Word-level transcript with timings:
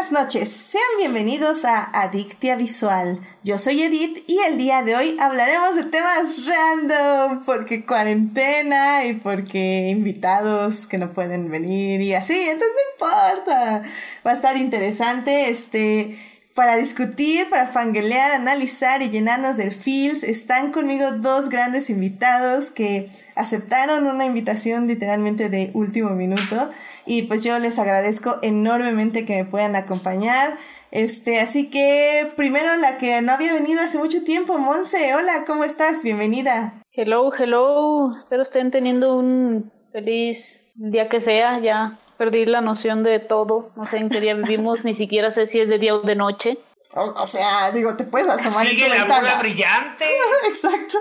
Buenas 0.00 0.18
noches, 0.24 0.48
sean 0.48 0.82
bienvenidos 0.96 1.66
a 1.66 1.84
Adictia 1.84 2.56
Visual. 2.56 3.20
Yo 3.44 3.58
soy 3.58 3.82
Edith 3.82 4.24
y 4.28 4.38
el 4.48 4.56
día 4.56 4.82
de 4.82 4.96
hoy 4.96 5.14
hablaremos 5.20 5.76
de 5.76 5.84
temas 5.84 6.46
random, 6.46 7.44
porque 7.44 7.84
cuarentena 7.84 9.04
y 9.04 9.16
porque 9.16 9.90
invitados 9.90 10.86
que 10.86 10.96
no 10.96 11.12
pueden 11.12 11.50
venir 11.50 12.00
y 12.00 12.14
así, 12.14 12.48
entonces 12.48 12.74
no 12.74 13.06
importa. 13.08 13.82
Va 14.26 14.30
a 14.30 14.34
estar 14.34 14.56
interesante, 14.56 15.50
este, 15.50 16.16
para 16.54 16.76
discutir, 16.76 17.48
para 17.48 17.66
fanguelear, 17.66 18.32
analizar 18.32 19.02
y 19.02 19.10
llenarnos 19.10 19.56
del 19.56 19.70
feels, 19.70 20.24
están 20.24 20.72
conmigo 20.72 21.12
dos 21.12 21.48
grandes 21.48 21.90
invitados 21.90 22.70
que 22.70 23.08
aceptaron 23.36 24.06
una 24.06 24.26
invitación 24.26 24.86
literalmente 24.88 25.48
de 25.48 25.70
último 25.74 26.10
minuto 26.10 26.70
y 27.06 27.22
pues 27.22 27.44
yo 27.44 27.58
les 27.58 27.78
agradezco 27.78 28.38
enormemente 28.42 29.24
que 29.24 29.36
me 29.36 29.44
puedan 29.44 29.76
acompañar. 29.76 30.56
Este, 30.90 31.38
así 31.38 31.70
que 31.70 32.32
primero 32.36 32.74
la 32.76 32.98
que 32.98 33.22
no 33.22 33.32
había 33.32 33.54
venido 33.54 33.80
hace 33.80 33.98
mucho 33.98 34.24
tiempo, 34.24 34.58
Monse, 34.58 35.14
hola, 35.14 35.44
¿cómo 35.46 35.62
estás? 35.62 36.02
Bienvenida. 36.02 36.82
Hello, 36.92 37.32
hello. 37.32 38.10
Espero 38.16 38.42
estén 38.42 38.72
teniendo 38.72 39.16
un 39.16 39.70
feliz 39.92 40.66
día 40.74 41.08
que 41.08 41.20
sea, 41.20 41.60
ya 41.62 41.98
perdí 42.20 42.44
la 42.44 42.60
noción 42.60 43.02
de 43.02 43.18
todo, 43.18 43.70
no 43.76 43.86
sé 43.86 43.96
en 43.96 44.10
qué 44.10 44.20
día 44.20 44.34
vivimos, 44.34 44.84
ni 44.84 44.92
siquiera 44.92 45.30
sé 45.30 45.46
si 45.46 45.58
es 45.58 45.70
de 45.70 45.78
día 45.78 45.94
o 45.94 46.00
de 46.00 46.14
noche. 46.16 46.58
O, 46.94 47.24
sea, 47.24 47.70
digo, 47.72 47.96
te 47.96 48.04
puedes 48.04 48.28
asomar 48.28 48.68
Sigue 48.68 48.84
en 48.84 48.92
tu 48.92 48.94
la 48.98 49.04
ventana. 49.04 49.20
bola 49.22 49.38
brillante. 49.38 50.04
Exacto. 50.48 50.98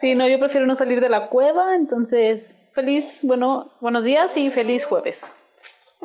Sí, 0.00 0.14
no, 0.14 0.28
yo 0.28 0.38
prefiero 0.38 0.64
no 0.64 0.76
salir 0.76 1.00
de 1.00 1.08
la 1.08 1.26
cueva, 1.26 1.74
entonces 1.74 2.56
feliz, 2.72 3.20
bueno, 3.24 3.72
buenos 3.80 4.04
días 4.04 4.36
y 4.36 4.48
feliz 4.52 4.84
jueves. 4.86 5.34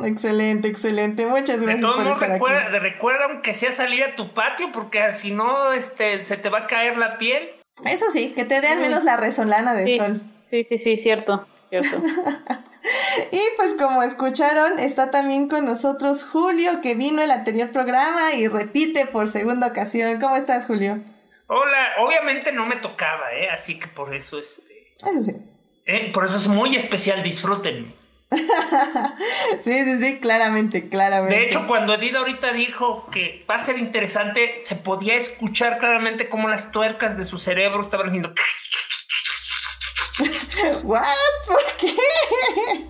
Excelente, 0.04 0.68
excelente. 0.68 1.28
Muchas 1.28 1.60
De 1.60 1.66
gracias 1.68 1.82
todos 1.82 1.96
por 2.04 2.08
estar 2.12 2.30
recuerda, 2.32 2.62
aquí. 2.70 2.80
recuerda 2.80 3.26
aunque 3.26 3.54
sea 3.54 3.72
salir 3.72 4.04
a 4.04 4.16
tu 4.16 4.34
patio, 4.34 4.72
porque 4.74 5.14
si 5.14 5.30
no, 5.30 5.72
este, 5.74 6.26
se 6.26 6.38
te 6.38 6.50
va 6.50 6.60
a 6.62 6.66
caer 6.66 6.98
la 6.98 7.20
piel. 7.20 7.52
Eso 7.86 8.10
sí, 8.10 8.34
que 8.34 8.46
te 8.46 8.62
dé 8.62 8.68
al 8.70 8.80
menos 8.80 9.04
la 9.04 9.16
resolana 9.16 9.76
del 9.76 9.88
Sí, 9.88 9.98
sol. 10.00 10.22
sí, 10.50 10.66
sí, 10.68 10.78
sí, 10.80 10.98
cierto, 10.98 11.46
cierto. 11.70 12.02
Y 13.32 13.40
pues 13.58 13.74
como 13.74 14.04
escucharon, 14.04 14.78
está 14.78 15.10
también 15.10 15.48
con 15.48 15.66
nosotros 15.66 16.24
Julio, 16.24 16.82
que 16.82 16.94
vino 16.94 17.22
el 17.22 17.32
anterior 17.32 17.72
programa 17.72 18.34
y 18.34 18.48
repite 18.48 19.08
por 19.08 19.28
segunda 19.28 19.68
ocasión. 19.68 20.20
¿Cómo 20.20 20.36
estás, 20.36 20.68
Julio? 20.68 21.00
Hola, 21.48 21.94
obviamente 22.00 22.52
no 22.52 22.68
me 22.68 22.76
tocaba, 22.76 23.34
¿eh? 23.34 23.50
Así 23.50 23.80
que 23.80 23.88
por 23.88 24.14
eso, 24.14 24.38
este, 24.38 24.94
Eso 24.98 25.24
sí. 25.24 25.36
eh, 25.86 26.12
por 26.14 26.26
eso 26.26 26.38
es 26.38 26.48
muy 26.48 26.76
especial, 26.76 27.24
disfruten. 27.24 27.94
Sí, 29.60 29.84
sí, 29.86 29.98
sí, 29.98 30.20
claramente, 30.20 30.90
claramente. 30.90 31.36
De 31.36 31.44
hecho, 31.44 31.66
cuando 31.68 31.94
Edith 31.94 32.16
ahorita 32.16 32.52
dijo 32.54 33.08
que 33.10 33.46
va 33.50 33.56
a 33.56 33.64
ser 33.64 33.78
interesante, 33.78 34.60
se 34.64 34.76
podía 34.76 35.16
escuchar 35.16 35.78
claramente 35.80 36.28
cómo 36.30 36.50
las 36.50 36.72
tuercas 36.72 37.18
de 37.18 37.24
su 37.24 37.38
cerebro 37.38 37.82
estaban 37.82 38.08
haciendo... 38.08 38.34
¿What? 40.84 41.04
¿Por 41.48 41.64
qué? 41.78 41.96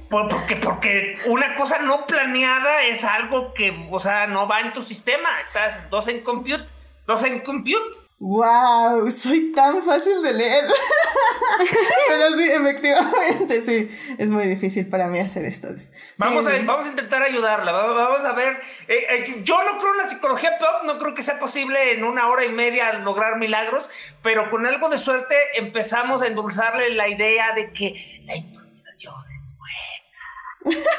Pues 0.09 0.25
porque, 0.29 0.55
porque 0.57 1.17
una 1.27 1.55
cosa 1.55 1.79
no 1.79 2.05
planeada 2.05 2.83
es 2.83 3.03
algo 3.03 3.53
que, 3.53 3.87
o 3.89 3.99
sea, 3.99 4.27
no 4.27 4.47
va 4.47 4.61
en 4.61 4.73
tu 4.73 4.81
sistema. 4.81 5.41
Estás 5.41 5.89
dos 5.89 6.07
en 6.07 6.21
compute, 6.21 6.65
dos 7.07 7.23
en 7.23 7.39
compute. 7.39 8.04
Wow, 8.17 9.11
soy 9.11 9.51
tan 9.51 9.83
fácil 9.83 10.21
de 10.21 10.33
leer. 10.33 10.65
Pero 12.07 12.37
sí, 12.37 12.49
efectivamente, 12.49 13.61
sí. 13.61 13.89
Es 14.17 14.29
muy 14.29 14.47
difícil 14.47 14.87
para 14.87 15.07
mí 15.07 15.19
hacer 15.19 15.43
esto. 15.43 15.67
Sí, 15.77 15.91
Vamos, 16.17 16.47
a, 16.47 16.51
sí. 16.57 16.63
vamos 16.65 16.85
a 16.85 16.89
intentar 16.89 17.21
ayudarla. 17.21 17.73
Vamos 17.73 18.25
a 18.25 18.31
ver. 18.31 18.57
Eh, 18.87 19.05
eh, 19.09 19.41
yo 19.43 19.61
no 19.65 19.77
creo 19.79 19.91
en 19.91 19.97
la 19.97 20.07
psicología 20.07 20.57
pop, 20.57 20.83
no 20.85 20.97
creo 20.97 21.13
que 21.13 21.23
sea 21.23 21.39
posible 21.39 21.91
en 21.91 22.05
una 22.05 22.29
hora 22.29 22.45
y 22.45 22.49
media 22.49 22.93
lograr 22.93 23.37
milagros, 23.37 23.89
pero 24.23 24.49
con 24.49 24.65
algo 24.65 24.87
de 24.87 24.97
suerte 24.97 25.35
empezamos 25.55 26.21
a 26.21 26.27
endulzarle 26.27 26.91
la 26.91 27.09
idea 27.09 27.51
de 27.53 27.71
que 27.73 28.21
la 28.25 28.35
improvisación 28.37 29.13
es 29.37 29.53
buena. 29.57 30.75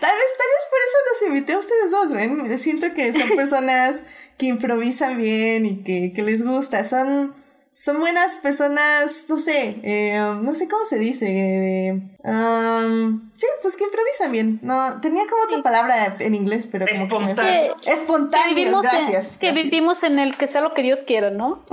Tal 0.00 0.14
vez, 0.14 0.30
tal 0.36 0.48
vez 0.48 0.68
por 0.70 0.78
eso 0.80 0.98
los 1.10 1.28
invité 1.28 1.52
a 1.54 1.58
ustedes 1.58 1.90
dos, 1.90 2.12
¿ven? 2.12 2.58
Siento 2.58 2.92
que 2.94 3.12
son 3.12 3.30
personas 3.36 4.02
que 4.38 4.46
improvisan 4.46 5.16
bien 5.18 5.66
y 5.66 5.82
que, 5.82 6.12
que 6.14 6.22
les 6.22 6.44
gusta. 6.44 6.84
Son, 6.84 7.34
son 7.72 8.00
buenas 8.00 8.38
personas, 8.38 9.26
no 9.28 9.38
sé, 9.38 9.80
eh, 9.82 10.20
um, 10.20 10.44
no 10.44 10.54
sé 10.54 10.66
cómo 10.68 10.84
se 10.84 10.98
dice. 10.98 11.26
eh, 11.28 12.02
um, 12.24 13.30
sí, 13.36 13.46
pues 13.62 13.76
que 13.76 13.84
improvisan 13.84 14.32
bien. 14.32 14.58
No, 14.62 15.00
tenía 15.00 15.24
como 15.28 15.42
otra 15.44 15.62
palabra 15.62 16.16
en 16.18 16.34
inglés, 16.34 16.68
pero 16.70 16.86
como 16.86 17.06
que. 17.08 17.14
Espontáneo. 17.14 17.76
Que 17.82 17.92
Espontáneos, 17.92 18.54
vivimos, 18.56 18.84
en, 18.84 18.90
gracias. 18.90 19.36
que 19.38 19.46
gracias. 19.48 19.64
vivimos 19.64 20.02
en 20.04 20.18
el 20.18 20.36
que 20.36 20.46
sea 20.46 20.60
lo 20.62 20.72
que 20.74 20.82
Dios 20.82 21.00
quiera, 21.06 21.30
¿no? 21.30 21.62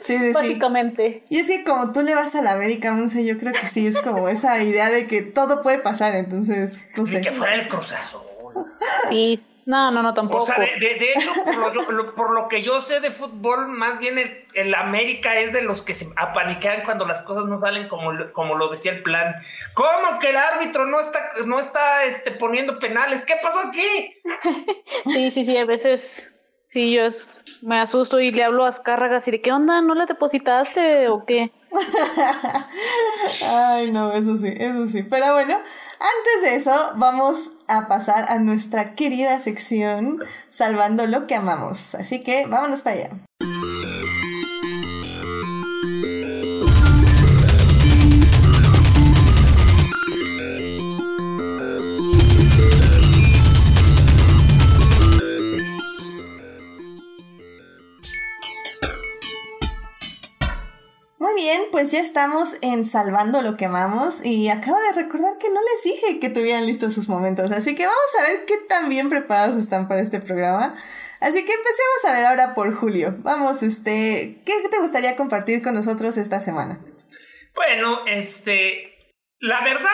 Sí, 0.00 0.16
sí, 0.18 0.26
sí. 0.28 0.32
Básicamente. 0.32 1.24
Y 1.28 1.38
es 1.40 1.48
que 1.48 1.64
como 1.64 1.92
tú 1.92 2.00
le 2.02 2.14
vas 2.14 2.34
a 2.34 2.42
la 2.42 2.52
América, 2.52 2.92
Monse, 2.92 3.24
yo 3.26 3.36
creo 3.38 3.52
que 3.52 3.66
sí, 3.66 3.86
es 3.86 3.98
como 3.98 4.28
esa 4.28 4.62
idea 4.62 4.88
de 4.90 5.06
que 5.06 5.20
todo 5.22 5.62
puede 5.62 5.78
pasar, 5.80 6.14
entonces, 6.14 6.88
no 6.96 7.02
Ni 7.02 7.10
sé. 7.10 7.20
que 7.20 7.32
fuera 7.32 7.54
el 7.54 7.68
Cruz 7.68 7.92
Azul. 7.92 8.20
Sí. 9.10 9.42
No, 9.66 9.90
no, 9.90 10.00
no, 10.00 10.14
tampoco. 10.14 10.44
O 10.44 10.46
sea, 10.46 10.58
de, 10.58 10.66
de- 10.78 10.94
de 10.94 11.10
hecho, 11.10 11.30
por 11.44 11.74
lo, 11.74 11.90
lo- 12.04 12.14
por 12.14 12.30
lo 12.32 12.46
que 12.46 12.62
yo 12.62 12.80
sé 12.80 13.00
de 13.00 13.10
fútbol, 13.10 13.66
más 13.66 13.98
bien 13.98 14.16
el, 14.16 14.44
el 14.54 14.72
América 14.76 15.38
es 15.40 15.52
de 15.52 15.62
los 15.62 15.82
que 15.82 15.92
se 15.92 16.06
apaniquean 16.14 16.82
cuando 16.84 17.04
las 17.04 17.20
cosas 17.22 17.46
no 17.46 17.58
salen 17.58 17.88
como, 17.88 18.12
lo- 18.12 18.32
como 18.32 18.54
lo 18.54 18.68
decía 18.68 18.92
el 18.92 19.02
plan. 19.02 19.34
¿Cómo 19.74 20.20
que 20.20 20.30
el 20.30 20.36
árbitro 20.36 20.86
no 20.86 21.00
está, 21.00 21.30
no 21.46 21.58
está 21.58 22.04
este, 22.04 22.30
poniendo 22.30 22.78
penales? 22.78 23.24
¿Qué 23.24 23.34
pasó 23.42 23.58
aquí? 23.60 24.14
Sí, 25.04 25.30
sí, 25.32 25.44
sí, 25.44 25.56
a 25.56 25.64
veces 25.64 26.32
sí, 26.68 26.94
yo 26.94 27.02
es- 27.06 27.28
me 27.62 27.78
asusto 27.80 28.20
y 28.20 28.30
le 28.32 28.44
hablo 28.44 28.64
a 28.64 28.68
Azcárragas 28.68 29.26
y 29.28 29.30
de 29.30 29.40
qué 29.42 29.52
onda, 29.52 29.80
¿no 29.80 29.94
la 29.94 30.06
depositaste 30.06 31.08
o 31.08 31.24
qué? 31.24 31.50
Ay, 33.42 33.90
no, 33.90 34.12
eso 34.12 34.36
sí, 34.36 34.52
eso 34.56 34.86
sí. 34.86 35.02
Pero 35.02 35.32
bueno, 35.32 35.54
antes 35.54 36.42
de 36.42 36.54
eso, 36.56 36.74
vamos 36.96 37.52
a 37.68 37.88
pasar 37.88 38.26
a 38.30 38.38
nuestra 38.38 38.94
querida 38.94 39.40
sección 39.40 40.22
Salvando 40.48 41.06
lo 41.06 41.26
que 41.26 41.34
amamos. 41.34 41.94
Así 41.94 42.22
que 42.22 42.46
vámonos 42.46 42.82
para 42.82 42.96
allá. 42.96 43.10
Pues 61.76 61.92
ya 61.92 62.00
estamos 62.00 62.56
en 62.62 62.86
Salvando 62.86 63.42
lo 63.42 63.58
que 63.58 63.66
amamos 63.66 64.24
y 64.24 64.48
acabo 64.48 64.78
de 64.80 65.02
recordar 65.02 65.36
que 65.36 65.50
no 65.50 65.60
les 65.60 65.84
dije 65.84 66.20
que 66.20 66.30
tuvieran 66.30 66.64
listos 66.64 66.94
sus 66.94 67.10
momentos, 67.10 67.52
así 67.52 67.74
que 67.74 67.84
vamos 67.84 68.10
a 68.18 68.22
ver 68.30 68.46
qué 68.46 68.54
tan 68.66 68.88
bien 68.88 69.10
preparados 69.10 69.58
están 69.58 69.86
para 69.86 70.00
este 70.00 70.18
programa. 70.18 70.72
Así 71.20 71.44
que 71.44 71.52
empecemos 71.52 72.04
a 72.08 72.12
ver 72.14 72.24
ahora 72.24 72.54
por 72.54 72.74
Julio. 72.74 73.16
Vamos, 73.18 73.62
este, 73.62 74.38
¿qué 74.46 74.52
te 74.70 74.78
gustaría 74.78 75.16
compartir 75.16 75.62
con 75.62 75.74
nosotros 75.74 76.16
esta 76.16 76.40
semana? 76.40 76.80
Bueno, 77.54 78.06
este, 78.06 78.96
la 79.40 79.62
verdad, 79.62 79.90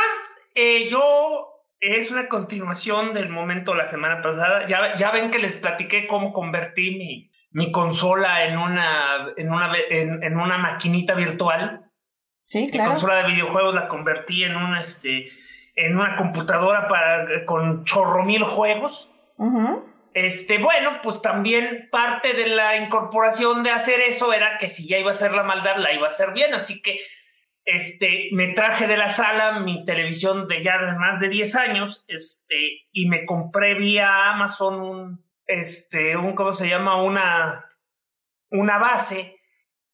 eh, 0.55 0.89
yo 0.89 1.49
es 1.81 2.13
una 2.13 2.29
continuación 2.29 3.13
del 3.13 3.29
momento 3.29 3.75
la 3.75 3.91
semana 3.91 4.23
pasada. 4.23 4.69
Ya, 4.69 4.97
ya 4.97 5.11
ven 5.11 5.33
que 5.33 5.41
les 5.41 5.57
platiqué 5.57 6.07
cómo 6.07 6.33
convertí 6.33 6.93
mi, 6.93 7.32
mi 7.53 7.71
consola 7.71 8.45
en 8.45 8.59
una, 8.59 9.33
en 9.37 9.53
una, 9.53 9.73
en, 9.91 10.23
en 10.23 10.37
una 10.39 10.59
maquinita 10.59 11.15
virtual. 11.15 11.91
Sí, 12.43 12.65
Mi 12.65 12.71
claro. 12.71 12.93
consola 12.93 13.17
de 13.17 13.33
videojuegos 13.33 13.75
la 13.75 13.89
convertí 13.89 14.43
en 14.45 14.57
una, 14.57 14.81
este, 14.81 15.31
en 15.77 15.97
una 15.97 16.17
computadora 16.17 16.89
para, 16.89 17.45
con 17.45 17.85
chorro 17.85 18.25
mil 18.25 18.43
juegos. 18.43 19.11
Ujú. 19.37 19.85
Este, 20.15 20.59
bueno, 20.59 21.01
pues 21.03 21.23
también 21.23 21.89
parte 21.91 22.35
de 22.35 22.49
la 22.49 22.77
incorporación 22.77 23.63
de 23.63 23.71
hacer 23.71 24.01
eso 24.01 24.33
era 24.33 24.59
que 24.59 24.69
si 24.69 24.87
ya 24.87 24.99
iba 24.99 25.11
a 25.11 25.15
hacer 25.15 25.33
la 25.33 25.43
maldad, 25.43 25.77
la 25.77 25.93
iba 25.93 26.07
a 26.07 26.11
hacer 26.11 26.33
bien. 26.33 26.53
Así 26.55 26.83
que, 26.83 26.99
este, 27.65 28.29
me 28.33 28.49
traje 28.49 28.87
de 28.87 28.97
la 28.97 29.11
sala 29.13 29.61
mi 29.61 29.85
televisión 29.85 30.49
de 30.49 30.63
ya 30.63 30.79
de 30.79 30.93
más 30.99 31.21
de 31.21 31.29
10 31.29 31.55
años, 31.57 32.05
este, 32.09 32.89
y 32.91 33.09
me 33.09 33.25
compré 33.25 33.75
vía 33.75 34.31
Amazon 34.31 34.81
un, 34.81 35.32
este, 35.53 36.17
un, 36.17 36.35
¿cómo 36.35 36.53
se 36.53 36.69
llama? 36.69 37.03
Una, 37.03 37.69
una 38.51 38.79
base 38.79 39.37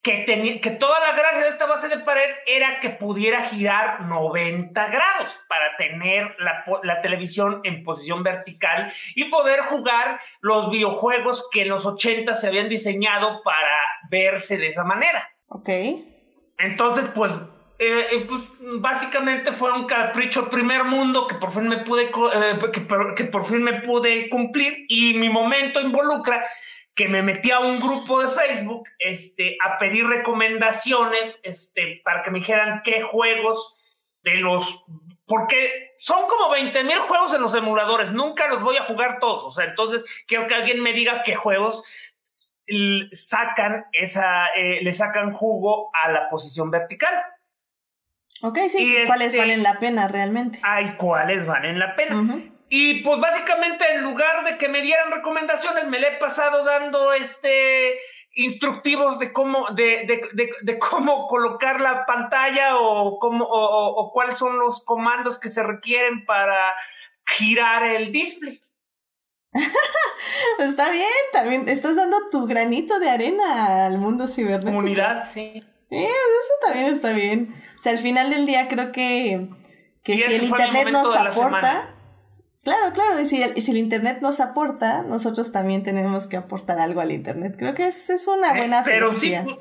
que 0.02 0.18
tenía, 0.18 0.60
que 0.60 0.70
toda 0.70 1.00
la 1.00 1.12
gracia 1.12 1.40
de 1.40 1.48
esta 1.48 1.66
base 1.66 1.88
de 1.88 1.98
pared 1.98 2.30
era 2.46 2.80
que 2.80 2.90
pudiera 2.90 3.42
girar 3.42 4.02
90 4.02 4.86
grados 4.86 5.38
para 5.48 5.76
tener 5.76 6.36
la, 6.38 6.64
la 6.84 7.00
televisión 7.00 7.60
en 7.64 7.82
posición 7.82 8.22
vertical 8.22 8.92
y 9.14 9.24
poder 9.24 9.60
jugar 9.60 10.20
los 10.40 10.70
videojuegos 10.70 11.48
que 11.50 11.62
en 11.62 11.70
los 11.70 11.84
80 11.84 12.34
se 12.34 12.46
habían 12.46 12.68
diseñado 12.68 13.42
para 13.42 13.76
verse 14.10 14.56
de 14.56 14.68
esa 14.68 14.84
manera. 14.84 15.28
Ok. 15.48 15.68
Entonces, 16.58 17.06
pues 17.14 17.32
eh, 17.80 18.26
pues 18.26 18.42
básicamente 18.80 19.52
fue 19.52 19.72
un 19.72 19.86
capricho 19.86 20.50
primer 20.50 20.82
mundo 20.84 21.28
que 21.28 21.36
por 21.36 21.52
fin 21.52 21.68
me 21.68 21.78
pude 21.78 22.10
eh, 22.34 22.58
que, 22.72 22.86
que, 23.14 23.24
por 23.24 23.46
fin 23.46 23.62
me 23.62 23.82
pude 23.82 24.28
cumplir 24.28 24.84
y 24.88 25.14
mi 25.14 25.28
momento 25.28 25.80
involucra 25.80 26.44
que 26.94 27.08
me 27.08 27.22
metí 27.22 27.52
a 27.52 27.60
un 27.60 27.78
grupo 27.78 28.20
de 28.20 28.28
Facebook 28.30 28.88
este, 28.98 29.56
a 29.64 29.78
pedir 29.78 30.04
recomendaciones 30.06 31.40
este, 31.44 32.00
para 32.04 32.24
que 32.24 32.32
me 32.32 32.40
dijeran 32.40 32.82
qué 32.82 33.00
juegos 33.00 33.76
de 34.22 34.34
los 34.38 34.84
porque 35.26 35.94
son 35.98 36.26
como 36.26 36.50
20 36.50 36.82
mil 36.84 36.98
juegos 36.98 37.34
en 37.34 37.42
los 37.42 37.54
emuladores, 37.54 38.10
nunca 38.10 38.48
los 38.48 38.62
voy 38.62 38.78
a 38.78 38.84
jugar 38.84 39.18
todos, 39.20 39.44
o 39.44 39.50
sea, 39.52 39.66
entonces 39.66 40.24
quiero 40.26 40.46
que 40.46 40.54
alguien 40.54 40.82
me 40.82 40.94
diga 40.94 41.22
qué 41.22 41.36
juegos 41.36 41.84
sacan 43.12 43.86
esa, 43.92 44.46
eh, 44.56 44.80
le 44.82 44.92
sacan 44.92 45.32
jugo 45.32 45.90
a 45.94 46.10
la 46.10 46.28
posición 46.28 46.70
vertical. 46.70 47.14
Ok, 48.42 48.58
sí, 48.68 48.92
pues, 48.92 49.06
cuáles 49.06 49.26
este, 49.28 49.38
valen 49.38 49.62
la 49.62 49.74
pena 49.78 50.08
realmente. 50.08 50.60
Hay 50.62 50.96
cuáles 50.96 51.46
valen 51.46 51.78
la 51.78 51.96
pena. 51.96 52.42
Y 52.68 53.02
pues 53.02 53.18
básicamente 53.18 53.84
en 53.94 54.02
lugar 54.02 54.44
de 54.44 54.58
que 54.58 54.68
me 54.68 54.82
dieran 54.82 55.10
recomendaciones, 55.10 55.86
me 55.88 55.98
le 55.98 56.08
he 56.08 56.18
pasado 56.18 56.64
dando 56.64 57.12
este 57.12 57.98
instructivos 58.34 59.18
de 59.18 59.32
cómo, 59.32 59.66
de, 59.74 60.04
de, 60.06 60.50
de, 60.62 60.78
cómo 60.78 61.26
colocar 61.26 61.80
la 61.80 62.06
pantalla 62.06 62.76
o, 62.76 63.18
cómo, 63.18 63.44
o, 63.48 64.12
cuáles 64.12 64.36
son 64.36 64.58
los 64.60 64.84
comandos 64.84 65.40
que 65.40 65.48
se 65.48 65.62
requieren 65.62 66.24
para 66.24 66.56
girar 67.26 67.82
el 67.82 68.12
display. 68.12 68.60
Está 70.60 70.92
bien, 70.92 71.08
también 71.32 71.68
estás 71.68 71.96
dando 71.96 72.16
tu 72.30 72.46
granito 72.46 73.00
de 73.00 73.10
arena 73.10 73.86
al 73.86 73.98
mundo 73.98 74.28
cibernético. 74.28 74.76
Comunidad, 74.76 75.24
sí. 75.24 75.64
Eh, 75.90 76.04
eso 76.04 76.54
también 76.62 76.86
está 76.92 77.12
bien. 77.12 77.54
O 77.78 77.82
sea, 77.82 77.92
al 77.92 77.98
final 77.98 78.30
del 78.30 78.46
día 78.46 78.68
creo 78.68 78.92
que, 78.92 79.48
que 80.02 80.16
si 80.16 80.22
el 80.22 80.44
internet 80.44 80.88
nos 80.90 81.16
aporta, 81.16 81.94
Claro, 82.68 82.92
claro, 82.92 83.20
y 83.20 83.24
si, 83.24 83.40
el, 83.42 83.58
si 83.60 83.70
el 83.70 83.78
Internet 83.78 84.18
nos 84.20 84.40
aporta, 84.40 85.02
nosotros 85.02 85.52
también 85.52 85.82
tenemos 85.82 86.26
que 86.26 86.36
aportar 86.36 86.78
algo 86.78 87.00
al 87.00 87.12
Internet. 87.12 87.54
Creo 87.58 87.72
que 87.72 87.86
es, 87.86 88.10
es 88.10 88.26
una 88.28 88.50
eh, 88.50 88.58
buena 88.58 88.82
Pero 88.84 89.06
filosofía. 89.06 89.44
Sí, 89.46 89.56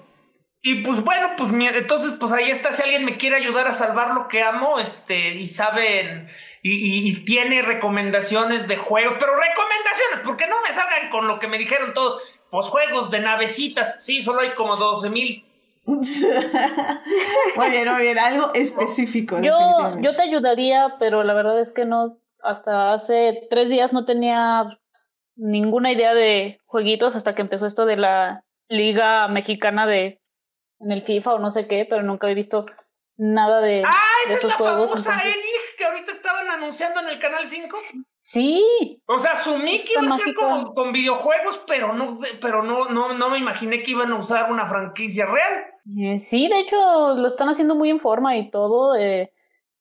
y 0.64 0.76
pues 0.84 1.02
bueno, 1.06 1.30
pues 1.38 1.50
entonces 1.76 2.14
pues 2.20 2.34
ahí 2.34 2.52
está, 2.52 2.74
si 2.74 2.84
alguien 2.84 3.06
me 3.06 3.16
quiere 3.16 3.38
ayudar 3.38 3.68
a 3.68 3.74
salvar 3.74 4.14
lo 4.14 4.28
que 4.28 4.44
amo, 4.44 4.80
este, 4.80 5.36
y 5.36 5.48
saben, 5.48 6.28
y, 6.62 7.08
y, 7.08 7.24
tiene 7.24 7.62
recomendaciones 7.62 8.68
de 8.68 8.76
juego, 8.76 9.16
pero 9.20 9.34
recomendaciones, 9.36 10.20
porque 10.26 10.48
no 10.48 10.60
me 10.62 10.74
salgan 10.74 11.10
con 11.10 11.28
lo 11.28 11.40
que 11.40 11.48
me 11.48 11.58
dijeron 11.58 11.94
todos, 11.94 12.22
pues 12.52 12.68
juegos 12.68 13.10
de 13.12 13.22
navecitas, 13.22 14.04
sí, 14.04 14.22
solo 14.22 14.42
hay 14.42 14.54
como 14.56 14.76
12 14.76 15.10
mil. 15.10 15.47
muy 17.56 17.70
bien, 17.70 17.88
muy 17.90 18.02
bien, 18.02 18.20
algo 18.20 18.54
específico. 18.54 19.42
Yo, 19.42 19.54
yo 20.02 20.14
te 20.14 20.22
ayudaría, 20.22 20.96
pero 21.00 21.24
la 21.24 21.34
verdad 21.34 21.62
es 21.62 21.72
que 21.72 21.86
no 21.86 22.20
hasta 22.42 22.94
hace 22.94 23.48
tres 23.50 23.70
días 23.70 23.94
no 23.94 24.04
tenía 24.04 24.80
ninguna 25.38 25.92
idea 25.92 26.14
de 26.14 26.60
jueguitos 26.66 27.16
hasta 27.16 27.36
que 27.36 27.42
empezó 27.42 27.66
esto 27.66 27.86
de 27.86 27.96
la 27.96 28.44
liga 28.68 29.28
mexicana 29.30 29.88
de 29.88 30.20
en 30.80 30.92
el 30.92 31.04
FIFA 31.04 31.36
o 31.36 31.40
no 31.40 31.52
sé 31.52 31.68
qué, 31.68 31.88
pero 31.90 32.04
nunca 32.04 32.30
he 32.30 32.36
visto 32.36 32.66
nada 33.18 33.62
de, 33.62 33.84
ah, 33.86 33.94
esa 34.26 34.36
es 34.36 34.44
la 34.44 34.58
famosa 34.58 35.22
que 35.78 35.86
ahorita 35.86 36.12
estaban 36.12 36.50
anunciando 36.50 37.02
en 37.02 37.10
el 37.10 37.20
canal 37.20 37.46
5. 37.46 37.78
Sí. 38.20 39.02
O 39.06 39.20
sea, 39.20 39.34
asumí 39.34 39.80
que 39.80 39.94
iba 39.94 40.16
a 40.16 40.18
ser 40.18 40.34
como 40.34 40.74
con 40.74 40.92
videojuegos, 40.92 41.62
pero 41.68 41.94
no, 41.94 42.18
pero 42.42 42.64
no, 42.64 42.90
no, 42.90 43.14
no 43.14 43.30
me 43.30 43.38
imaginé 43.38 43.84
que 43.84 43.92
iban 43.92 44.12
a 44.12 44.20
usar 44.20 44.52
una 44.52 44.68
franquicia 44.68 45.26
real. 45.26 45.66
Eh, 45.98 46.20
sí, 46.20 46.48
de 46.48 46.60
hecho 46.60 47.16
lo 47.16 47.28
están 47.28 47.50
haciendo 47.50 47.76
muy 47.76 47.90
en 47.90 48.00
forma 48.00 48.36
y 48.38 48.50
todo. 48.52 48.96
Eh, 48.96 49.32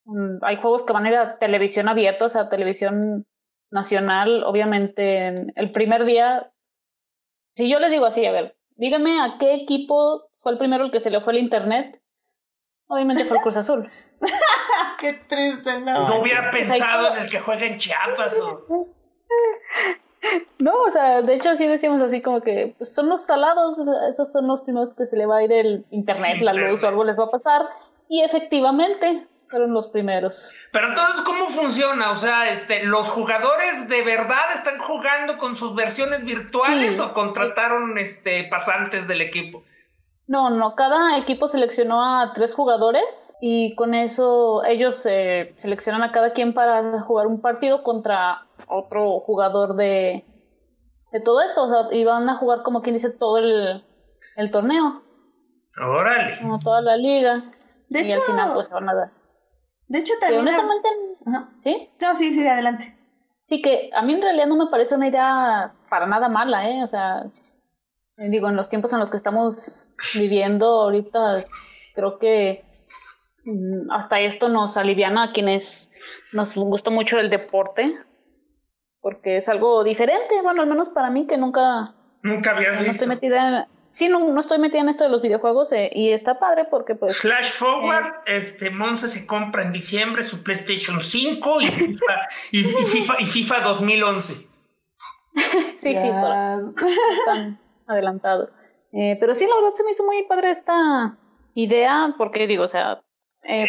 Mm, 0.06 0.38
hay 0.42 0.56
juegos 0.56 0.84
que 0.84 0.92
van 0.92 1.04
a 1.04 1.08
ir 1.08 1.16
a 1.16 1.38
televisión 1.38 1.88
abierta, 1.88 2.24
o 2.26 2.28
sea, 2.28 2.48
televisión 2.48 3.26
nacional, 3.70 4.44
obviamente, 4.44 5.52
el 5.56 5.72
primer 5.72 6.04
día, 6.04 6.52
si 7.54 7.68
yo 7.68 7.80
les 7.80 7.90
digo 7.90 8.06
así, 8.06 8.24
a 8.24 8.32
ver, 8.32 8.56
díganme 8.76 9.20
a 9.20 9.36
qué 9.38 9.54
equipo 9.54 10.28
fue 10.38 10.52
el 10.52 10.58
primero 10.58 10.84
el 10.84 10.92
que 10.92 11.00
se 11.00 11.10
le 11.10 11.20
fue 11.20 11.32
el 11.32 11.40
internet, 11.40 12.00
obviamente 12.88 13.24
fue 13.24 13.36
el 13.36 13.42
Cruz 13.42 13.56
Azul. 13.56 13.88
qué 15.00 15.12
triste, 15.12 15.80
no. 15.80 16.08
No 16.08 16.20
hubiera 16.20 16.50
pensado 16.50 17.14
en 17.14 17.22
el 17.22 17.30
que 17.30 17.40
juega 17.40 17.66
en 17.66 17.76
Chiapas 17.76 18.38
o... 18.38 18.66
No, 20.58 20.72
o 20.82 20.90
sea, 20.90 21.22
de 21.22 21.34
hecho 21.34 21.54
sí 21.56 21.66
decimos 21.68 22.02
así 22.02 22.20
como 22.20 22.40
que 22.40 22.74
pues, 22.78 22.92
son 22.92 23.08
los 23.08 23.26
salados, 23.26 23.76
esos 24.08 24.32
son 24.32 24.48
los 24.48 24.62
primeros 24.62 24.92
que 24.94 25.06
se 25.06 25.16
le 25.16 25.26
va 25.26 25.36
a 25.36 25.42
ir 25.44 25.52
el 25.52 25.86
internet, 25.90 26.40
la 26.40 26.52
luz 26.52 26.82
o 26.82 26.88
algo 26.88 27.04
les 27.04 27.16
va 27.16 27.24
a 27.24 27.30
pasar. 27.30 27.68
Y 28.08 28.22
efectivamente, 28.22 29.28
fueron 29.48 29.72
los 29.72 29.88
primeros. 29.88 30.54
Pero 30.72 30.88
entonces, 30.88 31.20
¿cómo 31.22 31.48
funciona? 31.48 32.10
O 32.10 32.16
sea, 32.16 32.50
este, 32.50 32.84
¿los 32.84 33.08
jugadores 33.08 33.88
de 33.88 34.02
verdad 34.02 34.52
están 34.54 34.78
jugando 34.78 35.38
con 35.38 35.56
sus 35.56 35.74
versiones 35.74 36.24
virtuales 36.24 36.98
o 36.98 37.12
contrataron 37.12 37.96
este, 37.98 38.44
pasantes 38.44 39.06
del 39.06 39.20
equipo? 39.20 39.64
No, 40.28 40.50
no, 40.50 40.74
cada 40.74 41.18
equipo 41.18 41.46
seleccionó 41.46 42.02
a 42.02 42.32
tres 42.34 42.54
jugadores 42.54 43.36
y 43.40 43.76
con 43.76 43.94
eso 43.94 44.64
ellos 44.64 45.06
eh, 45.06 45.54
seleccionan 45.58 46.02
a 46.02 46.10
cada 46.10 46.32
quien 46.32 46.52
para 46.52 47.00
jugar 47.02 47.28
un 47.28 47.40
partido 47.40 47.84
contra 47.84 48.46
otro 48.66 49.20
jugador 49.20 49.76
de, 49.76 50.24
de 51.12 51.20
todo 51.20 51.42
esto. 51.42 51.62
O 51.64 51.68
sea, 51.68 51.96
y 51.96 52.04
van 52.04 52.28
a 52.28 52.38
jugar 52.38 52.62
como 52.64 52.82
quien 52.82 52.96
dice 52.96 53.10
todo 53.10 53.38
el, 53.38 53.84
el 54.36 54.50
torneo. 54.50 55.02
Órale. 55.80 56.38
Como 56.40 56.58
toda 56.58 56.80
la 56.80 56.96
liga. 56.96 57.44
De 57.88 58.02
y 58.02 58.06
hecho, 58.06 58.16
al 58.16 58.22
final 58.22 58.50
pues 58.54 58.70
van 58.70 58.88
a 58.88 58.94
dar. 58.94 59.10
De 59.86 59.98
hecho, 60.00 60.14
también. 60.20 60.40
honestamente. 60.40 60.88
¿Sí? 61.58 61.90
No, 62.00 62.16
sí, 62.16 62.34
sí, 62.34 62.46
adelante. 62.48 62.92
Sí, 63.44 63.62
que 63.62 63.90
a 63.94 64.02
mí 64.02 64.14
en 64.14 64.22
realidad 64.22 64.48
no 64.48 64.56
me 64.56 64.66
parece 64.66 64.96
una 64.96 65.06
idea 65.06 65.72
para 65.88 66.06
nada 66.06 66.28
mala, 66.28 66.68
¿eh? 66.68 66.82
O 66.82 66.86
sea, 66.88 67.26
digo, 68.16 68.48
en 68.48 68.56
los 68.56 68.68
tiempos 68.68 68.92
en 68.92 68.98
los 68.98 69.10
que 69.10 69.16
estamos 69.16 69.88
viviendo 70.14 70.66
ahorita, 70.66 71.44
creo 71.94 72.18
que 72.18 72.64
mm, 73.44 73.90
hasta 73.90 74.20
esto 74.20 74.48
nos 74.48 74.76
aliviana 74.76 75.24
a 75.24 75.32
quienes 75.32 75.90
nos 76.32 76.54
gusta 76.54 76.90
mucho 76.90 77.18
el 77.18 77.30
deporte, 77.30 77.98
porque 79.00 79.38
es 79.38 79.48
algo 79.48 79.84
diferente, 79.84 80.40
bueno, 80.42 80.62
al 80.62 80.68
menos 80.68 80.88
para 80.88 81.10
mí 81.10 81.26
que 81.26 81.36
nunca... 81.36 81.94
Nunca 82.22 82.52
había 82.52 82.70
visto. 82.70 82.84
No 82.84 82.90
estoy 82.90 83.08
metida 83.08 83.68
Sí, 83.96 84.10
no, 84.10 84.18
no 84.18 84.40
estoy 84.40 84.58
metida 84.58 84.82
en 84.82 84.90
esto 84.90 85.04
de 85.04 85.10
los 85.10 85.22
videojuegos 85.22 85.72
eh, 85.72 85.88
y 85.90 86.10
está 86.10 86.38
padre 86.38 86.66
porque 86.70 86.94
pues... 86.94 87.16
Flash 87.16 87.50
Forward, 87.52 88.04
eh, 88.26 88.36
este, 88.36 88.68
Monza 88.68 89.08
se 89.08 89.24
compra 89.24 89.62
en 89.62 89.72
diciembre 89.72 90.22
su 90.22 90.42
PlayStation 90.42 91.00
5 91.00 91.62
y 91.62 91.66
FIFA, 91.68 92.04
y, 92.50 92.64
FIFA, 92.64 93.14
y 93.20 93.26
FIFA 93.26 93.60
2011. 93.60 94.34
sí, 94.34 94.46
sí, 95.80 95.94
están 95.94 97.58
adelantado. 97.86 98.50
Eh, 98.92 99.16
pero 99.20 99.34
sí, 99.34 99.46
la 99.46 99.56
verdad 99.56 99.74
se 99.74 99.84
me 99.84 99.90
hizo 99.90 100.04
muy 100.04 100.24
padre 100.26 100.50
esta 100.50 101.18
idea 101.54 102.14
porque 102.18 102.46
digo, 102.46 102.64
o 102.64 102.68
sea, 102.68 103.02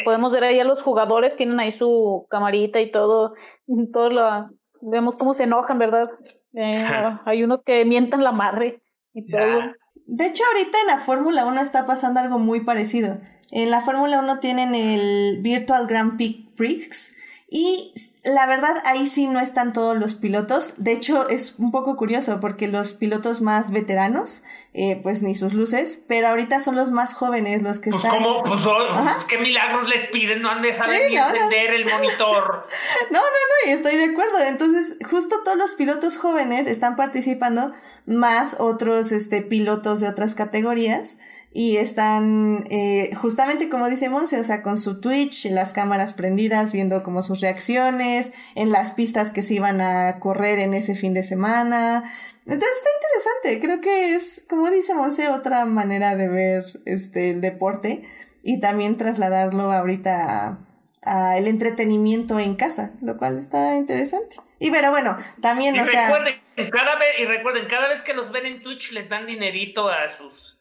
podemos 0.03 0.31
ver 0.31 0.43
ahí 0.43 0.59
a 0.59 0.63
los 0.63 0.81
jugadores, 0.81 1.35
tienen 1.35 1.59
ahí 1.59 1.71
su 1.71 2.25
camarita 2.29 2.79
y 2.79 2.91
todo, 2.91 3.33
todo 3.93 4.09
lo, 4.09 4.49
vemos 4.81 5.17
cómo 5.17 5.33
se 5.33 5.43
enojan, 5.43 5.79
¿verdad? 5.79 6.09
hay 7.25 7.43
unos 7.43 7.63
que 7.63 7.85
mientan 7.85 8.23
la 8.23 8.31
madre 8.31 8.81
y 9.13 9.29
todo. 9.29 9.61
De 10.05 10.25
hecho, 10.25 10.43
ahorita 10.47 10.77
en 10.81 10.87
la 10.87 10.99
Fórmula 10.99 11.45
1 11.45 11.59
está 11.59 11.85
pasando 11.85 12.19
algo 12.19 12.39
muy 12.39 12.63
parecido. 12.63 13.17
En 13.51 13.71
la 13.71 13.81
Fórmula 13.81 14.19
1 14.19 14.39
tienen 14.39 14.73
el 14.73 15.41
Virtual 15.41 15.85
Grand 15.87 16.17
Prix 16.17 17.13
y 17.49 17.93
la 18.25 18.45
verdad, 18.45 18.75
ahí 18.85 19.07
sí 19.07 19.27
no 19.27 19.39
están 19.39 19.71
todos 19.71 19.97
los 19.97 20.15
pilotos. 20.15 20.73
De 20.77 20.91
hecho, 20.91 21.29
es 21.29 21.55
un 21.57 21.71
poco 21.71 21.95
curioso 21.95 22.41
porque 22.41 22.67
los 22.67 22.93
pilotos 22.93 23.39
más 23.39 23.71
veteranos, 23.71 24.43
eh, 24.73 24.99
pues 25.01 25.21
ni 25.21 25.33
sus 25.33 25.53
luces, 25.53 26.03
pero 26.09 26.27
ahorita 26.27 26.59
son 26.59 26.75
los 26.75 26.91
más 26.91 27.13
jóvenes 27.13 27.61
los 27.61 27.79
que 27.79 27.91
pues 27.91 28.03
están. 28.03 28.21
¿cómo? 28.21 28.43
Pues, 28.43 28.61
pues 28.63 29.23
¿qué 29.29 29.37
milagros 29.37 29.87
les 29.87 30.09
piden? 30.09 30.41
No 30.41 30.49
han 30.49 30.61
de 30.61 30.73
saber 30.73 31.09
ni 31.09 31.15
entender 31.15 31.73
el 31.73 31.85
monitor. 31.85 32.65
No, 33.11 33.19
no, 33.19 33.23
no, 33.23 33.71
y 33.71 33.73
estoy 33.73 33.95
de 33.95 34.11
acuerdo. 34.11 34.39
Entonces, 34.39 34.97
justo 35.09 35.41
todos 35.43 35.57
los 35.57 35.75
pilotos 35.75 36.17
jóvenes 36.17 36.67
están 36.67 36.95
participando, 36.97 37.71
más 38.05 38.57
otros 38.59 39.11
este, 39.13 39.41
pilotos 39.41 40.01
de 40.01 40.09
otras 40.09 40.35
categorías 40.35 41.17
y 41.53 41.77
están 41.77 42.65
eh, 42.69 43.11
justamente 43.15 43.69
como 43.69 43.87
dice 43.87 44.09
Monse, 44.09 44.39
o 44.39 44.43
sea, 44.43 44.61
con 44.61 44.77
su 44.77 45.01
Twitch, 45.01 45.45
las 45.45 45.73
cámaras 45.73 46.13
prendidas, 46.13 46.73
viendo 46.73 47.03
como 47.03 47.23
sus 47.23 47.41
reacciones, 47.41 48.31
en 48.55 48.71
las 48.71 48.91
pistas 48.91 49.31
que 49.31 49.43
se 49.43 49.55
iban 49.55 49.81
a 49.81 50.19
correr 50.19 50.59
en 50.59 50.73
ese 50.73 50.95
fin 50.95 51.13
de 51.13 51.23
semana. 51.23 52.03
Entonces 52.45 52.77
está 52.77 52.89
interesante, 52.95 53.59
creo 53.59 53.81
que 53.81 54.15
es, 54.15 54.45
como 54.47 54.69
dice 54.69 54.93
Monse, 54.93 55.29
otra 55.29 55.65
manera 55.65 56.15
de 56.15 56.27
ver 56.27 56.63
este 56.85 57.31
el 57.31 57.41
deporte 57.41 58.03
y 58.43 58.59
también 58.59 58.95
trasladarlo 58.95 59.71
ahorita 59.71 60.59
a, 61.01 61.37
el 61.37 61.47
entretenimiento 61.47 62.39
en 62.39 62.55
casa, 62.55 62.91
lo 63.01 63.17
cual 63.17 63.39
está 63.39 63.75
interesante. 63.75 64.37
Y 64.59 64.71
pero 64.71 64.91
bueno, 64.91 65.17
también, 65.41 65.77
o 65.79 65.85
recuerden, 65.85 66.35
cada 66.71 66.95
vez, 66.95 67.19
y 67.19 67.25
recuerden, 67.25 67.67
cada 67.67 67.87
vez 67.87 68.01
que 68.01 68.13
los 68.13 68.31
ven 68.31 68.45
en 68.45 68.61
Twitch 68.61 68.91
les 68.91 69.09
dan 69.09 69.25
dinerito 69.25 69.89
a 69.89 70.07
sus 70.09 70.56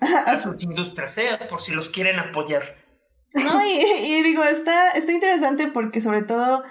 a 0.26 0.38
sus 0.38 0.62
industrias, 0.62 1.18
¿eh? 1.18 1.38
por 1.48 1.60
si 1.60 1.72
los 1.72 1.88
quieren 1.88 2.18
apoyar. 2.18 2.76
No, 3.34 3.64
y, 3.64 3.78
y, 3.78 4.22
digo, 4.22 4.42
está, 4.44 4.90
está 4.92 5.12
interesante 5.12 5.68
porque 5.68 6.00
sobre 6.00 6.22
todo 6.22 6.62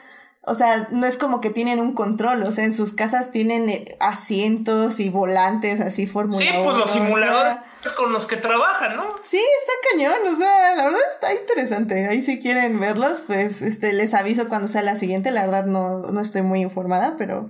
o 0.50 0.54
sea, 0.54 0.88
no 0.92 1.06
es 1.06 1.18
como 1.18 1.42
que 1.42 1.50
tienen 1.50 1.82
un 1.82 1.94
control, 1.94 2.42
o 2.44 2.54
sea, 2.54 2.64
en 2.64 2.74
sus 2.74 2.94
casas 2.94 3.32
tienen 3.32 3.68
eh, 3.68 3.98
asientos 4.00 5.02
y 5.02 5.10
volantes 5.10 5.82
así 5.82 6.08
formulados. 6.08 6.48
Sí, 6.48 6.64
pues 6.64 6.78
los 6.78 6.92
simuladores 6.92 7.58
con 7.98 8.14
los 8.14 8.28
que 8.28 8.38
trabajan, 8.38 8.96
¿no? 8.96 9.10
Sí, 9.24 9.38
está 9.60 9.74
cañón, 9.92 10.34
o 10.34 10.38
sea, 10.38 10.76
la 10.78 10.86
verdad 10.86 11.02
está 11.10 11.34
interesante. 11.34 12.08
Ahí 12.08 12.22
si 12.22 12.40
quieren 12.40 12.80
verlos, 12.80 13.24
pues 13.28 13.62
este 13.62 13.92
les 13.92 14.14
aviso 14.14 14.48
cuando 14.48 14.70
sea 14.70 14.84
la 14.84 14.96
siguiente, 14.96 15.32
la 15.32 15.46
verdad 15.46 15.66
no, 15.66 16.00
no 16.00 16.22
estoy 16.22 16.44
muy 16.44 16.62
informada, 16.62 17.16
pero 17.18 17.50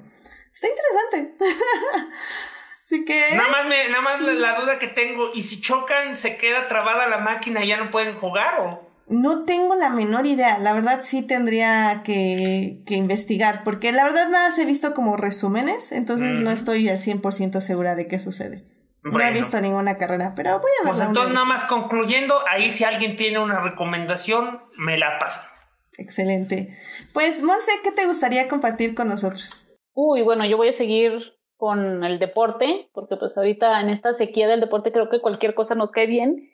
está 0.52 0.68
interesante. 0.68 1.36
Así 2.88 3.04
que... 3.04 3.22
Nada 3.36 3.50
más, 3.50 3.68
me, 3.68 3.90
nada 3.90 4.02
más 4.02 4.22
la 4.22 4.62
duda 4.62 4.80
que 4.80 4.88
tengo, 4.88 5.32
¿y 5.34 5.42
si 5.42 5.60
chocan, 5.60 6.16
se 6.16 6.38
queda 6.38 6.70
trabada 6.70 7.10
la 7.10 7.18
máquina 7.18 7.66
y 7.66 7.68
ya 7.68 7.76
no 7.76 7.92
pueden 7.92 8.16
jugar 8.16 8.62
o...? 8.62 8.88
No 9.10 9.44
tengo 9.44 9.76
la 9.76 9.90
menor 9.90 10.26
idea, 10.26 10.58
la 10.58 10.72
verdad 10.72 11.00
sí 11.02 11.22
tendría 11.22 12.02
que, 12.04 12.82
que 12.86 12.96
investigar, 12.96 13.64
porque 13.66 13.92
la 13.92 14.04
verdad 14.04 14.30
nada 14.30 14.52
se 14.52 14.62
he 14.62 14.66
visto 14.66 14.94
como 14.94 15.18
resúmenes, 15.18 15.92
entonces 15.92 16.40
no 16.40 16.50
estoy 16.50 16.88
al 16.88 17.00
100% 17.00 17.60
segura 17.60 17.96
de 17.96 18.08
qué 18.08 18.20
sucede. 18.20 18.64
No 19.04 19.20
he 19.20 19.32
visto 19.32 19.60
ninguna 19.60 19.98
carrera, 19.98 20.34
pero 20.36 20.60
voy 20.60 20.72
a 20.82 20.86
verla. 20.86 20.92
Pues 20.92 21.08
entonces 21.08 21.34
nada 21.34 21.46
más 21.46 21.66
concluyendo, 21.66 22.36
ahí 22.50 22.70
si 22.72 22.84
alguien 22.84 23.16
tiene 23.16 23.40
una 23.40 23.62
recomendación, 23.62 24.62
me 24.78 24.98
la 24.98 25.20
pasa. 25.20 25.50
Excelente. 25.98 26.70
Pues 27.14 27.42
Monse, 27.42 27.72
¿qué 27.84 27.92
te 27.92 28.06
gustaría 28.06 28.48
compartir 28.48 28.94
con 28.94 29.08
nosotros? 29.08 29.72
Uy, 29.94 30.22
bueno, 30.22 30.46
yo 30.46 30.58
voy 30.58 30.70
a 30.70 30.74
seguir 30.74 31.37
con 31.58 32.04
el 32.04 32.20
deporte, 32.20 32.90
porque 32.94 33.18
pues 33.18 33.38
ahorita 33.38 33.82
en 33.82 33.90
esta 33.90 34.14
sequía 34.14 34.48
del 34.48 34.62
deporte 34.62 34.92
creo 34.92 35.10
que 35.10 35.22
cualquier 35.22 35.54
cosa 35.56 35.76
nos 35.76 35.92
cae 35.92 36.08
bien. 36.08 36.52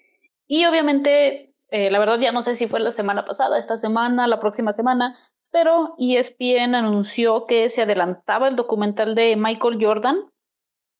Y 0.47 0.65
obviamente 0.65 1.53
eh, 1.69 1.89
la 1.91 1.99
verdad 1.99 2.19
ya 2.19 2.31
no 2.31 2.41
sé 2.41 2.55
si 2.55 2.67
fue 2.67 2.79
la 2.79 2.91
semana 2.91 3.25
pasada, 3.25 3.57
esta 3.57 3.77
semana, 3.77 4.27
la 4.27 4.39
próxima 4.39 4.73
semana, 4.73 5.17
pero 5.51 5.95
ESPN 5.97 6.75
anunció 6.75 7.45
que 7.45 7.69
se 7.69 7.81
adelantaba 7.81 8.47
el 8.47 8.55
documental 8.55 9.15
de 9.15 9.35
Michael 9.35 9.77
Jordan, 9.79 10.31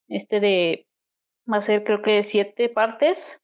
este 0.08 0.40
de, 0.40 0.88
va 1.52 1.58
a 1.58 1.62
ser 1.62 1.84
creo 1.84 2.02
que 2.02 2.24
siete 2.24 2.70
partes. 2.70 3.42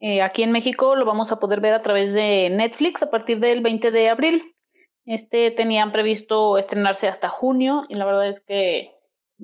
Eh, 0.00 0.22
aquí 0.22 0.42
en 0.42 0.52
México 0.52 0.96
lo 0.96 1.04
vamos 1.04 1.30
a 1.30 1.38
poder 1.38 1.60
ver 1.60 1.74
a 1.74 1.82
través 1.82 2.12
de 2.14 2.50
Netflix 2.50 3.02
a 3.02 3.10
partir 3.10 3.40
del 3.40 3.60
20 3.60 3.90
de 3.90 4.08
abril. 4.08 4.54
Este 5.04 5.50
tenían 5.50 5.92
previsto 5.92 6.58
estrenarse 6.58 7.08
hasta 7.08 7.28
junio 7.28 7.84
y 7.88 7.94
la 7.94 8.04
verdad 8.04 8.28
es 8.28 8.40
que, 8.40 8.94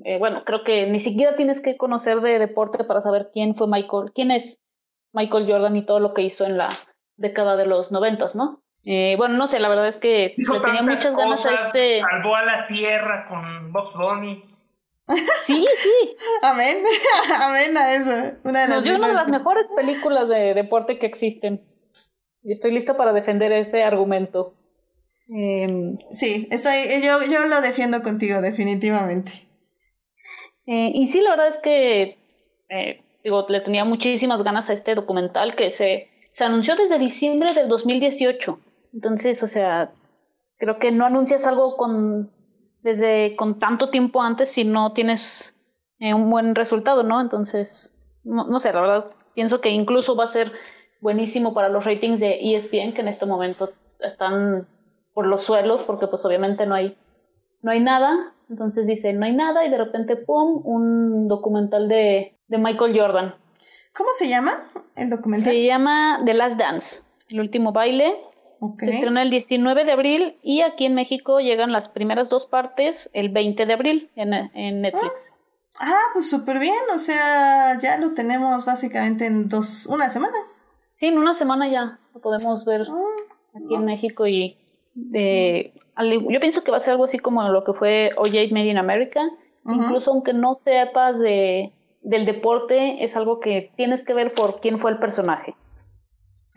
eh, 0.05 0.17
bueno, 0.17 0.43
creo 0.45 0.63
que 0.63 0.87
ni 0.87 0.99
siquiera 0.99 1.35
tienes 1.35 1.61
que 1.61 1.77
conocer 1.77 2.21
de 2.21 2.39
deporte 2.39 2.83
para 2.83 3.01
saber 3.01 3.29
quién 3.33 3.55
fue 3.55 3.67
Michael, 3.67 4.11
quién 4.13 4.31
es 4.31 4.61
Michael 5.13 5.45
Jordan 5.49 5.75
y 5.75 5.85
todo 5.85 5.99
lo 5.99 6.13
que 6.13 6.21
hizo 6.21 6.45
en 6.45 6.57
la 6.57 6.69
década 7.17 7.55
de 7.55 7.65
los 7.65 7.91
noventas, 7.91 8.35
¿no? 8.35 8.61
Eh, 8.85 9.15
bueno, 9.17 9.35
no 9.35 9.47
sé, 9.47 9.59
la 9.59 9.69
verdad 9.69 9.87
es 9.87 9.97
que 9.97 10.35
tenía 10.63 10.81
muchas 10.81 11.15
ganas 11.15 11.45
a 11.45 11.65
este. 11.65 11.99
Salvó 11.99 12.35
a 12.35 12.45
la 12.45 12.67
tierra 12.67 13.27
con 13.27 13.71
Box 13.71 13.93
Bunny. 13.97 14.45
Sí, 15.41 15.65
sí. 15.77 16.15
Amén. 16.43 16.77
Amén 17.41 17.75
a 17.75 17.95
eso. 17.95 18.37
Una 18.43 18.61
de 18.61 18.67
las 18.67 18.69
Nos 18.69 18.83
dio 18.83 18.95
una 18.95 19.07
de 19.07 19.15
las 19.15 19.27
mejores 19.27 19.67
películas 19.75 20.29
de 20.29 20.53
deporte 20.53 20.99
que 20.99 21.07
existen. 21.07 21.65
Y 22.43 22.51
estoy 22.51 22.71
lista 22.71 22.95
para 22.95 23.11
defender 23.11 23.51
ese 23.51 23.83
argumento. 23.83 24.53
Em, 25.29 25.97
sí, 26.11 26.47
estoy, 26.51 27.01
yo, 27.03 27.23
yo 27.23 27.47
lo 27.47 27.61
defiendo 27.61 28.03
contigo, 28.03 28.39
definitivamente. 28.41 29.48
Eh, 30.71 30.91
y 30.93 31.07
sí, 31.07 31.21
la 31.21 31.31
verdad 31.31 31.47
es 31.47 31.57
que 31.57 32.17
eh, 32.69 33.03
digo, 33.23 33.45
le 33.49 33.61
tenía 33.61 33.85
muchísimas 33.85 34.43
ganas 34.43 34.69
a 34.69 34.73
este 34.73 34.93
documental 34.93 35.55
que 35.55 35.71
se 35.71 36.09
se 36.31 36.45
anunció 36.45 36.75
desde 36.75 36.97
diciembre 36.97 37.53
del 37.53 37.67
2018. 37.67 38.59
Entonces, 38.93 39.43
o 39.43 39.47
sea, 39.47 39.91
creo 40.57 40.79
que 40.79 40.91
no 40.91 41.05
anuncias 41.05 41.45
algo 41.45 41.75
con 41.75 42.31
desde 42.81 43.35
con 43.35 43.59
tanto 43.59 43.89
tiempo 43.89 44.21
antes 44.21 44.49
si 44.49 44.63
no 44.63 44.93
tienes 44.93 45.53
eh, 45.99 46.13
un 46.13 46.29
buen 46.29 46.55
resultado, 46.55 47.03
¿no? 47.03 47.19
Entonces, 47.19 47.93
no, 48.23 48.59
sé, 48.59 48.71
la 48.71 48.81
verdad, 48.81 49.05
pienso 49.33 49.59
que 49.59 49.69
incluso 49.69 50.15
va 50.15 50.23
a 50.23 50.27
ser 50.27 50.53
buenísimo 51.01 51.53
para 51.53 51.67
los 51.67 51.83
ratings 51.83 52.21
de 52.21 52.39
ESPN 52.41 52.93
que 52.93 53.01
en 53.01 53.09
este 53.09 53.25
momento 53.25 53.69
están 53.99 54.65
por 55.13 55.27
los 55.27 55.43
suelos 55.43 55.83
porque 55.83 56.07
pues 56.07 56.23
obviamente 56.23 56.65
no 56.65 56.75
hay 56.75 56.95
no 57.61 57.71
hay 57.71 57.81
nada, 57.81 58.33
entonces 58.49 58.87
dice 58.87 59.13
no 59.13 59.25
hay 59.25 59.33
nada 59.33 59.65
y 59.65 59.69
de 59.69 59.77
repente 59.77 60.15
pum, 60.15 60.61
un 60.63 61.27
documental 61.27 61.87
de, 61.87 62.37
de 62.47 62.57
Michael 62.57 62.99
Jordan 62.99 63.35
¿Cómo 63.99 64.09
se 64.13 64.29
llama 64.29 64.51
el 64.95 65.09
documental? 65.09 65.51
Se 65.51 65.65
llama 65.65 66.21
The 66.25 66.33
Last 66.33 66.57
Dance, 66.57 67.01
el 67.31 67.41
último 67.41 67.73
baile. 67.73 68.15
Se 68.77 68.89
estrena 68.89 69.21
el 69.21 69.29
19 69.29 69.85
de 69.85 69.91
abril 69.91 70.37
y 70.43 70.61
aquí 70.61 70.85
en 70.85 70.95
México 70.95 71.39
llegan 71.39 71.71
las 71.71 71.87
primeras 71.87 72.29
dos 72.29 72.45
partes 72.45 73.09
el 73.13 73.29
20 73.29 73.65
de 73.65 73.73
abril 73.73 74.11
en, 74.15 74.33
en 74.33 74.81
Netflix. 74.81 75.31
Ah, 75.79 75.91
ah 75.91 76.09
pues 76.13 76.29
súper 76.29 76.59
bien, 76.59 76.75
o 76.93 76.97
sea, 76.97 77.77
ya 77.79 77.97
lo 77.97 78.13
tenemos 78.13 78.65
básicamente 78.65 79.25
en 79.25 79.47
dos, 79.47 79.85
una 79.85 80.09
semana. 80.09 80.35
Sí, 80.95 81.07
en 81.07 81.17
una 81.17 81.35
semana 81.35 81.69
ya 81.69 81.99
lo 82.13 82.21
podemos 82.21 82.65
ver 82.65 82.87
ah, 82.89 83.59
aquí 83.63 83.75
en 83.75 83.85
México 83.85 84.27
y 84.27 84.57
de, 84.93 85.73
yo 86.03 86.39
pienso 86.39 86.63
que 86.63 86.71
va 86.71 86.77
a 86.77 86.79
ser 86.79 86.91
algo 86.91 87.05
así 87.05 87.19
como 87.19 87.47
lo 87.49 87.63
que 87.63 87.73
fue 87.73 88.11
OJ 88.17 88.51
Made 88.51 88.69
in 88.69 88.77
America, 88.77 89.21
incluso 89.65 90.11
aunque 90.11 90.33
no 90.33 90.59
sepas 90.63 91.19
de 91.19 91.73
del 92.01 92.25
deporte 92.25 93.03
es 93.03 93.15
algo 93.15 93.39
que 93.39 93.71
tienes 93.75 94.03
que 94.03 94.13
ver 94.13 94.33
por 94.33 94.61
quién 94.61 94.77
fue 94.77 94.91
el 94.91 94.99
personaje. 94.99 95.55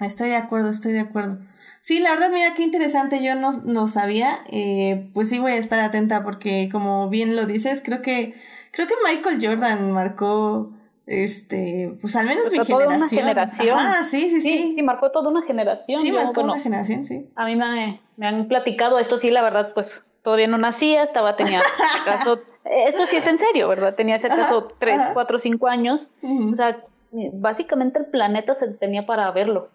Estoy 0.01 0.31
de 0.31 0.37
acuerdo, 0.37 0.71
estoy 0.71 0.93
de 0.93 1.01
acuerdo. 1.01 1.39
Sí, 1.81 2.01
la 2.01 2.11
verdad, 2.11 2.31
mira 2.33 2.55
qué 2.55 2.63
interesante, 2.63 3.23
yo 3.23 3.35
no, 3.35 3.53
no 3.53 3.89
sabía, 3.89 4.39
eh, 4.51 5.11
pues 5.15 5.29
sí 5.29 5.41
voy 5.41 5.53
a 5.53 5.57
estar 5.57 5.81
atenta 5.81 6.23
porque 6.23 6.69
como 6.71 7.09
bien 7.09 7.35
lo 7.35 7.47
dices, 7.47 7.83
creo 7.85 8.03
que, 8.03 8.35
creo 8.71 8.87
que 8.87 8.95
Michael 9.05 9.45
Jordan 9.45 9.91
marcó, 9.91 10.71
este, 11.07 11.97
pues 12.01 12.15
al 12.17 12.27
menos 12.27 12.45
mi 12.51 12.59
generación. 12.59 12.79
Toda 12.79 12.97
una 12.97 13.09
generación. 13.09 13.79
Ah, 13.81 14.05
sí, 14.05 14.31
sí, 14.31 14.41
sí, 14.41 14.75
sí. 14.77 14.83
marcó 14.83 15.11
toda 15.11 15.29
una 15.29 15.43
generación. 15.43 16.01
Sí, 16.01 16.13
marcó 16.13 16.43
una 16.43 16.61
generación, 16.61 17.05
sí. 17.05 17.29
A 17.35 17.47
mí 17.47 17.57
me, 17.57 18.01
me, 18.17 18.27
han 18.27 18.49
platicado 18.49 18.99
esto, 18.99 19.19
sí, 19.19 19.29
la 19.29 19.43
verdad, 19.43 19.73
pues 19.75 20.13
todavía 20.23 20.47
no 20.47 20.59
nacía, 20.59 21.03
estaba, 21.03 21.37
tenía 21.37 21.61
acaso 22.07 22.41
esto 22.65 23.07
sí 23.07 23.17
es 23.17 23.27
en 23.27 23.39
serio, 23.39 23.69
¿verdad? 23.69 23.95
Tenía 23.95 24.17
ese 24.17 24.29
caso 24.29 24.73
3, 24.79 25.01
4, 25.13 25.39
5 25.39 25.67
años. 25.69 26.09
O 26.23 26.55
sea, 26.55 26.85
básicamente 27.33 27.99
el 27.99 28.07
planeta 28.07 28.55
se 28.55 28.69
tenía 28.69 29.05
para 29.05 29.31
verlo. 29.33 29.71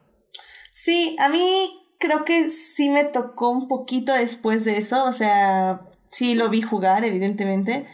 Sí, 0.71 1.15
a 1.19 1.29
mí 1.29 1.85
creo 1.99 2.23
que 2.23 2.49
sí 2.49 2.89
me 2.89 3.03
tocó 3.03 3.49
un 3.49 3.67
poquito 3.67 4.13
después 4.13 4.63
de 4.63 4.77
eso. 4.77 5.03
O 5.03 5.11
sea, 5.11 5.81
sí 6.05 6.35
lo 6.35 6.49
vi 6.49 6.61
jugar, 6.61 7.03
evidentemente. 7.03 7.85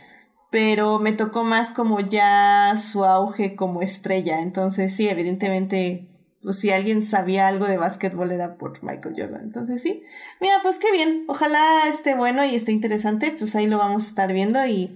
Pero 0.53 0.99
me 0.99 1.13
tocó 1.13 1.43
más 1.43 1.71
como 1.71 1.99
ya 1.99 2.77
su 2.77 3.03
auge 3.05 3.55
como 3.55 3.81
estrella. 3.81 4.39
Entonces, 4.39 4.95
sí, 4.95 5.09
evidentemente 5.09 6.07
pues 6.43 6.59
si 6.59 6.69
alguien 6.69 7.01
sabía 7.01 7.47
algo 7.47 7.65
de 7.65 7.77
básquetbol 7.77 8.31
era 8.31 8.55
por 8.57 8.83
Michael 8.83 9.15
Jordan. 9.17 9.41
Entonces 9.45 9.81
sí, 9.81 10.03
mira, 10.39 10.53
pues 10.61 10.77
qué 10.77 10.91
bien. 10.91 11.23
Ojalá 11.27 11.87
esté 11.89 12.13
bueno 12.13 12.45
y 12.45 12.53
esté 12.53 12.71
interesante. 12.71 13.33
Pues 13.35 13.55
ahí 13.55 13.65
lo 13.65 13.79
vamos 13.79 14.03
a 14.03 14.07
estar 14.09 14.31
viendo 14.31 14.63
y, 14.67 14.95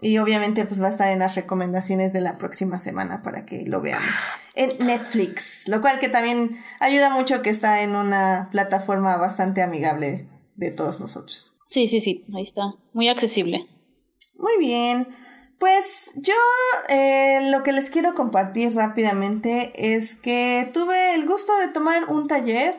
y 0.00 0.16
obviamente 0.16 0.64
pues 0.64 0.80
va 0.80 0.86
a 0.86 0.90
estar 0.90 1.12
en 1.12 1.18
las 1.18 1.34
recomendaciones 1.34 2.14
de 2.14 2.22
la 2.22 2.38
próxima 2.38 2.78
semana 2.78 3.20
para 3.20 3.44
que 3.44 3.66
lo 3.66 3.82
veamos 3.82 4.16
en 4.54 4.86
Netflix. 4.86 5.68
Lo 5.68 5.82
cual 5.82 5.98
que 5.98 6.08
también 6.08 6.56
ayuda 6.80 7.10
mucho 7.10 7.42
que 7.42 7.50
está 7.50 7.82
en 7.82 7.96
una 7.96 8.48
plataforma 8.50 9.18
bastante 9.18 9.60
amigable 9.60 10.26
de 10.54 10.70
todos 10.70 11.00
nosotros. 11.00 11.52
Sí, 11.68 11.86
sí, 11.86 12.00
sí, 12.00 12.24
ahí 12.34 12.44
está. 12.44 12.62
Muy 12.94 13.10
accesible. 13.10 13.68
Muy 14.38 14.58
bien. 14.58 15.06
Pues 15.58 16.12
yo 16.16 16.34
eh, 16.90 17.48
lo 17.50 17.62
que 17.62 17.72
les 17.72 17.88
quiero 17.88 18.14
compartir 18.14 18.74
rápidamente 18.74 19.72
es 19.94 20.14
que 20.14 20.70
tuve 20.74 21.14
el 21.14 21.26
gusto 21.26 21.56
de 21.58 21.68
tomar 21.68 22.04
un 22.10 22.28
taller 22.28 22.74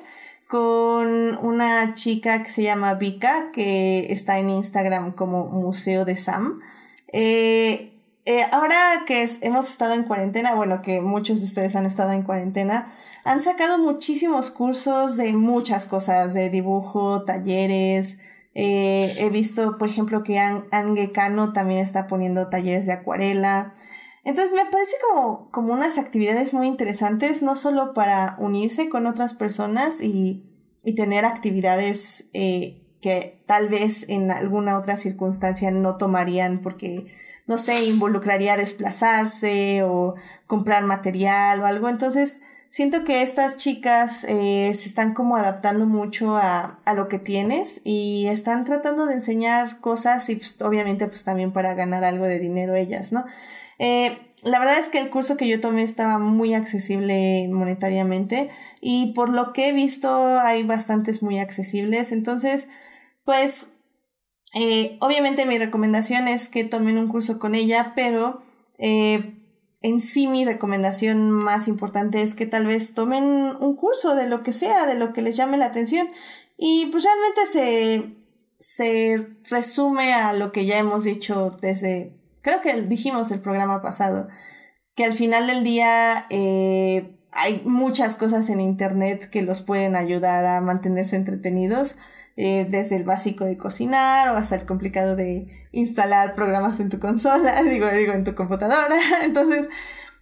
con 0.47 1.37
una 1.43 1.93
chica 1.93 2.43
que 2.43 2.51
se 2.51 2.63
llama 2.63 2.93
Vika, 2.93 3.51
que 3.51 4.11
está 4.11 4.37
en 4.37 4.49
Instagram 4.49 5.13
como 5.13 5.47
Museo 5.47 6.05
de 6.05 6.17
Sam. 6.17 6.59
Eh, 7.11 7.93
eh, 8.25 8.45
ahora 8.51 9.03
que 9.05 9.27
hemos 9.41 9.69
estado 9.69 9.93
en 9.93 10.03
cuarentena, 10.03 10.53
bueno, 10.53 10.81
que 10.81 11.01
muchos 11.01 11.39
de 11.39 11.45
ustedes 11.45 11.75
han 11.75 11.85
estado 11.85 12.11
en 12.11 12.23
cuarentena, 12.23 12.85
han 13.23 13.41
sacado 13.41 13.77
muchísimos 13.77 14.51
cursos 14.51 15.17
de 15.17 15.33
muchas 15.33 15.85
cosas, 15.85 16.33
de 16.33 16.49
dibujo, 16.49 17.23
talleres, 17.23 18.19
eh, 18.59 19.13
he 19.19 19.29
visto, 19.29 19.77
por 19.77 19.87
ejemplo, 19.87 20.23
que 20.23 20.39
Ange 20.39 21.11
Cano 21.11 21.53
también 21.53 21.79
está 21.79 22.07
poniendo 22.07 22.49
talleres 22.49 22.87
de 22.87 22.93
acuarela. 22.93 23.71
Entonces 24.23 24.51
me 24.53 24.65
parece 24.71 24.95
como, 25.07 25.51
como 25.51 25.73
unas 25.73 25.99
actividades 25.99 26.55
muy 26.55 26.65
interesantes, 26.65 27.43
no 27.43 27.55
solo 27.55 27.93
para 27.93 28.35
unirse 28.39 28.89
con 28.89 29.05
otras 29.05 29.35
personas 29.35 30.01
y, 30.01 30.41
y 30.83 30.95
tener 30.95 31.23
actividades 31.23 32.31
eh, 32.33 32.81
que 32.99 33.43
tal 33.45 33.69
vez 33.69 34.09
en 34.09 34.31
alguna 34.31 34.75
otra 34.75 34.97
circunstancia 34.97 35.69
no 35.69 35.97
tomarían 35.97 36.59
porque, 36.63 37.05
no 37.45 37.59
sé, 37.59 37.85
involucraría 37.85 38.57
desplazarse 38.57 39.83
o 39.83 40.15
comprar 40.47 40.83
material 40.83 41.61
o 41.61 41.67
algo. 41.67 41.89
Entonces, 41.89 42.41
siento 42.69 43.03
que 43.03 43.21
estas 43.21 43.57
chicas 43.57 44.23
eh, 44.25 44.71
se 44.73 44.89
están 44.89 45.13
como 45.13 45.35
adaptando 45.35 45.85
mucho 45.85 46.37
a, 46.37 46.77
a, 46.85 46.93
lo 46.93 47.07
que 47.07 47.19
tienes 47.19 47.81
y 47.83 48.27
están 48.27 48.65
tratando 48.65 49.05
de 49.05 49.15
enseñar 49.15 49.79
cosas 49.79 50.29
y 50.29 50.35
pues, 50.35 50.61
obviamente 50.61 51.07
pues 51.07 51.23
también 51.23 51.51
para 51.51 51.73
ganar 51.73 52.03
algo 52.03 52.25
de 52.25 52.39
dinero 52.39 52.75
ellas, 52.75 53.11
¿no? 53.11 53.25
Eh, 53.79 54.17
la 54.43 54.59
verdad 54.59 54.79
es 54.79 54.89
que 54.89 54.99
el 54.99 55.09
curso 55.09 55.37
que 55.37 55.47
yo 55.47 55.59
tomé 55.59 55.83
estaba 55.83 56.19
muy 56.19 56.53
accesible 56.53 57.47
monetariamente 57.51 58.49
y 58.81 59.13
por 59.13 59.29
lo 59.29 59.53
que 59.53 59.69
he 59.69 59.73
visto 59.73 60.09
hay 60.39 60.63
bastantes 60.63 61.23
muy 61.23 61.39
accesibles. 61.39 62.11
Entonces, 62.11 62.69
pues, 63.23 63.69
eh, 64.53 64.97
obviamente 65.01 65.45
mi 65.45 65.57
recomendación 65.57 66.27
es 66.27 66.49
que 66.49 66.63
tomen 66.63 66.97
un 66.97 67.07
curso 67.07 67.39
con 67.39 67.55
ella, 67.55 67.93
pero 67.95 68.41
eh, 68.77 69.36
en 69.81 70.01
sí 70.01 70.27
mi 70.27 70.45
recomendación 70.45 71.29
más 71.31 71.67
importante 71.67 72.21
es 72.21 72.35
que 72.35 72.45
tal 72.45 72.65
vez 72.65 72.93
tomen 72.93 73.23
un 73.23 73.75
curso 73.75 74.15
de 74.15 74.27
lo 74.27 74.43
que 74.43 74.53
sea, 74.53 74.85
de 74.85 74.95
lo 74.95 75.13
que 75.13 75.21
les 75.21 75.35
llame 75.35 75.57
la 75.57 75.65
atención. 75.65 76.07
Y 76.57 76.87
pues 76.87 77.03
realmente 77.03 77.41
se, 77.51 78.15
se 78.57 79.27
resume 79.49 80.13
a 80.13 80.33
lo 80.33 80.51
que 80.51 80.65
ya 80.65 80.77
hemos 80.77 81.03
dicho 81.03 81.57
desde 81.61 82.17
creo 82.47 82.61
que 82.61 82.81
dijimos 82.83 83.29
el 83.31 83.41
programa 83.41 83.81
pasado, 83.81 84.29
que 84.95 85.03
al 85.03 85.11
final 85.11 85.47
del 85.47 85.65
día 85.65 86.27
eh, 86.29 87.19
hay 87.33 87.61
muchas 87.65 88.15
cosas 88.15 88.49
en 88.49 88.61
Internet 88.61 89.29
que 89.29 89.41
los 89.41 89.61
pueden 89.61 89.97
ayudar 89.97 90.45
a 90.45 90.61
mantenerse 90.61 91.17
entretenidos, 91.17 91.97
eh, 92.37 92.67
desde 92.69 92.95
el 92.95 93.03
básico 93.03 93.45
de 93.45 93.57
cocinar 93.57 94.29
o 94.29 94.37
hasta 94.37 94.55
el 94.55 94.65
complicado 94.67 95.15
de 95.15 95.47
instalar 95.71 96.33
programas 96.33 96.79
en 96.79 96.89
tu 96.89 96.99
consola, 96.99 97.63
digo, 97.69 97.87
digo, 97.87 98.13
en 98.13 98.23
tu 98.23 98.35
computadora. 98.35 98.95
Entonces, 99.23 99.69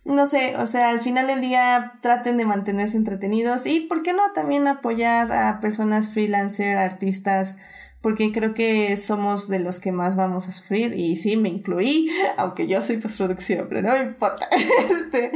no 0.05 0.25
sé, 0.25 0.55
o 0.57 0.65
sea, 0.65 0.91
al 0.91 1.01
final 1.01 1.27
del 1.27 1.41
día 1.41 1.99
traten 2.01 2.37
de 2.37 2.45
mantenerse 2.45 2.95
entretenidos 2.95 3.65
y, 3.65 3.81
¿por 3.81 4.01
qué 4.01 4.13
no?, 4.13 4.31
también 4.33 4.65
apoyar 4.67 5.31
a 5.33 5.59
personas 5.59 6.09
freelancer, 6.09 6.77
artistas, 6.77 7.57
porque 8.05 8.31
creo 8.31 8.53
que 8.53 8.95
somos 8.97 9.49
de 9.49 9.59
los 9.59 9.79
que 9.79 9.91
más 9.91 10.15
vamos 10.15 10.47
a 10.47 10.51
sufrir 10.51 10.93
y 10.93 11.15
sí, 11.15 11.37
me 11.37 11.49
incluí, 11.49 12.07
aunque 12.37 12.67
yo 12.67 12.83
soy 12.83 12.97
postproducción, 12.97 13.65
pero 13.67 13.81
no 13.81 13.93
me 13.93 14.03
importa. 14.03 14.47
Este, 14.91 15.31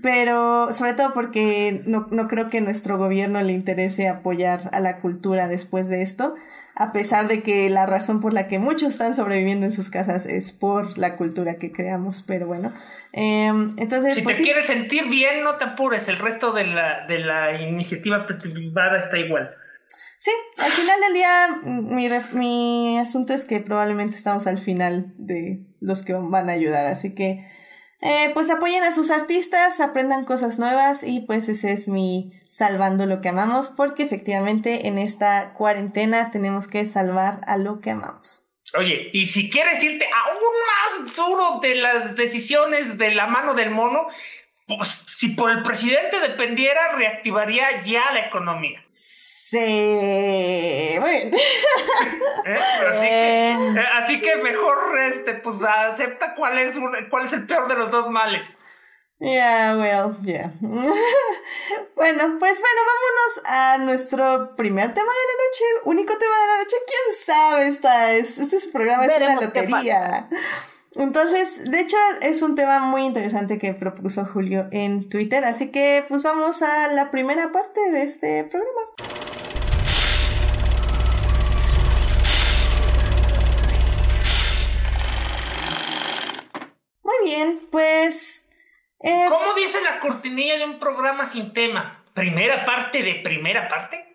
pero 0.00 0.72
sobre 0.72 0.94
todo 0.94 1.12
porque 1.12 1.82
no, 1.84 2.08
no 2.10 2.28
creo 2.28 2.48
que 2.48 2.62
nuestro 2.62 2.96
gobierno 2.96 3.42
le 3.42 3.52
interese 3.52 4.08
apoyar 4.08 4.70
a 4.72 4.80
la 4.80 5.00
cultura 5.02 5.48
después 5.48 5.90
de 5.90 6.00
esto, 6.00 6.34
a 6.76 6.92
pesar 6.92 7.28
de 7.28 7.42
que 7.42 7.68
la 7.68 7.84
razón 7.84 8.20
por 8.20 8.32
la 8.32 8.46
que 8.46 8.58
muchos 8.58 8.88
están 8.88 9.14
sobreviviendo 9.14 9.66
en 9.66 9.72
sus 9.72 9.90
casas 9.90 10.24
es 10.24 10.50
por 10.50 10.96
la 10.96 11.16
cultura 11.16 11.56
que 11.56 11.72
creamos, 11.72 12.24
pero 12.26 12.46
bueno. 12.46 12.72
Em, 13.12 13.74
entonces, 13.76 14.14
si 14.14 14.22
pues 14.22 14.38
te 14.38 14.44
quieres 14.44 14.64
sentir 14.64 15.10
bien, 15.10 15.44
no 15.44 15.56
te 15.56 15.64
apures, 15.64 16.08
el 16.08 16.18
resto 16.18 16.52
de 16.52 16.64
la, 16.68 17.06
de 17.06 17.18
la 17.18 17.60
iniciativa 17.60 18.26
privada 18.26 18.98
está 18.98 19.18
igual. 19.18 19.58
Sí, 20.22 20.30
al 20.58 20.70
final 20.70 21.00
del 21.00 21.14
día 21.14 21.48
mi, 21.64 22.08
mi 22.30 22.98
asunto 22.98 23.32
es 23.32 23.44
que 23.44 23.58
probablemente 23.58 24.14
estamos 24.14 24.46
al 24.46 24.56
final 24.56 25.12
de 25.16 25.66
los 25.80 26.04
que 26.04 26.12
van 26.12 26.48
a 26.48 26.52
ayudar, 26.52 26.86
así 26.86 27.12
que 27.12 27.44
eh, 28.00 28.30
pues 28.32 28.48
apoyen 28.48 28.84
a 28.84 28.92
sus 28.92 29.10
artistas, 29.10 29.80
aprendan 29.80 30.24
cosas 30.24 30.60
nuevas 30.60 31.02
y 31.02 31.22
pues 31.22 31.48
ese 31.48 31.72
es 31.72 31.88
mi 31.88 32.30
salvando 32.46 33.04
lo 33.06 33.20
que 33.20 33.30
amamos, 33.30 33.70
porque 33.70 34.04
efectivamente 34.04 34.86
en 34.86 34.96
esta 34.96 35.54
cuarentena 35.54 36.30
tenemos 36.30 36.68
que 36.68 36.86
salvar 36.86 37.40
a 37.48 37.56
lo 37.56 37.80
que 37.80 37.90
amamos. 37.90 38.46
Oye, 38.78 39.10
y 39.12 39.24
si 39.24 39.50
quieres 39.50 39.82
irte 39.82 40.06
aún 40.06 40.38
más 41.02 41.16
duro 41.16 41.58
de 41.60 41.74
las 41.74 42.14
decisiones 42.14 42.96
de 42.96 43.12
la 43.12 43.26
mano 43.26 43.54
del 43.54 43.70
mono, 43.70 44.06
pues 44.68 45.04
si 45.10 45.30
por 45.30 45.50
el 45.50 45.64
presidente 45.64 46.20
dependiera, 46.20 46.92
reactivaría 46.96 47.82
ya 47.82 48.12
la 48.12 48.20
economía. 48.20 48.84
Sí, 48.90 49.21
bueno. 49.58 51.36
¿Eh? 52.44 52.56
Así, 52.90 53.00
que, 53.00 53.50
eh, 53.50 53.84
así, 53.94 54.20
que, 54.20 54.36
mejor 54.36 54.98
este, 54.98 55.34
pues 55.34 55.62
acepta 55.62 56.34
cuál 56.34 56.58
es, 56.58 56.74
cuál 57.10 57.26
es 57.26 57.32
el 57.32 57.46
peor 57.46 57.68
de 57.68 57.74
los 57.74 57.90
dos 57.90 58.10
males. 58.10 58.56
Yeah, 59.20 59.76
well, 59.76 60.16
yeah. 60.24 60.52
bueno, 60.60 62.36
pues 62.40 62.60
bueno, 62.60 62.80
vámonos 62.90 63.42
a 63.44 63.78
nuestro 63.78 64.56
primer 64.56 64.92
tema 64.92 65.12
de 65.12 65.26
la 65.28 65.36
noche, 65.44 65.64
único 65.84 66.18
tema 66.18 66.34
de 66.40 66.46
la 66.46 66.58
noche. 66.58 66.76
¿Quién 66.86 67.16
sabe? 67.24 67.68
Esta 67.68 68.12
es, 68.14 68.38
este 68.38 68.56
es 68.56 68.66
programa 68.68 69.06
es 69.06 69.16
una 69.20 69.40
lotería. 69.40 70.28
Entonces, 70.96 71.70
de 71.70 71.80
hecho, 71.80 71.96
es 72.20 72.42
un 72.42 72.56
tema 72.56 72.80
muy 72.80 73.02
interesante 73.02 73.58
que 73.58 73.72
propuso 73.74 74.24
Julio 74.26 74.66
en 74.72 75.08
Twitter, 75.08 75.44
así 75.44 75.70
que 75.70 76.04
pues 76.08 76.24
vamos 76.24 76.60
a 76.62 76.88
la 76.88 77.12
primera 77.12 77.52
parte 77.52 77.80
de 77.92 78.02
este 78.02 78.44
programa. 78.44 78.82
Bien, 87.24 87.60
pues... 87.70 88.48
Eh, 89.00 89.26
¿Cómo 89.28 89.54
dice 89.54 89.80
la 89.82 89.98
cortinilla 89.98 90.58
de 90.58 90.64
un 90.64 90.78
programa 90.78 91.26
sin 91.26 91.52
tema? 91.52 91.92
¿Primera 92.14 92.64
parte 92.64 93.02
de 93.02 93.16
primera 93.16 93.68
parte? 93.68 94.12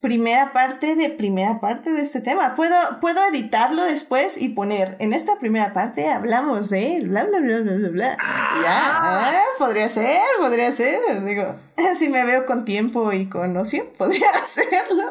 primera 0.00 0.54
parte 0.54 0.96
de 0.96 1.10
primera 1.10 1.60
parte 1.60 1.92
de 1.92 2.00
este 2.00 2.20
tema. 2.20 2.54
Puedo, 2.56 2.74
puedo 3.00 3.22
editarlo 3.26 3.84
después 3.84 4.40
y 4.40 4.48
poner, 4.48 4.96
en 4.98 5.12
esta 5.12 5.38
primera 5.38 5.72
parte 5.74 6.08
hablamos 6.08 6.70
de 6.70 7.02
bla, 7.04 7.24
bla, 7.24 7.38
bla, 7.38 7.60
bla, 7.60 7.72
bla, 7.74 7.88
bla. 7.88 8.18
Ya, 8.62 9.30
¿eh? 9.30 9.44
podría 9.58 9.88
ser, 9.90 10.18
podría 10.38 10.72
ser. 10.72 11.22
Digo, 11.24 11.54
si 11.98 12.08
me 12.08 12.24
veo 12.24 12.46
con 12.46 12.64
tiempo 12.64 13.12
y 13.12 13.28
con 13.28 13.54
ocio, 13.56 13.92
podría 13.98 14.30
hacerlo. 14.42 15.10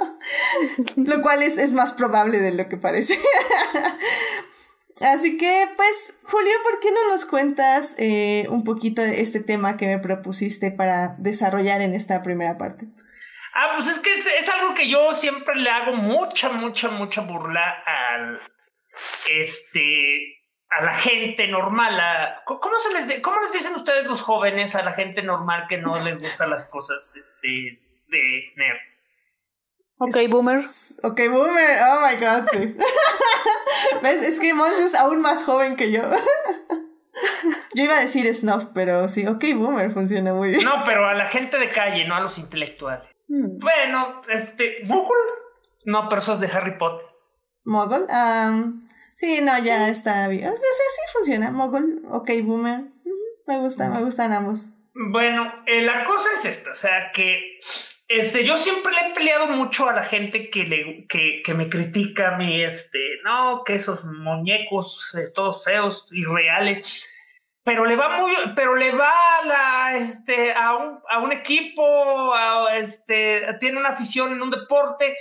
Lo 0.95 1.21
cual 1.21 1.43
es, 1.43 1.57
es 1.57 1.71
más 1.71 1.93
probable 1.93 2.39
de 2.39 2.51
lo 2.51 2.67
que 2.67 2.77
parece. 2.77 3.17
Así 5.01 5.37
que, 5.37 5.65
pues, 5.75 6.19
Julio, 6.23 6.53
¿por 6.63 6.79
qué 6.79 6.91
no 6.91 7.09
nos 7.09 7.25
cuentas 7.25 7.95
eh, 7.97 8.47
un 8.49 8.63
poquito 8.63 9.01
de 9.01 9.21
este 9.21 9.39
tema 9.39 9.77
que 9.77 9.87
me 9.87 9.99
propusiste 9.99 10.71
para 10.71 11.15
desarrollar 11.17 11.81
en 11.81 11.93
esta 11.93 12.21
primera 12.21 12.57
parte? 12.57 12.87
Ah, 13.53 13.71
pues 13.75 13.87
es 13.87 13.99
que 13.99 14.13
es, 14.13 14.49
algo 14.49 14.73
que 14.73 14.87
yo 14.87 15.13
siempre 15.13 15.55
le 15.55 15.69
hago 15.69 15.93
mucha, 15.93 16.49
mucha, 16.49 16.89
mucha 16.89 17.21
burla 17.21 17.83
al 17.85 18.41
este 19.29 20.37
a 20.69 20.83
la 20.83 20.93
gente 20.93 21.47
normal. 21.47 21.99
A, 21.99 22.43
¿cómo, 22.45 22.79
se 22.79 22.93
les 22.93 23.21
¿Cómo 23.21 23.41
les 23.41 23.53
dicen 23.53 23.75
ustedes 23.75 24.05
los 24.05 24.21
jóvenes 24.21 24.75
a 24.75 24.83
la 24.83 24.91
gente 24.91 25.23
normal 25.23 25.65
que 25.67 25.77
no 25.77 25.93
les 26.03 26.17
gustan 26.19 26.51
las 26.51 26.67
cosas 26.67 27.15
este, 27.15 27.79
de 28.07 28.53
nerds? 28.55 29.08
Ok, 30.01 30.15
boomer. 30.29 30.63
Ok, 31.03 31.19
boomer. 31.29 31.79
Oh 31.91 32.01
my 32.01 32.15
god, 32.25 32.47
sí. 32.53 32.75
¿Ves? 34.01 34.27
Es 34.27 34.39
que 34.39 34.53
Mons 34.53 34.79
es 34.79 34.95
aún 34.95 35.21
más 35.21 35.43
joven 35.43 35.75
que 35.75 35.91
yo. 35.91 36.01
Yo 37.73 37.83
iba 37.83 37.97
a 37.97 38.01
decir 38.01 38.33
snuff, 38.33 38.67
pero 38.73 39.09
sí, 39.09 39.27
ok, 39.27 39.43
boomer 39.55 39.91
funciona 39.91 40.33
muy 40.33 40.49
bien. 40.49 40.63
No, 40.63 40.83
pero 40.85 41.05
a 41.07 41.13
la 41.13 41.25
gente 41.25 41.57
de 41.57 41.67
calle, 41.67 42.07
no 42.07 42.15
a 42.15 42.21
los 42.21 42.37
intelectuales. 42.37 43.09
Hmm. 43.27 43.59
Bueno, 43.59 44.21
este, 44.29 44.77
¿Mogul? 44.85 45.17
No, 45.85 46.07
pero 46.07 46.21
eso 46.21 46.33
es 46.33 46.39
de 46.39 46.47
Harry 46.47 46.77
Potter. 46.77 47.05
¿Mogul? 47.65 48.07
sí, 49.15 49.41
no, 49.41 49.59
ya 49.59 49.89
está 49.89 50.27
bien. 50.29 50.47
O 50.47 50.51
sea, 50.51 50.59
sí 50.61 51.01
funciona. 51.13 51.51
Mogul, 51.51 52.03
ok, 52.09 52.31
boomer. 52.43 52.85
Me 53.47 53.57
gusta, 53.59 53.89
me 53.89 54.01
gustan 54.01 54.31
ambos. 54.31 54.71
Bueno, 54.93 55.51
eh, 55.65 55.81
la 55.81 56.05
cosa 56.05 56.29
es 56.37 56.45
esta, 56.45 56.71
o 56.71 56.75
sea, 56.75 57.11
que 57.11 57.59
este, 58.09 58.43
yo 58.43 58.57
siempre 58.57 58.91
le 58.91 59.07
he 59.07 59.13
peleado 59.13 59.47
mucho 59.47 59.87
a 59.87 59.93
la 59.93 60.03
gente 60.03 60.49
que, 60.49 60.65
le, 60.65 61.05
que, 61.07 61.41
que 61.43 61.53
me 61.53 61.69
critica 61.69 62.35
a 62.35 62.37
mí, 62.37 62.61
este, 62.61 62.99
no, 63.23 63.63
que 63.63 63.75
esos 63.75 64.03
muñecos 64.03 65.15
eh, 65.15 65.31
todos 65.33 65.63
feos, 65.63 66.07
y 66.11 66.25
reales 66.25 67.07
pero 67.69 67.85
le 67.85 67.95
va 67.95 68.17
muy, 68.17 68.33
pero 68.55 68.75
le 68.75 68.91
va 68.91 69.11
a 69.11 69.45
la, 69.45 69.97
este, 69.97 70.53
a 70.53 70.75
un, 70.75 70.99
a 71.07 71.19
un 71.19 71.31
equipo, 71.31 72.33
a, 72.33 72.75
este, 72.77 73.45
tiene 73.59 73.77
una 73.77 73.89
afición 73.89 74.31
en 74.31 74.41
un 74.41 74.49
deporte 74.49 75.15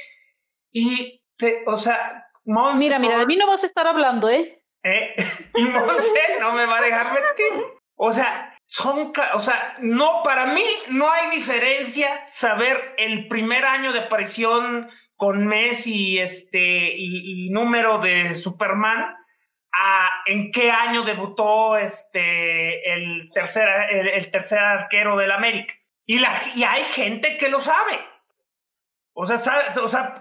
y, 0.72 1.22
te, 1.36 1.62
o 1.66 1.76
sea, 1.76 2.26
Monse, 2.46 2.78
Mira, 2.78 2.98
mira, 2.98 3.18
de 3.18 3.26
mí 3.26 3.36
no 3.36 3.46
vas 3.46 3.64
a 3.64 3.66
estar 3.66 3.86
hablando, 3.86 4.30
¿eh? 4.30 4.62
¿Eh? 4.82 5.14
Y 5.56 5.64
Monse 5.64 6.38
no 6.40 6.52
me 6.52 6.64
va 6.64 6.78
a 6.78 6.80
dejar 6.80 7.06
mentir. 7.12 7.66
O 7.96 8.12
sea, 8.12 8.47
son, 8.70 9.12
o 9.32 9.40
sea, 9.40 9.76
no, 9.80 10.22
para 10.22 10.46
mí 10.46 10.64
no 10.88 11.10
hay 11.10 11.30
diferencia 11.30 12.22
saber 12.26 12.94
el 12.98 13.26
primer 13.26 13.64
año 13.64 13.94
de 13.94 14.00
aparición 14.00 14.90
con 15.16 15.46
Messi, 15.46 16.18
este, 16.18 16.94
y, 16.94 17.46
y 17.46 17.50
número 17.50 17.98
de 17.98 18.34
Superman 18.34 19.16
en 20.26 20.50
qué 20.50 20.70
año 20.70 21.04
debutó 21.04 21.76
este, 21.76 22.92
el, 22.92 23.30
tercer, 23.32 23.68
el, 23.90 24.30
tercer 24.30 24.58
arquero 24.58 25.16
del 25.16 25.30
América. 25.30 25.74
Y, 26.04 26.18
la, 26.18 26.30
y 26.54 26.64
hay 26.64 26.84
gente 26.84 27.36
que 27.36 27.48
lo 27.48 27.60
sabe. 27.60 27.98
O 29.12 29.26
sea, 29.26 29.74
o 29.82 29.88
sea, 29.88 30.14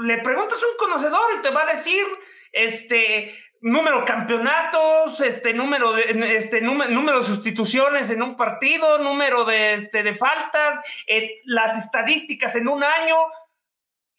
le 0.00 0.18
preguntas 0.18 0.58
a 0.62 0.66
un 0.66 0.76
conocedor 0.78 1.38
y 1.38 1.42
te 1.42 1.50
va 1.50 1.62
a 1.62 1.72
decir 1.72 2.04
este, 2.52 3.34
número 3.60 4.00
de 4.00 4.04
campeonatos, 4.04 5.20
este 5.20 5.52
número 5.52 5.92
de 5.92 6.36
este 6.36 6.60
número, 6.60 7.20
de 7.20 7.26
sustituciones 7.26 8.10
en 8.10 8.22
un 8.22 8.36
partido, 8.36 8.98
número 8.98 9.44
de, 9.44 9.74
este, 9.74 10.02
de 10.02 10.14
faltas, 10.14 10.82
eh, 11.06 11.40
las 11.44 11.76
estadísticas 11.76 12.56
en 12.56 12.68
un 12.68 12.82
año. 12.82 13.16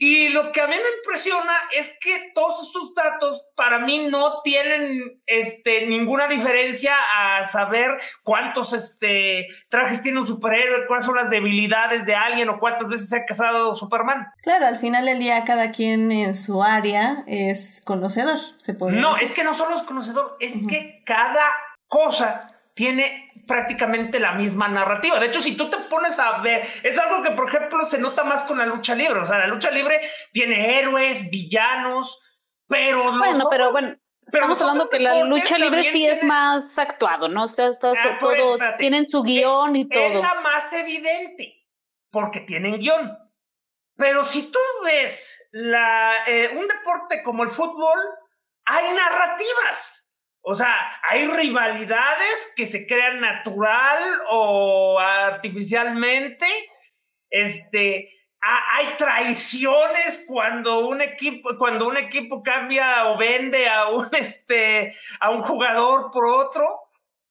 Y 0.04 0.30
lo 0.30 0.52
que 0.52 0.60
a 0.60 0.66
mí 0.66 0.74
me 0.74 0.98
impresiona 0.98 1.54
es 1.78 1.96
que 2.02 2.32
todos 2.34 2.64
estos 2.64 2.96
datos 2.96 3.46
para 3.56 3.78
mí 3.78 4.08
no 4.10 4.42
tienen 4.42 5.22
este, 5.28 5.86
ninguna 5.86 6.26
diferencia 6.26 6.96
a 7.16 7.48
saber 7.48 7.92
cuántos 8.24 8.74
este, 8.74 9.46
trajes 9.70 10.02
tiene 10.02 10.20
un 10.20 10.26
superhéroe, 10.26 10.88
cuáles 10.88 11.06
son 11.06 11.18
las 11.18 11.30
debilidades 11.30 12.08
de 12.08 12.16
alguien 12.16 12.50
o 12.50 12.58
cuántas 12.58 12.88
veces 12.88 13.10
se 13.10 13.18
ha 13.18 13.26
casado 13.26 13.76
Superman. 13.76 14.26
Claro, 14.42 14.66
al 14.66 14.78
final 14.78 15.06
del 15.06 15.20
día 15.20 15.44
cada 15.44 15.70
quien 15.70 16.12
en 16.12 16.34
su 16.34 16.64
área 16.64 17.24
es 17.28 17.84
conocedor, 17.86 18.40
se 18.58 18.74
puede 18.74 19.00
No, 19.00 19.16
es 19.18 19.30
que 19.30 19.44
no 19.44 19.54
solo 19.54 19.76
es 19.76 19.84
conocedor, 19.84 20.36
es 20.40 20.54
que 20.68 21.04
cada 21.06 21.46
cosa 21.88 22.58
tiene 22.74 23.30
prácticamente 23.52 24.18
la 24.18 24.32
misma 24.32 24.70
narrativa. 24.70 25.20
De 25.20 25.26
hecho, 25.26 25.42
si 25.42 25.58
tú 25.58 25.70
te 25.70 25.76
pones 25.76 26.18
a 26.20 26.38
ver, 26.38 26.62
es 26.84 26.98
algo 26.98 27.22
que, 27.22 27.32
por 27.32 27.50
ejemplo, 27.50 27.86
se 27.86 28.00
nota 28.00 28.24
más 28.24 28.44
con 28.44 28.58
la 28.58 28.66
lucha 28.66 28.96
libre. 28.96 29.20
O 29.20 29.26
sea, 29.26 29.40
la 29.40 29.48
lucha 29.48 29.70
libre 29.72 30.00
tiene 30.32 30.80
héroes, 30.80 31.30
villanos, 31.30 32.18
pero... 32.66 33.12
Bueno, 33.18 33.48
pero 33.50 33.74
bueno. 33.74 33.98
Estamos 34.26 34.62
hablando 34.62 34.88
que 34.88 35.00
la 35.00 35.26
lucha 35.26 35.58
libre 35.58 35.84
sí 35.84 36.06
es 36.06 36.24
más 36.24 36.80
actuado, 36.80 37.28
¿no? 37.28 37.44
O 37.44 37.48
sea, 37.50 37.68
está, 37.68 37.92
ah, 37.92 38.18
pues, 38.22 38.38
todo, 38.38 38.58
tienen 38.78 39.10
su 39.10 39.22
guion 39.22 39.76
y 39.76 39.90
todo. 39.90 40.02
Es 40.02 40.14
la 40.22 40.40
más 40.40 40.72
evidente, 40.72 41.68
porque 42.10 42.40
tienen 42.40 42.80
guion. 42.80 43.18
Pero 43.98 44.24
si 44.24 44.44
tú 44.44 44.60
ves 44.86 45.50
la, 45.52 46.24
eh, 46.26 46.52
un 46.56 46.66
deporte 46.66 47.22
como 47.22 47.44
el 47.44 47.50
fútbol, 47.50 48.00
hay 48.64 48.96
narrativas. 48.96 50.01
O 50.44 50.56
sea, 50.56 50.76
hay 51.04 51.28
rivalidades 51.28 52.54
que 52.56 52.66
se 52.66 52.88
crean 52.88 53.20
natural 53.20 53.98
o 54.30 55.00
artificialmente. 55.00 56.46
Este, 57.30 58.10
hay 58.42 58.98
traiciones 58.98 60.26
cuando 60.28 60.80
un 60.88 61.00
equipo, 61.02 61.58
cuando 61.60 61.88
un 61.88 61.98
equipo 61.98 62.42
cambia 62.42 63.10
o 63.10 63.18
vende 63.18 63.70
a 63.70 63.90
un, 63.90 64.10
este, 64.14 64.96
a 65.20 65.30
un 65.30 65.42
jugador 65.42 66.10
por 66.12 66.26
otro. 66.26 66.82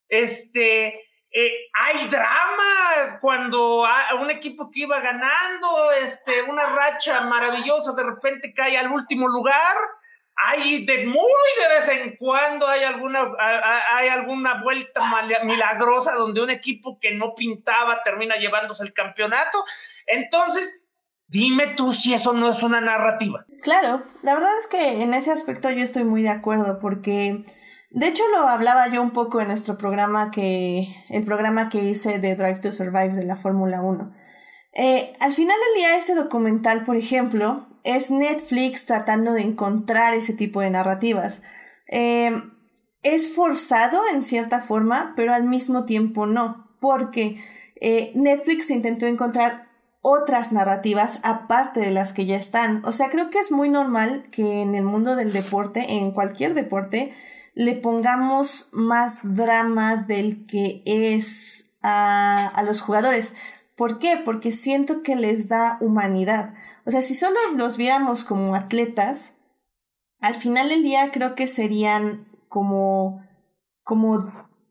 Este, 0.07 0.87
eh, 1.33 1.69
hay 1.73 2.07
drama 2.07 3.19
cuando 3.19 3.85
un 4.19 4.29
equipo 4.29 4.69
que 4.71 4.81
iba 4.81 4.99
ganando, 5.01 5.91
este, 6.01 6.43
una 6.43 6.65
racha 6.65 7.21
maravillosa, 7.21 7.93
de 7.93 8.03
repente 8.03 8.53
cae 8.53 8.77
al 8.77 8.91
último 8.91 9.27
lugar 9.27 9.75
hay 10.43 10.85
de 10.85 11.05
muy 11.05 11.15
de 11.15 11.75
vez 11.75 11.87
en 11.89 12.15
cuando 12.17 12.67
hay 12.67 12.83
alguna, 12.83 13.27
hay 13.39 14.09
alguna 14.09 14.61
vuelta 14.63 15.01
milagrosa 15.43 16.13
donde 16.13 16.41
un 16.41 16.49
equipo 16.49 16.97
que 16.99 17.13
no 17.13 17.35
pintaba 17.35 18.01
termina 18.03 18.35
llevándose 18.37 18.83
el 18.83 18.93
campeonato. 18.93 19.63
Entonces, 20.07 20.83
dime 21.27 21.67
tú 21.67 21.93
si 21.93 22.13
eso 22.13 22.33
no 22.33 22.49
es 22.49 22.63
una 22.63 22.81
narrativa. 22.81 23.45
Claro, 23.61 24.03
la 24.23 24.33
verdad 24.33 24.57
es 24.59 24.67
que 24.67 25.03
en 25.03 25.13
ese 25.13 25.31
aspecto 25.31 25.69
yo 25.69 25.83
estoy 25.83 26.03
muy 26.03 26.21
de 26.21 26.29
acuerdo 26.29 26.79
porque... 26.79 27.41
De 27.93 28.07
hecho, 28.07 28.23
lo 28.31 28.47
hablaba 28.47 28.87
yo 28.87 29.01
un 29.01 29.11
poco 29.11 29.41
en 29.41 29.49
nuestro 29.49 29.77
programa 29.77 30.31
que, 30.31 30.87
el 31.09 31.25
programa 31.25 31.67
que 31.67 31.79
hice 31.79 32.19
de 32.19 32.37
Drive 32.37 32.59
to 32.59 32.71
Survive 32.71 33.09
de 33.09 33.25
la 33.25 33.35
Fórmula 33.35 33.81
1. 33.81 34.13
Eh, 34.73 35.11
al 35.19 35.33
final 35.33 35.57
del 35.59 35.81
día, 35.81 35.97
ese 35.97 36.15
documental, 36.15 36.85
por 36.85 36.95
ejemplo, 36.95 37.67
es 37.83 38.11
Netflix 38.11 38.85
tratando 38.85 39.33
de 39.33 39.41
encontrar 39.41 40.13
ese 40.13 40.33
tipo 40.33 40.61
de 40.61 40.69
narrativas. 40.69 41.41
Em, 41.87 42.51
es 43.03 43.33
forzado 43.33 44.01
en 44.13 44.23
cierta 44.23 44.61
forma, 44.61 45.13
pero 45.15 45.33
al 45.33 45.43
mismo 45.43 45.85
tiempo 45.85 46.25
no, 46.25 46.67
porque 46.79 47.35
eh, 47.79 48.11
Netflix 48.15 48.69
intentó 48.69 49.07
encontrar 49.07 49.69
otras 50.01 50.51
narrativas 50.51 51.19
aparte 51.23 51.79
de 51.79 51.91
las 51.91 52.13
que 52.13 52.25
ya 52.25 52.35
están. 52.35 52.83
O 52.85 52.91
sea, 52.91 53.09
creo 53.09 53.29
que 53.29 53.39
es 53.39 53.51
muy 53.51 53.69
normal 53.69 54.23
que 54.31 54.61
en 54.61 54.75
el 54.75 54.83
mundo 54.83 55.15
del 55.15 55.33
deporte, 55.33 55.85
en 55.97 56.11
cualquier 56.11 56.53
deporte, 56.53 57.13
le 57.53 57.75
pongamos 57.75 58.69
más 58.71 59.19
drama 59.23 59.97
del 59.97 60.45
que 60.45 60.81
es 60.85 61.71
a, 61.81 62.47
a 62.47 62.63
los 62.63 62.81
jugadores. 62.81 63.35
¿Por 63.75 63.99
qué? 63.99 64.19
Porque 64.23 64.51
siento 64.51 65.01
que 65.03 65.15
les 65.15 65.49
da 65.49 65.77
humanidad. 65.81 66.53
O 66.85 66.91
sea, 66.91 67.01
si 67.01 67.15
solo 67.15 67.37
los 67.55 67.77
viéramos 67.77 68.23
como 68.23 68.55
atletas, 68.55 69.35
al 70.19 70.35
final 70.35 70.69
del 70.69 70.83
día 70.83 71.11
creo 71.11 71.35
que 71.35 71.47
serían 71.47 72.27
como, 72.47 73.21
como, 73.83 74.17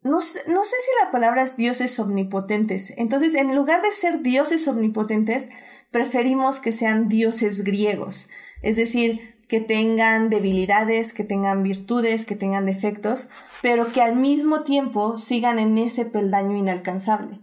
no, 0.03 0.21
sé 0.21 0.39
si 0.47 0.91
la 1.05 1.11
palabra 1.11 1.43
es 1.43 1.57
dioses 1.57 1.99
omnipotentes. 1.99 2.95
Entonces, 2.97 3.35
en 3.35 3.55
lugar 3.55 3.83
de 3.83 3.93
ser 3.93 4.23
dioses 4.23 4.67
omnipotentes, 4.69 5.51
preferimos 5.91 6.61
que 6.61 6.73
sean 6.73 7.09
dioses 7.09 7.65
griegos. 7.65 8.31
Es 8.63 8.77
decir, 8.77 9.39
que 9.49 9.61
tengan 9.61 10.31
debilidades, 10.31 11.13
que 11.13 11.25
tengan 11.25 11.63
virtudes, 11.63 12.25
que 12.25 12.37
tengan 12.37 12.67
defectos, 12.67 13.29
pero 13.63 13.93
que 13.93 14.01
al 14.01 14.17
mismo 14.17 14.63
tiempo 14.63 15.19
sigan 15.19 15.59
en 15.59 15.77
ese 15.79 16.07
peldaño 16.07 16.57
inalcanzable. 16.57 17.41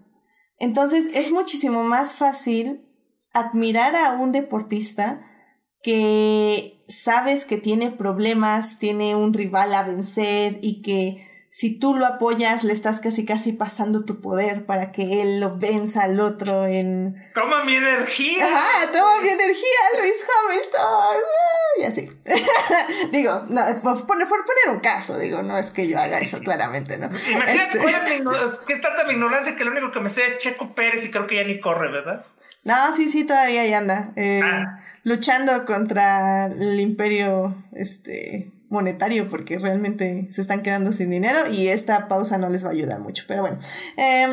Entonces, 0.60 1.10
es 1.14 1.32
muchísimo 1.32 1.84
más 1.84 2.16
fácil 2.16 2.87
admirar 3.34 3.96
a 3.96 4.14
un 4.14 4.32
deportista 4.32 5.22
que 5.84 6.84
sabes 6.88 7.46
que 7.46 7.58
tiene 7.58 7.92
problemas, 7.92 8.80
tiene 8.80 9.16
un 9.16 9.34
rival 9.34 9.74
a 9.74 9.84
vencer 9.84 10.60
y 10.62 10.82
que 10.82 11.26
si 11.50 11.80
tú 11.80 11.96
lo 11.96 12.06
apoyas 12.06 12.64
le 12.64 12.72
estás 12.72 13.00
casi 13.00 13.26
casi 13.26 13.52
pasando 13.52 14.06
tu 14.06 14.22
poder 14.22 14.66
para 14.68 14.92
que 14.92 15.22
él 15.22 15.40
lo 15.40 15.58
venza 15.58 16.04
al 16.04 16.20
otro 16.20 16.66
en... 16.66 17.16
Toma 17.34 17.64
mi 17.64 17.76
energía. 17.76 18.46
Ajá, 18.46 18.92
toma 18.92 19.22
mi 19.22 19.30
energía, 19.30 19.80
Luis 20.00 20.24
Hamilton. 20.28 21.18
Y 21.80 21.84
así. 21.86 22.10
digo, 23.12 23.46
no, 23.50 23.62
por, 23.82 24.06
poner 24.06 24.28
un 24.70 24.80
caso, 24.82 25.18
digo, 25.18 25.42
no 25.42 25.58
es 25.58 25.72
que 25.72 25.88
yo 25.88 26.00
haga 26.00 26.20
eso 26.20 26.40
claramente, 26.42 26.98
¿no? 26.98 27.08
Imagínate 27.08 27.80
este... 27.80 28.66
que 28.68 28.74
es 28.74 28.82
tanta 28.82 29.06
mi 29.06 29.14
ignorancia 29.14 29.56
que 29.56 29.66
lo 29.66 29.72
único 29.72 29.92
que 29.92 30.00
me 30.00 30.12
sé 30.12 30.28
es 30.28 30.38
Checo 30.38 30.76
Pérez 30.76 31.06
y 31.06 31.12
creo 31.12 31.26
que 31.26 31.38
ya 31.38 31.44
ni 31.44 31.60
corre, 31.60 31.92
¿verdad? 31.92 32.24
No, 32.68 32.94
sí, 32.94 33.08
sí, 33.08 33.24
todavía 33.24 33.62
ahí 33.62 33.72
anda. 33.72 34.12
Eh, 34.18 34.42
ah. 34.44 34.82
Luchando 35.04 35.66
contra 35.66 36.48
el 36.48 36.78
imperio 36.82 37.56
este, 37.72 38.52
monetario 38.68 39.30
porque 39.30 39.58
realmente 39.58 40.28
se 40.32 40.42
están 40.42 40.64
quedando 40.64 40.92
sin 40.92 41.10
dinero 41.10 41.50
y 41.50 41.70
esta 41.70 42.10
pausa 42.10 42.38
no 42.38 42.50
les 42.50 42.66
va 42.66 42.70
a 42.70 42.74
ayudar 42.74 43.00
mucho. 43.00 43.24
Pero 43.26 43.42
bueno. 43.42 43.58
Em, 43.96 44.32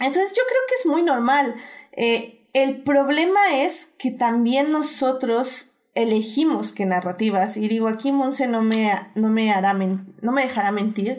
entonces 0.00 0.34
yo 0.36 0.42
creo 0.46 0.60
que 0.68 0.74
es 0.78 0.84
muy 0.84 1.00
normal. 1.00 1.54
Eh, 1.92 2.46
el 2.52 2.82
problema 2.82 3.40
es 3.54 3.88
que 3.98 4.10
también 4.10 4.70
nosotros 4.70 5.70
elegimos 5.94 6.72
qué 6.72 6.84
narrativas. 6.84 7.56
Y 7.56 7.66
digo, 7.68 7.88
aquí 7.88 8.12
Monse 8.12 8.46
no 8.46 8.60
me, 8.60 8.92
no 9.14 9.30
me, 9.30 9.52
hará 9.52 9.72
no 9.72 10.32
me 10.32 10.42
dejará 10.42 10.70
mentir. 10.70 11.18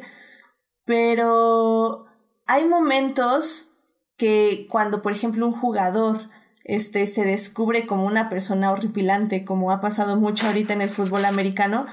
Pero 0.85 2.05
hay 2.45 2.65
momentos 2.65 3.68
que 4.19 4.67
cuando, 4.69 5.01
por 5.01 5.13
ejemplo, 5.13 5.47
un 5.47 5.53
jugador 5.53 6.19
este, 6.65 7.07
se 7.07 7.23
descubre 7.23 7.87
como 7.87 8.05
una 8.05 8.29
persona 8.29 8.71
horripilante, 8.71 9.43
como 9.43 9.71
ha 9.71 9.81
pasado 9.81 10.17
mucho 10.17 10.45
ahorita 10.45 10.73
en 10.73 10.83
el 10.83 10.91
fútbol 10.91 11.25
americano. 11.25 11.87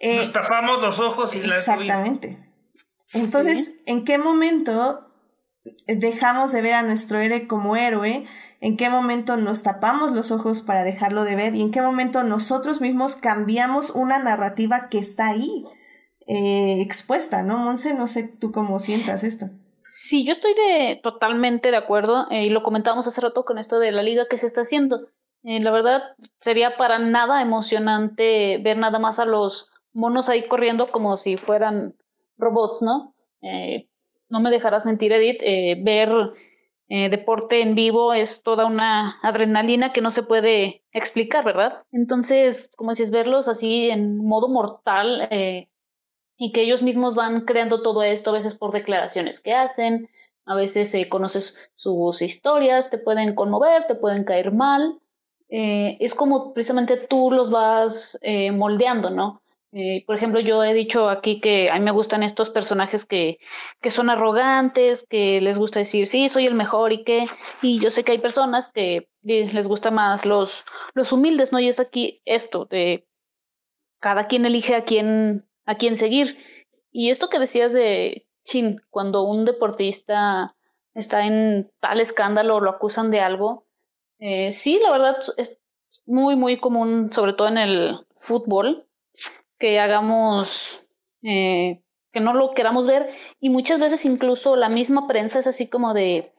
Eh, 0.00 0.16
Nos 0.16 0.32
tapamos 0.32 0.82
los 0.82 0.98
ojos 0.98 1.34
y 1.34 1.38
Exactamente. 1.38 2.38
Entonces, 3.14 3.72
¿en 3.86 4.04
qué 4.04 4.18
momento 4.18 5.08
dejamos 5.86 6.50
de 6.52 6.62
ver 6.62 6.74
a 6.74 6.82
nuestro 6.82 7.20
héroe 7.20 7.46
como 7.46 7.76
héroe? 7.76 8.24
¿En 8.60 8.76
qué 8.76 8.90
momento 8.90 9.36
nos 9.36 9.62
tapamos 9.62 10.12
los 10.12 10.30
ojos 10.30 10.62
para 10.62 10.82
dejarlo 10.82 11.24
de 11.24 11.36
ver? 11.36 11.54
¿Y 11.54 11.62
en 11.62 11.70
qué 11.70 11.80
momento 11.80 12.22
nosotros 12.22 12.80
mismos 12.80 13.16
cambiamos 13.16 13.90
una 13.90 14.18
narrativa 14.18 14.88
que 14.88 14.98
está 14.98 15.28
ahí 15.28 15.66
eh, 16.26 16.80
expuesta, 16.80 17.42
¿no, 17.42 17.58
Monse? 17.58 17.94
No 17.94 18.06
sé 18.06 18.24
tú 18.24 18.50
cómo 18.50 18.78
sientas 18.78 19.24
esto. 19.24 19.50
Sí, 19.94 20.24
yo 20.24 20.32
estoy 20.32 20.54
de, 20.54 21.00
totalmente 21.02 21.70
de 21.70 21.76
acuerdo 21.76 22.26
eh, 22.30 22.46
y 22.46 22.48
lo 22.48 22.62
comentábamos 22.62 23.06
hace 23.06 23.20
rato 23.20 23.44
con 23.44 23.58
esto 23.58 23.78
de 23.78 23.92
la 23.92 24.02
liga 24.02 24.24
que 24.26 24.38
se 24.38 24.46
está 24.46 24.62
haciendo. 24.62 25.08
Eh, 25.42 25.60
la 25.60 25.70
verdad, 25.70 26.02
sería 26.40 26.78
para 26.78 26.98
nada 26.98 27.42
emocionante 27.42 28.56
ver 28.56 28.78
nada 28.78 28.98
más 28.98 29.18
a 29.18 29.26
los 29.26 29.68
monos 29.92 30.30
ahí 30.30 30.48
corriendo 30.48 30.90
como 30.90 31.18
si 31.18 31.36
fueran 31.36 31.94
robots, 32.38 32.80
¿no? 32.80 33.14
Eh, 33.42 33.90
no 34.30 34.40
me 34.40 34.50
dejarás 34.50 34.86
mentir, 34.86 35.12
Edith, 35.12 35.42
ver 35.84 36.10
deporte 36.88 37.60
en 37.60 37.74
vivo 37.74 38.12
es 38.12 38.42
toda 38.42 38.66
una 38.66 39.18
adrenalina 39.22 39.92
que 39.92 40.00
no 40.00 40.10
se 40.10 40.22
puede 40.22 40.84
explicar, 40.92 41.44
¿verdad? 41.44 41.82
Entonces, 41.90 42.70
como 42.76 42.92
es 42.92 43.10
verlos 43.10 43.46
así 43.46 43.90
en 43.90 44.16
modo 44.16 44.48
mortal, 44.48 45.28
y 46.36 46.52
que 46.52 46.62
ellos 46.62 46.82
mismos 46.82 47.14
van 47.14 47.42
creando 47.42 47.82
todo 47.82 48.02
esto, 48.02 48.30
a 48.30 48.34
veces 48.34 48.54
por 48.54 48.72
declaraciones 48.72 49.40
que 49.40 49.54
hacen, 49.54 50.08
a 50.44 50.54
veces 50.54 50.92
eh, 50.94 51.08
conoces 51.08 51.70
sus 51.74 52.22
historias, 52.22 52.90
te 52.90 52.98
pueden 52.98 53.34
conmover, 53.34 53.86
te 53.86 53.94
pueden 53.94 54.24
caer 54.24 54.52
mal. 54.52 54.98
Eh, 55.48 55.98
es 56.00 56.14
como 56.14 56.52
precisamente 56.54 56.96
tú 56.96 57.30
los 57.30 57.50
vas 57.50 58.18
eh, 58.22 58.50
moldeando, 58.52 59.10
¿no? 59.10 59.40
Por 60.06 60.16
ejemplo, 60.16 60.38
yo 60.38 60.62
he 60.62 60.74
dicho 60.74 61.08
aquí 61.08 61.40
que 61.40 61.70
a 61.70 61.78
mí 61.78 61.80
me 61.80 61.92
gustan 61.92 62.22
estos 62.22 62.50
personajes 62.50 63.06
que, 63.06 63.38
que 63.80 63.90
son 63.90 64.10
arrogantes, 64.10 65.06
que 65.08 65.40
les 65.40 65.56
gusta 65.56 65.78
decir, 65.78 66.06
sí, 66.06 66.28
soy 66.28 66.44
el 66.46 66.52
mejor 66.52 66.92
y 66.92 67.04
que, 67.04 67.24
y 67.62 67.78
yo 67.80 67.90
sé 67.90 68.04
que 68.04 68.12
hay 68.12 68.18
personas 68.18 68.70
que 68.70 69.08
les 69.22 69.68
gusta 69.68 69.90
más 69.90 70.26
los, 70.26 70.64
los 70.92 71.10
humildes, 71.14 71.52
¿no? 71.52 71.58
Y 71.58 71.68
es 71.68 71.80
aquí 71.80 72.20
esto, 72.26 72.66
de 72.66 73.06
cada 73.98 74.26
quien 74.26 74.44
elige 74.44 74.74
a 74.74 74.84
quién, 74.84 75.48
a 75.64 75.76
quién 75.76 75.96
seguir. 75.96 76.38
Y 76.90 77.10
esto 77.10 77.28
que 77.28 77.38
decías 77.38 77.72
de 77.72 78.26
Chin, 78.44 78.80
cuando 78.90 79.22
un 79.22 79.44
deportista 79.44 80.54
está 80.94 81.24
en 81.24 81.70
tal 81.80 82.00
escándalo 82.00 82.56
o 82.56 82.60
lo 82.60 82.70
acusan 82.70 83.10
de 83.10 83.20
algo, 83.20 83.66
eh, 84.18 84.52
sí, 84.52 84.78
la 84.82 84.90
verdad 84.90 85.16
es 85.36 85.58
muy, 86.06 86.36
muy 86.36 86.58
común, 86.58 87.12
sobre 87.12 87.32
todo 87.32 87.48
en 87.48 87.58
el 87.58 88.06
fútbol, 88.16 88.86
que 89.58 89.80
hagamos, 89.80 90.86
eh, 91.22 91.82
que 92.12 92.20
no 92.20 92.34
lo 92.34 92.52
queramos 92.52 92.86
ver 92.86 93.10
y 93.40 93.50
muchas 93.50 93.80
veces 93.80 94.04
incluso 94.04 94.56
la 94.56 94.68
misma 94.68 95.06
prensa 95.06 95.38
es 95.38 95.46
así 95.46 95.68
como 95.68 95.94
de, 95.94 96.32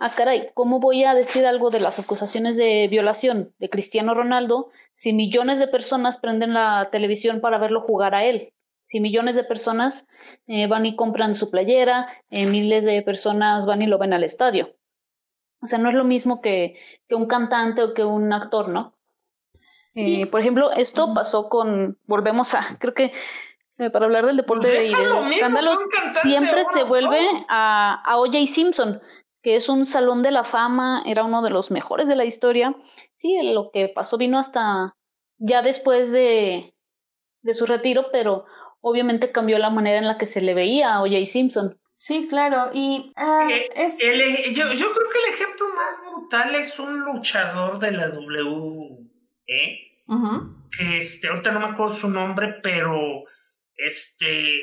ah, 0.00 0.12
caray, 0.14 0.50
¿cómo 0.54 0.80
voy 0.80 1.04
a 1.04 1.14
decir 1.14 1.46
algo 1.46 1.70
de 1.70 1.80
las 1.80 1.98
acusaciones 1.98 2.56
de 2.56 2.88
violación 2.88 3.54
de 3.58 3.70
Cristiano 3.70 4.14
Ronaldo 4.14 4.70
si 4.92 5.12
millones 5.12 5.58
de 5.58 5.68
personas 5.68 6.18
prenden 6.18 6.54
la 6.54 6.88
televisión 6.90 7.40
para 7.40 7.58
verlo 7.58 7.80
jugar 7.80 8.14
a 8.14 8.24
él? 8.24 8.53
Si 8.94 9.00
millones 9.00 9.34
de 9.34 9.42
personas 9.42 10.06
eh, 10.46 10.68
van 10.68 10.86
y 10.86 10.94
compran 10.94 11.34
su 11.34 11.50
playera, 11.50 12.06
eh, 12.30 12.46
miles 12.46 12.84
de 12.84 13.02
personas 13.02 13.66
van 13.66 13.82
y 13.82 13.88
lo 13.88 13.98
ven 13.98 14.12
al 14.12 14.22
estadio. 14.22 14.76
O 15.60 15.66
sea, 15.66 15.80
no 15.80 15.88
es 15.88 15.96
lo 15.96 16.04
mismo 16.04 16.40
que, 16.40 16.78
que 17.08 17.16
un 17.16 17.26
cantante 17.26 17.82
o 17.82 17.92
que 17.92 18.04
un 18.04 18.32
actor, 18.32 18.68
¿no? 18.68 18.96
Eh, 19.96 20.28
por 20.28 20.40
ejemplo, 20.40 20.70
esto 20.70 21.12
pasó 21.12 21.48
con, 21.48 21.98
volvemos 22.06 22.54
a, 22.54 22.60
creo 22.78 22.94
que 22.94 23.12
para 23.76 24.04
hablar 24.04 24.26
del 24.26 24.36
deporte 24.36 24.86
y 24.86 24.94
de 24.94 25.04
los 25.08 25.28
escándalos, 25.28 25.80
siempre 26.22 26.62
se 26.72 26.84
vuelve 26.84 27.18
a, 27.48 28.00
a 28.00 28.16
O.J. 28.18 28.46
Simpson, 28.46 29.02
que 29.42 29.56
es 29.56 29.68
un 29.68 29.86
salón 29.86 30.22
de 30.22 30.30
la 30.30 30.44
fama, 30.44 31.02
era 31.04 31.24
uno 31.24 31.42
de 31.42 31.50
los 31.50 31.72
mejores 31.72 32.06
de 32.06 32.14
la 32.14 32.26
historia. 32.26 32.76
Sí, 33.16 33.52
lo 33.52 33.72
que 33.72 33.88
pasó 33.88 34.18
vino 34.18 34.38
hasta 34.38 34.94
ya 35.38 35.62
después 35.62 36.12
de, 36.12 36.76
de 37.42 37.54
su 37.56 37.66
retiro, 37.66 38.06
pero 38.12 38.44
obviamente 38.84 39.32
cambió 39.32 39.58
la 39.58 39.70
manera 39.70 39.98
en 39.98 40.06
la 40.06 40.18
que 40.18 40.26
se 40.26 40.42
le 40.42 40.54
veía 40.54 40.94
a 40.94 41.02
O.J. 41.02 41.24
Simpson. 41.26 41.78
Sí, 41.94 42.26
claro, 42.28 42.70
y 42.74 43.12
ah, 43.16 43.48
eh, 43.50 43.68
es... 43.76 43.98
yo, 43.98 44.72
yo 44.72 44.92
creo 44.92 45.10
que 45.10 45.18
el 45.28 45.34
ejemplo 45.34 45.66
más 45.74 46.00
brutal 46.00 46.54
es 46.56 46.78
un 46.78 47.00
luchador 47.00 47.78
de 47.78 47.92
la 47.92 48.08
W 48.08 49.10
¿eh? 49.46 50.02
Que 50.76 50.98
este, 50.98 51.28
ahorita 51.28 51.52
no 51.52 51.60
me 51.60 51.66
acuerdo 51.66 51.94
su 51.94 52.10
nombre, 52.10 52.56
pero 52.62 53.24
este, 53.76 54.60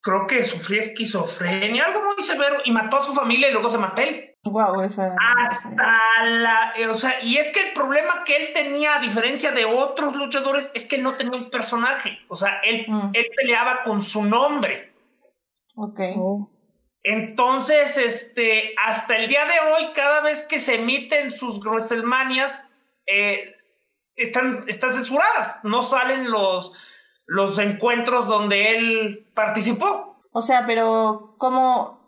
creo 0.00 0.26
que 0.28 0.44
sufría 0.44 0.80
esquizofrenia, 0.80 1.86
algo 1.86 2.02
muy 2.04 2.24
severo, 2.24 2.58
y 2.64 2.70
mató 2.70 2.98
a 2.98 3.04
su 3.04 3.12
familia 3.12 3.48
y 3.48 3.52
luego 3.52 3.68
se 3.68 3.78
mató 3.78 4.00
él. 4.02 4.33
Wow, 4.44 4.82
esa. 4.82 5.16
Hasta 5.38 6.00
la. 6.24 6.72
Eh, 6.76 6.86
o 6.88 6.98
sea, 6.98 7.22
y 7.22 7.38
es 7.38 7.50
que 7.50 7.68
el 7.68 7.72
problema 7.72 8.24
que 8.24 8.36
él 8.36 8.52
tenía, 8.52 8.96
a 8.96 9.00
diferencia 9.00 9.52
de 9.52 9.64
otros 9.64 10.14
luchadores, 10.14 10.70
es 10.74 10.84
que 10.84 10.98
no 10.98 11.14
tenía 11.14 11.38
un 11.38 11.50
personaje. 11.50 12.18
O 12.28 12.36
sea, 12.36 12.60
él, 12.62 12.84
mm. 12.86 13.10
él 13.14 13.26
peleaba 13.36 13.82
con 13.82 14.02
su 14.02 14.22
nombre. 14.22 14.94
Ok. 15.76 16.00
Oh. 16.16 16.50
Entonces, 17.02 17.98
este, 17.98 18.74
hasta 18.84 19.16
el 19.16 19.28
día 19.28 19.44
de 19.44 19.52
hoy, 19.72 19.92
cada 19.94 20.20
vez 20.22 20.46
que 20.46 20.58
se 20.58 20.76
emiten 20.76 21.32
sus 21.32 21.60
WrestleManias, 21.60 22.68
eh, 23.06 23.54
están, 24.16 24.60
están 24.66 24.94
censuradas, 24.94 25.60
no 25.64 25.82
salen 25.82 26.30
los, 26.30 26.72
los 27.26 27.58
encuentros 27.58 28.26
donde 28.26 28.76
él 28.76 29.30
participó. 29.34 30.16
O 30.32 30.40
sea, 30.40 30.64
pero 30.66 31.34
¿cómo, 31.38 32.03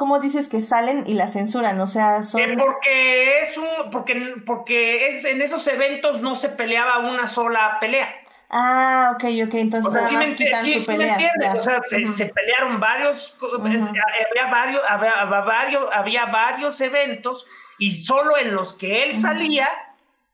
cómo 0.00 0.18
dices 0.18 0.48
que 0.48 0.62
salen 0.62 1.04
y 1.06 1.12
la 1.12 1.28
censuran? 1.28 1.78
O 1.78 1.86
sea, 1.86 2.22
son... 2.22 2.40
Eh, 2.40 2.56
porque 2.56 3.40
es 3.40 3.58
un, 3.58 3.90
porque, 3.90 4.36
porque 4.46 5.08
es, 5.08 5.26
en 5.26 5.42
esos 5.42 5.66
eventos 5.66 6.22
no 6.22 6.36
se 6.36 6.48
peleaba 6.48 7.00
una 7.00 7.28
sola 7.28 7.76
pelea. 7.80 8.10
Ah, 8.48 9.12
ok, 9.14 9.24
ok, 9.46 9.54
entonces 9.56 9.92
nada 9.92 10.10
más 10.10 10.32
quitan 10.32 10.64
su 10.64 10.86
pelea. 10.86 11.18
o 11.54 11.62
sea, 11.62 11.82
se, 11.82 12.26
pelearon 12.26 12.80
varios, 12.80 13.36
había 13.42 14.46
varios, 14.50 14.82
había, 14.88 15.24
varios, 15.26 15.84
había 15.92 16.24
varios 16.24 16.80
eventos 16.80 17.44
y 17.78 17.90
solo 17.90 18.38
en 18.38 18.54
los 18.54 18.72
que 18.72 19.02
él 19.02 19.14
salía 19.14 19.68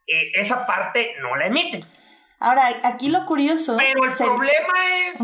eh, 0.07 0.31
esa 0.35 0.64
parte 0.64 1.16
no 1.22 1.35
la 1.35 1.46
emiten. 1.46 1.85
Ahora, 2.38 2.68
aquí 2.85 3.09
lo 3.09 3.26
curioso. 3.26 3.76
Pero 3.76 4.05
el 4.05 4.12
problema 4.12 4.74
es 5.09 5.18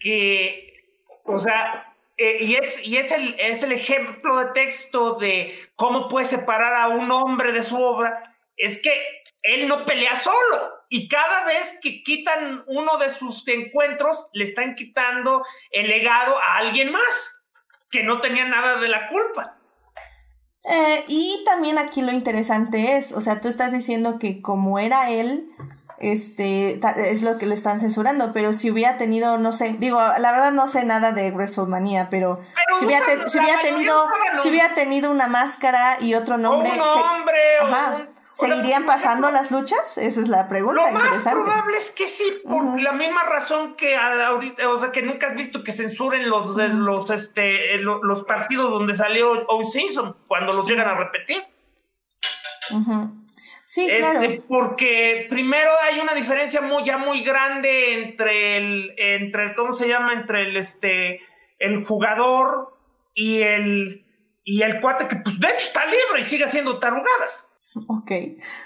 que, 0.00 0.96
o 1.22 1.38
sea, 1.38 1.87
eh, 2.18 2.38
y, 2.40 2.56
es, 2.56 2.84
y 2.84 2.96
es, 2.96 3.12
el, 3.12 3.34
es 3.38 3.62
el 3.62 3.70
ejemplo 3.70 4.36
de 4.38 4.46
texto 4.46 5.14
de 5.14 5.56
cómo 5.76 6.08
puede 6.08 6.26
separar 6.26 6.74
a 6.74 6.88
un 6.88 7.10
hombre 7.12 7.52
de 7.52 7.62
su 7.62 7.80
obra, 7.80 8.34
es 8.56 8.82
que 8.82 8.92
él 9.42 9.68
no 9.68 9.84
pelea 9.84 10.16
solo. 10.20 10.72
Y 10.88 11.06
cada 11.06 11.44
vez 11.44 11.78
que 11.80 12.02
quitan 12.02 12.64
uno 12.66 12.98
de 12.98 13.10
sus 13.10 13.46
encuentros, 13.46 14.26
le 14.32 14.44
están 14.44 14.74
quitando 14.74 15.44
el 15.70 15.88
legado 15.88 16.36
a 16.38 16.56
alguien 16.56 16.90
más, 16.90 17.44
que 17.90 18.02
no 18.02 18.20
tenía 18.20 18.46
nada 18.46 18.80
de 18.80 18.88
la 18.88 19.06
culpa. 19.06 19.56
Eh, 20.68 21.04
y 21.06 21.44
también 21.44 21.78
aquí 21.78 22.02
lo 22.02 22.10
interesante 22.10 22.96
es, 22.96 23.12
o 23.12 23.20
sea, 23.20 23.40
tú 23.40 23.48
estás 23.48 23.72
diciendo 23.72 24.18
que 24.18 24.42
como 24.42 24.80
era 24.80 25.10
él, 25.10 25.48
este, 26.00 26.80
es 27.10 27.22
lo 27.22 27.38
que 27.38 27.46
le 27.46 27.54
están 27.54 27.80
censurando, 27.80 28.32
pero 28.32 28.52
si 28.52 28.70
hubiera 28.70 28.96
tenido, 28.96 29.38
no 29.38 29.52
sé, 29.52 29.76
digo, 29.78 30.00
la 30.18 30.30
verdad 30.30 30.52
no 30.52 30.68
sé 30.68 30.84
nada 30.84 31.12
de 31.12 31.30
WrestleMania, 31.30 32.08
pero, 32.10 32.40
si, 32.78 32.84
hubiera, 32.84 33.04
si 33.26 33.38
hubiera 33.38 33.60
tenido, 33.62 33.94
si 34.42 34.48
hubiera 34.48 34.74
tenido 34.74 35.10
una 35.10 35.26
máscara 35.26 35.96
y 36.00 36.14
otro 36.14 36.38
nombre, 36.38 36.70
¿Seguirían 38.38 38.86
pasando 38.86 39.32
las 39.32 39.50
luchas? 39.50 39.98
Esa 39.98 40.20
es 40.20 40.28
la 40.28 40.46
pregunta 40.46 40.92
Lo 40.92 40.96
más 40.96 41.26
probable 41.26 41.76
es 41.76 41.90
que 41.90 42.06
sí, 42.06 42.40
por 42.48 42.80
la 42.80 42.92
misma 42.92 43.24
razón 43.24 43.74
que 43.74 43.96
ahorita, 43.96 44.68
o 44.70 44.78
sea, 44.78 44.92
que 44.92 45.02
nunca 45.02 45.26
has 45.26 45.34
visto 45.34 45.64
que 45.64 45.72
censuren 45.72 46.30
los, 46.30 46.56
los, 46.56 47.10
este, 47.10 47.78
los 47.78 48.24
partidos 48.26 48.70
donde 48.70 48.94
salió 48.94 49.44
O 49.48 49.64
Simpson 49.64 50.16
cuando 50.28 50.52
los 50.52 50.70
llegan 50.70 50.86
a 50.86 50.94
repetir. 50.94 51.42
Sí, 53.68 53.86
este, 53.86 53.98
claro. 53.98 54.44
porque 54.48 55.26
primero 55.28 55.70
hay 55.82 56.00
una 56.00 56.14
diferencia 56.14 56.62
muy, 56.62 56.84
ya 56.84 56.96
muy 56.96 57.22
grande 57.22 57.92
entre 57.92 58.56
el, 58.56 58.94
entre 58.96 59.44
el, 59.44 59.54
¿cómo 59.54 59.74
se 59.74 59.86
llama? 59.86 60.14
Entre 60.14 60.44
el, 60.44 60.56
este, 60.56 61.20
el 61.58 61.84
jugador 61.84 62.74
y 63.12 63.42
el, 63.42 64.06
y 64.42 64.62
el 64.62 64.80
cuate 64.80 65.06
que, 65.06 65.16
pues, 65.16 65.38
de 65.38 65.48
hecho 65.48 65.66
está 65.66 65.84
libre 65.84 66.22
y 66.22 66.24
sigue 66.24 66.44
haciendo 66.44 66.78
tarugadas. 66.78 67.50
Ok. 67.88 68.10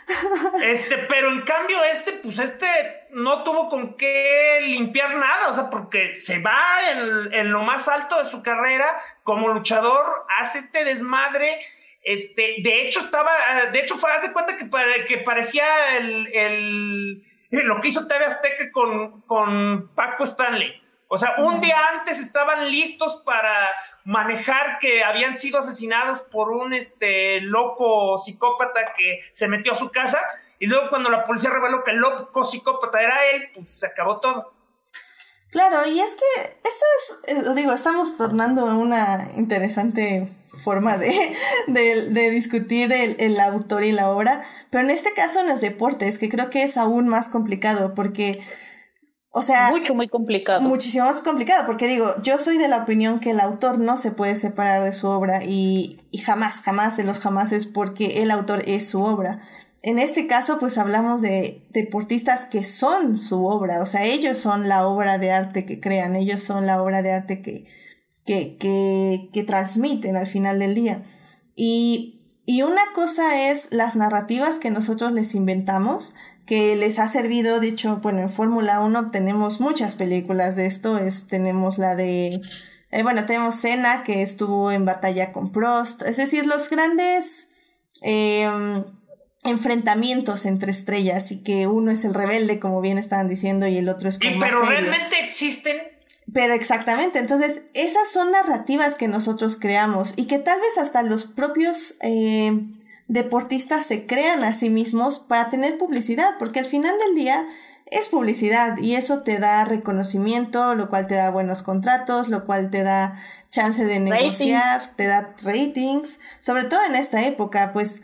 este, 0.63 0.99
pero 1.09 1.33
en 1.33 1.41
cambio, 1.41 1.83
este, 1.83 2.13
pues 2.23 2.39
este 2.39 2.67
no 3.11 3.43
tuvo 3.43 3.69
con 3.69 3.97
qué 3.97 4.61
limpiar 4.69 5.17
nada, 5.17 5.49
o 5.49 5.55
sea, 5.57 5.69
porque 5.69 6.15
se 6.15 6.39
va 6.39 6.93
en, 6.93 7.51
lo 7.51 7.65
más 7.65 7.89
alto 7.89 8.23
de 8.23 8.31
su 8.31 8.41
carrera 8.41 8.87
como 9.25 9.49
luchador, 9.49 10.07
hace 10.39 10.59
este 10.61 10.85
desmadre. 10.85 11.59
Este, 12.03 12.57
de 12.63 12.83
hecho, 12.83 13.01
estaba, 13.01 13.31
de 13.73 13.81
hecho, 13.81 13.97
fue, 13.97 14.11
de 14.21 14.33
cuenta 14.33 14.57
que, 14.57 14.69
que 15.07 15.19
parecía 15.19 15.65
el, 15.99 16.27
el, 16.35 17.23
lo 17.51 17.81
que 17.81 17.89
hizo 17.89 18.07
TV 18.07 18.25
Azteca 18.25 18.73
con, 18.73 19.21
con 19.23 19.91
Paco 19.95 20.25
Stanley. 20.25 20.83
O 21.15 21.19
sea, 21.19 21.35
un 21.39 21.61
día 21.61 21.77
antes 21.93 22.19
estaban 22.21 22.71
listos 22.71 23.23
para 23.25 23.69
manejar 24.05 24.79
que 24.81 25.05
habían 25.05 25.39
sido 25.39 25.59
asesinados 25.59 26.23
por 26.23 26.51
un 26.51 26.73
este 26.73 27.43
loco 27.43 28.17
psicópata 28.19 28.93
que 28.97 29.21
se 29.31 29.47
metió 29.47 29.75
a 29.75 29.77
su 29.77 29.91
casa 29.91 30.19
y 30.59 30.67
luego 30.67 30.89
cuando 30.89 31.11
la 31.11 31.25
policía 31.25 31.51
reveló 31.51 31.85
que 31.85 31.91
el 31.91 31.99
loco 31.99 32.45
psicópata 32.45 33.03
era 33.03 33.17
él, 33.33 33.51
pues 33.55 33.69
se 33.69 33.87
acabó 33.87 34.21
todo. 34.21 34.55
Claro, 35.51 35.87
y 35.87 36.01
es 36.01 36.15
que 36.15 36.43
esto 36.43 36.85
es, 36.97 37.21
eh, 37.29 37.55
digo, 37.57 37.73
estamos 37.73 38.17
tornando 38.17 38.65
una 38.65 39.19
interesante 39.37 40.33
forma 40.53 40.97
de, 41.67 42.11
de, 42.11 42.31
discutir 42.31 42.93
el, 42.93 43.17
el, 43.19 43.41
autor 43.41 43.85
y 43.85 43.93
la 43.93 44.11
obra, 44.11 44.43
pero 44.71 44.85
en 44.85 44.91
este 44.91 45.13
caso 45.13 45.41
en 45.41 45.49
los 45.49 45.61
deportes, 45.61 46.19
que 46.19 46.29
creo 46.29 46.51
que 46.51 46.63
es 46.63 46.77
aún 46.77 47.09
más 47.09 47.29
complicado 47.29 47.95
porque 47.95 48.41
o 49.35 49.41
sea, 49.41 49.71
mucho, 49.71 49.95
muy 49.95 50.09
complicado. 50.09 50.61
Muchísimo 50.61 51.07
más 51.07 51.23
complicado, 51.23 51.65
porque 51.65 51.87
digo, 51.87 52.07
yo 52.23 52.39
soy 52.39 52.59
de 52.59 52.69
la 52.69 52.83
opinión 52.83 53.19
que 53.19 53.31
el 53.31 53.41
autor 53.41 53.79
no 53.79 53.97
se 53.97 54.11
puede 54.11 54.37
separar 54.37 54.85
de 54.85 54.93
su 54.93 55.09
obra 55.09 55.43
y, 55.43 56.07
y 56.11 56.19
jamás, 56.19 56.61
jamás 56.61 56.99
de 56.99 57.05
los 57.05 57.19
jamás 57.19 57.51
es 57.53 57.65
porque 57.65 58.23
el 58.23 58.31
autor 58.31 58.63
es 58.67 58.87
su 58.87 59.01
obra. 59.01 59.39
En 59.83 59.99
este 59.99 60.27
caso, 60.27 60.59
pues 60.59 60.77
hablamos 60.77 61.23
de 61.23 61.67
deportistas 61.71 62.45
que 62.45 62.63
son 62.63 63.17
su 63.17 63.47
obra, 63.47 63.81
o 63.81 63.87
sea, 63.87 64.05
ellos 64.05 64.37
son 64.37 64.69
la 64.69 64.87
obra 64.87 65.17
de 65.17 65.33
arte 65.33 65.65
que 65.65 65.81
crean, 65.81 66.15
ellos 66.15 66.43
son 66.43 66.67
la 66.67 66.83
obra 66.83 67.01
de 67.01 67.13
arte 67.13 67.41
que, 67.41 67.65
que, 68.25 68.57
que, 68.57 69.29
que 69.33 69.43
transmiten 69.43 70.17
al 70.17 70.27
final 70.27 70.59
del 70.59 70.75
día. 70.75 71.05
Y 71.55 72.23
y 72.45 72.63
una 72.63 72.83
cosa 72.95 73.51
es 73.51 73.69
las 73.71 73.95
narrativas 73.95 74.59
que 74.59 74.71
nosotros 74.71 75.13
les 75.13 75.35
inventamos, 75.35 76.15
que 76.45 76.75
les 76.75 76.99
ha 76.99 77.07
servido, 77.07 77.61
de 77.61 77.69
hecho, 77.69 77.99
bueno, 78.03 78.19
en 78.21 78.31
Fórmula 78.31 78.81
1 78.81 79.11
tenemos 79.11 79.61
muchas 79.61 79.95
películas 79.95 80.57
de 80.57 80.67
esto, 80.67 80.99
es, 80.99 81.29
tenemos 81.29 81.79
la 81.79 81.95
de, 81.95 82.41
eh, 82.91 83.03
bueno, 83.05 83.27
tenemos 83.27 83.55
Senna 83.55 84.03
que 84.03 84.23
estuvo 84.23 84.73
en 84.73 84.85
batalla 84.85 85.31
con 85.31 85.53
Prost, 85.53 86.03
es 86.03 86.17
decir, 86.17 86.47
los 86.47 86.69
grandes 86.69 87.49
em, 88.01 88.85
enfrentamientos 89.45 90.45
entre 90.45 90.73
estrellas 90.73 91.31
y 91.31 91.45
que 91.45 91.69
uno 91.69 91.93
es 91.93 92.05
el 92.05 92.13
rebelde, 92.13 92.59
como 92.59 92.81
bien 92.81 92.99
estaban 92.99 93.29
diciendo, 93.29 93.69
y 93.69 93.79
el 93.79 93.89
otro 93.89 94.09
es 94.09 94.19
como... 94.19 94.41
pero 94.41 94.63
realmente 94.63 95.21
existen 95.25 95.92
pero 96.33 96.55
exactamente, 96.55 97.19
entonces 97.19 97.63
esas 97.75 98.09
son 98.09 98.31
narrativas 98.31 98.95
que 98.97 99.09
nosotros 99.09 99.57
creamos 99.59 100.15
y 100.17 100.27
que 100.27 100.39
tal 100.39 100.61
vez 100.61 100.79
hasta 100.79 101.03
los 101.03 101.25
propios 101.25 101.97
eh, 102.01 102.53
deportistas 103.09 103.85
se 103.85 104.07
crean 104.07 104.45
a 104.45 104.55
sí 104.55 104.71
mismos 104.71 105.19
para 105.19 105.51
tener 105.51 105.79
publicidad, 105.79 106.37
porque 106.39 106.61
al 106.61 106.65
final 106.65 106.95
del 106.99 107.15
día 107.15 107.47
es 107.87 108.09
publicidad 108.09 108.79
y 108.79 108.95
eso 108.95 109.23
te 109.23 109.39
da 109.39 109.65
reconocimiento, 109.65 110.75
lo 110.75 110.89
cual 110.89 111.07
te 111.07 111.15
da 111.15 111.31
buenos 111.31 111.63
contratos, 111.63 112.29
lo 112.29 112.47
cual 112.47 112.71
te 112.71 112.83
da 112.83 113.15
chance 113.51 113.85
de 113.85 114.01
negociar, 114.01 114.83
te 114.97 115.07
da 115.07 115.35
ratings, 115.45 116.19
sobre 116.41 116.65
todo 116.65 116.81
en 116.89 116.95
esta 116.95 117.27
época, 117.27 117.73
pues, 117.75 118.03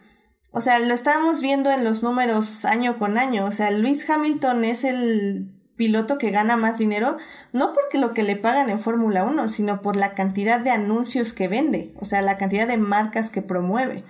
o 0.53 0.61
sea, 0.61 0.79
lo 0.81 0.93
estamos 0.93 1.41
viendo 1.41 1.71
en 1.71 1.85
los 1.85 2.03
números 2.03 2.67
año 2.67 2.99
con 2.99 3.17
año, 3.17 3.47
o 3.47 3.53
sea, 3.53 3.71
Luis 3.71 4.09
Hamilton 4.09 4.65
es 4.65 4.85
el 4.85 5.58
piloto 5.79 6.19
que 6.19 6.31
gana 6.31 6.59
más 6.59 6.77
dinero, 6.77 7.17
no 7.55 7.73
porque 7.73 7.97
lo 7.97 8.13
que 8.13 8.23
le 8.23 8.37
pagan 8.37 8.69
en 8.69 8.81
Fórmula 8.81 9.25
1, 9.25 9.49
sino 9.49 9.81
por 9.81 9.97
la 9.97 10.15
cantidad 10.15 10.61
de 10.61 10.71
anuncios 10.71 11.33
que 11.33 11.49
vende, 11.49 11.95
o 11.99 12.05
sea, 12.05 12.21
la 12.21 12.37
cantidad 12.37 12.69
de 12.69 12.77
marcas 12.77 13.31
que 13.31 13.41
promueve. 13.41 14.05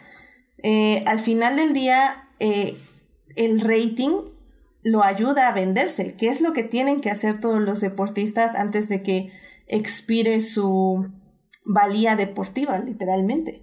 Eh, 0.64 1.04
al 1.06 1.20
final 1.20 1.56
del 1.56 1.72
día, 1.72 2.28
eh, 2.40 2.76
el 3.36 3.60
rating 3.60 4.22
lo 4.82 5.04
ayuda 5.04 5.46
a 5.46 5.52
venderse, 5.52 6.16
que 6.16 6.28
es 6.28 6.40
lo 6.40 6.52
que 6.52 6.64
tienen 6.64 7.00
que 7.00 7.10
hacer 7.10 7.38
todos 7.38 7.60
los 7.60 7.80
deportistas 7.80 8.56
antes 8.56 8.88
de 8.88 9.02
que 9.04 9.30
expire 9.68 10.40
su 10.40 11.08
valía 11.64 12.16
deportiva, 12.16 12.78
literalmente. 12.78 13.62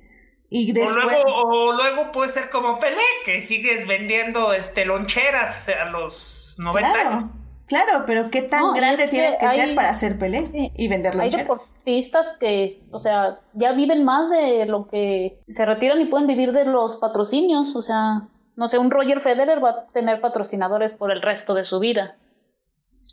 Y 0.50 0.72
después... 0.72 0.96
o, 0.96 1.10
luego, 1.10 1.42
o 1.42 1.74
luego 1.74 2.12
puede 2.12 2.32
ser 2.32 2.50
como 2.50 2.80
Pelé, 2.80 3.02
que 3.26 3.42
sigues 3.42 3.88
vendiendo 3.88 4.54
este, 4.54 4.86
loncheras 4.86 5.68
a 5.70 5.90
los 5.90 6.56
90 6.60 6.94
claro. 6.94 7.45
Claro, 7.68 8.04
pero 8.06 8.30
¿qué 8.30 8.44
tan 8.44 8.74
grande 8.74 9.08
tienes 9.08 9.38
que, 9.38 9.50
ser 9.50 9.74
para 9.74 9.90
hacer 9.90 10.20
pelé 10.20 10.72
y 10.76 10.88
vender 10.88 11.20
Hay 11.20 11.32
deportistas 11.32 12.38
que, 12.40 12.84
o 12.92 13.00
sea, 13.00 13.40
ya 13.54 13.72
viven 13.72 14.04
más 14.04 14.30
de 14.30 14.66
lo 14.66 14.88
que 14.88 15.40
se 15.48 15.66
retiran 15.66 16.00
y 16.00 16.06
pueden 16.06 16.28
vivir 16.28 16.52
de 16.52 16.66
los 16.66 16.98
patrocinios. 16.98 17.76
O 17.76 17.82
sea, 17.82 18.28
no 18.56 18.70
sé, 18.70 18.78
un 18.78 18.92
Roger 18.92 19.20
Federer 19.20 19.64
va 19.64 19.70
a 19.72 19.88
tener 19.94 20.22
patrocinadores 20.22 20.94
por 20.94 21.12
el 21.12 21.24
resto 21.24 21.56
de 21.56 21.66
su 21.66 21.80
vida. 21.80 22.18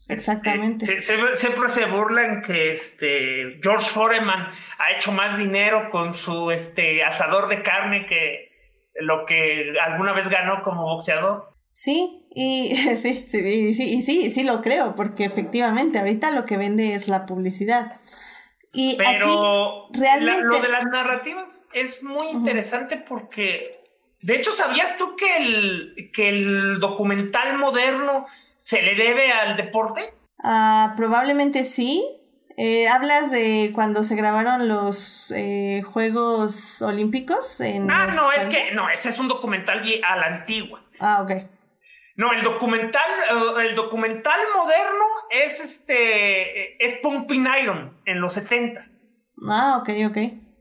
Exactamente. 0.09 1.01
siempre 1.01 1.69
se 1.69 1.85
burlan 1.87 2.43
que 2.43 2.73
este 2.73 3.61
George 3.63 3.89
Foreman 3.89 4.49
ha 4.79 4.93
hecho 4.93 5.13
más 5.13 5.39
dinero 5.39 5.91
con 5.91 6.15
su 6.15 6.51
este 6.51 7.05
asador 7.05 7.49
de 7.49 7.63
carne 7.63 8.07
que 8.07 8.51
lo 8.95 9.25
que 9.27 9.73
alguna 9.87 10.13
vez 10.13 10.29
ganó 10.29 10.63
como 10.63 10.83
boxeador. 10.83 11.53
Sí, 11.71 12.22
y 12.35 12.75
sí, 12.97 13.25
sí, 13.27 13.39
y 13.39 13.75
sí, 13.75 13.95
y 13.95 14.03
sí, 14.03 14.31
sí 14.31 14.45
lo 14.45 14.63
creo, 14.63 14.95
porque 14.95 15.25
efectivamente 15.25 15.99
ahorita 15.99 16.31
lo 16.31 16.45
que 16.45 16.57
vende 16.57 16.95
es 16.95 17.09
la 17.09 17.27
publicidad. 17.27 17.99
Y 18.75 18.97
Pero 18.97 19.89
realmente... 19.93 20.43
lo 20.43 20.61
de 20.61 20.69
las 20.69 20.85
narrativas 20.85 21.67
es 21.75 22.03
muy 22.03 22.27
interesante 22.33 22.97
porque, 22.97 23.85
de 24.23 24.37
hecho, 24.37 24.51
¿sabías 24.53 24.97
tú 24.97 25.15
que 25.15 25.37
el, 25.37 26.11
que 26.15 26.31
el 26.31 26.81
documental 26.81 27.59
moderno 27.59 28.27
se 28.57 28.81
le 28.81 28.95
debe 28.95 29.31
al 29.31 29.57
deporte? 29.57 30.15
Ah, 30.43 30.95
probablemente 30.97 31.65
sí. 31.67 32.03
Eh, 32.57 32.87
¿Hablas 32.89 33.31
de 33.31 33.73
cuando 33.75 34.05
se 34.05 34.15
grabaron 34.15 34.69
los 34.69 35.33
eh, 35.37 35.83
Juegos 35.83 36.81
Olímpicos? 36.81 37.61
En 37.61 37.91
ah, 37.91 38.07
no, 38.07 38.33
es 38.33 38.45
que 38.47 38.73
no, 38.73 38.89
ese 38.89 39.11
es 39.11 39.19
un 39.19 39.29
documental 39.29 39.83
a 40.03 40.17
la 40.17 40.27
antigua. 40.27 40.83
Ah, 40.99 41.23
ok. 41.23 41.33
No, 42.17 42.33
el 42.33 42.43
documental, 42.43 43.11
eh, 43.31 43.69
el 43.69 43.75
documental 43.75 44.39
moderno 44.55 45.05
es 45.31 45.61
este, 45.61 46.85
es 46.85 47.01
Pumping 47.01 47.47
Iron 47.63 48.01
en 48.05 48.21
los 48.21 48.35
setentas. 48.35 49.01
Ah, 49.49 49.79
ok, 49.81 49.91
ok. 50.09 50.19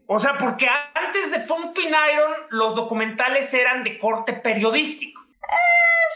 O 0.07 0.19
sea, 0.19 0.37
porque 0.37 0.67
antes 0.93 1.31
de 1.31 1.39
Pumping 1.39 1.89
Iron 1.89 2.33
los 2.49 2.75
documentales 2.75 3.53
eran 3.53 3.83
de 3.83 3.97
corte 3.97 4.33
periodístico. 4.33 5.21
Eh, 5.21 6.07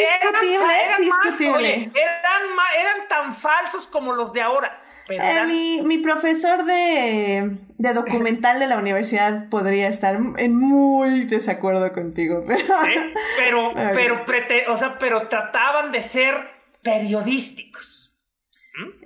discutible, 0.00 0.74
discutible. 0.98 1.90
eran, 1.94 2.42
eran 2.78 3.08
tan 3.08 3.36
falsos 3.36 3.86
como 3.86 4.14
los 4.14 4.32
de 4.32 4.42
ahora. 4.42 4.81
Eh, 5.20 5.46
mi, 5.46 5.82
mi, 5.82 5.98
profesor 5.98 6.64
de, 6.64 7.56
de, 7.78 7.92
documental 7.94 8.58
de 8.58 8.66
la 8.66 8.78
universidad 8.78 9.48
podría 9.48 9.88
estar 9.88 10.16
en 10.38 10.56
muy 10.56 11.24
desacuerdo 11.24 11.92
contigo, 11.92 12.44
pero... 13.36 13.72
pero, 13.94 14.24
pero, 14.26 14.72
o 14.72 14.76
sea, 14.76 14.98
pero 14.98 15.28
trataban 15.28 15.92
de 15.92 16.02
ser 16.02 16.34
periodísticos. 16.82 18.14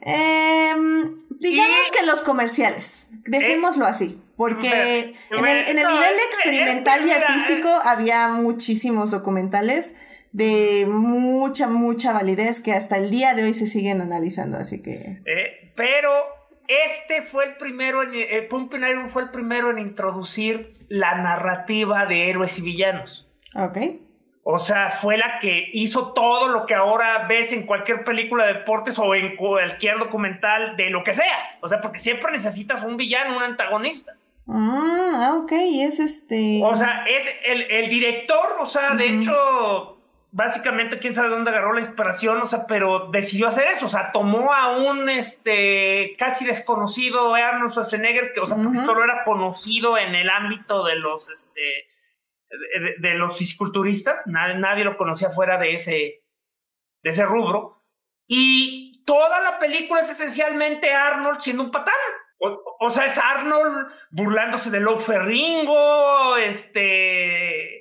Em, 0.03 1.19
digamos 1.41 1.91
que 1.91 2.07
los 2.07 2.23
comerciales, 2.23 3.11
dejémoslo 3.25 3.85
así. 3.85 4.23
Porque 4.37 5.15
en 5.31 5.47
el, 5.47 5.69
en 5.69 5.79
el 5.79 5.89
nivel 5.89 6.15
experimental 6.31 7.09
y 7.09 7.11
artístico 7.11 7.71
había 7.85 8.29
muchísimos 8.29 9.11
documentales 9.11 9.95
de 10.33 10.87
mucha, 10.89 11.69
mucha 11.69 12.13
validez 12.13 12.61
que 12.61 12.73
hasta 12.73 12.97
el 12.97 13.11
día 13.11 13.35
de 13.35 13.45
hoy 13.45 13.55
se 13.55 13.67
siguen 13.67 14.01
analizando, 14.01 14.59
así 14.59 14.83
que... 14.83 15.21
Eh, 15.25 15.73
pero 15.75 16.11
este 16.69 17.23
fue 17.23 17.45
el 17.45 17.57
primero, 17.57 18.03
en, 18.03 18.11
eh, 18.15 18.43
Pumping 18.49 18.83
Iron 18.83 19.09
fue 19.09 19.23
el 19.23 19.31
primero 19.31 19.71
en 19.71 19.79
introducir 19.79 20.73
la 20.89 21.15
narrativa 21.17 22.07
de 22.07 22.31
héroes 22.31 22.59
y 22.59 22.63
villanos. 22.63 23.27
Ok. 23.55 23.79
O 24.49 24.61
sea, 24.61 24.91
fue 24.91 25.19
la 25.19 25.41
que 25.41 25.71
hizo 25.73 26.13
todo 26.13 26.47
lo 26.47 26.67
que 26.67 26.75
ahora 26.75 27.27
ves 27.29 27.53
en 27.53 27.67
cualquier 27.67 28.05
película 28.05 28.47
de 28.47 28.55
deportes 28.55 28.97
o 28.97 29.13
en 29.15 29.35
cualquier 29.35 29.99
documental 29.99 30.77
de 30.77 30.91
lo 30.91 31.03
que 31.03 31.15
sea. 31.15 31.37
O 31.63 31.69
sea, 31.69 31.81
porque 31.81 31.99
siempre 31.99 32.31
necesitas 32.31 32.85
un 32.85 32.97
villano, 32.97 33.37
un 33.37 33.43
antagonista. 33.43 34.13
Ah, 34.49 35.41
ok, 35.43 35.51
es 35.53 35.99
este. 35.99 36.61
O 36.63 36.77
sea, 36.77 37.05
es 37.09 37.69
el, 37.69 37.89
director, 37.89 38.47
o 38.61 38.67
sea, 38.67 38.95
de 38.95 39.09
hecho, 39.09 39.96
básicamente 40.37 40.99
quién 40.99 41.15
sabe 41.15 41.31
dónde 41.31 41.51
agarró 41.51 41.73
la 41.73 41.81
inspiración, 41.81 42.43
o 42.43 42.47
sea, 42.47 42.67
pero 42.67 43.09
decidió 43.11 43.49
hacer 43.49 43.69
eso, 43.69 43.87
o 43.87 43.89
sea, 43.89 44.13
tomó 44.13 44.53
a 44.53 44.77
un 44.77 45.09
este 45.09 46.13
casi 46.19 46.45
desconocido 46.45 47.35
Arnold 47.35 47.73
Schwarzenegger, 47.73 48.35
que, 48.35 48.41
o 48.41 48.47
sea, 48.47 48.59
porque 48.63 48.79
solo 48.81 49.03
era 49.03 49.23
conocido 49.25 49.97
en 49.97 50.15
el 50.15 50.29
ámbito 50.29 50.85
de 50.85 50.97
los 50.97 51.31
este 51.31 51.89
de, 52.99 53.15
los 53.15 53.39
fisiculturistas, 53.39 54.27
nadie, 54.27 54.57
nadie, 54.57 54.85
lo 54.85 54.99
conocía 54.99 55.31
fuera 55.31 55.57
de 55.57 55.73
ese 55.73 56.23
de 57.03 57.11
ese 57.11 57.25
rubro. 57.25 57.83
Y 58.29 59.03
toda 59.07 59.41
la 59.41 59.59
película 59.59 60.03
es 60.03 60.11
esencialmente 60.11 60.93
Arnold 60.93 61.41
siendo 61.41 61.63
un 61.63 61.71
patán. 61.71 61.95
O, 62.79 62.91
sea, 62.91 63.07
es 63.07 63.17
Arnold 63.17 63.91
burlándose 64.11 64.71
de 64.71 64.81
Lou 64.81 64.99
Ferringo, 64.99 66.37
este, 66.37 67.76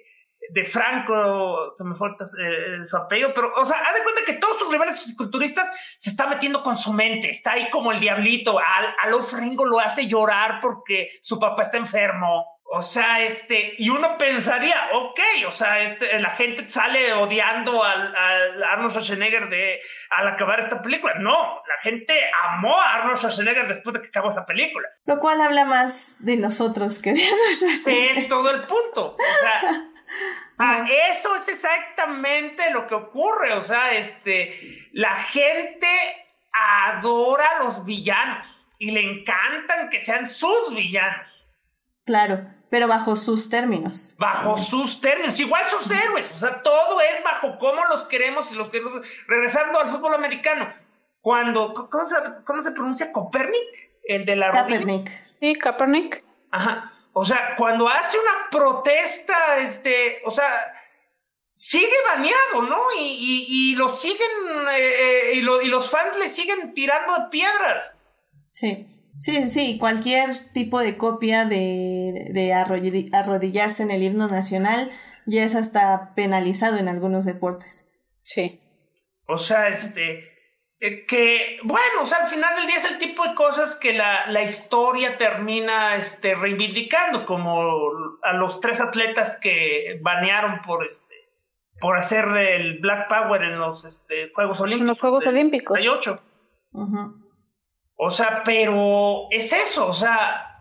de 0.55 0.63
Franco, 0.63 1.73
se 1.75 1.83
me 1.83 1.95
fue 1.95 2.11
eh, 2.11 2.85
su 2.85 2.95
apellido, 2.95 3.33
pero, 3.35 3.51
o 3.57 3.65
sea, 3.65 3.77
haz 3.77 3.93
de 3.93 4.03
cuenta 4.03 4.21
que 4.25 4.33
todos 4.35 4.57
sus 4.57 4.71
rivales 4.71 4.97
fisiculturistas 4.97 5.69
se 5.97 6.11
está 6.11 6.27
metiendo 6.27 6.63
con 6.63 6.77
su 6.77 6.93
mente, 6.93 7.29
está 7.29 7.51
ahí 7.51 7.69
como 7.69 7.91
el 7.91 7.99
diablito, 7.99 8.57
a, 8.57 8.63
a 9.01 9.09
Lou 9.09 9.21
Ferringo 9.21 9.65
lo 9.65 9.81
hace 9.81 10.07
llorar 10.07 10.59
porque 10.61 11.09
su 11.21 11.37
papá 11.39 11.63
está 11.63 11.77
enfermo. 11.77 12.55
O 12.67 12.81
sea, 12.81 13.21
este, 13.21 13.75
y 13.77 13.89
uno 13.89 14.17
pensaría, 14.17 14.75
ok, 14.93 15.19
o 15.47 15.51
sea, 15.51 15.81
este, 15.81 16.19
la 16.19 16.29
gente 16.29 16.67
sale 16.67 17.13
odiando 17.13 17.83
al, 17.83 18.15
Arnold 18.63 18.91
Schwarzenegger 18.91 19.49
de, 19.49 19.81
al 20.09 20.29
acabar 20.29 20.61
esta 20.61 20.81
película. 20.81 21.15
No, 21.19 21.61
la 21.67 21.77
gente 21.81 22.13
amó 22.47 22.79
a 22.79 22.95
Arnold 22.95 23.17
Schwarzenegger 23.17 23.67
después 23.67 23.93
de 23.93 24.01
que 24.01 24.07
acabó 24.07 24.29
esta 24.29 24.45
película. 24.45 24.87
Lo 25.05 25.19
cual 25.19 25.41
habla 25.41 25.65
más 25.65 26.15
de 26.19 26.37
nosotros 26.37 26.99
que 26.99 27.13
de 27.13 27.23
Arnold 27.23 27.55
Schwarzenegger. 27.55 28.17
Es 28.17 28.29
todo 28.29 28.49
el 28.49 28.61
punto. 28.61 29.15
O 29.15 29.41
sea, 29.41 29.91
ah, 30.57 30.85
eso 31.09 31.35
es 31.35 31.47
exactamente 31.49 32.71
lo 32.71 32.87
que 32.87 32.95
ocurre. 32.95 33.53
O 33.53 33.63
sea, 33.63 33.93
este, 33.93 34.89
la 34.91 35.13
gente 35.13 35.87
adora 36.53 37.45
a 37.57 37.63
los 37.63 37.85
villanos 37.85 38.47
y 38.79 38.91
le 38.91 39.01
encantan 39.01 39.89
que 39.89 40.03
sean 40.03 40.27
sus 40.27 40.73
villanos. 40.73 41.47
Claro, 42.05 42.45
pero 42.69 42.87
bajo 42.87 43.15
sus 43.15 43.49
términos. 43.49 44.15
Bajo 44.17 44.57
sus 44.57 45.01
términos, 45.01 45.39
igual 45.39 45.65
sus 45.67 45.89
héroes, 45.89 46.29
o 46.33 46.37
sea, 46.37 46.61
todo 46.61 46.99
es 47.01 47.23
bajo 47.23 47.57
cómo 47.57 47.83
los 47.85 48.03
queremos 48.03 48.51
y 48.51 48.55
los 48.55 48.69
queremos. 48.69 49.07
Regresando 49.27 49.79
al 49.79 49.89
fútbol 49.89 50.13
americano, 50.13 50.71
cuando, 51.21 51.73
¿cómo 51.73 52.05
se, 52.05 52.15
cómo 52.45 52.61
se 52.61 52.71
pronuncia? 52.71 53.11
Copernic, 53.11 53.91
el 54.03 54.25
de 54.25 54.35
la... 54.35 54.51
Kaepernick. 54.51 55.09
Sí, 55.39 55.55
Kaepernick. 55.55 56.23
Ajá, 56.51 56.93
o 57.17 57.25
sea, 57.25 57.55
cuando 57.57 57.87
hace 57.87 58.17
una 58.19 58.49
protesta, 58.51 59.57
este, 59.59 60.19
o 60.25 60.31
sea, 60.31 60.49
sigue 61.53 61.95
baneado, 62.09 62.63
¿no? 62.63 62.77
Y, 62.99 63.45
y, 63.47 63.75
lo 63.75 63.87
siguen, 63.87 64.27
eh, 64.73 65.31
y, 65.35 65.39
y 65.39 65.67
los 65.69 65.89
fans 65.89 66.17
le 66.19 66.27
siguen 66.27 66.73
tirando 66.73 67.29
piedras. 67.29 67.95
Sí. 68.53 68.87
Sí, 69.21 69.49
sí, 69.49 69.77
cualquier 69.79 70.37
tipo 70.51 70.81
de 70.81 70.97
copia 70.97 71.45
de, 71.45 72.31
de 72.33 72.53
arrodillarse 72.53 73.83
en 73.83 73.91
el 73.91 74.03
himno 74.03 74.27
nacional 74.27 74.91
ya 75.25 75.45
es 75.45 75.55
hasta 75.55 76.13
penalizado 76.15 76.77
en 76.77 76.89
algunos 76.89 77.23
deportes. 77.23 77.87
Sí. 78.23 78.59
O 79.25 79.37
sea, 79.37 79.69
este, 79.69 80.19
eh, 80.19 80.34
que, 81.07 81.59
bueno, 81.63 82.01
o 82.01 82.05
sea, 82.05 82.19
al 82.23 82.29
final 82.29 82.55
del 82.55 82.67
día 82.67 82.77
es 82.77 82.85
el 82.85 82.97
tipo 82.97 83.27
de 83.27 83.33
cosas 83.33 83.75
que 83.75 83.93
la, 83.93 84.27
la 84.27 84.43
historia 84.43 85.17
termina 85.17 85.95
este, 85.95 86.35
reivindicando, 86.35 87.25
como 87.25 87.91
a 88.23 88.33
los 88.33 88.59
tres 88.59 88.81
atletas 88.81 89.39
que 89.41 89.99
banearon 90.01 90.61
por 90.61 90.85
este 90.85 91.15
por 91.79 91.97
hacer 91.97 92.25
el 92.37 92.79
Black 92.79 93.07
Power 93.07 93.43
en 93.43 93.59
los 93.59 93.83
este, 93.85 94.31
Juegos 94.33 94.59
Olímpicos. 94.61 94.81
En 94.81 94.87
los 94.87 94.99
Juegos 94.99 95.27
Olímpicos. 95.27 95.77
Hay 95.77 95.87
ocho. 95.87 96.21
O 97.97 98.11
sea, 98.11 98.43
pero 98.43 99.27
es 99.31 99.53
eso, 99.53 99.87
o 99.87 99.93
sea, 99.93 100.55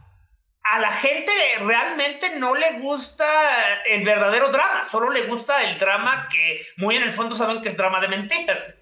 a 0.63 0.79
la 0.79 0.91
gente 0.91 1.33
realmente 1.61 2.39
no 2.39 2.55
le 2.55 2.79
gusta 2.79 3.27
el 3.87 4.05
verdadero 4.05 4.51
drama, 4.51 4.85
solo 4.85 5.11
le 5.11 5.23
gusta 5.23 5.65
el 5.65 5.79
drama 5.79 6.29
que 6.31 6.65
muy 6.77 6.97
en 6.97 7.03
el 7.03 7.13
fondo 7.13 7.35
saben 7.35 7.61
que 7.61 7.69
es 7.69 7.77
drama 7.77 8.01
de 8.01 8.09
mentiras. 8.09 8.75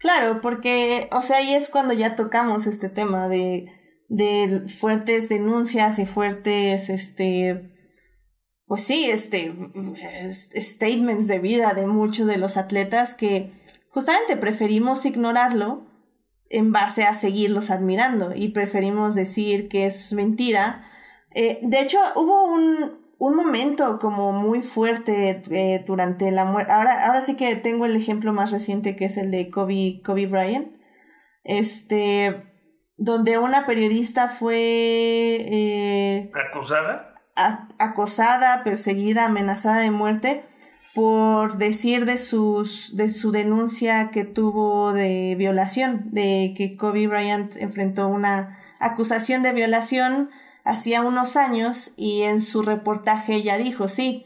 Claro, 0.00 0.40
porque, 0.40 1.08
o 1.12 1.22
sea, 1.22 1.38
ahí 1.38 1.54
es 1.54 1.68
cuando 1.68 1.94
ya 1.94 2.16
tocamos 2.16 2.66
este 2.66 2.88
tema 2.88 3.28
de, 3.28 3.70
de 4.08 4.66
fuertes 4.68 5.28
denuncias 5.28 5.98
y 5.98 6.06
fuertes, 6.06 6.90
este, 6.90 7.70
pues 8.66 8.82
sí, 8.82 9.06
este, 9.10 9.54
statements 10.30 11.28
de 11.28 11.38
vida 11.38 11.74
de 11.74 11.86
muchos 11.86 12.26
de 12.26 12.38
los 12.38 12.56
atletas 12.56 13.14
que 13.14 13.52
justamente 13.90 14.36
preferimos 14.36 15.06
ignorarlo 15.06 15.86
en 16.50 16.72
base 16.72 17.04
a 17.04 17.14
seguirlos 17.14 17.70
admirando 17.70 18.32
y 18.34 18.48
preferimos 18.48 19.14
decir 19.14 19.68
que 19.68 19.86
es 19.86 20.12
mentira. 20.12 20.84
Eh, 21.34 21.58
de 21.62 21.80
hecho, 21.80 21.98
hubo 22.16 22.44
un, 22.44 23.03
un 23.24 23.36
momento 23.36 23.98
como 23.98 24.32
muy 24.32 24.60
fuerte 24.60 25.40
eh, 25.50 25.82
durante 25.86 26.30
la 26.30 26.44
muerte. 26.44 26.72
Ahora, 26.72 27.06
ahora 27.06 27.22
sí 27.22 27.36
que 27.36 27.56
tengo 27.56 27.86
el 27.86 27.96
ejemplo 27.96 28.34
más 28.34 28.50
reciente 28.50 28.96
que 28.96 29.06
es 29.06 29.16
el 29.16 29.30
de 29.30 29.50
Kobe, 29.50 30.02
Kobe 30.04 30.26
Bryant. 30.26 30.76
Este, 31.42 32.52
donde 32.98 33.38
una 33.38 33.64
periodista 33.64 34.28
fue 34.28 34.56
eh, 34.56 36.30
acusada. 36.34 37.14
acosada, 37.78 38.62
perseguida, 38.62 39.24
amenazada 39.24 39.80
de 39.80 39.90
muerte 39.90 40.42
por 40.94 41.56
decir 41.56 42.04
de 42.04 42.18
sus 42.18 42.94
de 42.94 43.10
su 43.10 43.32
denuncia 43.32 44.10
que 44.10 44.24
tuvo 44.24 44.92
de 44.92 45.34
violación, 45.36 46.10
de 46.12 46.52
que 46.56 46.76
Kobe 46.76 47.08
Bryant 47.08 47.56
enfrentó 47.56 48.06
una 48.06 48.58
acusación 48.80 49.42
de 49.42 49.54
violación 49.54 50.30
hacía 50.64 51.02
unos 51.02 51.36
años 51.36 51.92
y 51.96 52.22
en 52.22 52.40
su 52.40 52.62
reportaje 52.62 53.34
ella 53.34 53.58
dijo, 53.58 53.86
sí, 53.88 54.24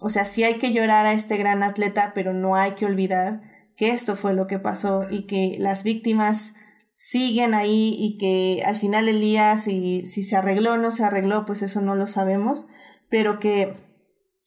o 0.00 0.10
sea, 0.10 0.24
sí 0.24 0.44
hay 0.44 0.58
que 0.58 0.72
llorar 0.72 1.06
a 1.06 1.12
este 1.12 1.36
gran 1.36 1.62
atleta, 1.62 2.12
pero 2.14 2.32
no 2.32 2.54
hay 2.54 2.72
que 2.72 2.86
olvidar 2.86 3.40
que 3.76 3.90
esto 3.90 4.16
fue 4.16 4.34
lo 4.34 4.46
que 4.46 4.58
pasó 4.58 5.06
y 5.10 5.26
que 5.26 5.56
las 5.58 5.84
víctimas 5.84 6.54
siguen 6.94 7.54
ahí 7.54 7.94
y 7.96 8.18
que 8.18 8.62
al 8.64 8.76
final 8.76 9.06
del 9.06 9.20
día 9.20 9.56
si, 9.56 10.04
si 10.04 10.22
se 10.22 10.36
arregló 10.36 10.72
o 10.72 10.76
no 10.76 10.90
se 10.90 11.04
arregló, 11.04 11.44
pues 11.44 11.62
eso 11.62 11.80
no 11.80 11.94
lo 11.94 12.06
sabemos, 12.06 12.68
pero 13.08 13.38
que... 13.38 13.74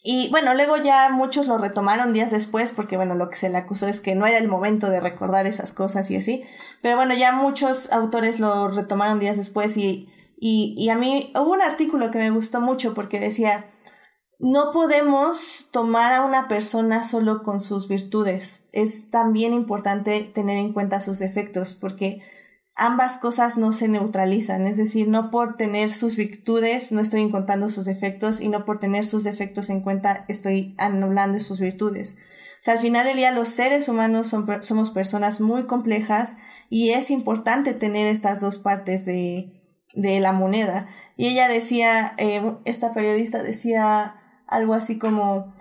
Y 0.03 0.29
bueno, 0.31 0.55
luego 0.55 0.77
ya 0.77 1.09
muchos 1.11 1.45
lo 1.45 1.59
retomaron 1.59 2.11
días 2.11 2.31
después 2.31 2.71
porque 2.71 2.97
bueno, 2.97 3.13
lo 3.13 3.29
que 3.29 3.35
se 3.35 3.49
le 3.49 3.57
acusó 3.57 3.87
es 3.87 4.01
que 4.01 4.15
no 4.15 4.25
era 4.25 4.39
el 4.39 4.47
momento 4.47 4.89
de 4.89 4.99
recordar 4.99 5.45
esas 5.45 5.73
cosas 5.73 6.09
y 6.09 6.17
así, 6.17 6.41
pero 6.81 6.97
bueno, 6.97 7.13
ya 7.13 7.31
muchos 7.33 7.91
autores 7.91 8.39
lo 8.39 8.67
retomaron 8.67 9.19
días 9.19 9.37
después 9.37 9.77
y 9.77 10.09
y, 10.43 10.89
a 10.89 10.95
mí 10.95 11.31
hubo 11.35 11.51
un 11.51 11.61
artículo 11.61 12.09
que 12.09 12.17
me 12.17 12.31
gustó 12.31 12.61
mucho 12.61 12.95
porque 12.95 13.19
decía, 13.19 13.67
no 14.39 14.71
podemos 14.71 15.69
tomar 15.71 16.13
a 16.13 16.25
una 16.25 16.47
persona 16.47 17.03
solo 17.03 17.43
con 17.43 17.61
sus 17.61 17.87
virtudes. 17.87 18.65
Es 18.71 19.11
también 19.11 19.53
importante 19.53 20.21
tener 20.21 20.57
en 20.57 20.73
cuenta 20.73 20.99
sus 20.99 21.19
defectos 21.19 21.75
porque 21.75 22.23
ambas 22.75 23.17
cosas 23.17 23.57
no 23.57 23.71
se 23.71 23.87
neutralizan. 23.87 24.65
Es 24.65 24.77
decir, 24.77 25.07
no 25.07 25.29
por 25.29 25.57
tener 25.57 25.91
sus 25.91 26.15
virtudes 26.15 26.91
no 26.91 27.01
estoy 27.01 27.29
contando 27.29 27.69
sus 27.69 27.85
defectos 27.85 28.41
y 28.41 28.47
no 28.47 28.65
por 28.65 28.79
tener 28.79 29.05
sus 29.05 29.23
defectos 29.23 29.69
en 29.69 29.81
cuenta 29.81 30.25
estoy 30.27 30.73
anulando 30.79 31.39
sus 31.39 31.59
virtudes. 31.59 32.15
O 32.59 32.63
sea, 32.63 32.73
al 32.73 32.79
final 32.79 33.05
del 33.05 33.17
día 33.17 33.29
los 33.29 33.49
seres 33.49 33.87
humanos 33.89 34.33
somos 34.61 34.89
personas 34.89 35.39
muy 35.39 35.65
complejas 35.65 36.35
y 36.67 36.93
es 36.93 37.11
importante 37.11 37.75
tener 37.75 38.07
estas 38.07 38.41
dos 38.41 38.57
partes 38.57 39.05
de, 39.05 39.60
de 39.93 40.19
la 40.19 40.31
moneda. 40.33 40.87
Y 41.17 41.27
ella 41.27 41.47
decía, 41.47 42.13
eh, 42.17 42.57
esta 42.65 42.93
periodista 42.93 43.43
decía 43.43 44.15
algo 44.47 44.73
así 44.73 44.97
como, 44.97 45.53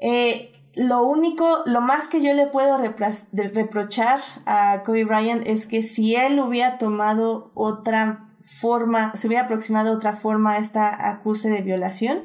eh, 0.00 0.52
lo 0.74 1.02
único, 1.02 1.62
lo 1.66 1.80
más 1.80 2.08
que 2.08 2.22
yo 2.22 2.32
le 2.34 2.46
puedo 2.46 2.78
reprochar 2.78 4.20
a 4.46 4.82
Kobe 4.84 5.04
Bryant 5.04 5.46
es 5.46 5.66
que 5.66 5.82
si 5.82 6.14
él 6.14 6.38
hubiera 6.38 6.78
tomado 6.78 7.50
otra 7.54 8.28
forma, 8.40 9.12
se 9.14 9.26
hubiera 9.26 9.44
aproximado 9.44 9.92
otra 9.92 10.14
forma 10.14 10.52
a 10.52 10.58
esta 10.58 11.10
acuse 11.10 11.50
de 11.50 11.62
violación, 11.62 12.20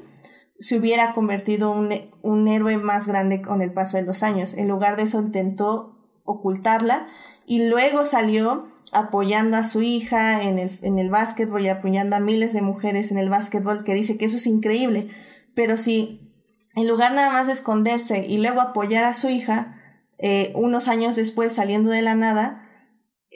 se 0.60 0.78
hubiera 0.78 1.14
convertido 1.14 1.72
un, 1.72 1.90
un 2.22 2.48
héroe 2.48 2.78
más 2.78 3.08
grande 3.08 3.42
con 3.42 3.62
el 3.62 3.74
paso 3.74 3.98
de 3.98 4.04
los 4.04 4.22
años. 4.22 4.54
En 4.54 4.68
lugar 4.68 4.96
de 4.98 5.04
eso 5.04 5.20
intentó 5.20 5.98
ocultarla 6.24 7.08
y 7.46 7.68
luego 7.68 8.06
salió 8.06 8.73
apoyando 8.94 9.58
a 9.58 9.64
su 9.64 9.82
hija 9.82 10.44
en 10.44 10.60
el, 10.60 10.72
en 10.82 11.00
el 11.00 11.10
básquetbol 11.10 11.62
y 11.62 11.70
apoyando 11.70 12.16
a 12.16 12.20
miles 12.20 12.54
de 12.54 12.62
mujeres 12.62 13.12
en 13.12 13.18
el 13.18 13.30
básquetbol, 13.30 13.84
que 13.84 13.94
dice 13.94 14.18
que 14.18 14.26
eso 14.26 14.38
es 14.38 14.48
increíble. 14.48 15.08
Pero 15.56 15.78
si 15.78 16.34
en 16.76 16.88
lugar 16.88 17.14
nada 17.14 17.32
más 17.32 17.48
de 17.48 17.54
esconderse 17.54 18.26
y 18.26 18.38
luego 18.38 18.62
apoyar 18.62 19.04
a 19.04 19.14
su 19.14 19.30
hija, 19.30 19.74
eh, 20.20 20.52
unos 20.56 20.88
años 20.88 21.16
después 21.16 21.54
saliendo 21.54 21.92
de 21.92 22.02
la 22.02 22.16
nada, 22.16 22.62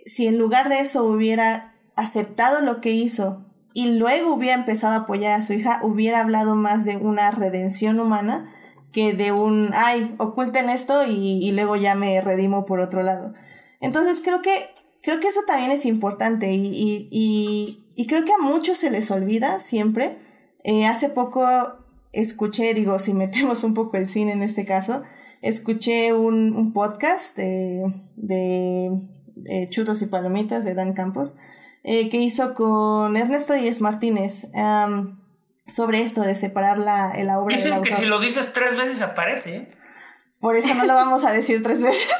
si 0.06 0.28
en 0.28 0.38
lugar 0.38 0.70
de 0.70 0.80
eso 0.80 1.04
hubiera 1.04 1.76
aceptado 1.96 2.62
lo 2.62 2.82
que 2.82 2.92
hizo 2.92 3.46
y 3.74 3.98
luego 3.98 4.34
hubiera 4.34 4.56
empezado 4.56 4.94
a 4.94 5.04
apoyar 5.04 5.34
a 5.34 5.42
su 5.42 5.54
hija, 5.54 5.80
hubiera 5.84 6.22
hablado 6.22 6.56
más 6.56 6.86
de 6.86 6.98
una 6.98 7.30
redención 7.32 8.00
humana 8.00 8.52
que 8.92 9.14
de 9.14 9.32
un, 9.32 9.72
ay, 9.76 10.16
oculten 10.18 10.70
esto 10.70 11.06
y, 11.06 11.40
y 11.44 11.52
luego 11.52 11.76
ya 11.76 11.94
me 11.94 12.20
redimo 12.22 12.66
por 12.66 12.80
otro 12.80 13.04
lado. 13.04 13.34
Entonces 13.80 14.22
creo 14.24 14.42
que 14.42 14.70
Creo 15.08 15.22
que 15.22 15.30
eso 15.30 15.44
también 15.48 15.72
es 15.72 15.86
importante 15.86 16.52
y, 16.52 17.08
y, 17.10 17.88
y, 17.96 18.08
creo 18.08 18.26
que 18.26 18.34
a 18.34 18.40
muchos 18.40 18.78
se 18.78 18.92
les 18.92 19.10
olvida 19.10 19.62
siempre. 19.62 20.18
Eh, 20.66 20.86
hace 20.86 21.08
poco 21.08 21.48
escuché, 22.12 22.74
digo, 22.74 23.00
si 23.00 23.14
metemos 23.14 23.64
un 23.64 23.74
poco 23.74 23.96
el 23.96 24.06
cine 24.06 24.34
en 24.34 24.44
este 24.44 24.66
caso, 24.66 25.04
escuché 25.42 26.12
un, 26.12 26.54
un 26.54 26.74
podcast 26.74 27.38
de, 27.38 27.86
de, 28.18 29.70
Churros 29.70 30.02
y 30.02 30.08
Palomitas 30.08 30.66
de 30.66 30.74
Dan 30.74 30.92
Campos 30.92 31.38
eh, 31.86 32.10
que 32.10 32.18
hizo 32.18 32.54
con 32.54 33.16
Ernesto 33.16 33.54
Díez 33.54 33.80
Martínez 33.80 34.50
sobre 35.66 36.02
esto 36.02 36.20
de 36.20 36.36
separar 36.36 36.80
la, 36.80 37.14
la 37.24 37.40
obra 37.40 37.56
Dicen 37.56 37.82
que 37.82 37.96
si 37.96 38.08
lo 38.08 38.20
dices 38.20 38.52
tres 38.52 38.76
veces 38.76 39.02
aparece. 39.02 39.70
Por 40.40 40.56
eso 40.56 40.74
no 40.76 40.86
lo 40.86 40.94
vamos 40.94 41.24
a 41.26 41.32
decir 41.32 41.64
tres 41.64 41.82
veces. 41.82 42.08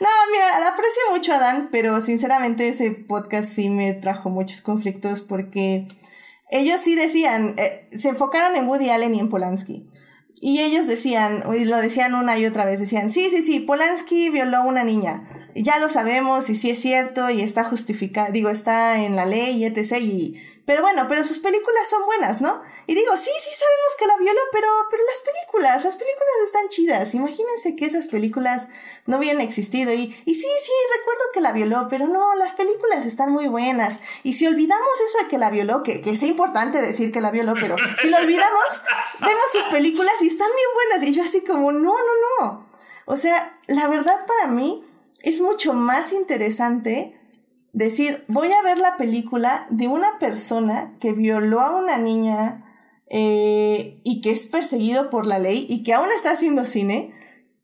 No, 0.00 0.06
mira, 0.30 0.68
aprecio 0.68 1.02
mucho 1.10 1.32
a 1.32 1.40
Dan, 1.40 1.70
pero 1.72 2.00
sinceramente 2.00 2.68
ese 2.68 2.92
podcast 2.92 3.50
sí 3.50 3.68
me 3.68 3.94
trajo 3.94 4.30
muchos 4.30 4.62
conflictos 4.62 5.22
porque 5.22 5.88
ellos 6.50 6.80
sí 6.80 6.94
decían, 6.94 7.54
eh, 7.58 7.88
se 7.98 8.10
enfocaron 8.10 8.56
en 8.56 8.68
Woody 8.68 8.90
Allen 8.90 9.14
y 9.16 9.20
en 9.20 9.28
Polanski. 9.28 9.88
Y 10.40 10.60
ellos 10.60 10.86
decían, 10.86 11.42
y 11.56 11.64
lo 11.64 11.78
decían 11.78 12.14
una 12.14 12.38
y 12.38 12.46
otra 12.46 12.64
vez, 12.64 12.78
decían, 12.78 13.10
sí, 13.10 13.28
sí, 13.30 13.42
sí, 13.42 13.58
Polanski 13.58 14.30
violó 14.30 14.58
a 14.58 14.64
una 14.64 14.84
niña. 14.84 15.24
Ya 15.56 15.80
lo 15.80 15.88
sabemos 15.88 16.48
y 16.48 16.54
sí 16.54 16.70
es 16.70 16.80
cierto 16.80 17.28
y 17.28 17.40
está 17.40 17.64
justificado, 17.64 18.32
digo, 18.32 18.48
está 18.48 19.02
en 19.02 19.16
la 19.16 19.26
ley 19.26 19.64
etc. 19.64 19.96
Y 20.00 20.40
pero 20.68 20.82
bueno, 20.82 21.06
pero 21.08 21.24
sus 21.24 21.38
películas 21.38 21.88
son 21.88 22.04
buenas, 22.04 22.42
¿no? 22.42 22.60
Y 22.86 22.94
digo, 22.94 23.16
sí, 23.16 23.30
sí 23.42 23.50
sabemos 23.58 23.96
que 23.98 24.06
la 24.06 24.18
violó, 24.18 24.40
pero, 24.52 24.68
pero 24.90 25.02
las 25.02 25.20
películas, 25.22 25.82
las 25.82 25.96
películas 25.96 26.34
están 26.44 26.68
chidas. 26.68 27.14
Imagínense 27.14 27.74
que 27.74 27.86
esas 27.86 28.06
películas 28.06 28.68
no 29.06 29.16
hubieran 29.16 29.40
existido. 29.40 29.94
Y, 29.94 30.02
y 30.26 30.34
sí, 30.34 30.46
sí, 30.62 30.72
recuerdo 30.98 31.22
que 31.32 31.40
la 31.40 31.52
violó, 31.52 31.86
pero 31.88 32.06
no, 32.06 32.34
las 32.34 32.52
películas 32.52 33.06
están 33.06 33.32
muy 33.32 33.48
buenas. 33.48 34.00
Y 34.24 34.34
si 34.34 34.46
olvidamos 34.46 35.00
eso 35.06 35.24
de 35.24 35.30
que 35.30 35.38
la 35.38 35.48
violó, 35.48 35.82
que, 35.82 36.02
que 36.02 36.10
es 36.10 36.22
importante 36.22 36.82
decir 36.82 37.12
que 37.12 37.22
la 37.22 37.30
violó, 37.30 37.54
pero 37.58 37.76
si 38.02 38.10
lo 38.10 38.18
olvidamos, 38.18 38.84
vemos 39.20 39.50
sus 39.50 39.64
películas 39.68 40.16
y 40.20 40.26
están 40.26 40.50
bien 40.54 40.68
buenas. 40.74 41.08
Y 41.08 41.14
yo 41.14 41.22
así 41.22 41.40
como, 41.44 41.72
no, 41.72 41.94
no, 41.94 42.42
no. 42.42 42.68
O 43.06 43.16
sea, 43.16 43.58
la 43.68 43.88
verdad 43.88 44.26
para 44.26 44.48
mí 44.48 44.84
es 45.22 45.40
mucho 45.40 45.72
más 45.72 46.12
interesante 46.12 47.17
decir, 47.78 48.24
voy 48.26 48.50
a 48.52 48.62
ver 48.62 48.78
la 48.78 48.96
película 48.96 49.66
de 49.70 49.86
una 49.86 50.18
persona 50.18 50.94
que 50.98 51.12
violó 51.12 51.60
a 51.60 51.76
una 51.76 51.96
niña 51.96 52.64
eh, 53.08 54.00
y 54.02 54.20
que 54.20 54.30
es 54.30 54.48
perseguido 54.48 55.10
por 55.10 55.26
la 55.26 55.38
ley 55.38 55.66
y 55.68 55.84
que 55.84 55.94
aún 55.94 56.08
está 56.14 56.32
haciendo 56.32 56.66
cine, 56.66 57.12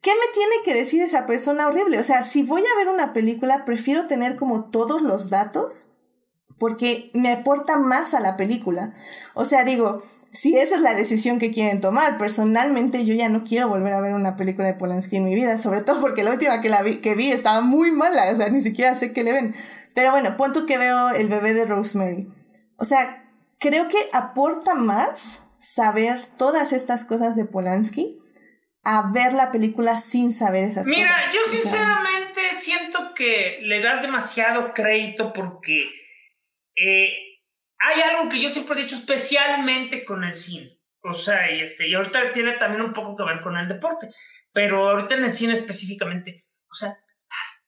¿qué 0.01 0.11
me 0.11 0.33
tiene 0.33 0.55
que 0.63 0.73
decir 0.73 1.01
esa 1.01 1.25
persona 1.25 1.67
horrible? 1.67 1.99
O 1.99 2.03
sea, 2.03 2.23
si 2.23 2.43
voy 2.43 2.61
a 2.61 2.77
ver 2.77 2.87
una 2.87 3.11
película, 3.11 3.65
prefiero 3.65 4.07
tener 4.07 4.37
como 4.37 4.65
todos 4.69 5.01
los 5.01 5.29
datos 5.29 5.91
porque 6.57 7.11
me 7.13 7.33
aporta 7.33 7.77
más 7.77 8.13
a 8.13 8.21
la 8.21 8.37
película. 8.37 8.93
O 9.33 9.43
sea, 9.43 9.65
digo, 9.65 10.01
si 10.31 10.57
esa 10.57 10.75
es 10.75 10.81
la 10.81 10.95
decisión 10.95 11.39
que 11.39 11.51
quieren 11.51 11.81
tomar, 11.81 12.17
personalmente 12.17 13.05
yo 13.05 13.13
ya 13.13 13.27
no 13.27 13.43
quiero 13.43 13.67
volver 13.67 13.91
a 13.91 13.99
ver 13.99 14.13
una 14.13 14.37
película 14.37 14.67
de 14.67 14.75
Polanski 14.75 15.17
en 15.17 15.25
mi 15.25 15.35
vida, 15.35 15.57
sobre 15.57 15.81
todo 15.81 15.99
porque 15.99 16.23
la 16.23 16.31
última 16.31 16.61
que, 16.61 16.69
la 16.69 16.81
vi, 16.83 17.01
que 17.01 17.15
vi 17.15 17.31
estaba 17.31 17.59
muy 17.59 17.91
mala, 17.91 18.31
o 18.31 18.35
sea, 18.37 18.47
ni 18.47 18.61
siquiera 18.61 18.95
sé 18.95 19.11
qué 19.11 19.25
le 19.25 19.33
ven. 19.33 19.55
Pero 19.95 20.11
bueno, 20.11 20.37
punto 20.37 20.65
que 20.65 20.77
veo 20.77 21.09
el 21.09 21.29
bebé 21.29 21.53
de 21.53 21.65
Rosemary. 21.65 22.27
O 22.77 22.85
sea, 22.85 23.25
creo 23.59 23.87
que 23.87 23.97
aporta 24.13 24.75
más 24.75 25.47
saber 25.57 26.19
todas 26.37 26.73
estas 26.73 27.05
cosas 27.05 27.35
de 27.35 27.45
Polanski 27.45 28.17
a 28.83 29.11
ver 29.11 29.33
la 29.33 29.51
película 29.51 29.97
sin 29.97 30.31
saber 30.31 30.65
esas 30.65 30.87
cosas. 30.87 30.97
Mira, 30.97 31.15
yo 31.33 31.51
sinceramente 31.51 32.41
siento 32.57 33.13
que 33.15 33.59
le 33.63 33.81
das 33.81 34.01
demasiado 34.01 34.73
crédito 34.73 35.33
porque 35.33 35.89
eh, 36.75 37.09
hay 37.79 38.01
algo 38.01 38.29
que 38.29 38.41
yo 38.41 38.49
siempre 38.49 38.77
he 38.77 38.83
dicho 38.83 38.97
especialmente 38.97 40.05
con 40.05 40.23
el 40.23 40.35
cine. 40.35 40.77
O 41.01 41.13
sea, 41.13 41.51
y, 41.51 41.61
este, 41.61 41.87
y 41.87 41.93
ahorita 41.93 42.31
tiene 42.31 42.57
también 42.57 42.83
un 42.83 42.93
poco 42.93 43.15
que 43.15 43.23
ver 43.23 43.41
con 43.41 43.55
el 43.57 43.67
deporte, 43.67 44.09
pero 44.51 44.89
ahorita 44.89 45.15
en 45.15 45.25
el 45.25 45.31
cine 45.31 45.53
específicamente, 45.53 46.45
o 46.69 46.75
sea, 46.75 46.97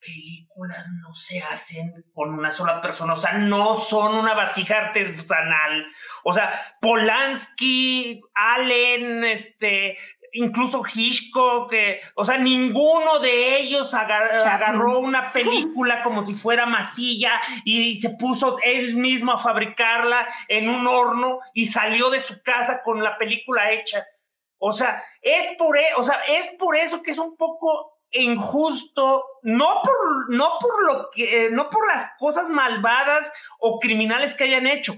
películas 0.07 0.89
no 1.01 1.13
se 1.13 1.41
hacen 1.41 1.93
con 2.13 2.33
una 2.33 2.49
sola 2.49 2.79
persona, 2.79 3.13
o 3.13 3.17
sea, 3.17 3.33
no 3.33 3.75
son 3.75 4.15
una 4.15 4.33
vasija 4.33 4.77
artesanal. 4.77 5.85
O 6.23 6.33
sea, 6.33 6.77
Polanski, 6.79 8.21
Allen, 8.33 9.25
este, 9.25 9.97
incluso 10.31 10.81
Hitchcock, 10.93 11.69
que, 11.69 12.01
o 12.15 12.25
sea, 12.25 12.37
ninguno 12.37 13.19
de 13.19 13.57
ellos 13.59 13.93
agarró 13.93 14.99
una 14.99 15.31
película 15.33 16.01
como 16.01 16.25
si 16.25 16.33
fuera 16.33 16.65
masilla 16.65 17.41
y, 17.65 17.95
se 17.97 18.11
puso 18.11 18.57
él 18.63 18.95
mismo 18.95 19.33
a 19.33 19.39
fabricarla 19.39 20.27
en 20.47 20.69
un 20.69 20.87
horno 20.87 21.39
y 21.53 21.65
salió 21.65 22.09
de 22.09 22.19
su 22.19 22.41
casa 22.43 22.81
con 22.83 23.03
la 23.03 23.17
película 23.17 23.71
hecha. 23.71 24.05
O 24.59 24.71
sea, 24.71 25.03
es 25.21 25.55
por, 25.57 25.77
e, 25.77 25.85
o 25.97 26.03
sea, 26.03 26.19
es 26.27 26.47
por 26.59 26.75
eso 26.75 27.01
que 27.01 27.11
es 27.11 27.17
un 27.17 27.35
poco 27.35 27.96
injusto, 28.11 29.25
no 29.43 29.81
por, 29.83 30.29
no 30.33 30.57
por 30.59 30.83
lo 30.83 31.09
que, 31.11 31.45
eh, 31.45 31.49
no 31.51 31.69
por 31.69 31.85
las 31.87 32.11
cosas 32.17 32.49
malvadas 32.49 33.31
o 33.59 33.79
criminales 33.79 34.35
que 34.35 34.45
hayan 34.45 34.67
hecho, 34.67 34.93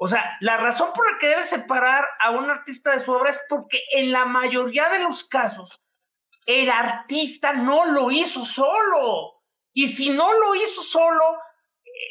o 0.00 0.06
sea, 0.06 0.36
la 0.40 0.56
razón 0.56 0.92
por 0.94 1.10
la 1.10 1.18
que 1.18 1.26
debe 1.26 1.42
separar 1.42 2.04
a 2.20 2.30
un 2.30 2.48
artista 2.48 2.92
de 2.92 3.00
su 3.00 3.10
obra 3.12 3.30
es 3.30 3.40
porque 3.48 3.82
en 3.90 4.12
la 4.12 4.26
mayoría 4.26 4.88
de 4.90 5.00
los 5.00 5.24
casos 5.24 5.80
el 6.46 6.70
artista 6.70 7.52
no 7.52 7.84
lo 7.84 8.10
hizo 8.10 8.44
solo. 8.44 9.42
Y 9.74 9.88
si 9.88 10.10
no 10.10 10.32
lo 10.32 10.54
hizo 10.54 10.82
solo, 10.82 11.38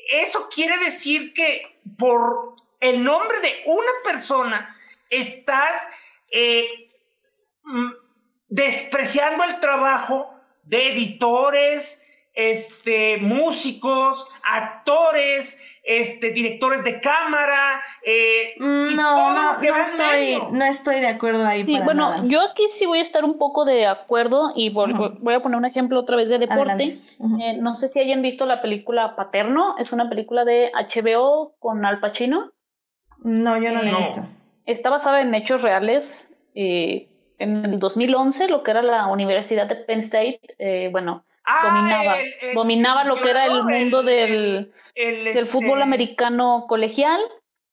eso 0.10 0.50
quiere 0.54 0.78
decir 0.78 1.34
que 1.34 1.80
por 1.98 2.56
el 2.82 3.04
nombre 3.04 3.40
de 3.40 3.64
una 3.66 3.92
persona 4.04 4.78
estás 5.10 5.90
eh, 6.30 6.92
mm, 7.64 7.90
despreciando 8.50 9.44
el 9.44 9.60
trabajo 9.60 10.30
de 10.64 10.94
editores, 10.94 12.04
este, 12.34 13.18
músicos, 13.18 14.28
actores, 14.44 15.60
este, 15.84 16.32
directores 16.32 16.84
de 16.84 17.02
cámara. 17.02 17.82
Eh, 18.06 18.54
no, 18.60 19.34
no, 19.34 19.34
no 19.34 19.78
estoy, 19.78 20.38
no 20.52 20.64
estoy 20.66 21.00
de 21.00 21.08
acuerdo 21.08 21.48
ahí. 21.48 21.64
Sí, 21.64 21.80
bueno, 21.84 22.28
yo 22.28 22.42
aquí 22.42 22.70
sí 22.70 22.86
voy 22.86 23.00
a 23.00 23.02
estar 23.02 23.26
un 23.26 23.40
poco 23.40 23.66
de 23.66 23.88
acuerdo 23.88 24.52
y 24.56 24.70
voy, 24.70 24.94
a 24.94 25.40
poner 25.42 25.58
un 25.58 25.66
ejemplo 25.66 26.00
otra 26.00 26.16
vez 26.16 26.30
de 26.30 26.38
deporte. 26.38 27.00
Eh, 27.42 27.58
no 27.60 27.74
sé 27.74 27.88
si 27.88 28.00
hayan 28.00 28.22
visto 28.22 28.46
la 28.46 28.62
película 28.62 29.16
Paterno, 29.16 29.76
es 29.80 29.92
una 29.92 30.08
película 30.08 30.46
de 30.46 30.72
HBO 30.74 31.56
con 31.60 31.86
Al 31.86 32.00
Pacino. 32.00 32.52
No, 33.24 33.58
yo 33.58 33.72
no 33.72 33.82
la 33.82 33.90
he 33.90 33.96
visto. 33.96 34.22
Está 34.68 34.92
basada 34.92 35.22
en 35.22 35.34
hechos 35.34 35.64
reales. 35.64 36.28
Eh, 36.54 37.10
en 37.38 37.66
el 37.66 37.80
2011, 37.80 38.48
lo 38.48 38.64
que 38.64 38.72
era 38.72 38.82
la 38.82 39.08
Universidad 39.08 39.68
de 39.68 39.76
Penn 39.76 40.00
State, 40.00 40.90
bueno, 40.92 41.26
Ah, 41.50 41.62
dominaba, 41.64 42.16
dominaba 42.54 43.04
lo 43.06 43.22
que 43.22 43.30
era 43.30 43.46
el 43.46 43.64
mundo 43.64 44.04
del, 44.04 44.74
del 44.94 45.46
fútbol 45.46 45.78
este, 45.78 45.84
americano 45.84 46.66
colegial. 46.68 47.22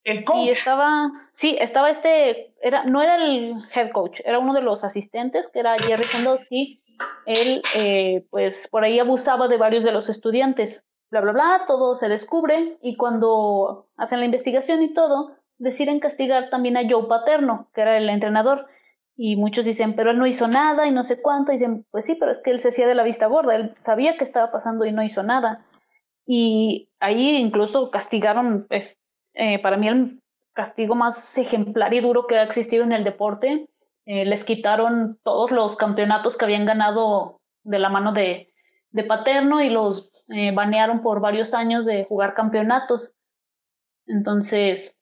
El 0.05 0.23
coach. 0.23 0.37
Y 0.37 0.51
estaba, 0.51 1.11
sí, 1.33 1.57
estaba 1.61 1.91
este, 1.91 2.55
era, 2.63 2.85
no 2.85 3.03
era 3.03 3.17
el 3.17 3.57
head 3.75 3.91
coach, 3.91 4.21
era 4.25 4.39
uno 4.39 4.55
de 4.55 4.61
los 4.61 4.85
asistentes, 4.85 5.51
que 5.51 5.59
era 5.59 5.77
Jerry 5.77 6.05
Sandowski. 6.05 6.83
Él, 7.27 7.63
eh, 7.77 8.25
pues, 8.31 8.69
por 8.69 8.85
ahí 8.85 9.01
abusaba 9.01 9.49
de 9.49 9.57
varios 9.57 9.83
de 9.83 9.91
los 9.91 10.09
estudiantes. 10.09 10.87
Bla, 11.11 11.21
bla, 11.21 11.33
bla, 11.33 11.65
todo 11.67 11.97
se 11.97 12.09
descubre 12.09 12.77
y 12.81 12.97
cuando 12.97 13.89
hacen 13.97 14.21
la 14.21 14.27
investigación 14.27 14.83
y 14.83 14.95
todo, 14.95 15.33
deciden 15.59 15.99
castigar 15.99 16.49
también 16.49 16.77
a 16.77 16.89
Joe 16.89 17.09
Paterno, 17.09 17.69
que 17.75 17.81
era 17.81 17.97
el 17.97 18.09
entrenador. 18.09 18.69
Y 19.17 19.37
muchos 19.37 19.65
dicen, 19.65 19.95
pero 19.95 20.11
él 20.11 20.19
no 20.19 20.27
hizo 20.27 20.49
nada 20.49 20.87
y 20.87 20.91
no 20.91 21.05
sé 21.05 21.23
cuánto. 21.23 21.53
Y 21.53 21.57
dicen, 21.57 21.87
pues 21.91 22.05
sí, 22.05 22.17
pero 22.19 22.31
es 22.31 22.43
que 22.43 22.51
él 22.51 22.61
se 22.61 22.69
hacía 22.69 22.87
de 22.87 22.95
la 22.95 23.05
vista 23.05 23.27
gorda, 23.27 23.55
él 23.55 23.73
sabía 23.81 24.17
que 24.17 24.25
estaba 24.25 24.51
pasando 24.51 24.85
y 24.85 24.93
no 24.93 25.03
hizo 25.03 25.23
nada. 25.23 25.65
Y 26.27 26.91
ahí 27.01 27.37
incluso 27.37 27.91
castigaron, 27.91 28.67
pues, 28.69 28.99
para 29.63 29.77
mí 29.77 29.89
el 29.89 30.21
castigo 30.55 30.95
más 30.95 31.37
ejemplar 31.37 31.93
y 31.93 32.01
duro 32.01 32.27
que 32.27 32.39
ha 32.39 32.43
existido 32.43 32.85
en 32.85 32.93
el 32.93 33.05
deporte. 33.05 33.69
Eh, 34.07 34.25
les 34.25 34.45
quitaron 34.45 35.19
todos 35.23 35.51
los 35.51 35.77
campeonatos 35.77 36.37
que 36.37 36.45
habían 36.45 36.67
ganado 36.67 37.41
de 37.63 37.79
la 37.79 37.89
mano 37.89 38.13
de, 38.13 38.53
de 38.91 39.05
Paterno 39.05 39.63
y 39.63 39.71
los 39.71 40.13
eh, 40.29 40.53
banearon 40.53 41.03
por 41.03 41.21
varios 41.21 41.55
años 41.55 41.85
de 41.85 42.05
jugar 42.05 42.35
campeonatos. 42.35 43.13
Entonces, 44.07 44.94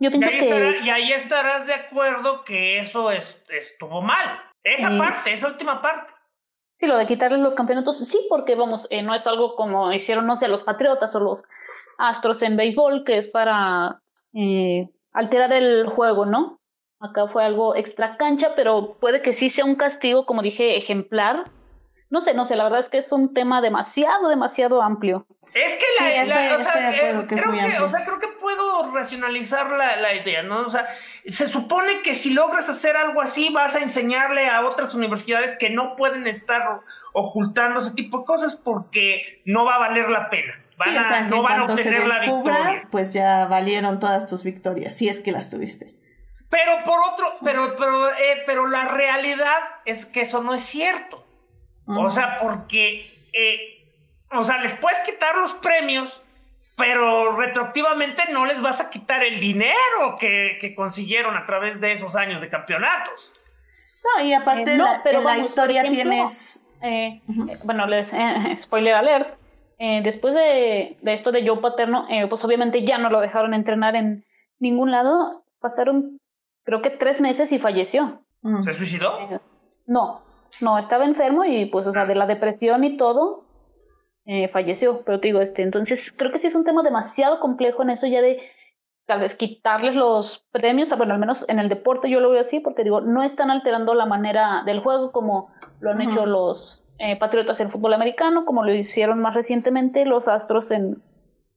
yo 0.00 0.10
pienso 0.10 0.30
y 0.30 0.38
que... 0.38 0.80
y 0.82 0.90
ahí 0.90 1.12
estarás 1.12 1.66
de 1.66 1.74
acuerdo 1.74 2.44
que 2.44 2.78
eso 2.78 3.10
es, 3.10 3.40
estuvo 3.50 4.02
mal. 4.02 4.40
Esa 4.64 4.96
parte, 4.98 5.32
esa 5.32 5.48
última 5.48 5.80
parte. 5.80 6.12
Sí, 6.78 6.86
lo 6.86 6.96
de 6.96 7.06
quitarles 7.06 7.40
los 7.40 7.54
campeonatos, 7.54 7.98
sí, 7.98 8.26
porque 8.28 8.54
vamos, 8.54 8.86
eh, 8.90 9.02
no 9.02 9.14
es 9.14 9.26
algo 9.26 9.54
como 9.54 9.92
hicieron, 9.92 10.26
no 10.26 10.36
sé, 10.36 10.48
los 10.48 10.62
Patriotas 10.62 11.14
o 11.14 11.20
los 11.20 11.44
Astros 11.98 12.40
en 12.42 12.56
béisbol, 12.56 13.04
que 13.04 13.18
es 13.18 13.28
para 13.28 14.00
eh, 14.32 14.88
alterar 15.12 15.52
el 15.52 15.86
juego, 15.86 16.24
¿no? 16.24 16.58
Acá 16.98 17.28
fue 17.28 17.44
algo 17.44 17.76
extra 17.76 18.16
cancha, 18.16 18.54
pero 18.56 18.96
puede 18.98 19.20
que 19.20 19.34
sí 19.34 19.50
sea 19.50 19.66
un 19.66 19.74
castigo, 19.74 20.24
como 20.24 20.40
dije, 20.40 20.78
ejemplar, 20.78 21.50
no 22.10 22.20
sé, 22.20 22.34
no 22.34 22.44
sé, 22.44 22.56
la 22.56 22.64
verdad 22.64 22.80
es 22.80 22.88
que 22.88 22.98
es 22.98 23.12
un 23.12 23.32
tema 23.32 23.60
demasiado, 23.60 24.28
demasiado 24.28 24.82
amplio. 24.82 25.26
Es 25.54 25.76
que 25.76 25.84
la, 26.00 26.24
sí, 26.24 26.54
o 26.60 26.64
sea, 26.64 26.90
eh, 26.90 27.26
que 27.28 27.36
es 27.36 27.46
muy 27.46 27.60
amplio. 27.60 27.84
O 27.84 27.88
sea, 27.88 28.04
creo 28.04 28.18
que 28.18 28.26
puedo 28.40 28.92
racionalizar 28.92 29.70
la, 29.70 29.96
la, 29.96 30.14
idea, 30.14 30.42
¿no? 30.42 30.66
O 30.66 30.70
sea, 30.70 30.88
se 31.24 31.46
supone 31.46 32.02
que 32.02 32.16
si 32.16 32.30
logras 32.34 32.68
hacer 32.68 32.96
algo 32.96 33.20
así, 33.20 33.50
vas 33.50 33.76
a 33.76 33.80
enseñarle 33.80 34.48
a 34.48 34.66
otras 34.66 34.92
universidades 34.94 35.56
que 35.56 35.70
no 35.70 35.94
pueden 35.94 36.26
estar 36.26 36.80
ocultando 37.12 37.78
ese 37.78 37.92
tipo 37.92 38.20
de 38.20 38.24
cosas 38.24 38.56
porque 38.56 39.40
no 39.44 39.64
va 39.64 39.76
a 39.76 39.78
valer 39.78 40.10
la 40.10 40.30
pena. 40.30 40.54
sí, 40.84 40.90
o 40.90 41.04
sea, 41.04 41.22
no 41.22 41.42
van 41.42 41.60
a 41.60 41.64
obtener 41.64 42.08
la 42.08 42.18
victoria. 42.18 42.88
Pues 42.90 43.12
ya 43.12 43.46
valieron 43.46 44.00
todas 44.00 44.26
tus 44.26 44.42
victorias, 44.42 44.96
si 44.96 45.08
es 45.08 45.20
que 45.20 45.30
las 45.30 45.48
tuviste. 45.48 45.94
Pero 46.48 46.82
por 46.84 46.98
otro, 47.12 47.36
pero, 47.44 47.76
pero, 47.76 48.08
eh, 48.10 48.42
pero 48.46 48.66
la 48.66 48.88
realidad 48.88 49.58
es 49.84 50.06
que 50.06 50.22
eso 50.22 50.42
no 50.42 50.54
es 50.54 50.62
cierto. 50.62 51.24
O 51.98 52.10
sea, 52.10 52.38
porque, 52.40 53.06
eh, 53.32 53.86
o 54.30 54.44
sea, 54.44 54.58
les 54.58 54.74
puedes 54.74 54.98
quitar 55.00 55.36
los 55.36 55.54
premios, 55.54 56.22
pero 56.76 57.36
retroactivamente 57.36 58.32
no 58.32 58.46
les 58.46 58.60
vas 58.60 58.80
a 58.80 58.90
quitar 58.90 59.22
el 59.22 59.40
dinero 59.40 60.16
que, 60.18 60.58
que 60.60 60.74
consiguieron 60.74 61.36
a 61.36 61.46
través 61.46 61.80
de 61.80 61.92
esos 61.92 62.16
años 62.16 62.40
de 62.40 62.48
campeonatos. 62.48 63.32
No, 64.02 64.24
y 64.24 64.32
aparte 64.32 64.74
eh, 64.74 64.78
la, 64.78 65.02
en 65.04 65.24
la 65.24 65.38
historia 65.38 65.82
tienes... 65.88 66.66
Eh, 66.82 67.20
bueno, 67.64 67.86
les, 67.86 68.10
spoiler 68.62 68.94
alert, 68.94 69.38
después 69.78 70.32
de, 70.34 70.96
de, 71.00 71.12
esto 71.12 71.32
de 71.32 71.46
Joe 71.46 71.60
Paterno, 71.60 72.06
pues 72.28 72.44
obviamente 72.44 72.86
ya 72.86 72.98
no 72.98 73.10
lo 73.10 73.20
dejaron 73.20 73.52
entrenar 73.52 73.96
en 73.96 74.24
ningún 74.58 74.90
lado. 74.90 75.44
Pasaron, 75.60 76.18
creo 76.64 76.80
que 76.80 76.90
tres 76.90 77.20
meses 77.20 77.52
y 77.52 77.58
falleció. 77.58 78.22
¿Se 78.64 78.72
suicidó? 78.72 79.18
no, 79.86 80.22
no, 80.60 80.78
estaba 80.78 81.04
enfermo 81.04 81.44
y 81.44 81.66
pues, 81.66 81.86
o 81.86 81.92
sea, 81.92 82.06
de 82.06 82.14
la 82.14 82.26
depresión 82.26 82.84
y 82.84 82.96
todo, 82.96 83.44
eh, 84.26 84.48
falleció. 84.48 85.00
Pero 85.04 85.20
te 85.20 85.28
digo, 85.28 85.40
este, 85.40 85.62
entonces 85.62 86.12
creo 86.16 86.32
que 86.32 86.38
sí 86.38 86.46
es 86.46 86.54
un 86.54 86.64
tema 86.64 86.82
demasiado 86.82 87.40
complejo 87.40 87.82
en 87.82 87.90
eso 87.90 88.06
ya 88.06 88.22
de 88.22 88.40
tal 89.06 89.20
vez 89.20 89.34
quitarles 89.34 89.96
los 89.96 90.46
premios, 90.52 90.96
bueno, 90.96 91.14
al 91.14 91.18
menos 91.18 91.44
en 91.48 91.58
el 91.58 91.68
deporte 91.68 92.08
yo 92.08 92.20
lo 92.20 92.30
veo 92.30 92.42
así, 92.42 92.60
porque 92.60 92.84
digo, 92.84 93.00
no 93.00 93.24
están 93.24 93.50
alterando 93.50 93.92
la 93.94 94.06
manera 94.06 94.62
del 94.64 94.78
juego 94.78 95.10
como 95.10 95.50
lo 95.80 95.90
han 95.90 96.00
hecho 96.00 96.26
los 96.26 96.84
eh, 96.98 97.18
Patriotas 97.18 97.58
en 97.58 97.66
el 97.66 97.72
fútbol 97.72 97.94
americano, 97.94 98.44
como 98.44 98.62
lo 98.62 98.72
hicieron 98.72 99.20
más 99.20 99.34
recientemente 99.34 100.04
los 100.04 100.28
Astros 100.28 100.70
en, 100.70 101.02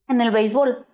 en 0.08 0.20
el 0.20 0.32
béisbol. 0.32 0.84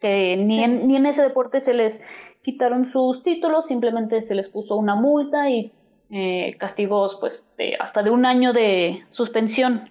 que 0.00 0.36
ni, 0.38 0.64
en, 0.64 0.88
ni 0.88 0.96
en 0.96 1.04
ese 1.04 1.22
deporte 1.22 1.60
se 1.60 1.74
les 1.74 2.00
quitaron 2.42 2.86
sus 2.86 3.22
títulos, 3.22 3.66
simplemente 3.66 4.22
se 4.22 4.34
les 4.36 4.48
puso 4.48 4.76
una 4.76 4.94
multa 4.94 5.50
y 5.50 5.72
eh, 6.10 6.56
castigos 6.58 7.16
pues 7.20 7.44
de 7.58 7.76
hasta 7.80 8.02
de 8.02 8.10
un 8.10 8.26
año 8.26 8.52
de 8.52 9.04
suspensión. 9.10 9.88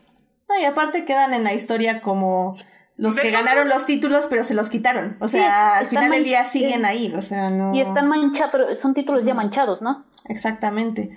No, 0.47 0.59
y 0.59 0.65
aparte 0.65 1.05
quedan 1.05 1.33
en 1.33 1.43
la 1.43 1.53
historia 1.53 2.01
como 2.01 2.57
los 2.97 3.19
que 3.19 3.31
ganaron 3.31 3.67
los 3.67 3.85
títulos 3.85 4.27
pero 4.29 4.43
se 4.43 4.53
los 4.53 4.69
quitaron. 4.69 5.17
O 5.19 5.27
sea, 5.27 5.77
al 5.77 5.87
final 5.87 6.11
del 6.11 6.23
día 6.23 6.45
siguen 6.45 6.85
ahí, 6.85 7.13
o 7.17 7.21
sea, 7.21 7.49
no... 7.49 7.73
Y 7.73 7.81
están 7.81 8.07
manchados, 8.07 8.51
pero 8.51 8.75
son 8.75 8.93
títulos 8.93 9.25
ya 9.25 9.33
manchados, 9.33 9.81
¿no? 9.81 10.05
Exactamente. 10.29 11.09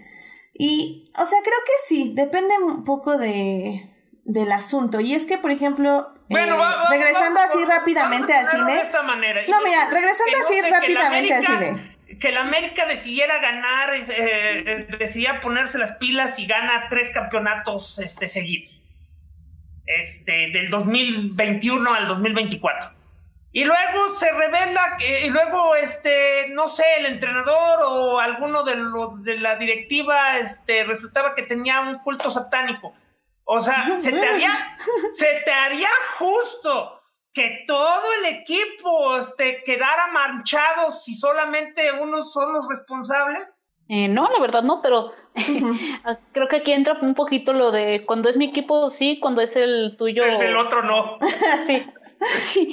Y, 0.55 1.05
o 1.21 1.25
sea, 1.25 1.39
creo 1.43 1.59
que 1.65 1.73
sí, 1.87 2.13
depende 2.17 2.55
un 2.59 2.83
poco 2.83 3.17
de, 3.17 3.89
del 4.25 4.51
asunto. 4.51 5.01
Y 5.01 5.15
es 5.15 5.25
que, 5.25 5.39
por 5.39 5.53
ejemplo, 5.53 6.13
bueno, 6.29 6.57
eh, 6.57 6.67
regresando 6.91 7.41
así 7.41 7.65
rápidamente 7.65 8.35
al 8.35 8.47
cine. 8.47 8.75
De 8.75 8.81
esta 8.81 9.03
manera. 9.03 9.41
No, 9.49 9.57
mira, 9.63 9.89
regresando 9.91 10.39
así 10.45 10.61
rápidamente 10.63 11.35
al 11.35 11.45
cine. 11.47 11.98
Que 12.21 12.33
la 12.33 12.41
América 12.41 12.87
decidiera 12.87 13.39
ganar, 13.41 13.95
eh, 13.95 14.05
eh, 14.09 14.87
decidía 14.99 15.41
ponerse 15.41 15.79
las 15.79 15.97
pilas 15.97 16.39
y 16.39 16.47
gana 16.47 16.89
tres 16.89 17.11
campeonatos 17.11 17.99
este, 17.99 18.29
seguidos. 18.29 18.79
Este, 19.87 20.51
del 20.51 20.69
2021 20.69 21.95
al 21.95 22.09
2024. 22.09 22.93
Y 23.53 23.65
luego 23.65 24.15
se 24.15 24.31
revela, 24.31 24.99
y 25.25 25.31
luego, 25.31 25.75
este, 25.75 26.49
no 26.51 26.69
sé, 26.69 26.85
el 26.99 27.07
entrenador 27.07 27.79
o 27.85 28.21
alguno 28.21 28.63
de 28.65 28.75
los 28.75 29.25
de 29.25 29.39
la 29.39 29.57
directiva, 29.57 30.39
este, 30.39 30.85
resultaba 30.85 31.35
que 31.35 31.43
tenía 31.43 31.81
un 31.81 31.95
culto 31.95 32.31
satánico. 32.31 32.95
O 33.45 33.63
sea, 33.63 33.97
se 33.99 34.13
te 34.13 34.29
haría, 34.29 34.53
se 35.13 35.43
te 35.45 35.51
haría 35.51 35.89
justo 36.19 36.98
que 37.39 37.65
todo 37.69 38.03
el 38.21 38.35
equipo 38.35 39.17
este, 39.17 39.63
quedara 39.65 40.09
manchado 40.13 40.91
si 40.91 41.15
solamente 41.15 41.83
unos 42.03 42.33
son 42.33 42.53
los 42.53 42.67
responsables. 42.69 43.63
Eh, 43.89 44.09
no, 44.09 44.29
la 44.29 44.41
verdad 44.41 44.65
no, 44.65 44.83
pero 44.83 45.13
creo 46.33 46.49
que 46.49 46.57
aquí 46.57 46.73
entra 46.73 46.99
un 47.01 47.15
poquito 47.15 47.53
lo 47.53 47.71
de 47.71 48.01
cuando 48.05 48.29
es 48.29 48.37
mi 48.37 48.47
equipo 48.47 48.91
sí, 48.91 49.21
cuando 49.21 49.41
es 49.41 49.55
el 49.55 49.95
tuyo. 49.97 50.25
El 50.25 50.41
del 50.41 50.57
otro 50.57 50.83
no. 50.83 51.17
sí. 51.69 51.87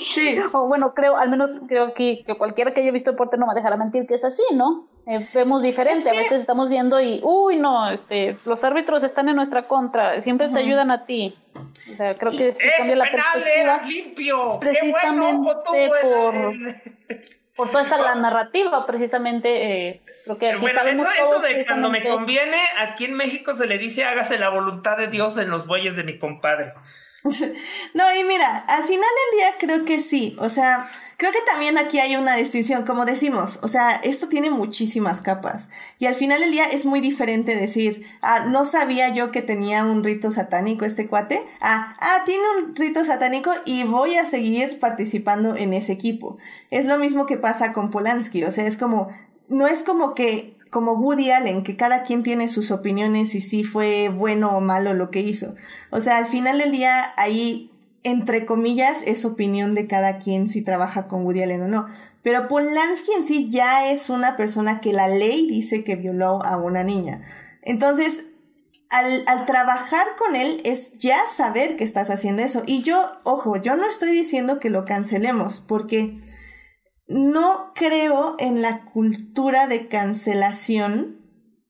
Sí. 0.10 0.40
O 0.52 0.68
bueno, 0.68 0.96
creo, 0.96 1.16
al 1.16 1.30
menos 1.30 1.62
creo 1.68 1.94
que, 1.94 2.24
que 2.26 2.36
cualquiera 2.36 2.74
que 2.74 2.82
haya 2.82 2.92
visto 2.92 3.12
deporte 3.12 3.38
no 3.38 3.46
me 3.46 3.54
dejará 3.54 3.78
mentir 3.78 4.08
que 4.08 4.16
es 4.16 4.26
así, 4.26 4.42
¿no? 4.56 4.88
Eh, 5.08 5.20
vemos 5.36 5.62
diferente, 5.62 6.10
a 6.10 6.14
veces 6.14 6.40
estamos 6.40 6.70
viendo 6.70 7.00
y, 7.00 7.20
uy, 7.24 7.58
no, 7.58 7.92
este, 7.92 8.38
los 8.46 8.64
árbitros 8.64 9.04
están 9.04 9.30
en 9.30 9.36
nuestra 9.36 9.64
contra, 9.64 10.20
siempre 10.22 10.50
te 10.50 10.58
ayudan 10.58 10.90
a 10.90 11.06
ti. 11.06 11.36
O 11.54 11.96
sea, 11.96 12.14
creo 12.16 12.32
que 12.32 12.52
sí 12.52 12.68
cambia 12.78 12.96
la 12.96 13.12
perspectiva. 13.12 13.82
limpio! 13.88 14.60
Precisamente 14.60 15.90
por, 16.02 16.34
por 17.56 17.72
toda 17.72 17.84
esta 17.84 17.98
la 17.98 18.16
narrativa, 18.16 18.84
precisamente. 18.86 19.90
Eh, 19.90 20.02
creo 20.24 20.38
que 20.40 20.56
bueno, 20.58 20.76
sabemos 20.76 21.08
eso, 21.14 21.36
eso 21.36 21.40
de 21.40 21.66
cuando 21.66 21.92
me 21.92 22.04
conviene, 22.04 22.58
aquí 22.80 23.06
en 23.06 23.14
México 23.14 23.56
se 23.56 23.68
le 23.68 23.78
dice 23.78 24.06
hágase 24.06 24.40
la 24.40 24.50
voluntad 24.50 24.98
de 24.98 25.08
Dios 25.08 25.38
en 25.38 25.52
los 25.52 25.68
bueyes 25.68 25.96
de 25.96 26.04
mi 26.04 26.18
compadre. 26.18 26.74
No, 27.94 28.04
y 28.20 28.24
mira, 28.24 28.58
al 28.68 28.84
final 28.84 29.00
del 29.00 29.40
día 29.40 29.48
creo 29.60 29.86
que 29.86 30.02
sí, 30.02 30.36
o 30.40 30.50
sea, 30.50 30.88
creo 31.18 31.32
que 31.32 31.40
también 31.50 31.78
aquí 31.78 32.00
hay 32.00 32.16
una 32.16 32.36
distinción, 32.36 32.86
como 32.86 33.06
decimos, 33.06 33.60
o 33.64 33.68
sea, 33.68 33.92
esto 34.04 34.28
tiene 34.28 34.50
muchísimas 34.50 35.22
capas 35.22 35.70
y 35.98 36.06
al 36.06 36.16
final 36.16 36.42
del 36.42 36.52
día 36.52 36.66
es 36.66 36.86
muy 36.86 37.02
diferente 37.02 37.56
decir, 37.56 38.06
ah, 38.22 38.42
no 38.42 38.66
sabía 38.66 39.10
yo 39.10 39.32
que 39.32 39.42
tenía 39.42 39.86
un 39.86 40.04
rito 40.04 40.30
satánico 40.30 40.86
este 40.86 41.08
cuate, 41.08 41.44
ah, 41.62 41.96
ah, 42.00 42.24
tiene 42.26 42.44
un 42.60 42.76
rito 42.76 43.04
satánico 43.04 43.52
y 43.66 43.84
voy 43.84 44.16
a 44.18 44.26
seguir 44.26 44.80
participando 44.80 45.56
en 45.56 45.74
ese 45.74 45.94
equipo. 45.94 46.38
Es 46.70 46.86
lo 46.86 46.98
mismo 46.98 47.26
que 47.26 47.38
pasa 47.38 47.74
con 47.74 47.90
Polanski, 47.92 48.44
o 48.44 48.52
sea, 48.52 48.68
es 48.68 48.78
como, 48.78 49.08
no 49.48 49.68
es 49.68 49.82
como 49.82 50.14
que 50.14 50.55
como 50.70 50.94
Woody 50.94 51.32
Allen, 51.32 51.64
que 51.64 51.76
cada 51.76 52.04
quien 52.04 52.24
tiene 52.24 52.48
sus 52.48 52.72
opiniones 52.72 53.36
y 53.36 53.42
si 53.42 53.64
fue 53.64 54.10
bueno 54.10 54.58
o 54.58 54.62
malo 54.62 54.94
lo 54.94 55.12
que 55.12 55.22
hizo. 55.22 55.56
O 55.90 56.02
sea, 56.02 56.18
al 56.18 56.26
final 56.26 56.58
del 56.58 56.72
día, 56.72 57.14
ahí, 57.18 57.72
entre 58.04 58.46
comillas, 58.46 59.02
es 59.06 59.26
opinión 59.26 59.74
de 59.74 59.88
cada 59.88 60.20
quien 60.20 60.50
si 60.50 60.62
trabaja 60.62 61.08
con 61.08 61.26
Woody 61.26 61.44
Allen 61.44 61.64
o 61.64 61.68
no. 61.68 61.86
Pero 62.22 62.48
Polanski 62.48 63.12
en 63.18 63.24
sí 63.24 63.48
ya 63.50 63.90
es 63.90 64.10
una 64.10 64.36
persona 64.36 64.82
que 64.82 64.94
la 64.94 65.08
ley 65.08 65.48
dice 65.48 65.84
que 65.84 65.96
violó 65.96 66.44
a 66.44 66.58
una 66.58 66.84
niña. 66.84 67.22
Entonces, 67.62 68.26
al, 68.90 69.24
al, 69.28 69.46
trabajar 69.46 70.06
con 70.18 70.36
él 70.36 70.62
es 70.64 70.94
ya 70.98 71.20
saber 71.28 71.76
que 71.76 71.84
estás 71.84 72.10
haciendo 72.10 72.42
eso. 72.42 72.64
Y 72.66 72.82
yo, 72.82 73.00
ojo, 73.24 73.58
yo 73.58 73.76
no 73.76 73.88
estoy 73.88 74.12
diciendo 74.12 74.60
que 74.60 74.70
lo 74.70 74.86
cancelemos, 74.86 75.60
porque 75.60 76.20
no 77.08 77.72
creo 77.76 78.36
en 78.40 78.62
la 78.62 78.84
cultura 78.86 79.68
de 79.68 79.88
cancelación. 79.88 81.22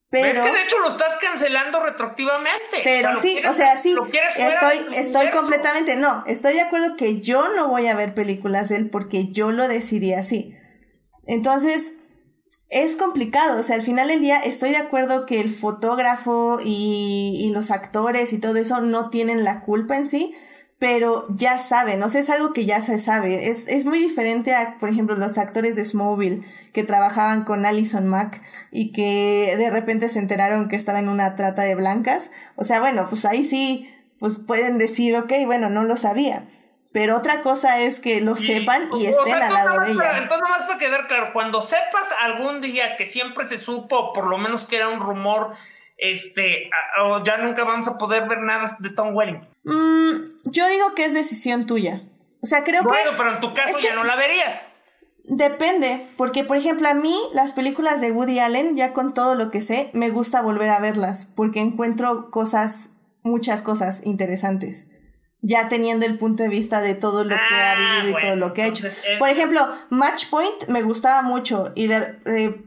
Pero, 0.10 0.28
es 0.28 0.48
que 0.48 0.52
de 0.52 0.64
hecho 0.64 0.80
lo 0.80 0.92
estás 0.92 1.16
cancelando 1.20 1.84
retroactivamente. 1.84 2.82
Pero 2.84 3.20
sí, 3.22 3.38
o 3.50 3.54
sea, 3.54 3.76
sí, 3.78 3.96
estoy, 4.38 4.98
estoy 4.98 5.30
completamente, 5.32 5.98
no, 5.98 6.24
estoy 6.26 6.54
de 6.54 6.62
acuerdo 6.62 6.96
que 6.96 7.20
yo 7.20 7.54
no 7.56 7.68
voy 7.68 7.88
a 7.88 7.96
ver 7.96 8.14
películas 8.14 8.70
de 8.70 8.78
él 8.78 8.90
porque 8.90 9.32
yo 9.32 9.52
lo 9.52 9.68
decidí 9.68 10.14
así. 10.14 10.54
Entonces, 11.28 11.96
es 12.70 12.96
complicado, 12.96 13.60
o 13.60 13.64
sea, 13.64 13.76
al 13.76 13.82
final 13.82 14.08
del 14.08 14.22
día 14.22 14.38
estoy 14.38 14.70
de 14.70 14.78
acuerdo 14.78 15.26
que 15.26 15.42
el 15.42 15.50
fotógrafo 15.50 16.60
y, 16.64 17.38
y 17.42 17.52
los 17.52 17.72
actores 17.72 18.32
y 18.32 18.40
todo 18.40 18.56
eso 18.56 18.80
no 18.82 19.10
tienen 19.10 19.44
la 19.44 19.62
culpa 19.62 19.98
en 19.98 20.08
sí, 20.08 20.34
pero 20.88 21.26
ya 21.30 21.58
saben, 21.58 22.04
o 22.04 22.10
sea, 22.10 22.22
es 22.22 22.30
algo 22.30 22.54
que 22.54 22.68
ya 22.68 22.80
se 22.80 23.00
sabe. 23.00 23.50
Es, 23.50 23.68
es 23.68 23.86
muy 23.86 23.98
diferente 23.98 24.54
a, 24.54 24.78
por 24.78 24.88
ejemplo, 24.88 25.16
los 25.16 25.40
actores 25.40 25.76
de 25.76 25.84
Smallville 25.84 26.44
que 26.74 26.84
trabajaban 26.84 27.44
con 27.44 27.66
Alison 27.66 28.06
Mack 28.06 28.40
y 28.70 28.92
que 28.92 29.56
de 29.58 29.72
repente 29.72 30.10
se 30.10 30.20
enteraron 30.20 30.70
que 30.70 30.76
estaba 30.76 31.00
en 31.00 31.10
una 31.10 31.36
trata 31.36 31.64
de 31.64 31.74
blancas. 31.74 32.30
O 32.56 32.64
sea, 32.64 32.82
bueno, 32.82 33.08
pues 33.10 33.26
ahí 33.26 33.44
sí, 33.44 33.92
pues 34.20 34.38
pueden 34.38 34.78
decir, 34.78 35.18
ok, 35.18 35.34
bueno, 35.48 35.70
no 35.70 35.82
lo 35.82 35.98
sabía. 35.98 36.44
Pero 36.92 37.18
otra 37.18 37.42
cosa 37.42 37.80
es 37.80 38.00
que 38.00 38.22
lo 38.22 38.36
sepan 38.36 38.88
y 39.00 39.08
estén 39.08 39.42
al 39.42 39.54
lado 39.54 39.80
de 39.80 39.92
ella. 39.92 40.20
entonces, 40.20 40.40
nomás 40.40 40.68
para 40.68 40.78
quedar 40.78 41.08
claro, 41.08 41.34
cuando 41.34 41.64
sepas 41.64 42.10
algún 42.20 42.62
día 42.62 42.96
que 42.96 43.08
siempre 43.08 43.48
se 43.48 43.58
supo, 43.58 44.14
por 44.14 44.28
lo 44.28 44.38
menos 44.38 44.66
que 44.66 44.76
era 44.76 44.90
un 44.90 45.00
rumor, 45.00 45.56
este, 45.98 46.70
ya 47.24 47.38
nunca 47.38 47.64
vamos 47.64 47.88
a 47.88 47.98
poder 47.98 48.28
ver 48.28 48.42
nada 48.42 48.78
de 48.78 48.92
Tom 48.92 49.16
Welling. 49.16 49.42
Mm, 49.64 50.35
yo 50.46 50.68
digo 50.70 50.96
que 50.96 51.06
es 51.06 51.14
decisión 51.14 51.66
tuya. 51.66 52.04
O 52.42 52.48
sea, 52.48 52.64
creo 52.64 52.82
que. 52.82 52.88
Bueno, 52.88 53.12
pero 53.18 53.34
en 53.34 53.42
tu 53.42 53.54
caso 53.54 53.80
ya 53.80 53.96
no 53.96 54.04
la 54.04 54.16
verías. 54.16 54.62
Depende, 55.28 56.06
porque 56.18 56.44
por 56.44 56.56
ejemplo 56.56 56.88
a 56.88 56.94
mí 56.94 57.16
las 57.34 57.52
películas 57.52 58.00
de 58.00 58.12
Woody 58.12 58.40
Allen, 58.40 58.76
ya 58.76 58.94
con 58.94 59.16
todo 59.16 59.34
lo 59.34 59.50
que 59.50 59.62
sé, 59.62 59.90
me 59.94 60.12
gusta 60.12 60.44
volver 60.44 60.70
a 60.70 60.80
verlas, 60.80 61.26
porque 61.36 61.62
encuentro 61.62 62.30
cosas, 62.30 62.98
muchas 63.24 63.64
cosas 63.64 64.06
interesantes 64.06 64.90
ya 65.46 65.70
teniendo 65.70 66.08
el 66.08 66.18
punto 66.18 66.42
de 66.42 66.50
vista 66.50 66.82
de 66.82 66.96
todo 66.96 67.24
lo 67.24 67.36
que 67.36 67.56
ha 67.56 67.74
ah, 67.74 68.02
vivido 68.02 68.18
y 68.18 68.22
todo 68.22 68.36
lo 68.36 68.54
que 68.54 68.64
ha 68.64 68.68
hecho. 68.68 68.88
Por 69.20 69.30
ejemplo, 69.30 69.62
Match 69.90 70.28
Point 70.30 70.70
me 70.70 70.82
gustaba 70.82 71.22
mucho 71.22 71.72
y 71.76 71.88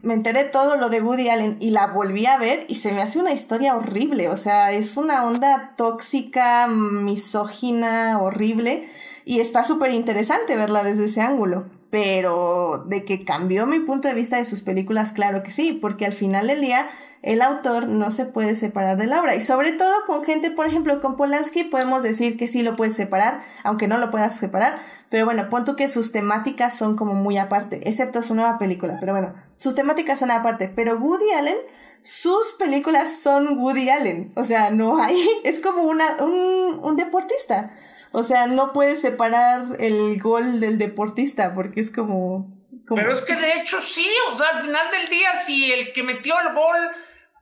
me 0.01 0.13
enteré 0.13 0.45
todo 0.45 0.77
lo 0.77 0.89
de 0.89 1.01
Woody 1.01 1.29
Allen 1.29 1.57
y 1.59 1.71
la 1.71 1.87
volví 1.87 2.25
a 2.25 2.37
ver 2.37 2.65
y 2.69 2.75
se 2.75 2.93
me 2.93 3.01
hace 3.01 3.19
una 3.19 3.33
historia 3.33 3.75
horrible, 3.75 4.29
o 4.29 4.37
sea, 4.37 4.71
es 4.71 4.95
una 4.95 5.25
onda 5.25 5.73
tóxica, 5.75 6.67
misógina, 6.67 8.17
horrible 8.19 8.87
y 9.25 9.41
está 9.41 9.65
súper 9.65 9.91
interesante 9.91 10.55
verla 10.55 10.83
desde 10.83 11.05
ese 11.05 11.21
ángulo. 11.21 11.65
Pero 11.89 12.85
de 12.87 13.03
que 13.03 13.25
cambió 13.25 13.65
mi 13.65 13.79
punto 13.79 14.07
de 14.07 14.13
vista 14.13 14.37
de 14.37 14.45
sus 14.45 14.61
películas, 14.61 15.11
claro 15.11 15.41
que 15.41 15.51
sí, 15.51 15.73
porque 15.81 16.05
al 16.05 16.13
final 16.13 16.47
del 16.47 16.61
día 16.61 16.87
el 17.21 17.41
autor 17.41 17.87
no 17.87 18.11
se 18.11 18.25
puede 18.25 18.55
separar 18.55 18.97
de 18.97 19.07
la 19.07 19.19
obra. 19.19 19.35
Y 19.35 19.41
sobre 19.41 19.71
todo 19.71 19.93
con 20.05 20.23
gente, 20.23 20.51
por 20.51 20.67
ejemplo, 20.67 21.01
con 21.01 21.15
Polanski 21.15 21.63
podemos 21.63 22.03
decir 22.03 22.37
que 22.37 22.47
sí 22.47 22.63
lo 22.63 22.75
puedes 22.75 22.95
separar, 22.95 23.41
aunque 23.63 23.87
no 23.87 23.97
lo 23.97 24.11
puedas 24.11 24.37
separar. 24.37 24.77
Pero 25.09 25.25
bueno, 25.25 25.49
pon 25.49 25.65
tú 25.65 25.75
que 25.75 25.87
sus 25.87 26.11
temáticas 26.11 26.77
son 26.77 26.95
como 26.95 27.13
muy 27.13 27.37
aparte, 27.37 27.81
excepto 27.89 28.23
su 28.23 28.35
nueva 28.35 28.57
película. 28.57 28.97
Pero 28.99 29.13
bueno, 29.13 29.33
sus 29.57 29.75
temáticas 29.75 30.19
son 30.19 30.31
aparte. 30.31 30.71
Pero 30.73 30.97
Woody 30.97 31.31
Allen, 31.31 31.57
sus 32.01 32.55
películas 32.57 33.11
son 33.21 33.57
Woody 33.57 33.89
Allen. 33.89 34.31
O 34.35 34.43
sea, 34.43 34.69
no 34.69 35.01
hay, 35.01 35.17
es 35.43 35.59
como 35.59 35.81
una, 35.81 36.17
un, 36.21 36.79
un 36.81 36.95
deportista. 36.95 37.71
O 38.11 38.23
sea, 38.23 38.47
no 38.47 38.73
puedes 38.73 39.01
separar 39.01 39.61
el 39.79 40.19
gol 40.19 40.59
del 40.59 40.77
deportista 40.77 41.53
porque 41.53 41.79
es 41.79 41.91
como... 41.91 42.57
Pero 42.87 43.13
es 43.13 43.21
que 43.21 43.35
de 43.35 43.53
hecho 43.53 43.79
sí, 43.81 44.07
o 44.33 44.37
sea, 44.37 44.47
al 44.49 44.61
final 44.63 44.89
del 44.89 45.09
día, 45.09 45.39
si 45.39 45.71
el 45.71 45.93
que 45.93 46.01
metió 46.01 46.33
el 46.39 46.55
gol 46.55 46.77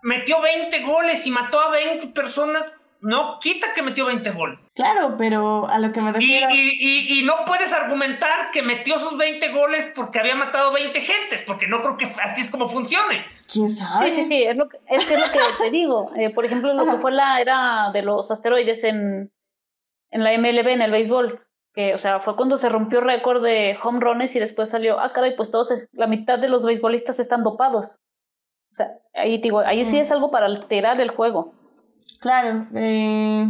metió 0.04 0.42
20 0.42 0.84
goles 0.84 1.26
y 1.26 1.32
mató 1.32 1.60
a 1.60 1.70
20 1.72 2.08
personas, 2.08 2.64
no 3.02 3.38
quita 3.40 3.74
que 3.74 3.82
metió 3.82 4.06
20 4.06 4.30
goles. 4.32 4.60
Claro, 4.76 5.16
pero 5.18 5.68
a 5.68 5.80
lo 5.80 5.92
que 5.92 6.02
me 6.02 6.12
refiero. 6.12 6.48
Y, 6.52 7.22
no 7.24 7.46
puedes 7.46 7.72
argumentar 7.74 8.52
que 8.52 8.62
metió 8.62 8.96
esos 8.96 9.18
20 9.18 9.50
goles 9.50 9.92
porque 9.96 10.20
había 10.20 10.36
matado 10.36 10.72
20 10.72 11.00
gentes, 11.00 11.42
porque 11.46 11.68
no 11.68 11.82
creo 11.82 11.98
que 11.98 12.06
así 12.24 12.42
es 12.42 12.48
como 12.48 12.70
funcione. 12.70 13.26
¿Quién 13.52 13.72
sabe? 13.72 14.10
Sí, 14.10 14.16
sí, 14.16 14.28
sí, 14.28 14.44
es, 14.44 14.58
lo 14.58 14.68
que, 14.70 14.78
es, 14.90 15.10
lo 15.10 15.32
que 15.32 15.40
te 15.64 15.72
digo. 15.72 16.12
Eh, 16.16 16.30
por 16.34 16.46
ejemplo, 16.46 16.74
lo 16.74 16.86
que 16.86 17.00
fue 17.02 17.12
la 17.12 17.40
era 17.42 17.92
de 17.94 18.02
los 18.02 18.32
asteroides 18.32 18.84
en, 18.84 19.32
en 20.12 20.24
la 20.24 20.38
MLB, 20.38 20.68
en 20.68 20.82
el 20.82 20.92
béisbol 20.92 21.48
que, 21.78 21.94
o 21.94 21.98
sea, 22.00 22.20
fue 22.22 22.36
cuando 22.36 22.58
se 22.58 22.70
rompió 22.70 23.02
récord 23.02 23.44
de 23.44 23.78
home 23.84 24.00
runs 24.00 24.36
y 24.36 24.40
después 24.40 24.72
salió, 24.72 25.00
ah, 25.00 25.14
caray, 25.14 25.36
pues 25.36 25.52
todos, 25.52 25.72
la 25.92 26.08
mitad 26.08 26.40
de 26.40 26.50
los 26.50 26.66
beisbolistas 26.66 27.20
están 27.20 27.44
dopados. 27.44 28.00
O 28.72 28.76
sea, 28.76 28.98
ahí 29.14 29.40
digo, 29.40 29.60
ahí 29.60 29.86
sí 29.86 29.98
mm. 29.98 30.00
es 30.00 30.12
algo 30.12 30.32
para 30.32 30.48
alterar 30.48 31.00
el 31.00 31.12
juego. 31.12 31.54
Claro, 32.20 32.66
eh, 32.74 33.46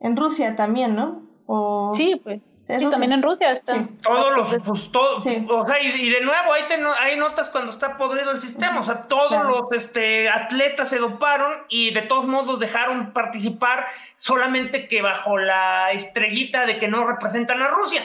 en 0.00 0.16
Rusia 0.16 0.56
también, 0.56 0.96
¿no? 0.96 1.28
O... 1.44 1.92
Sí, 1.94 2.18
pues. 2.24 2.40
Sí, 2.66 2.86
también 2.88 3.12
en 3.12 3.22
Rusia 3.22 3.52
está. 3.52 3.74
Todos 4.02 4.36
los, 4.36 4.62
pues 4.64 4.92
todo, 4.92 5.16
o 5.16 5.20
sea, 5.20 5.82
y, 5.82 6.10
de 6.10 6.20
nuevo, 6.20 6.52
ahí, 6.52 6.62
te, 6.68 6.74
ahí 7.00 7.16
notas 7.18 7.50
cuando 7.50 7.72
está 7.72 7.96
podrido 7.96 8.30
el 8.30 8.40
sistema, 8.40 8.80
o 8.80 8.82
sea, 8.84 9.02
todos 9.02 9.44
los 9.44 9.72
este, 9.72 10.28
atletas 10.28 10.88
se 10.88 10.98
doparon 10.98 11.52
y 11.68 11.92
de 11.92 12.02
todos 12.02 12.26
modos 12.26 12.60
dejaron 12.60 13.12
participar 13.12 13.86
solamente 14.16 14.86
que 14.86 15.02
bajo 15.02 15.38
la 15.38 15.90
estrellita 15.90 16.64
de 16.64 16.78
que 16.78 16.86
no 16.86 17.04
representan 17.04 17.60
a 17.62 17.68
Rusia. 17.68 18.02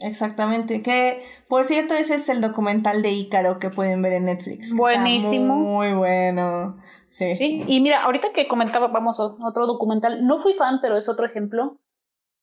Exactamente, 0.00 0.82
que 0.82 1.20
por 1.48 1.64
cierto 1.64 1.94
ese 1.94 2.16
es 2.16 2.28
el 2.28 2.40
documental 2.40 3.00
de 3.00 3.12
Ícaro 3.12 3.60
que 3.60 3.70
pueden 3.70 4.02
ver 4.02 4.14
en 4.14 4.24
Netflix. 4.24 4.74
Buenísimo. 4.74 5.54
muy 5.54 5.92
bueno. 5.92 6.76
Sí. 7.08 7.36
sí. 7.36 7.64
Y 7.68 7.80
mira, 7.80 8.02
ahorita 8.02 8.32
que 8.34 8.48
comentaba, 8.48 8.88
vamos, 8.88 9.20
otro 9.20 9.66
documental, 9.66 10.26
no 10.26 10.36
fui 10.38 10.54
fan, 10.54 10.80
pero 10.82 10.96
es 10.96 11.08
otro 11.08 11.24
ejemplo 11.24 11.78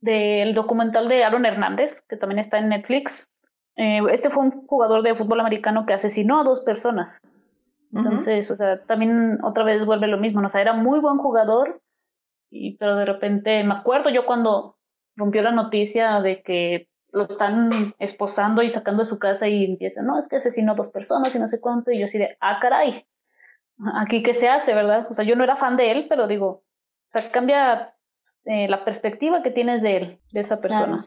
del 0.01 0.53
documental 0.53 1.07
de 1.07 1.23
Aaron 1.23 1.45
Hernández, 1.45 2.01
que 2.09 2.17
también 2.17 2.39
está 2.39 2.57
en 2.57 2.69
Netflix. 2.69 3.29
Eh, 3.77 4.01
este 4.11 4.29
fue 4.29 4.43
un 4.43 4.51
jugador 4.67 5.03
de 5.03 5.15
fútbol 5.15 5.39
americano 5.39 5.85
que 5.85 5.93
asesinó 5.93 6.41
a 6.41 6.43
dos 6.43 6.61
personas. 6.61 7.21
Entonces, 7.93 8.49
o 8.49 8.55
sea, 8.55 8.81
también 8.85 9.39
otra 9.43 9.63
vez 9.63 9.85
vuelve 9.85 10.07
lo 10.07 10.17
mismo, 10.17 10.41
¿no? 10.41 10.47
o 10.47 10.49
sea, 10.49 10.61
era 10.61 10.73
muy 10.73 10.99
buen 10.99 11.17
jugador, 11.17 11.81
y, 12.49 12.77
pero 12.77 12.95
de 12.95 13.05
repente, 13.05 13.63
me 13.63 13.73
acuerdo 13.73 14.09
yo 14.09 14.25
cuando 14.25 14.77
rompió 15.15 15.41
la 15.41 15.51
noticia 15.51 16.21
de 16.21 16.41
que 16.41 16.87
lo 17.11 17.23
están 17.23 17.93
esposando 17.99 18.63
y 18.63 18.69
sacando 18.69 19.01
de 19.01 19.09
su 19.09 19.19
casa 19.19 19.49
y 19.49 19.65
empieza, 19.65 20.01
no, 20.01 20.17
es 20.17 20.29
que 20.29 20.37
asesinó 20.37 20.71
a 20.71 20.75
dos 20.75 20.89
personas 20.89 21.35
y 21.35 21.39
no 21.39 21.49
sé 21.49 21.59
cuánto, 21.59 21.91
y 21.91 21.99
yo 21.99 22.05
así 22.05 22.17
de, 22.17 22.37
ah, 22.39 22.59
caray, 22.61 23.05
aquí 23.95 24.23
qué 24.23 24.33
se 24.33 24.47
hace, 24.47 24.73
¿verdad? 24.73 25.07
O 25.09 25.13
sea, 25.13 25.25
yo 25.25 25.35
no 25.35 25.43
era 25.43 25.57
fan 25.57 25.75
de 25.75 25.91
él, 25.91 26.05
pero 26.07 26.27
digo, 26.27 26.47
o 26.47 26.63
sea, 27.09 27.29
cambia 27.29 27.93
eh, 28.45 28.67
la 28.67 28.83
perspectiva 28.83 29.43
que 29.43 29.51
tienes 29.51 29.81
de 29.81 29.97
él, 29.97 30.19
de 30.33 30.41
esa 30.41 30.59
persona. 30.59 31.05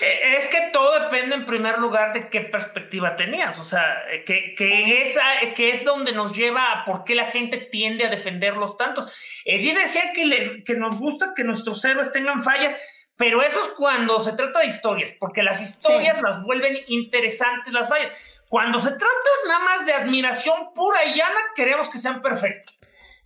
Eh, 0.00 0.36
es 0.36 0.48
que 0.48 0.70
todo 0.72 0.98
depende 1.04 1.36
en 1.36 1.46
primer 1.46 1.78
lugar 1.78 2.12
de 2.12 2.28
qué 2.28 2.40
perspectiva 2.40 3.14
tenías, 3.14 3.60
o 3.60 3.64
sea, 3.64 4.02
eh, 4.10 4.24
que, 4.24 4.54
que, 4.56 5.02
esa, 5.02 5.22
que 5.54 5.70
es 5.70 5.84
donde 5.84 6.12
nos 6.12 6.34
lleva 6.34 6.72
a 6.72 6.84
por 6.84 7.04
qué 7.04 7.14
la 7.14 7.26
gente 7.26 7.58
tiende 7.58 8.04
a 8.04 8.10
defenderlos 8.10 8.76
tantos. 8.76 9.12
Eddie 9.44 9.74
decía 9.74 10.12
que, 10.12 10.26
le, 10.26 10.64
que 10.64 10.74
nos 10.74 10.98
gusta 10.98 11.32
que 11.36 11.44
nuestros 11.44 11.84
héroes 11.84 12.10
tengan 12.10 12.42
fallas, 12.42 12.76
pero 13.16 13.42
eso 13.42 13.60
es 13.62 13.68
cuando 13.76 14.18
se 14.18 14.32
trata 14.32 14.60
de 14.60 14.66
historias, 14.66 15.14
porque 15.20 15.44
las 15.44 15.62
historias 15.62 16.20
las 16.20 16.42
vuelven 16.42 16.76
interesantes 16.88 17.72
las 17.72 17.88
fallas. 17.88 18.10
Cuando 18.48 18.80
se 18.80 18.90
trata 18.90 19.30
nada 19.46 19.64
más 19.64 19.86
de 19.86 19.92
admiración 19.92 20.72
pura 20.74 21.04
y 21.04 21.14
llana, 21.14 21.40
queremos 21.54 21.88
que 21.88 21.98
sean 21.98 22.20
perfectos. 22.20 22.73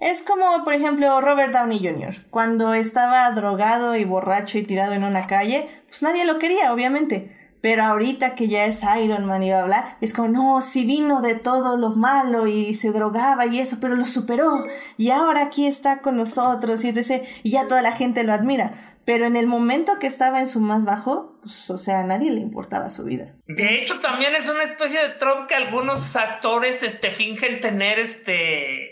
Es 0.01 0.23
como, 0.23 0.65
por 0.65 0.75
ejemplo, 0.75 1.21
Robert 1.21 1.53
Downey 1.53 1.79
Jr. 1.79 2.27
Cuando 2.31 2.73
estaba 2.73 3.31
drogado 3.33 3.97
y 3.97 4.05
borracho 4.05 4.59
y 4.59 4.63
tirado 4.63 4.93
en 4.93 5.03
una 5.03 5.27
calle, 5.27 5.69
pues 5.87 6.03
nadie 6.03 6.25
lo 6.25 6.39
quería, 6.39 6.73
obviamente. 6.73 7.37
Pero 7.61 7.83
ahorita 7.83 8.37
que 8.37 8.47
ya 8.47 8.67
es 8.67 8.83
Iron 9.03 9.25
Man 9.25 9.43
y 9.43 9.49
bla, 9.49 9.65
bla, 9.65 9.97
es 10.01 10.13
como, 10.13 10.29
no, 10.29 10.61
si 10.61 10.85
vino 10.85 11.21
de 11.21 11.35
todo 11.35 11.77
lo 11.77 11.91
malo 11.91 12.47
y 12.47 12.75
se 12.75 12.93
drogaba 12.93 13.47
y 13.47 13.59
eso, 13.59 13.79
pero 13.81 13.97
lo 13.97 14.07
superó. 14.07 14.65
Y 14.97 15.11
ahora 15.11 15.43
aquí 15.43 15.67
está 15.67 16.01
con 16.01 16.17
nosotros 16.17 16.85
y 16.85 16.89
etc. 16.91 17.25
Y 17.43 17.51
ya 17.51 17.67
toda 17.67 17.83
la 17.83 17.93
gente 17.93 18.23
lo 18.23 18.33
admira. 18.33 18.73
Pero 19.05 19.27
en 19.27 19.37
el 19.37 19.47
momento 19.47 19.99
que 19.99 20.07
estaba 20.07 20.39
en 20.39 20.47
su 20.47 20.61
más 20.61 20.85
bajo, 20.85 21.39
pues, 21.41 21.69
o 21.71 21.79
sea, 21.79 22.01
a 22.01 22.05
nadie 22.05 22.31
le 22.31 22.41
importaba 22.41 22.91
su 22.91 23.05
vida. 23.05 23.35
De 23.47 23.75
hecho, 23.75 23.99
también 24.01 24.35
es 24.37 24.49
una 24.49 24.65
especie 24.65 25.01
de 25.01 25.09
Trump 25.15 25.49
que 25.49 25.55
algunos 25.55 26.15
actores 26.15 26.83
este, 26.83 27.11
fingen 27.11 27.61
tener 27.61 27.99
este 27.99 28.88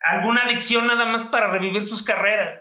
alguna 0.00 0.42
adicción 0.42 0.86
nada 0.86 1.06
más 1.06 1.24
para 1.24 1.50
revivir 1.50 1.84
sus 1.84 2.02
carreras. 2.02 2.60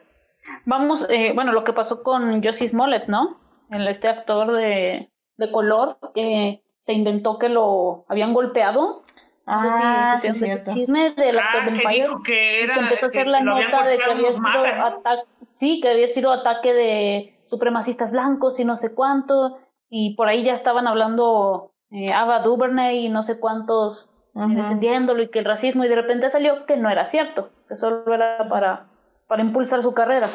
Vamos, 0.65 1.05
eh, 1.09 1.33
bueno, 1.33 1.51
lo 1.51 1.63
que 1.63 1.73
pasó 1.73 2.03
con 2.03 2.41
Josie 2.43 2.69
Smollett, 2.69 3.07
¿no? 3.07 3.39
El, 3.69 3.87
este 3.87 4.07
actor 4.07 4.53
de, 4.53 5.09
de 5.37 5.51
color 5.51 5.97
que 6.13 6.63
se 6.79 6.93
inventó 6.93 7.37
que 7.37 7.49
lo 7.49 8.05
habían 8.07 8.33
golpeado. 8.33 9.03
Ah, 9.45 10.17
sí, 10.19 10.29
es 10.29 10.39
cierto. 10.39 10.73
Del 10.73 11.39
ah, 11.39 11.65
que 11.65 12.01
dijo 12.01 12.21
que 12.21 12.63
era, 12.63 12.73
se 12.73 12.79
empezó 12.81 13.05
a 13.05 13.09
hacer 13.09 13.27
la 13.27 13.41
nota 13.41 13.85
de 13.85 13.97
que 13.97 14.03
había 14.03 14.33
sido 14.33 14.65
ataque, 14.65 15.23
sí, 15.53 15.79
que 15.81 15.89
había 15.89 16.07
sido 16.07 16.31
ataque 16.31 16.73
de 16.73 17.39
supremacistas 17.49 18.11
blancos 18.11 18.59
y 18.59 18.65
no 18.65 18.75
sé 18.75 18.93
cuánto, 18.93 19.59
y 19.89 20.15
por 20.15 20.27
ahí 20.27 20.43
ya 20.43 20.53
estaban 20.53 20.85
hablando 20.85 21.71
eh, 21.91 22.11
Ava 22.11 22.39
DuVernay 22.39 23.05
y 23.05 23.09
no 23.09 23.23
sé 23.23 23.39
cuántos 23.39 24.11
defendiéndolo 24.47 25.23
y 25.23 25.29
que 25.29 25.39
el 25.39 25.45
racismo 25.45 25.83
y 25.83 25.87
de 25.87 25.95
repente 25.95 26.29
salió 26.29 26.65
que 26.65 26.77
no 26.77 26.89
era 26.89 27.05
cierto, 27.05 27.49
que 27.67 27.75
solo 27.75 28.13
era 28.13 28.47
para, 28.49 28.87
para 29.27 29.41
impulsar 29.41 29.81
su 29.81 29.93
carrera. 29.93 30.29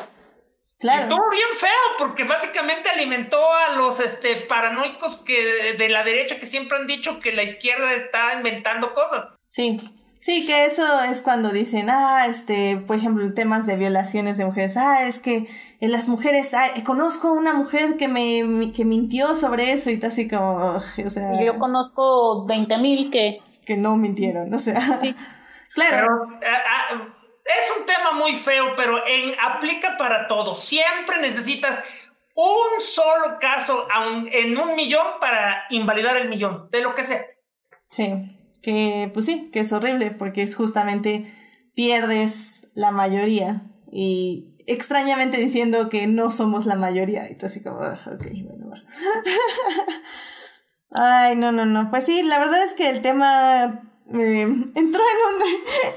Claro. 0.80 1.02
estuvo 1.02 1.30
bien 1.30 1.48
feo 1.56 1.70
porque 1.96 2.24
básicamente 2.24 2.90
alimentó 2.90 3.38
a 3.38 3.76
los 3.76 4.00
este, 4.00 4.34
paranoicos 4.34 5.18
que 5.18 5.74
de, 5.78 5.88
la 5.88 6.02
derecha 6.02 6.40
que 6.40 6.46
siempre 6.46 6.76
han 6.76 6.88
dicho 6.88 7.20
que 7.20 7.30
la 7.30 7.44
izquierda 7.44 7.94
está 7.94 8.34
inventando 8.36 8.92
cosas. 8.92 9.28
Sí, 9.46 9.80
Sí, 10.22 10.46
que 10.46 10.66
eso 10.66 10.84
es 11.10 11.20
cuando 11.20 11.50
dicen, 11.50 11.90
ah, 11.90 12.26
este, 12.28 12.76
por 12.76 12.94
ejemplo, 12.94 13.34
temas 13.34 13.66
de 13.66 13.74
violaciones 13.74 14.36
de 14.36 14.44
mujeres, 14.44 14.76
ah, 14.76 15.04
es 15.04 15.18
que 15.18 15.48
en 15.80 15.90
las 15.90 16.06
mujeres, 16.06 16.54
ah, 16.54 16.68
conozco 16.84 17.32
una 17.32 17.54
mujer 17.54 17.96
que 17.96 18.06
me 18.06 18.70
que 18.72 18.84
mintió 18.84 19.34
sobre 19.34 19.72
eso 19.72 19.90
y 19.90 19.94
está 19.94 20.06
así 20.06 20.28
como, 20.28 20.76
o 21.04 21.10
sea. 21.10 21.42
Yo 21.42 21.58
conozco 21.58 22.46
20 22.46 22.78
mil 22.78 23.10
que 23.10 23.40
que 23.64 23.76
no 23.76 23.96
mintieron, 23.96 24.52
o 24.52 24.58
sea, 24.58 24.80
claro. 25.74 26.26
Eh, 26.40 26.46
ah, 26.46 27.14
es 27.44 27.78
un 27.78 27.86
tema 27.86 28.12
muy 28.12 28.36
feo, 28.36 28.74
pero 28.76 28.98
en, 29.06 29.34
aplica 29.40 29.96
para 29.96 30.26
todo. 30.26 30.54
Siempre 30.54 31.20
necesitas 31.20 31.82
un 32.34 32.80
solo 32.80 33.38
caso 33.40 33.86
en 34.30 34.56
un 34.56 34.74
millón 34.74 35.06
para 35.20 35.64
invalidar 35.70 36.16
el 36.16 36.28
millón, 36.28 36.68
de 36.70 36.80
lo 36.80 36.94
que 36.94 37.04
sea. 37.04 37.24
Sí, 37.88 38.38
que 38.62 39.10
pues 39.12 39.26
sí, 39.26 39.50
que 39.52 39.60
es 39.60 39.72
horrible 39.72 40.12
porque 40.12 40.42
es 40.42 40.56
justamente 40.56 41.26
pierdes 41.74 42.70
la 42.74 42.90
mayoría 42.90 43.62
y 43.90 44.56
extrañamente 44.66 45.38
diciendo 45.38 45.88
que 45.88 46.06
no 46.06 46.30
somos 46.30 46.66
la 46.66 46.76
mayoría 46.76 47.30
y 47.30 47.36
tú 47.36 47.46
así 47.46 47.62
como, 47.62 47.82
ah, 47.82 47.98
ok, 48.06 48.24
bueno, 48.44 48.70
va. 48.70 48.76
Ay, 50.94 51.36
no, 51.36 51.52
no, 51.52 51.64
no. 51.64 51.90
Pues 51.90 52.06
sí, 52.06 52.22
la 52.22 52.38
verdad 52.38 52.62
es 52.64 52.74
que 52.74 52.88
el 52.90 53.02
tema 53.02 53.82
eh, 54.14 54.42
entró 54.74 55.02
en 55.02 55.34
un, 55.34 55.42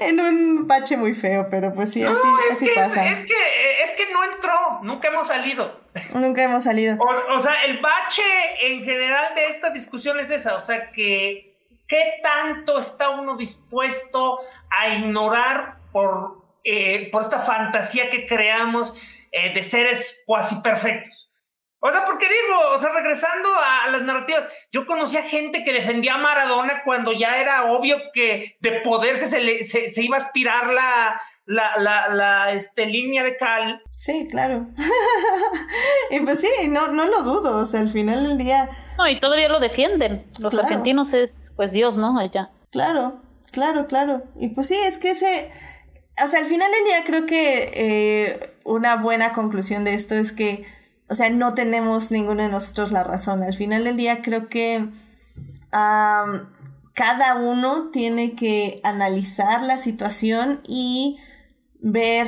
en 0.00 0.20
un 0.20 0.66
bache 0.66 0.96
muy 0.96 1.14
feo, 1.14 1.48
pero 1.50 1.72
pues 1.74 1.92
sí, 1.92 2.02
así, 2.02 2.18
así 2.52 2.68
pasa. 2.74 3.06
Es, 3.06 3.20
que, 3.20 3.82
es 3.82 3.90
que 3.92 4.12
no 4.12 4.24
entró, 4.24 4.80
nunca 4.82 5.08
hemos 5.08 5.26
salido. 5.26 5.80
Nunca 6.14 6.42
hemos 6.42 6.64
salido. 6.64 6.96
O, 7.30 7.40
sea, 7.40 7.64
el 7.64 7.78
bache 7.78 8.22
en 8.60 8.84
general 8.84 9.34
de 9.34 9.48
esta 9.48 9.70
discusión 9.70 10.18
es 10.20 10.30
esa, 10.30 10.54
o 10.54 10.60
sea, 10.60 10.90
que 10.90 11.56
qué 11.88 12.20
tanto 12.22 12.78
está 12.78 13.10
uno 13.10 13.36
dispuesto 13.36 14.40
a 14.70 14.88
ignorar 14.88 15.78
por, 15.92 16.42
eh, 16.64 17.08
por 17.10 17.22
esta 17.22 17.40
fantasía 17.40 18.10
que 18.10 18.26
creamos 18.26 18.94
eh, 19.32 19.54
de 19.54 19.62
seres 19.62 20.22
cuasi 20.26 20.56
perfectos. 20.56 21.25
O 21.86 21.92
sea, 21.92 22.04
porque 22.04 22.26
digo, 22.26 22.76
o 22.76 22.80
sea, 22.80 22.90
regresando 22.90 23.48
a 23.48 23.88
las 23.90 24.02
narrativas, 24.02 24.42
yo 24.72 24.86
conocía 24.86 25.22
gente 25.22 25.62
que 25.62 25.72
defendía 25.72 26.14
a 26.14 26.18
Maradona 26.18 26.82
cuando 26.84 27.12
ya 27.12 27.40
era 27.40 27.70
obvio 27.72 27.96
que 28.12 28.56
de 28.58 28.80
poderse 28.80 29.28
se, 29.28 29.90
se, 29.92 30.02
iba 30.02 30.16
a 30.16 30.20
aspirar 30.20 30.72
la, 30.72 31.20
la, 31.44 31.76
la, 31.78 32.08
la 32.08 32.52
este, 32.52 32.86
línea 32.86 33.22
de 33.22 33.36
cal. 33.36 33.82
Sí, 33.96 34.26
claro. 34.28 34.66
y 36.10 36.18
pues 36.20 36.40
sí, 36.40 36.68
no, 36.70 36.88
no 36.88 37.06
lo 37.06 37.22
dudo, 37.22 37.58
o 37.58 37.64
sea, 37.64 37.78
al 37.78 37.88
final 37.88 38.24
del 38.26 38.36
día... 38.36 38.68
No, 38.98 39.08
y 39.08 39.20
todavía 39.20 39.48
lo 39.48 39.60
defienden. 39.60 40.26
Los 40.40 40.58
argentinos 40.58 41.12
es, 41.12 41.52
pues 41.54 41.70
Dios, 41.70 41.96
¿no? 41.96 42.18
Allá. 42.18 42.50
Claro, 42.72 43.20
claro, 43.52 43.86
claro. 43.86 44.24
Y 44.36 44.48
pues 44.48 44.66
sí, 44.66 44.76
es 44.88 44.98
que 44.98 45.10
ese... 45.10 45.52
O 46.24 46.26
sea, 46.26 46.40
al 46.40 46.46
final 46.46 46.68
del 46.72 46.84
día 46.84 47.04
creo 47.04 47.26
que 47.26 47.70
eh, 47.74 48.54
una 48.64 48.96
buena 48.96 49.32
conclusión 49.32 49.84
de 49.84 49.94
esto 49.94 50.16
es 50.16 50.32
que 50.32 50.64
o 51.08 51.14
sea, 51.14 51.30
no 51.30 51.54
tenemos 51.54 52.10
ninguno 52.10 52.42
de 52.42 52.48
nosotros 52.48 52.90
la 52.92 53.04
razón. 53.04 53.42
Al 53.42 53.54
final 53.54 53.84
del 53.84 53.96
día 53.96 54.22
creo 54.22 54.48
que 54.48 54.88
cada 56.94 57.36
uno 57.36 57.90
tiene 57.92 58.34
que 58.34 58.80
analizar 58.82 59.62
la 59.62 59.78
situación 59.78 60.62
y 60.66 61.18
ver, 61.78 62.26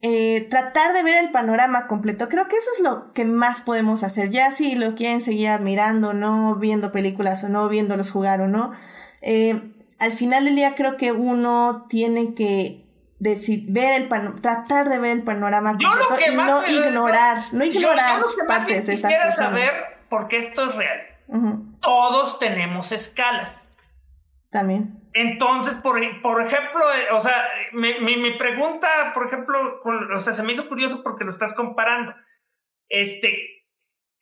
eh, 0.00 0.46
tratar 0.50 0.92
de 0.94 1.02
ver 1.02 1.22
el 1.22 1.30
panorama 1.30 1.86
completo. 1.86 2.28
Creo 2.28 2.48
que 2.48 2.56
eso 2.56 2.70
es 2.76 2.82
lo 2.82 3.12
que 3.12 3.24
más 3.24 3.60
podemos 3.60 4.02
hacer. 4.02 4.30
Ya 4.30 4.50
si 4.50 4.74
lo 4.74 4.94
quieren 4.94 5.20
seguir 5.20 5.48
admirando, 5.48 6.14
no 6.14 6.56
viendo 6.56 6.90
películas 6.90 7.44
o 7.44 7.48
no 7.48 7.68
viéndolos 7.68 8.10
jugar 8.10 8.40
o 8.40 8.48
no. 8.48 8.72
Eh, 9.20 9.72
al 10.00 10.12
final 10.12 10.46
del 10.46 10.56
día 10.56 10.74
creo 10.74 10.96
que 10.96 11.12
uno 11.12 11.86
tiene 11.88 12.34
que 12.34 12.82
ver 13.22 14.02
el 14.02 14.40
tratar 14.40 14.88
de 14.88 14.98
ver 14.98 15.12
el 15.12 15.22
panorama 15.22 15.72
completo 15.72 16.16
y 16.30 16.34
no 16.34 16.66
ignorar, 16.66 17.38
no 17.52 17.64
ignorar 17.64 18.20
partes 18.48 18.86
de 18.86 18.94
esas 18.94 19.12
personas. 19.12 19.36
saber, 19.36 19.70
porque 20.08 20.38
esto 20.38 20.68
es 20.68 20.74
real. 20.74 21.00
Todos 21.80 22.38
tenemos 22.38 22.92
escalas. 22.92 23.70
También. 24.50 25.00
Entonces, 25.14 25.74
por, 25.74 25.98
por 26.20 26.42
ejemplo, 26.42 26.80
eh, 26.94 27.12
o 27.12 27.20
sea, 27.20 27.46
mi, 27.72 27.94
mi, 28.00 28.36
pregunta, 28.36 28.88
por 29.14 29.26
ejemplo, 29.26 29.80
o 30.14 30.20
sea, 30.20 30.32
se 30.32 30.42
me 30.42 30.52
hizo 30.52 30.68
curioso 30.68 31.02
porque 31.02 31.24
lo 31.24 31.30
estás 31.30 31.54
comparando. 31.54 32.14
Este, 32.88 33.61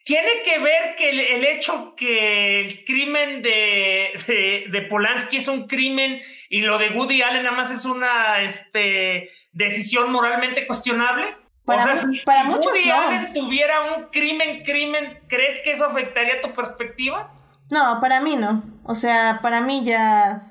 tiene 0.05 0.43
que 0.45 0.59
ver 0.59 0.97
que 0.97 1.11
el, 1.11 1.45
hecho 1.45 1.95
que 1.95 2.61
el 2.63 2.85
crimen 2.85 3.43
de, 3.43 4.69
de, 4.71 4.83
Polanski 4.83 5.39
es 5.39 5.49
un 5.49 5.67
crimen 5.67 6.21
y 6.49 6.63
lo 6.63 6.79
de 6.79 6.91
Woody 6.91 7.23
Allen 7.23 7.45
nada 7.45 7.57
más 7.57 7.71
es 7.71 7.85
una 7.85 8.41
este, 8.41 9.31
decisión 9.53 10.11
moralmente 10.11 10.67
cuestionable. 10.67 11.27
Para, 11.65 11.95
si, 11.95 12.07
muchos 12.07 12.67
Woody 12.67 12.91
Allen 12.91 13.33
tuviera 13.33 13.95
un 13.95 14.05
crimen, 14.11 14.63
crimen, 14.65 15.21
¿crees 15.29 15.63
que 15.63 15.73
eso 15.73 15.85
afectaría 15.85 16.41
tu 16.41 16.53
perspectiva? 16.53 17.33
No, 17.71 17.99
para 18.01 18.21
mí 18.21 18.37
no. 18.37 18.65
O 18.85 18.95
sea, 18.95 19.39
para 19.43 19.61
mí 19.61 19.85
ya 19.85 20.43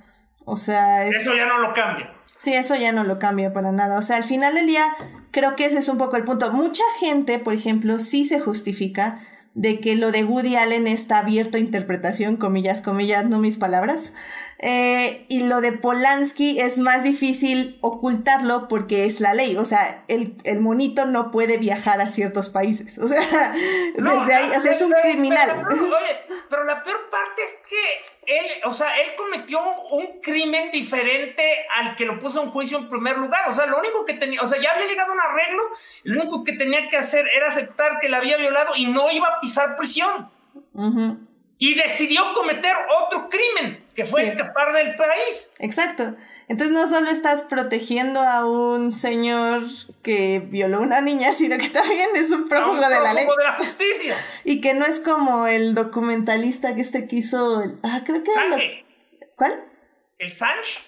o 0.51 0.57
sea, 0.57 1.05
eso 1.05 1.35
ya 1.35 1.45
no 1.45 1.59
lo 1.59 1.73
cambia. 1.73 2.11
Sí, 2.39 2.55
eso 2.55 2.73
ya 2.73 2.91
no 2.91 3.03
lo 3.03 3.19
cambia 3.19 3.53
para 3.53 3.71
nada. 3.71 3.99
O 3.99 4.01
sea, 4.01 4.17
al 4.17 4.23
final 4.23 4.55
del 4.55 4.65
día, 4.65 4.83
creo 5.29 5.55
que 5.55 5.65
ese 5.65 5.77
es 5.77 5.89
un 5.89 5.99
poco 5.99 6.17
el 6.17 6.23
punto. 6.23 6.51
Mucha 6.51 6.81
gente, 6.99 7.37
por 7.37 7.53
ejemplo, 7.53 7.99
sí 7.99 8.25
se 8.25 8.39
justifica 8.39 9.19
de 9.55 9.79
que 9.79 9.95
lo 9.95 10.11
de 10.11 10.23
Woody 10.23 10.55
Allen 10.55 10.87
está 10.87 11.19
abierto 11.19 11.57
a 11.57 11.59
interpretación, 11.59 12.37
comillas, 12.37 12.81
comillas, 12.81 13.25
no 13.25 13.39
mis 13.39 13.57
palabras. 13.57 14.13
Eh, 14.59 15.25
y 15.27 15.43
lo 15.43 15.59
de 15.61 15.71
Polanski 15.73 16.59
es 16.59 16.79
más 16.79 17.03
difícil 17.03 17.77
ocultarlo 17.81 18.67
porque 18.67 19.05
es 19.05 19.19
la 19.19 19.33
ley. 19.33 19.57
O 19.57 19.65
sea, 19.65 20.03
el, 20.07 20.61
monito 20.61 21.05
no 21.05 21.31
puede 21.31 21.57
viajar 21.57 21.99
a 21.99 22.09
ciertos 22.09 22.49
países. 22.49 22.99
O 22.99 23.07
sea, 23.07 23.19
desde 23.95 24.33
ahí, 24.33 24.51
o 24.55 24.59
sea, 24.59 24.71
es 24.71 24.81
un 24.81 24.93
criminal. 25.01 25.65
oye, 25.69 26.19
pero 26.49 26.63
la 26.63 26.83
peor 26.83 27.09
parte 27.09 27.41
es 27.41 27.67
que 27.67 28.18
él, 28.29 28.45
o 28.65 28.73
sea, 28.73 28.99
él 29.01 29.15
cometió 29.17 29.59
un 29.91 30.21
crimen 30.21 30.69
diferente 30.71 31.43
al 31.75 31.95
que 31.95 32.05
lo 32.05 32.19
puso 32.19 32.43
en 32.43 32.51
juicio 32.51 32.77
en 32.77 32.89
primer 32.89 33.17
lugar. 33.17 33.49
O 33.49 33.53
sea, 33.53 33.65
lo 33.65 33.79
único 33.79 34.05
que 34.05 34.13
tenía, 34.13 34.41
o 34.41 34.47
sea, 34.47 34.61
ya 34.61 34.71
había 34.71 34.87
llegado 34.87 35.11
a 35.11 35.15
un 35.15 35.21
arreglo, 35.21 35.63
lo 36.03 36.21
único 36.21 36.43
que 36.43 36.53
tenía 36.53 36.87
que 36.87 36.97
hacer 36.97 37.25
era 37.35 37.47
aceptar 37.47 37.99
que 37.99 38.09
la 38.09 38.17
había 38.17 38.37
violado 38.37 38.75
y 38.75 38.85
no 38.85 39.09
iba 39.11 39.27
a 39.27 39.41
pisar 39.41 39.75
prisión. 39.75 40.29
Y 41.57 41.73
decidió 41.73 42.31
cometer 42.33 42.75
otro 43.01 43.27
crimen, 43.29 43.85
que 43.95 44.05
fue 44.05 44.23
escapar 44.23 44.73
del 44.73 44.95
país. 44.95 45.51
Exacto. 45.59 46.15
Entonces 46.49 46.75
no 46.75 46.87
solo 46.87 47.09
estás 47.11 47.43
protegiendo 47.43 48.19
a 48.19 48.43
un 48.45 48.91
señor 48.91 49.61
que 50.01 50.39
violó 50.39 50.79
a 50.79 50.81
una 50.81 50.99
niña, 50.99 51.31
sino 51.33 51.57
que 51.57 51.69
también 51.69 52.09
es 52.15 52.31
un 52.31 52.49
prófugo, 52.49 52.75
de 52.75 52.99
la 52.99 53.13
ley. 53.13 53.25
de 53.25 53.43
la 53.43 53.53
justicia. 53.53 54.15
Y 54.43 54.59
que 54.59 54.73
no 54.73 54.85
es 54.85 54.99
como 54.99 55.45
el 55.45 55.75
documentalista 55.75 56.73
que 56.73 56.81
este 56.81 57.07
quiso... 57.07 57.63
Ah, 57.83 58.01
creo 58.03 58.23
que... 58.23 58.31
El 58.31 58.85
¿Cuál? 59.35 59.63
El 60.17 60.33
Sanch. 60.33 60.81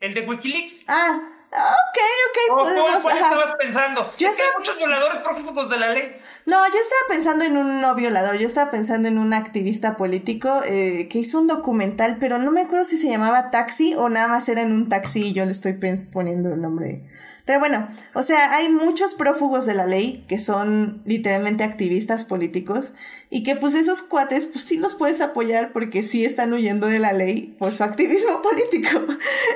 El 0.00 0.12
de 0.12 0.22
Wikileaks. 0.22 0.82
Ah, 0.88 1.29
Ok, 1.52 1.98
ok. 2.28 3.02
¿Cuál 3.02 3.16
estabas 3.16 3.56
pensando? 3.58 4.14
Yo 4.16 4.28
estaba... 4.28 4.50
muchos 4.56 4.76
violadores 4.76 5.18
prófugos 5.18 5.68
de 5.68 5.78
la 5.78 5.88
ley. 5.88 6.16
No, 6.46 6.56
yo 6.68 6.78
estaba 6.80 7.00
pensando 7.08 7.44
en 7.44 7.56
un 7.56 7.80
no 7.80 7.94
violador. 7.96 8.36
Yo 8.36 8.46
estaba 8.46 8.70
pensando 8.70 9.08
en 9.08 9.18
un 9.18 9.34
activista 9.34 9.96
político 9.96 10.60
eh, 10.64 11.08
que 11.10 11.18
hizo 11.18 11.40
un 11.40 11.48
documental, 11.48 12.18
pero 12.20 12.38
no 12.38 12.52
me 12.52 12.60
acuerdo 12.60 12.84
si 12.84 12.96
se 12.96 13.08
llamaba 13.08 13.50
Taxi 13.50 13.94
o 13.96 14.08
nada 14.08 14.28
más 14.28 14.48
era 14.48 14.62
en 14.62 14.72
un 14.72 14.88
taxi 14.88 15.22
y 15.22 15.32
yo 15.32 15.44
le 15.44 15.50
estoy 15.50 15.78
poniendo 16.12 16.54
el 16.54 16.60
nombre. 16.60 17.02
Pero 17.50 17.58
bueno, 17.58 17.88
o 18.14 18.22
sea, 18.22 18.54
hay 18.54 18.68
muchos 18.68 19.14
prófugos 19.14 19.66
de 19.66 19.74
la 19.74 19.84
ley 19.84 20.24
que 20.28 20.38
son 20.38 21.02
literalmente 21.04 21.64
activistas 21.64 22.24
políticos 22.24 22.92
y 23.28 23.42
que 23.42 23.56
pues 23.56 23.74
esos 23.74 24.02
cuates 24.02 24.46
pues 24.46 24.62
sí 24.62 24.78
los 24.78 24.94
puedes 24.94 25.20
apoyar 25.20 25.72
porque 25.72 26.04
sí 26.04 26.24
están 26.24 26.52
huyendo 26.52 26.86
de 26.86 27.00
la 27.00 27.12
ley 27.12 27.56
por 27.58 27.72
su 27.72 27.82
activismo 27.82 28.40
político. 28.44 29.04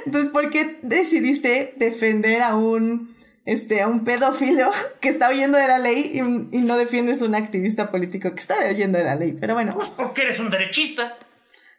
Entonces, 0.07 0.33
¿por 0.33 0.51
qué 0.51 0.81
decidiste 0.83 1.75
defender 1.77 2.43
a 2.43 2.57
un 2.57 3.15
este, 3.45 3.81
a 3.81 3.87
un 3.87 4.03
pedófilo 4.03 4.73
que 5.01 5.09
está 5.09 5.31
huyendo 5.31 5.57
de 5.57 5.69
la 5.69 5.79
ley 5.79 6.21
y, 6.51 6.63
no 6.63 6.77
defiendes 6.77 7.23
a 7.23 7.27
un 7.27 7.37
activista 7.37 7.93
político 7.93 8.35
que 8.35 8.41
está 8.41 8.57
huyendo 8.69 8.99
de 8.99 9.05
la 9.05 9.15
ley. 9.15 9.37
Pero 9.39 9.55
bueno. 9.55 9.73
Pues 9.73 9.91
porque 9.91 10.23
eres 10.23 10.41
un 10.41 10.51
derechista. 10.51 11.17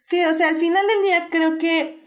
Sí, 0.01 0.23
o 0.23 0.33
sea, 0.33 0.47
al 0.47 0.55
final 0.55 0.85
del 0.87 1.03
día 1.03 1.27
creo 1.29 1.57
que 1.57 2.04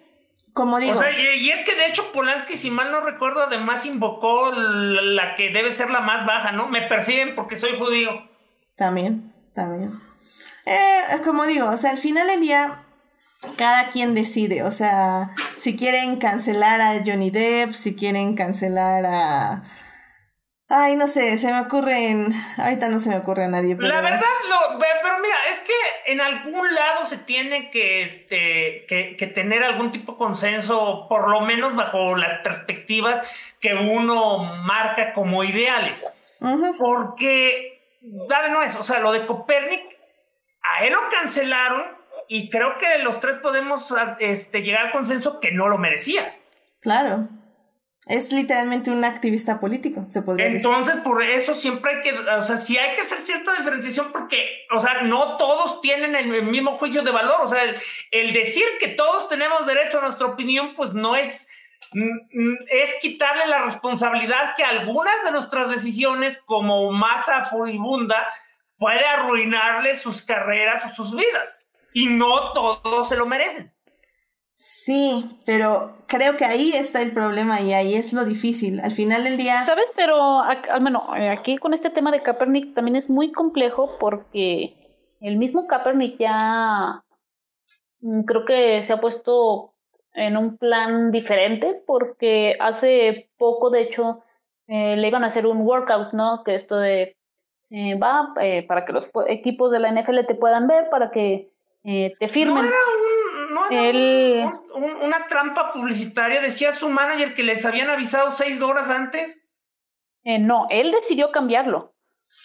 como 0.52 0.78
digo. 0.78 0.98
O 0.98 1.00
sea, 1.00 1.10
y, 1.18 1.50
es 1.50 1.64
que 1.64 1.74
de 1.74 1.86
hecho 1.86 2.10
Polanski, 2.12 2.56
si 2.56 2.70
mal 2.70 2.90
no 2.90 3.00
recuerdo, 3.00 3.42
además 3.42 3.86
invocó 3.86 4.52
la, 4.52 5.34
que 5.34 5.50
debe 5.50 5.72
ser 5.72 5.90
la 5.90 6.00
más 6.00 6.26
baja, 6.26 6.52
¿no? 6.52 6.68
Me 6.68 6.82
persiguen 6.82 7.34
porque 7.34 7.56
soy 7.56 7.78
judío. 7.78 8.28
También, 8.76 9.32
también. 9.54 9.92
Eh, 10.66 11.20
como 11.24 11.46
digo, 11.46 11.68
o 11.68 11.76
sea, 11.76 11.90
al 11.90 11.98
final 11.98 12.26
del 12.26 12.40
día, 12.40 12.82
cada 13.56 13.88
quien 13.88 14.14
decide. 14.14 14.62
O 14.62 14.72
sea, 14.72 15.30
si 15.56 15.76
quieren 15.76 16.16
cancelar 16.16 16.80
a 16.80 17.02
Johnny 17.04 17.30
Depp, 17.30 17.72
si 17.72 17.94
quieren 17.94 18.34
cancelar 18.34 19.06
a 19.06 19.62
Ay, 20.70 20.96
no 20.96 21.08
sé, 21.08 21.38
se 21.38 21.46
me 21.46 21.60
ocurren. 21.60 22.28
Ahorita 22.58 22.88
no 22.88 22.98
se 22.98 23.08
me 23.08 23.16
ocurre 23.16 23.44
a 23.44 23.48
nadie. 23.48 23.74
Pero... 23.74 23.88
La 23.88 24.02
verdad, 24.02 24.20
lo, 24.20 24.78
pero 24.78 25.18
mira, 25.22 25.36
es 25.50 25.60
que 25.60 26.12
en 26.12 26.20
algún 26.20 26.74
lado 26.74 27.06
se 27.06 27.16
tiene 27.16 27.70
que, 27.70 28.02
este, 28.02 28.84
que, 28.86 29.16
que, 29.16 29.26
tener 29.28 29.64
algún 29.64 29.92
tipo 29.92 30.12
de 30.12 30.18
consenso, 30.18 31.06
por 31.08 31.30
lo 31.30 31.40
menos 31.40 31.74
bajo 31.74 32.16
las 32.16 32.40
perspectivas 32.40 33.22
que 33.60 33.74
uno 33.74 34.38
marca 34.62 35.14
como 35.14 35.42
ideales. 35.42 36.06
Porque, 36.78 37.82
dale, 38.02 38.50
no 38.50 38.62
es, 38.62 38.76
o 38.76 38.82
sea, 38.82 39.00
lo 39.00 39.12
de 39.12 39.24
Copernic, 39.24 39.98
a 40.62 40.84
él 40.84 40.92
lo 40.92 41.00
cancelaron 41.08 41.84
y 42.28 42.50
creo 42.50 42.76
que 42.76 42.98
los 43.02 43.20
tres 43.20 43.36
podemos 43.40 43.94
este, 44.18 44.62
llegar 44.62 44.86
al 44.86 44.92
consenso 44.92 45.40
que 45.40 45.50
no 45.50 45.68
lo 45.68 45.78
merecía. 45.78 46.36
Claro. 46.80 47.28
Es 48.06 48.32
literalmente 48.32 48.90
un 48.90 49.04
activista 49.04 49.60
político, 49.60 50.06
se 50.08 50.22
podría 50.22 50.46
Entonces, 50.46 50.96
por 51.04 51.22
eso 51.22 51.54
siempre 51.54 51.96
hay 51.96 52.00
que, 52.00 52.18
o 52.18 52.42
sea, 52.42 52.56
sí 52.56 52.78
hay 52.78 52.94
que 52.94 53.02
hacer 53.02 53.18
cierta 53.20 53.52
diferenciación 53.52 54.12
porque, 54.12 54.66
o 54.74 54.80
sea, 54.80 55.02
no 55.02 55.36
todos 55.36 55.82
tienen 55.82 56.14
el 56.16 56.42
mismo 56.44 56.72
juicio 56.78 57.02
de 57.02 57.10
valor. 57.10 57.36
O 57.42 57.48
sea, 57.48 57.62
el, 58.10 58.32
decir 58.32 58.64
que 58.80 58.88
todos 58.88 59.28
tenemos 59.28 59.66
derecho 59.66 59.98
a 59.98 60.02
nuestra 60.02 60.26
opinión, 60.26 60.72
pues 60.74 60.94
no 60.94 61.16
es, 61.16 61.48
mm, 61.92 62.00
mm, 62.32 62.56
es 62.68 62.94
quitarle 63.02 63.46
la 63.46 63.64
responsabilidad 63.64 64.54
que 64.56 64.64
algunas 64.64 65.24
de 65.24 65.32
nuestras 65.32 65.70
decisiones, 65.70 66.38
como 66.38 66.90
masa 66.92 67.44
furibunda, 67.44 68.26
puede 68.78 69.04
arruinarle 69.04 69.94
sus 69.94 70.22
carreras 70.22 70.82
o 70.86 70.94
sus 70.94 71.14
vidas. 71.14 71.68
Y 71.92 72.06
no 72.06 72.52
todos 72.52 73.08
se 73.08 73.16
lo 73.16 73.26
merecen. 73.26 73.74
Sí, 74.60 75.38
pero 75.46 75.98
creo 76.08 76.36
que 76.36 76.44
ahí 76.44 76.72
está 76.74 77.00
el 77.00 77.12
problema 77.12 77.60
y 77.60 77.74
ahí 77.74 77.94
es 77.94 78.12
lo 78.12 78.24
difícil. 78.24 78.80
Al 78.80 78.90
final 78.90 79.22
del 79.22 79.36
día. 79.36 79.62
¿Sabes? 79.62 79.92
Pero 79.94 80.40
al 80.42 80.80
menos 80.80 81.04
eh, 81.16 81.28
aquí 81.28 81.58
con 81.58 81.74
este 81.74 81.90
tema 81.90 82.10
de 82.10 82.22
Kaepernick 82.22 82.74
también 82.74 82.96
es 82.96 83.08
muy 83.08 83.30
complejo 83.30 83.96
porque 84.00 84.74
el 85.20 85.36
mismo 85.36 85.68
Kaepernick 85.68 86.18
ya 86.18 87.04
mm, 88.00 88.22
creo 88.22 88.44
que 88.44 88.84
se 88.84 88.92
ha 88.92 89.00
puesto 89.00 89.74
en 90.12 90.36
un 90.36 90.58
plan 90.58 91.12
diferente 91.12 91.80
porque 91.86 92.56
hace 92.58 93.30
poco, 93.38 93.70
de 93.70 93.82
hecho, 93.82 94.24
eh, 94.66 94.96
le 94.96 95.06
iban 95.06 95.22
a 95.22 95.28
hacer 95.28 95.46
un 95.46 95.60
workout, 95.60 96.14
¿no? 96.14 96.42
Que 96.42 96.56
esto 96.56 96.76
de 96.78 97.16
eh, 97.70 97.96
va 97.96 98.34
para 98.66 98.84
que 98.84 98.92
los 98.92 99.08
equipos 99.28 99.70
de 99.70 99.78
la 99.78 99.92
NFL 99.92 100.26
te 100.26 100.34
puedan 100.34 100.66
ver, 100.66 100.90
para 100.90 101.12
que 101.12 101.52
te 101.84 102.28
firmen. 102.28 102.56
No 102.56 102.62
no 102.62 103.27
una 103.70 105.26
trampa 105.28 105.72
publicitaria. 105.72 106.40
Decía 106.40 106.72
su 106.72 106.90
manager 106.90 107.34
que 107.34 107.42
les 107.42 107.64
habían 107.64 107.90
avisado 107.90 108.32
seis 108.32 108.60
horas 108.60 108.90
antes. 108.90 109.44
Eh, 110.24 110.38
no, 110.38 110.66
él 110.70 110.92
decidió 110.92 111.30
cambiarlo. 111.32 111.94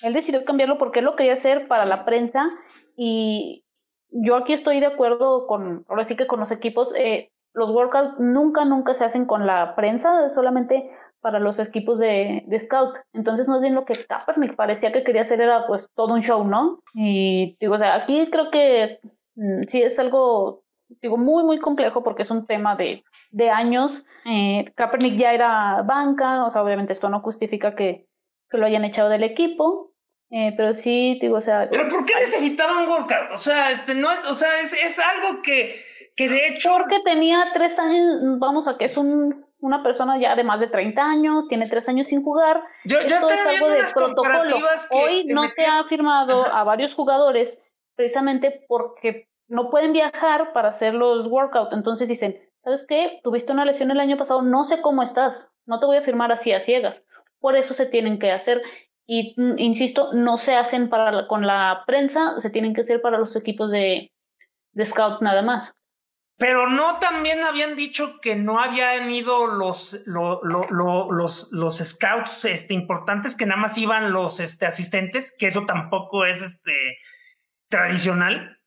Él 0.02 0.14
decidió 0.14 0.46
cambiarlo 0.46 0.78
porque 0.78 1.00
él 1.00 1.06
lo 1.06 1.16
quería 1.16 1.34
hacer 1.34 1.68
para 1.68 1.86
la 1.86 2.06
prensa 2.06 2.50
y 2.96 3.66
yo 4.14 4.36
aquí 4.36 4.54
estoy 4.54 4.80
de 4.80 4.86
acuerdo 4.86 5.48
con, 5.48 5.86
ahora 5.90 6.06
sí 6.06 6.16
que 6.16 6.28
con 6.28 6.40
los 6.40 6.52
equipos, 6.52 6.94
eh, 6.96 7.32
los 7.54 7.72
workouts 7.72 8.20
nunca, 8.20 8.66
nunca 8.66 8.94
se 8.94 9.06
hacen 9.06 9.26
con 9.26 9.48
la 9.48 9.76
prensa, 9.76 10.30
solamente 10.30 10.92
para 11.22 11.40
los 11.40 11.60
equipos 11.60 12.00
de, 12.00 12.44
de 12.48 12.60
scout. 12.60 12.96
Entonces, 13.14 13.48
más 13.48 13.62
bien 13.62 13.76
lo 13.76 13.86
que 13.86 13.94
me 14.38 14.54
parecía 14.54 14.92
que 14.92 15.04
quería 15.04 15.22
hacer 15.22 15.42
era 15.42 15.66
pues 15.68 15.90
todo 15.96 16.14
un 16.14 16.22
show, 16.22 16.44
¿no? 16.44 16.80
Y 16.94 17.56
digo, 17.60 17.76
o 17.76 17.78
sea, 17.78 17.96
aquí 17.96 18.30
creo 18.30 18.52
que 18.52 19.00
mm, 19.36 19.64
sí 19.70 19.82
es 19.82 19.98
algo 20.00 20.63
digo, 21.02 21.18
muy, 21.18 21.44
muy 21.44 21.60
complejo 21.60 22.04
porque 22.04 22.24
es 22.24 22.32
un 22.32 22.46
tema 22.46 22.76
de, 22.76 23.04
de 23.32 23.50
años. 23.50 24.06
Eh, 24.26 24.72
Kaepernick 24.76 25.16
ya 25.16 25.34
era 25.34 25.82
banca, 25.84 26.46
o 26.46 26.52
sea, 26.52 26.64
obviamente 26.64 26.94
esto 26.94 27.10
no 27.10 27.22
justifica 27.22 27.76
que, 27.76 28.08
que 28.50 28.58
lo 28.58 28.66
hayan 28.66 28.86
echado 28.86 29.10
del 29.10 29.24
equipo. 29.24 29.92
Eh, 30.30 30.54
pero 30.58 30.74
sí, 30.74 31.20
digo, 31.22 31.38
o 31.38 31.42
sea. 31.42 31.70
¿Pero 31.70 31.88
por 31.88 32.06
qué 32.06 32.16
necesitaban 32.16 32.88
workout? 32.90 33.32
O 33.34 33.38
sea, 33.38 33.72
este, 33.72 33.94
no 33.94 34.12
es, 34.12 34.26
o 34.26 34.34
sea, 34.34 34.62
es, 34.62 34.74
es 34.74 35.00
algo 35.00 35.42
que, 35.44 35.76
que 36.16 36.28
de 36.28 36.48
hecho. 36.48 36.72
Porque 36.78 37.02
tenía 37.04 37.46
tres 37.54 37.78
años, 37.78 38.40
vamos 38.40 38.68
a 38.68 38.78
que 38.78 38.86
es 38.86 38.98
un 38.98 39.44
una 39.64 39.82
persona 39.82 40.20
ya 40.20 40.36
de 40.36 40.44
más 40.44 40.60
de 40.60 40.68
30 40.68 41.02
años, 41.02 41.48
tiene 41.48 41.70
3 41.70 41.88
años 41.90 42.08
sin 42.08 42.22
jugar. 42.22 42.62
Yo, 42.84 43.00
Esto 43.00 43.30
es 43.30 43.48
algo 43.48 43.70
de 43.70 43.84
protocolo. 43.94 44.58
Hoy 44.92 45.24
no 45.26 45.48
se 45.48 45.66
ha 45.66 45.86
firmado 45.86 46.46
a 46.46 46.66
varios 46.66 46.94
jugadores 46.94 47.62
precisamente 47.96 48.66
porque 48.68 49.30
no 49.54 49.70
pueden 49.70 49.94
viajar 49.94 50.52
para 50.52 50.70
hacer 50.70 50.96
los 50.96 51.28
workouts. 51.28 51.74
Entonces 51.74 52.08
dicen, 52.08 52.38
¿sabes 52.64 52.86
qué? 52.88 53.20
Tuviste 53.24 53.52
una 53.52 53.66
lesión 53.66 53.92
el 53.92 54.00
año 54.00 54.18
pasado, 54.18 54.42
no 54.42 54.66
sé 54.66 54.82
cómo 54.82 55.04
estás, 55.04 55.52
no 55.66 55.80
te 55.80 55.86
voy 55.86 55.98
a 55.98 56.02
firmar 56.02 56.32
así 56.32 56.52
a 56.52 56.60
ciegas. 56.60 57.04
Por 57.40 57.56
eso 57.56 57.74
se 57.74 57.86
tienen 57.86 58.18
que 58.18 58.32
hacer. 58.32 58.64
Y 59.06 59.36
mm, 59.38 59.60
insisto, 59.60 60.12
no 60.14 60.38
se 60.38 60.56
hacen 60.56 60.90
para 60.90 61.28
con 61.28 61.46
la 61.46 61.84
prensa, 61.86 62.40
se 62.40 62.50
tienen 62.50 62.74
que 62.74 62.82
hacer 62.82 63.02
para 63.02 63.20
los 63.20 63.36
equipos 63.36 63.70
de, 63.70 64.12
de 64.72 64.86
scout 64.86 65.22
nada 65.22 65.44
más. 65.44 65.76
Pero 66.38 66.68
no 66.68 66.98
también 66.98 67.44
habían 67.44 67.76
dicho 67.76 68.20
que 68.22 68.36
no 68.36 68.60
habían 68.60 69.10
ido 69.12 69.46
los, 69.46 70.02
los, 70.06 71.48
los 71.52 71.78
scouts 71.78 72.46
este, 72.46 72.74
importantes, 72.74 73.36
que 73.36 73.46
nada 73.46 73.62
más 73.62 73.78
iban 73.78 74.12
los 74.12 74.40
este, 74.40 74.66
asistentes, 74.66 75.34
que 75.38 75.48
eso 75.48 75.66
tampoco 75.68 76.26
es 76.26 76.42
este, 76.42 76.98
tradicional. 77.70 78.58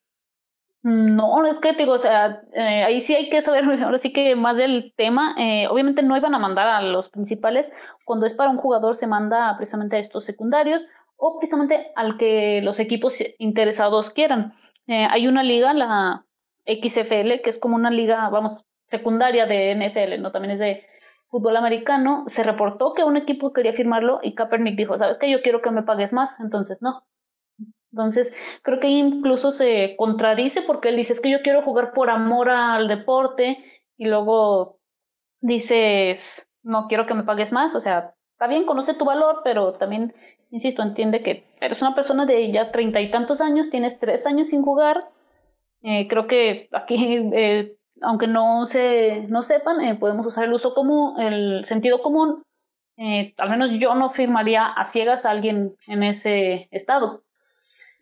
No, 0.89 1.45
es 1.45 1.59
que 1.59 1.73
digo, 1.73 1.95
o 1.95 1.99
sea, 1.99 2.43
eh, 2.53 2.85
ahí 2.85 3.03
sí 3.03 3.13
hay 3.13 3.29
que 3.29 3.43
saber, 3.43 3.65
ahora 3.83 3.99
sí 3.99 4.13
que 4.13 4.37
más 4.37 4.57
del 4.57 4.95
tema. 4.97 5.35
Eh, 5.37 5.67
obviamente 5.69 6.05
no 6.05 6.17
iban 6.17 6.33
a 6.37 6.39
mandar 6.39 6.69
a 6.69 6.81
los 6.81 7.09
principales. 7.09 7.73
Cuando 8.05 8.25
es 8.25 8.35
para 8.35 8.51
un 8.51 8.57
jugador 8.59 8.95
se 8.95 9.09
manda 9.09 9.57
precisamente 9.57 9.97
a 9.97 9.99
estos 9.99 10.25
secundarios 10.25 10.87
o 11.17 11.39
precisamente 11.39 11.91
al 11.97 12.17
que 12.19 12.61
los 12.63 12.79
equipos 12.79 13.17
interesados 13.39 14.11
quieran. 14.11 14.55
Eh, 14.87 15.09
hay 15.11 15.27
una 15.27 15.43
liga, 15.43 15.75
la 15.75 16.25
XFL, 16.67 17.43
que 17.43 17.51
es 17.51 17.59
como 17.59 17.75
una 17.75 17.91
liga, 17.91 18.29
vamos, 18.29 18.65
secundaria 18.89 19.47
de 19.47 19.75
NFL, 19.75 20.23
¿no? 20.23 20.31
También 20.31 20.53
es 20.53 20.61
de 20.61 20.87
fútbol 21.29 21.57
americano. 21.57 22.27
Se 22.29 22.45
reportó 22.45 22.95
que 22.95 23.03
un 23.03 23.17
equipo 23.17 23.53
quería 23.53 23.73
firmarlo 23.73 24.21
y 24.23 24.37
Kaepernick 24.37 24.77
dijo, 24.77 24.97
¿sabes 24.99 25.19
qué? 25.19 25.29
Yo 25.33 25.43
quiero 25.43 25.63
que 25.63 25.73
me 25.73 25.83
pagues 25.83 26.13
más, 26.13 26.39
entonces 26.39 26.81
no. 26.81 27.03
Entonces, 27.93 28.35
creo 28.63 28.81
que 28.81 28.89
incluso 28.89 29.53
se 29.53 29.95
contradice 29.97 30.63
porque 30.63 30.91
él 30.91 30.97
dice, 30.97 31.13
es 31.13 31.21
que 31.21 31.31
yo 31.31 31.43
quiero 31.43 31.63
jugar 31.63 31.93
por 31.93 32.11
amor 32.11 32.51
al 32.51 32.89
deporte 32.89 33.59
y 33.97 34.07
luego 34.07 34.79
dices, 35.41 36.49
no 36.63 36.89
quiero 36.89 37.07
que 37.07 37.15
me 37.15 37.25
pagues 37.25 37.53
más, 37.53 37.75
o 37.75 37.81
sea, 37.81 38.15
está 38.33 38.47
bien, 38.49 38.67
conoce 38.67 38.95
tu 38.95 39.05
valor, 39.05 39.41
pero 39.45 39.75
también, 39.75 40.15
insisto, 40.51 40.83
entiende 40.83 41.23
que 41.23 41.45
eres 41.61 41.81
una 41.81 41.95
persona 41.95 42.27
de 42.27 42.53
ya 42.53 42.73
treinta 42.73 43.01
y 43.01 43.11
tantos 43.11 43.41
años, 43.41 43.71
tienes 43.71 43.99
tres 43.99 44.27
años 44.27 44.51
sin 44.51 44.63
jugar, 44.63 44.99
eh, 45.83 46.09
creo 46.09 46.27
que 46.27 46.69
aquí, 46.73 46.97
eh, 47.35 47.77
aunque 48.03 48.27
no 48.27 48.67
se 48.67 49.27
no 49.29 49.43
sepan, 49.43 49.81
eh, 49.81 49.95
podemos 49.95 50.27
usar 50.27 50.45
el 50.45 50.53
uso 50.53 50.75
común, 50.75 51.21
el 51.21 51.65
sentido 51.65 52.03
común. 52.03 52.43
al 52.99 53.51
menos 53.51 53.71
yo 53.79 53.95
no 53.95 54.11
firmaría 54.11 54.67
a 54.67 54.85
ciegas 54.85 55.27
a 55.27 55.31
alguien 55.31 55.77
en 55.87 56.03
ese 56.03 56.69
estado. 56.73 57.23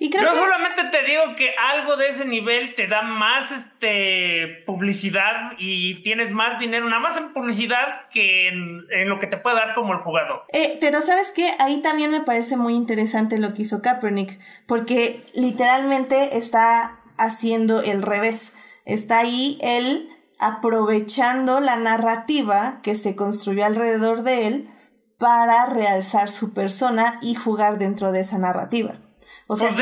Y 0.04 0.10
creo 0.10 0.22
Yo 0.22 0.34
solamente 0.34 0.84
te 0.92 1.02
digo 1.02 1.34
que 1.34 1.54
algo 1.56 1.96
de 1.96 2.10
ese 2.10 2.26
nivel 2.26 2.74
te 2.74 2.88
da 2.88 3.00
más 3.00 3.50
este 3.50 4.62
publicidad 4.66 5.52
y 5.56 6.02
tienes 6.02 6.34
más 6.34 6.58
dinero, 6.58 6.86
nada 6.90 7.00
más 7.00 7.16
en 7.16 7.32
publicidad 7.32 8.06
que 8.10 8.48
en, 8.48 8.84
en 8.90 9.08
lo 9.08 9.18
que 9.18 9.26
te 9.26 9.38
puede 9.38 9.56
dar 9.56 9.72
como 9.72 9.94
el 9.94 10.00
jugador. 10.00 10.42
pero 10.78 11.00
sabes 11.00 11.32
qué, 11.32 11.50
ahí 11.58 11.80
también 11.80 12.10
me 12.10 12.20
parece 12.20 12.58
muy 12.58 12.74
interesante 12.74 13.38
lo 13.38 13.54
que 13.54 13.62
hizo 13.62 13.80
Kaepernick, 13.80 14.38
porque 14.66 15.22
literalmente 15.32 16.36
está 16.36 16.98
haciendo 17.16 17.80
el 17.80 18.02
revés. 18.02 18.52
Está 18.84 19.20
ahí 19.20 19.56
él 19.62 20.10
aprovechando 20.38 21.60
la 21.60 21.76
narrativa 21.76 22.80
que 22.82 22.94
se 22.94 23.16
construyó 23.16 23.64
alrededor 23.64 24.22
de 24.22 24.48
él 24.48 24.68
para 25.16 25.64
realzar 25.64 26.28
su 26.28 26.52
persona 26.52 27.18
y 27.22 27.36
jugar 27.36 27.78
dentro 27.78 28.12
de 28.12 28.20
esa 28.20 28.36
narrativa. 28.36 28.98
O 29.46 29.56
sea, 29.56 29.72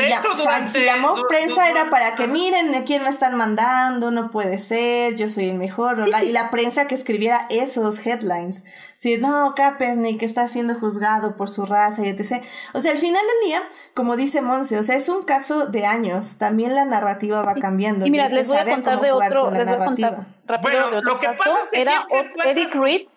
si, 0.67 0.83
llamó 0.83 1.15
prensa 1.29 1.69
era 1.69 1.89
para 1.89 2.15
que 2.15 2.27
miren 2.27 2.75
a 2.75 2.83
quién 2.83 3.01
me 3.01 3.09
están 3.09 3.37
mandando, 3.37 4.11
no 4.11 4.29
puede 4.29 4.57
ser, 4.57 5.15
yo 5.15 5.29
soy 5.29 5.49
el 5.49 5.57
mejor. 5.57 6.05
y 6.25 6.31
la 6.33 6.51
prensa 6.51 6.85
que 6.85 6.95
escribiera 6.95 7.47
esos 7.49 8.05
headlines. 8.05 8.65
Decir, 8.95 9.21
no, 9.21 9.53
Kaepernick 9.55 10.21
está 10.21 10.49
siendo 10.49 10.75
juzgado 10.75 11.37
por 11.37 11.49
su 11.49 11.65
raza 11.65 12.05
y 12.05 12.09
etc. 12.09 12.43
O 12.73 12.81
sea, 12.81 12.91
al 12.91 12.97
final 12.97 13.21
del 13.21 13.49
día, 13.49 13.59
como 13.93 14.17
dice 14.17 14.41
Monse, 14.41 14.77
o 14.77 14.83
sea, 14.83 14.97
es 14.97 15.07
un 15.07 15.23
caso 15.23 15.67
de 15.67 15.85
años. 15.85 16.37
También 16.37 16.75
la 16.75 16.83
narrativa 16.83 17.43
va 17.43 17.55
cambiando. 17.55 18.05
Y 18.05 18.11
mira, 18.11 18.27
les 18.27 18.49
voy 18.49 18.57
a 18.57 18.65
contar 18.65 18.99
de 18.99 19.11
otro, 19.13 19.49
les 19.49 19.65
voy 19.65 19.75
a 19.75 19.85
contar 19.85 20.27
rápido 20.45 20.91
de 20.91 20.97
otro 20.97 21.19
caso. 21.19 21.51
era 21.71 22.05
Eric 22.45 22.75
Reed. 22.75 23.07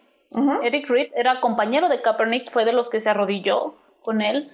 Eric 0.63 0.89
Reed 0.89 1.09
era 1.17 1.41
compañero 1.41 1.89
de 1.89 2.03
Kaepernick, 2.03 2.53
fue 2.53 2.65
de 2.65 2.73
los 2.73 2.89
que 2.89 3.01
se 3.01 3.09
arrodilló 3.09 3.75
con 4.03 4.21
él 4.21 4.47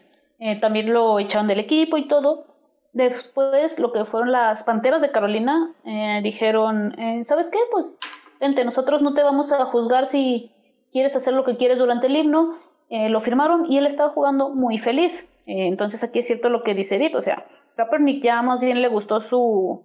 eh, 0.44 0.58
también 0.58 0.92
lo 0.92 1.20
echaron 1.20 1.46
del 1.46 1.60
equipo 1.60 1.96
y 1.96 2.08
todo. 2.08 2.46
Después, 2.92 3.78
lo 3.78 3.92
que 3.92 4.04
fueron 4.04 4.32
las 4.32 4.64
Panteras 4.64 5.00
de 5.00 5.12
Carolina, 5.12 5.72
eh, 5.84 6.20
dijeron, 6.24 6.98
eh, 6.98 7.24
¿sabes 7.24 7.48
qué? 7.48 7.58
Pues, 7.70 8.00
vente, 8.40 8.64
nosotros 8.64 9.02
no 9.02 9.14
te 9.14 9.22
vamos 9.22 9.52
a 9.52 9.64
juzgar 9.66 10.08
si 10.08 10.50
quieres 10.90 11.14
hacer 11.14 11.34
lo 11.34 11.44
que 11.44 11.56
quieres 11.56 11.78
durante 11.78 12.08
el 12.08 12.16
himno. 12.16 12.58
lo 12.90 13.20
firmaron 13.20 13.72
y 13.72 13.78
él 13.78 13.86
estaba 13.86 14.10
jugando 14.10 14.50
muy 14.50 14.78
feliz. 14.78 15.30
entonces 15.46 16.02
aquí 16.04 16.18
es 16.18 16.26
cierto 16.26 16.50
lo 16.50 16.62
que 16.62 16.74
dice 16.74 16.96
Edith, 16.96 17.14
o 17.14 17.22
sea, 17.22 17.46
Kaepernick 17.76 18.22
ya 18.22 18.42
más 18.42 18.62
bien 18.62 18.82
le 18.82 18.88
gustó 18.88 19.22
su, 19.22 19.82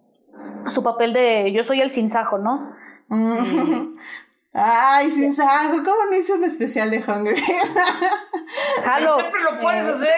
su 0.68 0.84
papel 0.84 1.14
de 1.14 1.53
yo 1.53 1.64
soy 1.64 1.80
el 1.80 1.89
sinsajo, 1.89 2.38
¿no? 2.38 2.74
Ay, 4.60 5.12
sin 5.12 5.32
saco, 5.34 5.84
¿cómo 5.86 6.10
no 6.10 6.18
hizo 6.18 6.34
un 6.34 6.43
especial 6.43 6.89
de 6.89 6.97
Hunger 6.97 7.36
Games? 7.36 7.74
Siempre 8.97 9.43
lo 9.43 9.60
puedes 9.60 9.88
hacer. 9.88 10.10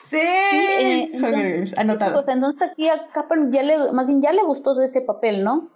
Sí, 0.00 0.16
eh, 0.18 1.10
Hunger 1.12 1.52
Games, 1.52 1.78
anotado. 1.78 2.24
Pues, 2.24 2.34
entonces 2.34 2.70
aquí 2.70 2.88
a 2.88 3.08
Kaepernick 3.12 3.52
ya 3.52 3.62
le, 3.62 3.92
más 3.92 4.08
bien 4.08 4.22
ya 4.22 4.32
le 4.32 4.42
gustó 4.44 4.80
ese 4.80 5.02
papel, 5.02 5.44
¿no? 5.44 5.68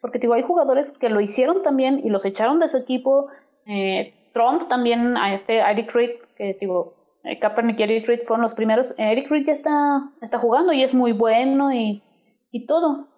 Porque 0.00 0.20
digo, 0.20 0.34
hay 0.34 0.42
jugadores 0.42 0.92
que 0.92 1.08
lo 1.08 1.20
hicieron 1.20 1.60
también 1.60 2.00
y 2.04 2.10
los 2.10 2.24
echaron 2.24 2.60
de 2.60 2.68
su 2.68 2.76
equipo. 2.76 3.26
Eh, 3.66 4.14
Trump 4.32 4.68
también, 4.68 5.16
a 5.16 5.34
este 5.34 5.58
Eric 5.58 5.92
Reed, 5.92 6.10
que 6.36 6.56
digo, 6.60 6.94
eh, 7.24 7.40
Kaepernick 7.40 7.80
y 7.80 7.82
Eric 7.82 8.06
Reed 8.06 8.20
fueron 8.22 8.42
los 8.42 8.54
primeros. 8.54 8.94
Eric 8.98 9.28
Reed 9.30 9.46
ya 9.46 9.52
está, 9.54 10.12
está 10.20 10.38
jugando 10.38 10.72
y 10.72 10.84
es 10.84 10.94
muy 10.94 11.10
bueno 11.10 11.72
y, 11.72 12.04
y 12.52 12.66
todo. 12.66 13.08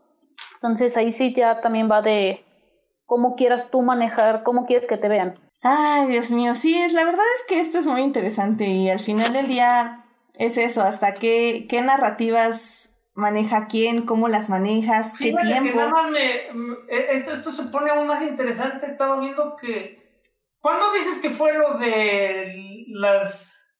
Entonces 0.54 0.96
ahí 0.96 1.12
sí 1.12 1.34
ya 1.34 1.60
también 1.60 1.90
va 1.90 2.00
de 2.00 2.42
cómo 3.10 3.34
quieras 3.34 3.72
tú 3.72 3.82
manejar, 3.82 4.44
cómo 4.44 4.66
quieres 4.66 4.86
que 4.86 4.96
te 4.96 5.08
vean. 5.08 5.36
Ay, 5.62 6.06
Dios 6.06 6.30
mío, 6.30 6.54
sí, 6.54 6.80
es, 6.80 6.92
la 6.92 7.02
verdad 7.02 7.24
es 7.34 7.42
que 7.48 7.58
esto 7.58 7.80
es 7.80 7.88
muy 7.88 8.02
interesante 8.02 8.68
y 8.68 8.88
al 8.88 9.00
final 9.00 9.32
del 9.32 9.48
día 9.48 10.04
es 10.38 10.56
eso, 10.56 10.80
hasta 10.82 11.16
qué, 11.16 11.66
qué 11.68 11.82
narrativas 11.82 13.02
maneja 13.14 13.66
quién, 13.66 14.06
cómo 14.06 14.28
las 14.28 14.48
manejas, 14.48 15.12
qué 15.18 15.34
tiempo. 15.34 15.76
nada 15.76 15.90
más 15.90 16.10
me, 16.12 16.34
e, 16.88 17.14
esto, 17.14 17.32
esto 17.32 17.50
se 17.50 17.64
pone 17.64 17.90
aún 17.90 18.06
más 18.06 18.22
interesante, 18.22 18.86
estaba 18.86 19.18
viendo 19.18 19.56
que... 19.56 20.22
¿Cuándo 20.60 20.92
dices 20.92 21.18
que 21.18 21.30
fue 21.30 21.58
lo 21.58 21.78
de 21.78 22.84
las, 22.90 23.74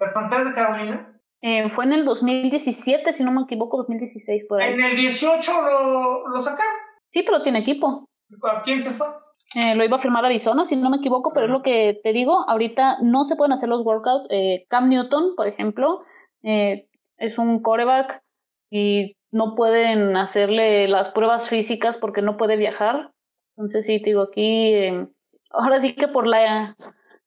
las 0.00 0.12
pantallas 0.12 0.48
de 0.48 0.54
Carolina? 0.54 1.22
Eh, 1.42 1.68
fue 1.68 1.84
en 1.84 1.92
el 1.92 2.04
2017, 2.04 3.12
si 3.12 3.22
no 3.22 3.30
me 3.30 3.42
equivoco, 3.42 3.76
2016 3.76 4.46
por 4.48 4.60
ahí. 4.60 4.72
¿En 4.72 4.80
el 4.80 4.96
18 4.96 5.52
lo, 5.62 6.26
lo 6.26 6.40
sacaron? 6.40 6.74
Sí, 7.10 7.22
pero 7.22 7.42
tiene 7.42 7.60
equipo. 7.60 8.07
¿A 8.42 8.62
quién 8.62 8.82
se 8.82 8.90
fue? 8.90 9.06
Eh, 9.54 9.74
lo 9.74 9.84
iba 9.84 9.96
a 9.96 10.00
firmar 10.00 10.24
Arizona, 10.24 10.64
si 10.64 10.76
no 10.76 10.90
me 10.90 10.98
equivoco, 10.98 11.32
pero 11.32 11.46
es 11.46 11.52
lo 11.52 11.62
que 11.62 11.98
te 12.02 12.12
digo, 12.12 12.48
ahorita 12.48 12.98
no 13.00 13.24
se 13.24 13.34
pueden 13.36 13.52
hacer 13.52 13.68
los 13.68 13.82
workouts. 13.82 14.26
Eh, 14.30 14.66
Cam 14.68 14.90
Newton, 14.90 15.34
por 15.36 15.46
ejemplo, 15.46 16.02
eh, 16.42 16.88
es 17.16 17.38
un 17.38 17.62
coreback 17.62 18.22
y 18.70 19.16
no 19.30 19.54
pueden 19.54 20.16
hacerle 20.16 20.86
las 20.88 21.10
pruebas 21.10 21.48
físicas 21.48 21.96
porque 21.96 22.20
no 22.20 22.36
puede 22.36 22.56
viajar. 22.56 23.12
Entonces 23.56 23.86
sí, 23.86 23.98
te 24.00 24.10
digo, 24.10 24.22
aquí, 24.22 24.74
ahora 25.50 25.80
sí 25.80 25.94
que 25.94 26.08
por 26.08 26.26
la, 26.26 26.76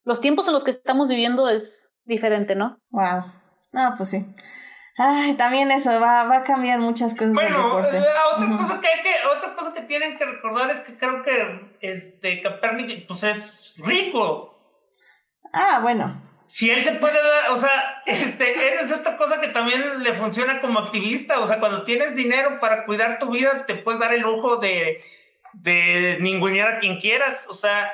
los 0.04 0.22
tiempos 0.22 0.48
en 0.48 0.54
los 0.54 0.64
que 0.64 0.72
estamos 0.72 1.08
viviendo 1.08 1.50
es 1.50 1.92
diferente, 2.06 2.56
¿no? 2.56 2.78
Wow. 2.92 3.24
No, 3.74 3.94
pues 3.98 4.10
sí. 4.10 4.26
Ay, 4.98 5.34
también 5.36 5.72
eso, 5.72 5.90
va, 6.00 6.26
va 6.26 6.38
a 6.38 6.44
cambiar 6.44 6.80
muchas 6.80 7.14
cosas 7.14 7.34
del 7.34 7.54
deporte. 7.54 7.98
Eh, 7.98 8.04
otra, 8.36 8.58
cosa 8.58 8.82
que 8.82 8.88
hay 8.88 9.02
que, 9.02 9.16
otra 9.36 9.54
cosa 9.54 9.74
que 9.74 9.82
tienen 9.82 10.18
que 10.18 10.26
recordar 10.26 10.70
es 10.70 10.82
que 10.82 10.98
creo 10.98 11.22
que 11.22 11.78
este 11.80 12.42
Capernic 12.42 13.08
pues 13.08 13.24
es 13.24 13.76
rico. 13.84 14.58
Ah, 15.54 15.80
bueno. 15.82 16.22
Si 16.46 16.70
él 16.70 16.84
se 16.84 16.94
puede 16.94 17.14
dar, 17.14 17.52
o 17.52 17.58
sea, 17.58 18.02
este, 18.06 18.52
esa 18.52 18.82
es 18.82 18.92
otra 18.92 19.16
cosa 19.16 19.40
que 19.40 19.48
también 19.48 20.04
le 20.04 20.14
funciona 20.16 20.60
como 20.60 20.80
activista. 20.80 21.40
O 21.40 21.48
sea, 21.48 21.60
cuando 21.60 21.84
tienes 21.84 22.16
dinero 22.16 22.60
para 22.60 22.86
cuidar 22.86 23.20
tu 23.20 23.30
vida, 23.30 23.66
te 23.66 23.76
puedes 23.76 24.02
dar 24.02 24.14
el 24.14 24.22
lujo 24.22 24.58
de, 24.58 25.02
de 25.54 26.18
ningunear 26.20 26.68
a 26.76 26.80
quien 26.80 27.00
quieras. 27.00 27.48
O 27.50 27.54
sea, 27.54 27.92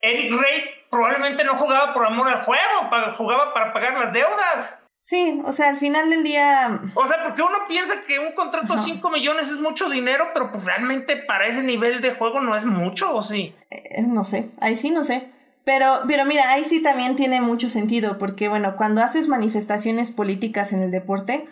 Eric 0.00 0.32
Ray 0.32 0.64
probablemente 0.90 1.42
no 1.42 1.56
jugaba 1.56 1.92
por 1.92 2.06
amor 2.06 2.28
al 2.28 2.40
juego, 2.40 2.88
jugaba 3.16 3.52
para 3.52 3.72
pagar 3.72 3.98
las 3.98 4.12
deudas. 4.12 4.78
Sí, 5.08 5.40
o 5.46 5.52
sea, 5.54 5.70
al 5.70 5.78
final 5.78 6.10
del 6.10 6.22
día. 6.22 6.82
O 6.92 7.08
sea, 7.08 7.24
porque 7.24 7.40
uno 7.40 7.56
piensa 7.66 7.94
que 8.06 8.18
un 8.18 8.32
contrato 8.32 8.76
de 8.76 8.82
5 8.82 9.08
millones 9.08 9.48
es 9.48 9.58
mucho 9.58 9.88
dinero, 9.88 10.26
pero 10.34 10.52
pues 10.52 10.64
realmente 10.64 11.16
para 11.16 11.46
ese 11.46 11.62
nivel 11.62 12.02
de 12.02 12.10
juego 12.10 12.42
no 12.42 12.54
es 12.54 12.66
mucho, 12.66 13.14
¿o 13.14 13.22
sí? 13.22 13.54
Eh, 13.70 14.02
no 14.06 14.26
sé, 14.26 14.50
ahí 14.60 14.76
sí 14.76 14.90
no 14.90 15.04
sé. 15.04 15.30
Pero, 15.64 16.00
pero 16.06 16.26
mira, 16.26 16.50
ahí 16.50 16.62
sí 16.62 16.82
también 16.82 17.16
tiene 17.16 17.40
mucho 17.40 17.70
sentido, 17.70 18.18
porque 18.18 18.50
bueno, 18.50 18.76
cuando 18.76 19.00
haces 19.00 19.28
manifestaciones 19.28 20.10
políticas 20.10 20.74
en 20.74 20.82
el 20.82 20.90
deporte, 20.90 21.48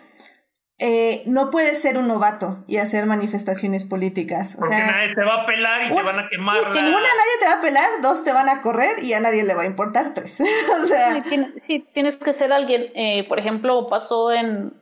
eh, 0.79 1.23
no 1.25 1.49
puedes 1.49 1.81
ser 1.81 1.97
un 1.97 2.07
novato 2.07 2.63
y 2.67 2.77
hacer 2.77 3.05
manifestaciones 3.07 3.83
políticas. 3.85 4.55
O 4.55 4.59
Porque 4.59 4.75
sea, 4.75 4.91
nadie 4.91 5.15
te 5.15 5.23
va 5.23 5.41
a 5.41 5.45
pelar 5.47 5.87
y 5.91 5.95
te 5.95 6.03
van 6.03 6.19
a 6.19 6.29
quemar. 6.29 6.61
una, 6.61 6.73
la- 6.73 6.83
nadie 6.91 7.35
te 7.39 7.45
va 7.47 7.53
a 7.53 7.61
pelar, 7.61 7.89
dos 8.01 8.23
te 8.23 8.31
van 8.31 8.47
a 8.49 8.61
correr 8.61 9.03
y 9.03 9.13
a 9.13 9.19
nadie 9.19 9.43
le 9.43 9.55
va 9.55 9.63
a 9.63 9.65
importar, 9.65 10.13
tres. 10.13 10.39
o 10.83 10.85
sea, 10.85 11.13
Sí, 11.15 11.21
tiene- 11.29 11.53
sí, 11.65 11.87
tienes 11.93 12.17
que 12.17 12.33
ser 12.33 12.51
alguien. 12.53 12.91
eh, 12.95 13.25
por 13.27 13.39
ejemplo, 13.39 13.87
pasó 13.87 14.31
en. 14.31 14.73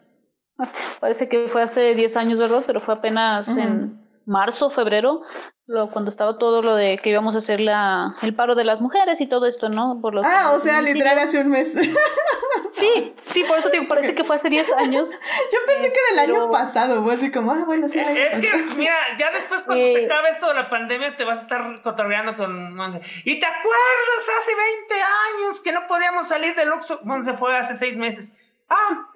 Parece 1.00 1.28
que 1.28 1.48
fue 1.50 1.62
hace 1.64 1.96
10 1.96 2.16
años, 2.18 2.40
¿verdad? 2.40 2.64
Pero 2.66 2.80
fue 2.82 2.94
apenas 2.94 3.58
en 3.58 4.02
marzo, 4.26 4.70
febrero, 4.70 5.22
lo, 5.68 5.92
cuando 5.92 6.10
estaba 6.12 6.38
todo 6.38 6.62
lo 6.62 6.76
de 6.76 6.98
que 7.04 7.10
íbamos 7.10 7.36
a 7.36 7.40
hacer 7.40 7.60
la, 7.60 8.16
el 8.22 8.34
paro 8.36 8.56
de 8.56 8.64
las 8.64 8.80
mujeres 8.82 9.20
y 9.22 9.28
todo 9.28 9.48
esto, 9.48 9.68
¿no? 9.70 10.00
Por 10.02 10.14
los 10.16 10.26
ah, 10.26 10.54
o 10.56 10.60
sea, 10.60 10.82
literal 10.82 11.20
hace 11.20 11.40
un 11.42 11.50
mes. 11.50 11.76
Sí, 12.78 13.16
sí, 13.22 13.44
por 13.48 13.58
eso 13.58 13.70
te 13.70 13.78
digo, 13.78 13.88
parece 13.88 14.14
que 14.16 14.24
fue 14.24 14.36
hace 14.36 14.50
10 14.50 14.74
años. 14.74 15.10
Yo 15.52 15.60
pensé 15.66 15.94
que 15.94 16.16
del 16.16 16.26
Pero- 16.30 16.44
año 16.44 16.52
pasado, 16.52 17.04
fue 17.04 17.14
así 17.14 17.32
como, 17.32 17.52
ah, 17.54 17.64
bueno, 17.66 17.88
sí, 17.88 18.00
el 18.00 18.06
año 18.08 18.20
Es 18.20 18.36
que, 18.42 18.48
pasado. 18.52 18.76
mira, 18.78 18.94
ya 19.18 19.32
después 19.32 19.64
cuando 19.64 19.84
Eh, 19.86 19.94
se 19.94 20.06
acabe 20.06 20.30
esto 20.30 20.48
de 20.50 20.54
la 20.56 20.70
pandemia 20.70 21.16
te 21.16 21.24
vas 21.24 21.40
a 21.40 21.42
estar 21.44 21.82
cotorreando 21.82 22.36
con 22.36 22.76
Monse. 22.76 23.00
¿Y 23.24 23.40
te 23.40 23.46
acuerdas 23.46 24.30
hace 24.42 24.52
20 24.56 24.96
años 24.96 25.62
que 25.62 25.72
no 25.72 25.88
podíamos 25.88 26.28
salir 26.28 26.54
del 26.56 26.72
Oxxo? 26.74 27.00
Monse 27.04 27.34
fue 27.34 27.56
hace 27.56 27.76
6 27.76 27.98
meses. 27.98 28.34
Ah, 28.70 29.08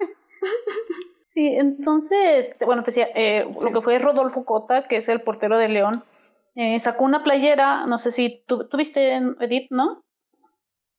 Sí, 1.32 1.46
entonces, 1.46 2.50
bueno, 2.66 2.82
te 2.82 2.86
decía, 2.90 3.08
eh, 3.14 3.44
lo 3.62 3.72
que 3.72 3.80
fue 3.80 3.98
Rodolfo 4.00 4.44
Cota, 4.44 4.88
que 4.88 4.96
es 4.96 5.08
el 5.08 5.20
portero 5.22 5.58
de 5.58 5.68
León, 5.68 6.04
eh, 6.56 6.78
sacó 6.80 7.04
una 7.04 7.22
playera, 7.22 7.86
no 7.86 7.98
sé 7.98 8.10
si 8.10 8.42
tú 8.48 8.66
tuviste, 8.68 9.14
Edith, 9.40 9.68
¿no? 9.70 10.02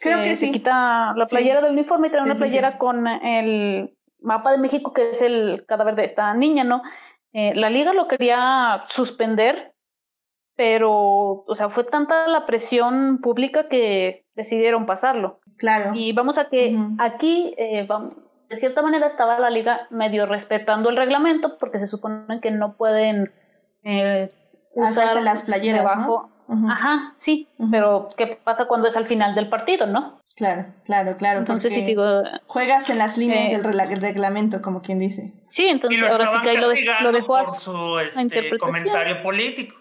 Creo 0.02 0.20
Eh, 0.20 0.24
que 0.24 0.30
se 0.36 0.47
sí. 0.47 0.52
quita 0.52 1.14
la 1.16 1.28
Sí. 1.28 1.36
playera 1.36 1.62
del 1.62 1.72
uniforme 1.74 2.08
y 2.08 2.12
trae 2.12 2.24
Sí, 2.24 2.26
una 2.28 2.36
sí, 2.36 2.39
sí. 2.39 2.45
playera 2.49 2.78
con 2.78 3.08
el 3.08 3.95
mapa 4.20 4.52
de 4.52 4.58
México, 4.58 4.93
que 4.93 5.10
es 5.10 5.22
el 5.22 5.66
cadáver 5.68 5.95
de 5.95 6.04
esta 6.06 6.34
niña, 6.34 6.64
¿no? 6.64 6.82
Eh, 7.34 7.54
la 7.56 7.70
liga 7.70 7.93
lo 7.93 8.08
quería 8.08 8.84
suspender, 8.89 9.74
pero, 10.56 10.91
o 11.47 11.56
sea, 11.56 11.70
fue 11.70 11.84
tanta 11.86 12.28
la 12.28 12.45
presión 12.45 13.20
pública 13.22 13.68
que 13.70 14.26
decidieron 14.36 14.86
pasarlo. 14.86 15.39
Claro. 15.58 15.91
Y 15.93 16.14
vamos 16.14 16.38
a 16.38 16.49
que 16.49 16.76
Ujú. 16.76 16.95
aquí, 16.99 17.56
eh, 17.58 17.86
vamos, 17.88 18.18
de 18.49 18.58
cierta 18.58 18.82
manera, 18.82 19.08
estaba 19.08 19.39
la 19.39 19.49
liga 19.49 19.88
medio 19.91 20.26
respetando 20.26 20.89
el 20.89 20.97
reglamento, 20.97 21.58
porque 21.58 21.80
se 21.80 21.88
supone 21.88 22.41
que 22.41 22.52
no 22.52 22.76
pueden 22.76 23.32
eh, 23.84 24.30
usar 24.76 25.06
Hacerse 25.06 25.22
las 25.24 25.43
playeras, 25.43 25.80
debajo. 25.82 26.30
¿no? 26.38 26.41
Ajá, 26.70 27.14
sí, 27.18 27.47
pero 27.70 28.08
¿qué 28.18 28.39
pasa 28.43 28.66
cuando 28.66 28.88
es 28.88 28.97
al 28.97 29.06
final 29.08 29.36
del 29.36 29.49
partido, 29.49 29.86
no? 29.88 30.20
Claro, 30.36 30.66
claro, 30.86 31.18
claro. 31.18 31.39
Entonces, 31.39 31.74
sí, 31.74 31.82
digo, 31.82 32.04
juegas 32.47 32.89
en 32.89 32.97
las 32.97 33.18
líneas 33.18 33.52
eh, 33.52 33.68
del 33.88 34.02
reglamento, 34.02 34.62
como 34.62 34.82
quien 34.82 34.97
dice. 34.99 35.34
sí, 35.47 35.68
entonces 35.68 36.02
ahora 36.04 36.28
sí 36.28 36.38
que 36.41 36.49
ahí 36.52 36.58
lo, 36.58 36.70
de- 36.70 36.86
lo 37.02 37.12
dejó 37.12 37.36
a, 37.36 37.43
por 37.45 37.54
su 37.54 37.99
este, 37.99 38.22
interpretación. 38.22 38.60
comentario 38.60 39.22
político. 39.24 39.76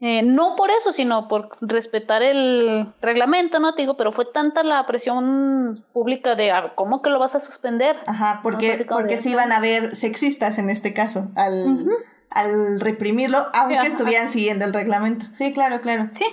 eh, 0.00 0.22
no 0.24 0.56
por 0.56 0.70
eso, 0.70 0.92
sino 0.92 1.28
por 1.28 1.50
respetar 1.60 2.22
el 2.22 2.92
reglamento, 3.00 3.60
¿no? 3.60 3.74
Te 3.74 3.82
digo, 3.82 3.96
pero 3.96 4.10
fue 4.10 4.24
tanta 4.32 4.62
la 4.64 4.84
presión 4.86 5.84
pública 5.92 6.34
de, 6.34 6.50
"Ah, 6.50 6.72
¿cómo 6.74 7.02
que 7.02 7.10
lo 7.10 7.18
vas 7.20 7.34
a 7.36 7.40
suspender? 7.40 7.96
Ajá, 8.08 8.40
porque, 8.42 8.84
porque 8.88 9.18
se 9.18 9.30
iban 9.30 9.52
a 9.52 9.60
ver 9.60 9.94
sexistas 9.94 10.58
en 10.58 10.70
este 10.70 10.92
caso, 10.94 11.30
al, 11.36 11.52
Ujú. 11.66 11.90
Al 12.34 12.80
reprimirlo, 12.80 13.38
aunque 13.54 13.76
Ajá. 13.78 13.86
estuvieran 13.86 14.28
siguiendo 14.28 14.64
el 14.64 14.72
reglamento. 14.74 15.26
Sí, 15.32 15.52
claro, 15.52 15.80
claro. 15.80 16.10
Sí. 16.16 16.24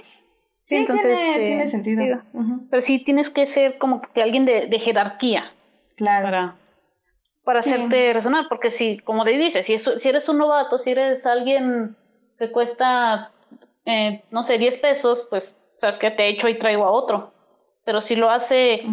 Sí, 0.65 0.75
entonces, 0.77 1.17
tiene, 1.17 1.35
eh, 1.43 1.45
tiene 1.47 1.67
sentido. 1.67 2.21
Pero 2.69 2.81
sí 2.83 3.03
tienes 3.03 3.31
que 3.31 3.47
ser 3.47 3.79
como 3.79 3.99
que 4.13 4.21
alguien 4.21 4.45
de, 4.45 4.67
de 4.67 4.79
jerarquía 4.79 5.51
Claro. 5.97 6.25
para, 6.25 6.55
para 7.43 7.61
Sí. 7.63 7.71
hacerte 7.73 8.13
resonar, 8.13 8.45
porque 8.49 8.69
si, 8.69 8.99
como 8.99 9.23
te 9.23 9.31
dices, 9.31 9.65
si, 9.65 9.73
es- 9.73 9.89
si 9.99 10.07
eres 10.09 10.29
un 10.29 10.37
novato, 10.37 10.77
si 10.77 10.91
eres 10.91 11.25
alguien 11.25 11.95
que 12.37 12.51
cuesta, 12.51 13.31
eh, 13.85 14.23
no 14.29 14.43
sé, 14.43 14.59
10 14.59 14.77
pesos, 14.77 15.25
pues, 15.29 15.57
sabes 15.79 15.97
que 15.97 16.11
te 16.11 16.29
echo 16.29 16.47
y 16.47 16.59
traigo 16.59 16.85
a 16.85 16.91
otro. 16.91 17.33
Pero 17.83 18.01
si 18.01 18.15
lo 18.15 18.29
hace 18.29 18.83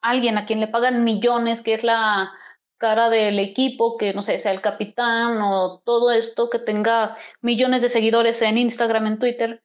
alguien 0.00 0.38
a 0.38 0.46
quien 0.46 0.60
le 0.60 0.68
pagan 0.68 1.02
millones, 1.02 1.60
que 1.62 1.74
es 1.74 1.82
la 1.82 2.30
cara 2.78 3.10
del 3.10 3.38
equipo, 3.38 3.98
que 3.98 4.14
no 4.14 4.22
sé, 4.22 4.38
sea 4.38 4.52
el 4.52 4.62
capitán 4.62 5.42
o 5.42 5.82
todo 5.84 6.10
esto, 6.10 6.48
que 6.48 6.58
tenga 6.58 7.16
millones 7.42 7.82
de 7.82 7.88
seguidores 7.88 8.40
en 8.42 8.58
Instagram, 8.58 9.06
en 9.06 9.18
Twitter, 9.18 9.62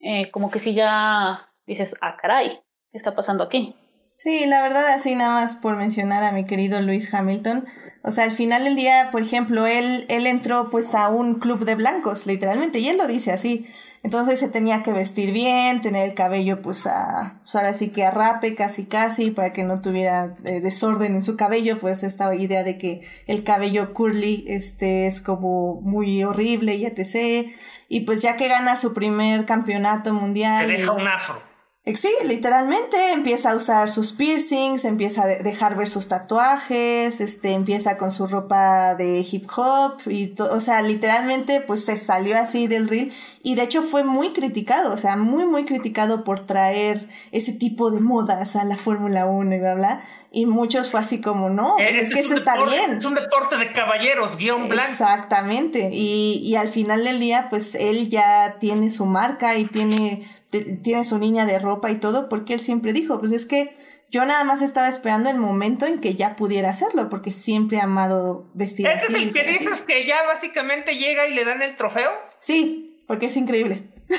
eh, 0.00 0.30
como 0.30 0.50
que 0.50 0.60
si 0.60 0.74
ya 0.74 1.50
dices, 1.66 1.96
ah, 2.00 2.16
caray, 2.20 2.60
¿qué 2.92 2.98
está 2.98 3.12
pasando 3.12 3.42
aquí? 3.42 3.74
Sí, 4.16 4.46
la 4.46 4.62
verdad, 4.62 4.86
así 4.88 5.16
nada 5.16 5.40
más 5.40 5.56
por 5.56 5.76
mencionar 5.76 6.22
a 6.22 6.30
mi 6.30 6.44
querido 6.44 6.80
Luis 6.80 7.12
Hamilton. 7.12 7.66
O 8.02 8.10
sea, 8.10 8.24
al 8.24 8.30
final 8.30 8.64
del 8.64 8.76
día, 8.76 9.08
por 9.10 9.22
ejemplo, 9.22 9.66
él, 9.66 10.06
él 10.08 10.26
entró 10.26 10.70
pues 10.70 10.94
a 10.94 11.08
un 11.08 11.40
club 11.40 11.64
de 11.64 11.74
blancos, 11.74 12.26
literalmente, 12.26 12.78
y 12.78 12.88
él 12.88 12.96
lo 12.96 13.08
dice 13.08 13.32
así. 13.32 13.66
Entonces 14.04 14.38
se 14.38 14.48
tenía 14.48 14.82
que 14.82 14.92
vestir 14.92 15.32
bien, 15.32 15.80
tener 15.80 16.06
el 16.06 16.14
cabello 16.14 16.60
pues 16.60 16.86
a, 16.86 17.38
pues 17.40 17.56
ahora 17.56 17.72
sí 17.72 17.88
que 17.88 18.04
a 18.04 18.10
rape 18.10 18.54
casi 18.54 18.84
casi, 18.84 19.30
para 19.30 19.54
que 19.54 19.64
no 19.64 19.80
tuviera 19.80 20.34
eh, 20.44 20.60
desorden 20.60 21.14
en 21.14 21.22
su 21.24 21.38
cabello, 21.38 21.78
pues 21.78 22.02
esta 22.02 22.32
idea 22.34 22.64
de 22.64 22.76
que 22.76 23.00
el 23.26 23.44
cabello 23.44 23.94
curly 23.94 24.44
este 24.46 25.06
es 25.06 25.22
como 25.22 25.80
muy 25.80 26.22
horrible 26.22 26.74
y 26.74 26.84
etc. 26.84 27.50
Y 27.88 28.00
pues 28.00 28.20
ya 28.20 28.36
que 28.36 28.48
gana 28.48 28.76
su 28.76 28.92
primer 28.92 29.46
campeonato 29.46 30.12
mundial. 30.12 30.66
Se 30.66 30.72
deja 30.76 30.92
un 30.92 31.08
afro. 31.08 31.42
Sí, 31.86 32.08
literalmente 32.24 32.96
empieza 33.12 33.50
a 33.50 33.56
usar 33.56 33.90
sus 33.90 34.12
piercings, 34.14 34.86
empieza 34.86 35.24
a 35.24 35.26
de- 35.26 35.42
dejar 35.42 35.76
ver 35.76 35.86
sus 35.86 36.08
tatuajes, 36.08 37.20
este, 37.20 37.50
empieza 37.50 37.98
con 37.98 38.10
su 38.10 38.26
ropa 38.26 38.94
de 38.94 39.20
hip 39.30 39.46
hop 39.54 39.98
y 40.06 40.34
o 40.38 40.60
sea, 40.60 40.80
literalmente 40.80 41.60
pues 41.60 41.84
se 41.84 41.98
salió 41.98 42.36
así 42.36 42.68
del 42.68 42.88
reel 42.88 43.12
y 43.42 43.54
de 43.56 43.64
hecho 43.64 43.82
fue 43.82 44.02
muy 44.02 44.32
criticado, 44.32 44.94
o 44.94 44.96
sea, 44.96 45.16
muy 45.16 45.44
muy 45.44 45.66
criticado 45.66 46.24
por 46.24 46.40
traer 46.40 47.06
ese 47.32 47.52
tipo 47.52 47.90
de 47.90 48.00
modas 48.00 48.56
a 48.56 48.64
la 48.64 48.78
Fórmula 48.78 49.26
1 49.26 49.54
y 49.54 49.58
bla 49.60 49.74
bla 49.74 50.00
y 50.32 50.46
muchos 50.46 50.90
fue 50.90 51.00
así 51.00 51.20
como, 51.20 51.50
no, 51.50 51.78
Eh, 51.78 51.98
es 52.00 52.10
que 52.10 52.20
eso 52.20 52.34
está 52.34 52.52
deporte- 52.54 52.76
bien. 52.76 52.98
Es 52.98 53.04
un 53.04 53.14
deporte 53.14 53.56
de 53.58 53.72
caballeros, 53.72 54.36
guion 54.36 54.68
blanco. 54.68 54.90
Exactamente. 54.90 55.90
Y, 55.92 56.40
y 56.42 56.56
al 56.56 56.70
final 56.70 57.04
del 57.04 57.20
día, 57.20 57.46
pues 57.50 57.76
él 57.76 58.08
ya 58.08 58.56
tiene 58.58 58.90
su 58.90 59.06
marca 59.06 59.56
y 59.56 59.64
tiene, 59.66 60.26
tiene 60.62 61.04
su 61.04 61.18
línea 61.18 61.46
de 61.46 61.58
ropa 61.58 61.90
y 61.90 61.96
todo, 61.96 62.28
porque 62.28 62.54
él 62.54 62.60
siempre 62.60 62.92
dijo, 62.92 63.18
pues 63.18 63.32
es 63.32 63.46
que 63.46 63.72
yo 64.10 64.24
nada 64.24 64.44
más 64.44 64.62
estaba 64.62 64.88
esperando 64.88 65.28
el 65.30 65.38
momento 65.38 65.86
en 65.86 66.00
que 66.00 66.14
ya 66.14 66.36
pudiera 66.36 66.70
hacerlo, 66.70 67.08
porque 67.08 67.32
siempre 67.32 67.78
ha 67.80 67.84
amado 67.84 68.48
vestir 68.54 68.86
Este 68.86 69.06
así. 69.06 69.14
es 69.16 69.22
el 69.22 69.32
que 69.32 69.40
así. 69.40 69.58
dices 69.58 69.80
que 69.80 70.06
ya 70.06 70.22
básicamente 70.24 70.96
llega 70.96 71.26
y 71.26 71.34
le 71.34 71.44
dan 71.44 71.62
el 71.62 71.76
trofeo. 71.76 72.10
Sí, 72.38 73.02
porque 73.08 73.26
es 73.26 73.36
increíble. 73.36 73.88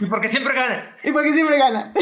Y 0.00 0.06
porque 0.06 0.28
siempre 0.28 0.54
gana. 0.54 0.96
Y 1.04 1.12
porque 1.12 1.32
siempre 1.32 1.58
gana. 1.58 1.92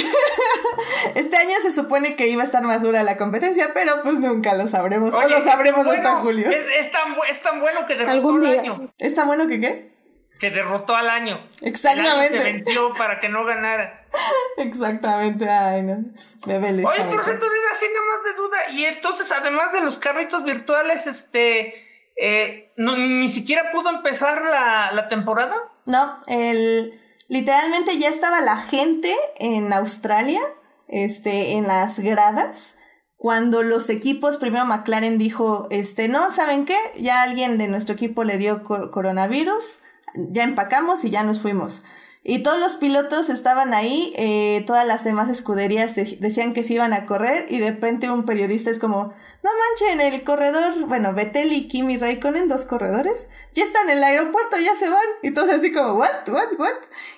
Este 1.14 1.36
año 1.36 1.52
se 1.60 1.72
supone 1.72 2.16
que 2.16 2.28
iba 2.28 2.42
a 2.42 2.44
estar 2.44 2.62
más 2.62 2.82
dura 2.82 3.02
la 3.02 3.16
competencia, 3.16 3.70
pero 3.74 4.00
pues 4.02 4.18
nunca 4.20 4.54
lo 4.54 4.68
sabremos. 4.68 5.14
o 5.14 5.28
lo 5.28 5.42
sabremos 5.42 5.84
bueno, 5.84 6.00
hasta 6.02 6.20
julio. 6.22 6.48
Es, 6.48 6.86
es 6.86 6.92
tan, 6.92 7.14
es 7.28 7.42
tan 7.42 7.60
bueno 7.60 7.80
que 7.86 7.94
derrotó 7.94 8.12
Algún 8.12 8.46
año. 8.46 8.90
¿Es 8.98 9.14
tan 9.14 9.26
bueno 9.26 9.48
que 9.48 9.60
qué? 9.60 9.92
Que 10.40 10.50
derrotó 10.50 10.96
al 10.96 11.08
año. 11.10 11.46
Exactamente. 11.60 12.26
El 12.28 12.32
año 12.34 12.42
se 12.42 12.52
venció 12.52 12.92
para 12.98 13.18
que 13.18 13.28
no 13.28 13.44
ganara. 13.44 14.06
Exactamente. 14.56 15.48
Ay, 15.48 15.82
no. 15.82 16.04
Bebé 16.46 16.72
Luis 16.72 16.86
Oye, 16.86 16.96
por 16.96 17.04
Hamilton. 17.04 17.24
cierto, 17.24 17.46
Dida, 17.46 17.62
así 17.72 17.84
nada 17.92 18.06
más 18.06 18.24
de 18.24 18.42
duda. 18.42 18.56
Y 18.80 18.84
entonces, 18.86 19.30
además 19.32 19.72
de 19.72 19.80
los 19.82 19.98
carritos 19.98 20.42
virtuales, 20.44 21.06
este. 21.06 21.86
eh, 22.16 22.72
no- 22.76 22.96
ni 22.96 23.28
siquiera 23.28 23.70
pudo 23.72 23.90
empezar 23.90 24.42
la, 24.42 24.92
la 24.92 25.08
temporada. 25.08 25.56
No, 25.86 26.16
el, 26.26 26.92
literalmente 27.28 27.98
ya 27.98 28.08
estaba 28.08 28.40
la 28.40 28.56
gente 28.56 29.14
en 29.38 29.72
Australia, 29.72 30.40
este, 30.88 31.52
en 31.52 31.66
las 31.66 31.98
gradas, 32.00 32.78
cuando 33.16 33.62
los 33.62 33.90
equipos, 33.90 34.36
primero 34.38 34.64
McLaren 34.64 35.18
dijo, 35.18 35.66
este, 35.70 36.08
no, 36.08 36.30
¿saben 36.30 36.64
qué? 36.64 36.76
Ya 36.96 37.22
alguien 37.22 37.58
de 37.58 37.68
nuestro 37.68 37.94
equipo 37.94 38.24
le 38.24 38.38
dio 38.38 38.64
co- 38.64 38.90
coronavirus, 38.90 39.80
ya 40.14 40.44
empacamos 40.44 41.04
y 41.04 41.10
ya 41.10 41.22
nos 41.22 41.40
fuimos. 41.40 41.82
Y 42.22 42.42
todos 42.42 42.60
los 42.60 42.76
pilotos 42.76 43.30
estaban 43.30 43.72
ahí, 43.72 44.12
eh, 44.18 44.62
todas 44.66 44.86
las 44.86 45.04
demás 45.04 45.30
escuderías 45.30 45.94
de- 45.94 46.18
decían 46.20 46.52
que 46.52 46.62
se 46.62 46.74
iban 46.74 46.92
a 46.92 47.06
correr 47.06 47.46
y 47.48 47.58
de 47.60 47.70
repente 47.70 48.10
un 48.10 48.26
periodista 48.26 48.68
es 48.70 48.78
como, 48.78 49.14
no 49.42 49.50
manchen, 49.88 50.00
el 50.12 50.22
corredor, 50.22 50.84
bueno, 50.86 51.14
Vettel 51.14 51.50
y 51.50 51.66
Kimi 51.66 51.96
Raikkonen, 51.96 52.46
dos 52.46 52.66
corredores, 52.66 53.30
ya 53.54 53.64
están 53.64 53.88
en 53.88 53.96
el 53.96 54.04
aeropuerto, 54.04 54.58
ya 54.58 54.74
se 54.74 54.90
van. 54.90 55.00
Y 55.22 55.30
todos 55.30 55.48
así 55.48 55.72
como, 55.72 55.94
what, 55.94 56.28
what, 56.28 56.58
what? 56.58 56.74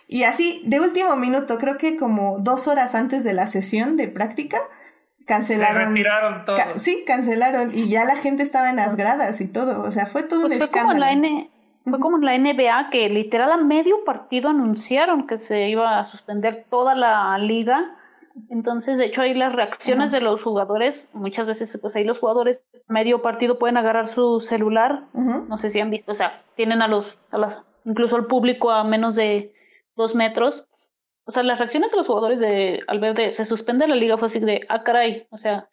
Y 0.06 0.22
así, 0.22 0.62
de 0.66 0.78
último 0.78 1.16
minuto, 1.16 1.58
creo 1.58 1.78
que 1.78 1.96
como 1.96 2.38
dos 2.38 2.68
horas 2.68 2.94
antes 2.94 3.24
de 3.24 3.32
la 3.32 3.48
sesión 3.48 3.96
de 3.96 4.06
práctica, 4.06 4.58
cancelaron. 5.26 5.94
retiraron 5.94 6.44
todo. 6.44 6.56
sí, 6.78 7.02
cancelaron 7.06 7.72
y 7.74 7.88
ya 7.88 8.04
la 8.04 8.16
gente 8.16 8.44
estaba 8.44 8.70
en 8.70 8.76
las 8.76 8.94
gradas 8.96 9.40
y 9.40 9.48
todo. 9.48 9.82
O 9.82 9.90
sea, 9.90 10.06
fue 10.06 10.22
todo 10.22 10.42
pues 10.42 10.52
un 10.52 10.58
fue 10.58 10.66
escándalo. 10.66 10.98
Como 11.00 11.04
la 11.04 11.12
N 11.12 11.50
fue 11.84 11.98
como 11.98 12.16
en 12.16 12.24
la 12.24 12.38
NBA 12.38 12.90
que 12.90 13.08
literal 13.08 13.50
a 13.50 13.56
medio 13.56 14.04
partido 14.04 14.48
anunciaron 14.50 15.26
que 15.26 15.38
se 15.38 15.68
iba 15.68 15.98
a 15.98 16.04
suspender 16.04 16.66
toda 16.70 16.94
la 16.94 17.36
liga. 17.38 17.96
Entonces, 18.48 18.98
de 18.98 19.06
hecho, 19.06 19.22
ahí 19.22 19.34
las 19.34 19.52
reacciones 19.52 20.12
de 20.12 20.20
los 20.20 20.42
jugadores, 20.42 21.10
muchas 21.12 21.46
veces, 21.46 21.76
pues 21.80 21.96
ahí 21.96 22.04
los 22.04 22.18
jugadores 22.18 22.66
medio 22.88 23.20
partido 23.20 23.58
pueden 23.58 23.76
agarrar 23.76 24.08
su 24.08 24.40
celular. 24.40 25.06
No 25.12 25.58
sé 25.58 25.70
si 25.70 25.80
han 25.80 25.90
visto, 25.90 26.12
o 26.12 26.14
sea, 26.14 26.42
tienen 26.56 26.82
a 26.82 26.88
los, 26.88 27.20
a 27.30 27.38
las, 27.38 27.62
incluso 27.84 28.16
al 28.16 28.26
público 28.26 28.70
a 28.70 28.84
menos 28.84 29.16
de 29.16 29.52
dos 29.96 30.14
metros. 30.14 30.68
O 31.24 31.30
sea, 31.30 31.42
las 31.42 31.58
reacciones 31.58 31.90
de 31.90 31.96
los 31.96 32.06
jugadores 32.06 32.40
de 32.40 32.82
al 32.86 33.00
ver 33.00 33.14
de 33.14 33.32
se 33.32 33.44
suspende 33.44 33.86
la 33.86 33.96
liga 33.96 34.18
fue 34.18 34.26
así 34.26 34.40
de, 34.40 34.62
ah, 34.68 34.82
caray, 34.82 35.26
o 35.30 35.36
sea, 35.36 35.68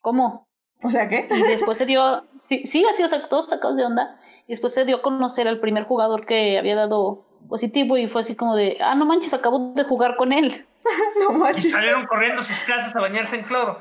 ¿cómo? 0.00 0.48
O 0.82 0.88
sea, 0.88 1.08
¿qué? 1.08 1.28
Y 1.30 1.42
después 1.42 1.78
se 1.78 1.86
dio, 1.86 2.22
sí, 2.44 2.62
sí, 2.66 2.84
así, 2.84 3.02
o 3.02 3.08
sea, 3.08 3.28
todos 3.28 3.48
sacados 3.48 3.76
de 3.76 3.84
onda. 3.84 4.18
Y 4.48 4.52
después 4.52 4.74
se 4.74 4.84
dio 4.84 4.96
a 4.96 5.02
conocer 5.02 5.46
al 5.46 5.60
primer 5.60 5.84
jugador 5.84 6.26
que 6.26 6.58
había 6.58 6.74
dado 6.74 7.26
positivo 7.48 7.96
y 7.98 8.08
fue 8.08 8.22
así 8.22 8.34
como 8.34 8.56
de, 8.56 8.78
ah, 8.80 8.94
no 8.94 9.04
manches, 9.04 9.34
acabo 9.34 9.74
de 9.74 9.84
jugar 9.84 10.16
con 10.16 10.32
él. 10.32 10.66
no 11.20 11.38
manches. 11.38 11.66
Y 11.66 11.70
salieron 11.70 12.06
corriendo 12.06 12.40
a 12.40 12.44
sus 12.44 12.58
casas 12.60 12.96
a 12.96 13.00
bañarse 13.00 13.36
en 13.36 13.42
cloro. 13.42 13.78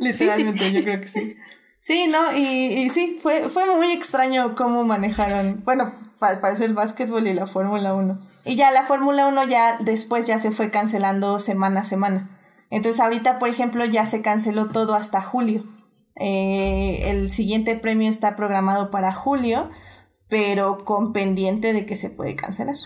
Literalmente, 0.00 0.72
yo 0.72 0.82
creo 0.82 1.00
que 1.00 1.08
sí. 1.08 1.36
Sí, 1.80 2.08
no, 2.08 2.36
y, 2.36 2.40
y, 2.40 2.90
sí, 2.90 3.18
fue, 3.20 3.48
fue 3.48 3.66
muy 3.66 3.90
extraño 3.90 4.54
cómo 4.54 4.84
manejaron, 4.84 5.62
bueno, 5.64 5.94
para, 6.18 6.40
para 6.40 6.54
el 6.54 6.74
básquetbol 6.74 7.26
y 7.26 7.34
la 7.34 7.46
Fórmula 7.46 7.94
1. 7.94 8.18
Y 8.44 8.56
ya 8.56 8.70
la 8.70 8.84
Fórmula 8.84 9.26
1 9.26 9.44
ya 9.44 9.76
después 9.80 10.26
ya 10.26 10.38
se 10.38 10.50
fue 10.50 10.70
cancelando 10.70 11.38
semana 11.40 11.80
a 11.80 11.84
semana. 11.84 12.28
Entonces 12.70 13.00
ahorita, 13.00 13.38
por 13.38 13.48
ejemplo, 13.48 13.84
ya 13.84 14.06
se 14.06 14.22
canceló 14.22 14.66
todo 14.66 14.94
hasta 14.94 15.20
julio. 15.20 15.64
Eh, 16.20 17.10
el 17.10 17.32
siguiente 17.32 17.76
premio 17.76 18.10
está 18.10 18.36
programado 18.36 18.90
para 18.90 19.12
julio, 19.12 19.70
pero 20.28 20.76
con 20.78 21.12
pendiente 21.12 21.72
de 21.72 21.86
que 21.86 21.96
se 21.96 22.10
puede 22.10 22.36
cancelar. 22.36 22.76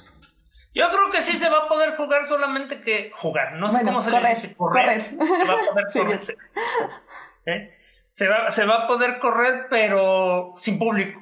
Yo 0.74 0.89
creo 0.89 1.11
que 1.12 1.23
sí 1.23 1.36
se 1.36 1.48
va 1.51 1.59
a 1.59 1.69
poder 1.69 1.94
jugar 1.97 2.27
solamente 2.27 2.81
que 2.81 3.11
jugar. 3.15 3.55
No 3.59 3.69
sé 3.69 3.77
bueno, 3.77 3.90
cómo 3.90 4.02
se 4.02 4.11
correr, 4.11 4.23
le 4.24 4.35
dice. 4.35 4.55
Correr. 4.56 4.85
correr. 4.86 5.02
Se 5.02 5.15
va 5.47 5.55
a 5.55 5.73
poder 5.73 5.85
Sí. 5.89 5.98
correr. 6.01 6.36
¿Eh? 7.47 7.70
Se, 8.15 8.28
va, 8.28 8.51
se 8.51 8.65
va 8.66 8.74
a 8.82 8.86
poder 8.86 9.19
correr, 9.19 9.66
pero 9.69 10.52
sin 10.56 10.78
público. 10.78 11.20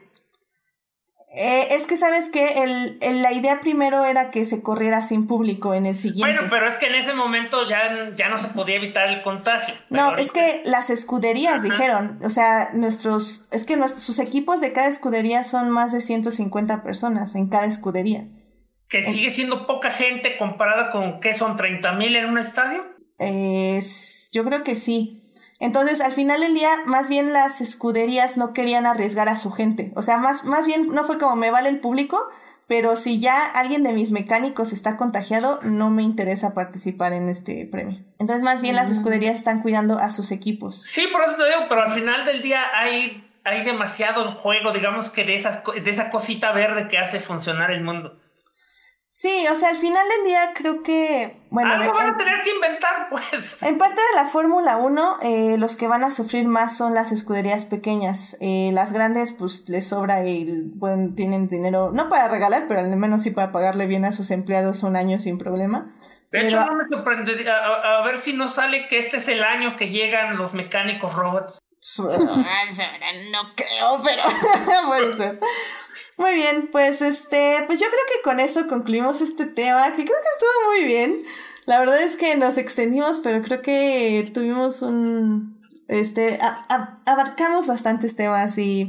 Eh, 1.34 1.68
es 1.70 1.86
que 1.86 1.96
sabes 1.96 2.28
que 2.28 2.62
el, 2.62 2.98
el- 3.00 3.22
la 3.22 3.32
idea 3.32 3.60
primero 3.60 4.04
era 4.04 4.30
que 4.30 4.44
se 4.44 4.62
corriera 4.62 5.02
sin 5.02 5.26
público 5.26 5.72
en 5.72 5.86
el 5.86 5.96
siguiente. 5.96 6.30
Bueno, 6.34 6.48
pero 6.50 6.68
es 6.68 6.76
que 6.76 6.86
en 6.88 6.94
ese 6.94 7.14
momento 7.14 7.66
ya, 7.66 8.10
ya 8.14 8.28
no 8.28 8.36
se 8.36 8.48
podía 8.48 8.76
evitar 8.76 9.08
el 9.08 9.22
contagio. 9.22 9.74
No, 9.88 10.02
ahorita- 10.02 10.22
es 10.22 10.32
que 10.32 10.62
las 10.66 10.90
escuderías 10.90 11.54
Ajá. 11.54 11.62
dijeron, 11.64 12.18
o 12.22 12.28
sea, 12.28 12.68
nuestros, 12.74 13.46
es 13.50 13.64
que 13.64 13.78
nuestros, 13.78 14.02
sus 14.02 14.18
equipos 14.18 14.60
de 14.60 14.72
cada 14.72 14.88
escudería 14.88 15.42
son 15.42 15.70
más 15.70 15.90
de 15.92 16.02
150 16.02 16.82
personas 16.82 17.34
en 17.34 17.48
cada 17.48 17.64
escudería. 17.64 18.26
Que 18.88 19.10
sigue 19.10 19.32
siendo 19.32 19.66
poca 19.66 19.90
gente 19.90 20.36
comparada 20.36 20.90
con, 20.90 21.18
¿qué 21.20 21.32
son? 21.32 21.56
¿30 21.56 21.96
mil 21.96 22.14
en 22.14 22.26
un 22.26 22.36
estadio? 22.36 22.84
Es- 23.18 24.28
yo 24.32 24.44
creo 24.44 24.62
que 24.64 24.76
sí. 24.76 25.21
Entonces, 25.62 26.00
al 26.00 26.10
final 26.10 26.40
del 26.40 26.54
día, 26.54 26.70
más 26.86 27.08
bien 27.08 27.32
las 27.32 27.60
escuderías 27.60 28.36
no 28.36 28.52
querían 28.52 28.84
arriesgar 28.84 29.28
a 29.28 29.36
su 29.36 29.52
gente. 29.52 29.92
O 29.94 30.02
sea, 30.02 30.16
más, 30.16 30.44
más 30.44 30.66
bien 30.66 30.88
no 30.88 31.04
fue 31.04 31.18
como 31.18 31.36
me 31.36 31.52
vale 31.52 31.68
el 31.68 31.78
público, 31.78 32.28
pero 32.66 32.96
si 32.96 33.20
ya 33.20 33.40
alguien 33.54 33.84
de 33.84 33.92
mis 33.92 34.10
mecánicos 34.10 34.72
está 34.72 34.96
contagiado, 34.96 35.60
no 35.62 35.88
me 35.88 36.02
interesa 36.02 36.52
participar 36.52 37.12
en 37.12 37.28
este 37.28 37.64
premio. 37.64 38.00
Entonces, 38.18 38.42
más 38.42 38.60
bien 38.60 38.74
las 38.74 38.90
escuderías 38.90 39.36
están 39.36 39.62
cuidando 39.62 39.98
a 39.98 40.10
sus 40.10 40.32
equipos. 40.32 40.82
Sí, 40.82 41.06
por 41.12 41.22
eso 41.22 41.36
te 41.36 41.44
digo, 41.44 41.66
pero 41.68 41.82
al 41.82 41.92
final 41.92 42.24
del 42.24 42.42
día 42.42 42.64
hay, 42.74 43.24
hay 43.44 43.64
demasiado 43.64 44.26
en 44.26 44.34
juego, 44.34 44.72
digamos 44.72 45.10
que 45.10 45.22
de, 45.22 45.36
esas, 45.36 45.60
de 45.64 45.88
esa 45.88 46.10
cosita 46.10 46.50
verde 46.50 46.88
que 46.88 46.98
hace 46.98 47.20
funcionar 47.20 47.70
el 47.70 47.84
mundo. 47.84 48.18
Sí, 49.14 49.44
o 49.52 49.54
sea, 49.54 49.68
al 49.68 49.76
final 49.76 50.02
del 50.16 50.24
día 50.26 50.40
creo 50.54 50.82
que, 50.82 51.36
bueno, 51.50 51.74
Algo 51.74 51.84
de- 51.84 51.90
van 51.92 52.10
a 52.14 52.16
tener 52.16 52.40
que 52.40 52.48
inventar, 52.54 53.08
pues. 53.10 53.62
En 53.62 53.76
parte 53.76 53.96
de 53.96 54.16
la 54.22 54.26
Fórmula 54.26 54.78
1, 54.78 55.18
eh, 55.20 55.56
los 55.58 55.76
que 55.76 55.86
van 55.86 56.02
a 56.02 56.10
sufrir 56.10 56.48
más 56.48 56.78
son 56.78 56.94
las 56.94 57.12
escuderías 57.12 57.66
pequeñas. 57.66 58.38
Eh, 58.40 58.70
las 58.72 58.94
grandes, 58.94 59.32
pues 59.32 59.68
les 59.68 59.86
sobra 59.86 60.20
el, 60.20 60.70
bueno, 60.76 61.14
tienen 61.14 61.46
dinero, 61.48 61.90
no 61.92 62.08
para 62.08 62.28
regalar, 62.28 62.64
pero 62.68 62.80
al 62.80 62.96
menos 62.96 63.20
sí 63.20 63.30
para 63.30 63.52
pagarle 63.52 63.86
bien 63.86 64.06
a 64.06 64.12
sus 64.12 64.30
empleados 64.30 64.82
un 64.82 64.96
año 64.96 65.18
sin 65.18 65.36
problema. 65.36 65.94
De 66.30 66.40
Pero- 66.40 66.46
hecho, 66.46 66.64
no 66.64 66.74
me 66.76 66.84
sorprendería. 66.88 67.52
A 67.54 68.02
ver 68.06 68.16
si 68.16 68.32
no 68.32 68.48
sale 68.48 68.88
que 68.88 68.98
este 68.98 69.18
es 69.18 69.28
el 69.28 69.44
año 69.44 69.76
que 69.76 69.90
llegan 69.90 70.38
los 70.38 70.54
mecánicos 70.54 71.12
robots. 71.14 71.58
no 71.98 73.42
creo, 73.56 74.00
pero 74.02 74.22
puede 74.86 75.16
ser. 75.16 75.40
Muy 76.18 76.34
bien, 76.34 76.68
pues 76.70 77.02
este, 77.02 77.64
pues 77.66 77.80
yo 77.80 77.86
creo 77.86 78.00
que 78.08 78.22
con 78.22 78.38
eso 78.40 78.68
concluimos 78.68 79.20
este 79.20 79.46
tema, 79.46 79.86
que 79.96 80.04
creo 80.04 80.06
que 80.06 80.28
estuvo 80.34 80.70
muy 80.70 80.84
bien. 80.86 81.22
La 81.66 81.78
verdad 81.78 82.00
es 82.02 82.16
que 82.16 82.36
nos 82.36 82.58
extendimos, 82.58 83.20
pero 83.20 83.42
creo 83.42 83.62
que 83.62 84.30
tuvimos 84.34 84.82
un, 84.82 85.58
este, 85.88 86.38
a- 86.40 86.66
a- 86.68 86.98
abarcamos 87.06 87.66
bastantes 87.66 88.14
temas 88.16 88.58
y, 88.58 88.86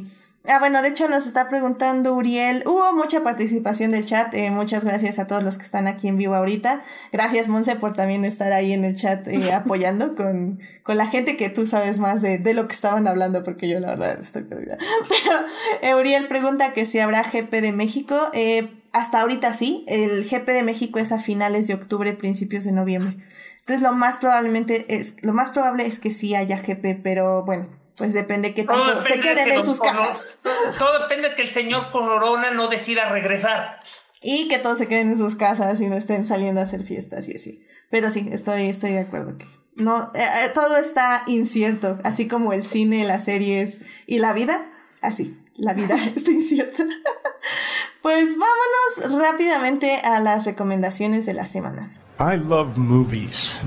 ah, 0.48 0.60
bueno, 0.60 0.82
de 0.82 0.90
hecho 0.90 1.08
nos 1.08 1.26
está 1.26 1.48
preguntando 1.48 2.14
Uriel, 2.14 2.64
hubo 2.66 2.94
mucha 2.94 3.24
participación 3.24 3.92
del 3.92 4.06
chat, 4.06 4.34
eh, 4.34 4.52
muchas 4.52 4.84
gracias 4.84 5.20
a 5.20 5.28
todos 5.28 5.44
los 5.44 5.58
que 5.58 5.64
están 5.64 5.88
aquí 5.88 6.08
en 6.08 6.18
vivo 6.18 6.36
ahorita. 6.36 6.82
Gracias, 7.12 7.48
Monse, 7.48 7.76
por 7.76 7.94
también 7.94 8.26
estar 8.26 8.52
ahí 8.54 8.74
en 8.74 8.84
el 8.84 8.96
chat 8.96 9.28
eh, 9.28 9.54
apoyando 9.54 10.16
con, 10.16 10.60
con 10.84 10.98
la 10.98 11.08
gente 11.08 11.38
que 11.38 11.50
tú 11.50 11.66
sabes 11.66 12.00
más 12.00 12.22
de, 12.22 12.38
de 12.38 12.54
lo 12.54 12.68
que 12.68 12.74
estaban 12.74 13.08
hablando, 13.08 13.44
porque 13.44 13.70
yo 13.70 13.80
la 13.80 13.90
verdad 13.90 14.20
estoy 14.20 14.44
perdida. 14.44 14.78
Pero 15.10 15.36
eh, 15.82 15.96
Uriel 15.96 16.28
pregunta 16.28 16.74
que 16.74 16.86
si 16.86 17.00
habrá 17.00 17.24
GP 17.24 17.52
de 17.62 17.72
México. 17.72 18.16
Hasta 18.94 19.22
ahorita 19.22 19.56
sí, 19.56 19.86
el 19.88 20.24
GP 20.24 20.50
de 20.50 20.62
México 20.62 21.00
es 21.00 21.12
a 21.12 21.18
finales 21.18 21.66
de 21.66 21.74
octubre, 21.74 22.14
principios 22.14 22.64
de 22.64 22.74
noviembre. 22.74 23.18
Entonces 23.64 23.82
lo 23.82 23.94
más 23.94 24.18
probablemente 24.18 24.86
es, 24.94 25.16
lo 25.22 25.34
más 25.34 25.50
probable 25.50 25.88
es 25.88 25.98
que 25.98 26.12
sí 26.12 26.36
haya 26.36 26.58
GP, 26.58 27.02
pero 27.02 27.44
bueno, 27.44 27.70
pues 27.98 28.14
depende 28.14 28.54
que 28.54 28.64
tanto 28.64 29.02
se 29.02 29.20
queden 29.20 29.50
que 29.50 29.56
en 29.56 29.64
sus 29.64 29.80
casas. 29.80 30.40
Todo, 30.42 30.54
todo 30.78 31.00
depende 31.00 31.30
de 31.30 31.36
que 31.36 31.44
el 31.44 31.50
señor 31.50 31.92
Corona 31.92 32.52
no 32.52 32.68
decida 32.68 33.10
regresar. 33.10 33.80
Y 34.22 34.48
que 34.48 34.58
todos 34.58 34.78
se 34.78 34.88
queden 34.88 35.10
en 35.10 35.18
sus 35.18 35.36
casas 35.36 35.82
y 35.82 35.88
no 35.88 35.96
estén 35.96 36.26
saliendo 36.26 36.62
a 36.62 36.64
hacer 36.64 36.84
fiestas 36.84 37.28
y 37.28 37.36
así. 37.36 37.62
Pero 37.90 38.10
sí, 38.10 38.30
estoy, 38.32 38.68
estoy 38.68 38.92
de 38.92 39.00
acuerdo 39.00 39.38
que 39.38 39.46
no, 39.76 40.04
eh, 40.14 40.20
eh, 40.46 40.52
todo 40.54 40.78
está 40.78 41.24
incierto, 41.26 41.98
así 42.04 42.28
como 42.28 42.54
el 42.54 42.64
cine, 42.64 43.06
las 43.06 43.24
series 43.26 43.82
y 44.06 44.20
la 44.20 44.34
vida, 44.34 44.66
así, 45.02 45.40
la 45.56 45.74
vida 45.74 45.96
está 46.16 46.32
incierta. 46.32 46.84
pues 48.02 48.38
vámonos 48.38 49.20
rápidamente 49.20 49.98
a 49.98 50.20
las 50.20 50.46
recomendaciones 50.46 51.26
de 51.26 51.34
la 51.34 51.46
semana. 51.46 51.92
I 52.20 52.38
love 52.38 52.78
movies. 52.78 53.60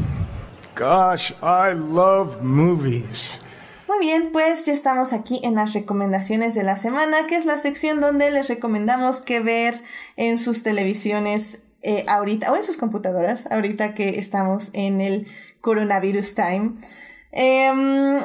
Gosh, 0.76 1.32
I 1.42 1.74
love 1.74 2.40
movies. 2.42 3.40
Muy 3.88 3.98
bien, 4.00 4.30
pues 4.32 4.66
ya 4.66 4.72
estamos 4.72 5.12
aquí 5.12 5.40
en 5.44 5.54
las 5.54 5.72
recomendaciones 5.74 6.54
de 6.54 6.64
la 6.64 6.76
semana, 6.76 7.26
que 7.28 7.36
es 7.36 7.46
la 7.46 7.56
sección 7.56 8.00
donde 8.00 8.30
les 8.30 8.48
recomendamos 8.48 9.20
qué 9.20 9.40
ver 9.40 9.74
en 10.16 10.38
sus 10.38 10.62
televisiones 10.64 11.62
eh, 11.82 12.04
ahorita, 12.08 12.52
o 12.52 12.56
en 12.56 12.64
sus 12.64 12.78
computadoras, 12.78 13.46
ahorita 13.50 13.94
que 13.94 14.08
estamos 14.18 14.70
en 14.72 15.00
el 15.00 15.26
coronavirus 15.60 16.34
time. 16.34 16.72
Em, 17.30 18.18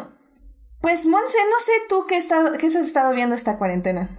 pues 0.81 1.05
Monse, 1.05 1.37
no 1.49 1.59
sé 1.59 1.71
tú 1.89 2.05
qué, 2.07 2.17
está- 2.17 2.53
qué 2.59 2.67
has 2.67 2.75
estado 2.75 3.13
viendo 3.13 3.35
esta 3.35 3.59
cuarentena. 3.59 4.09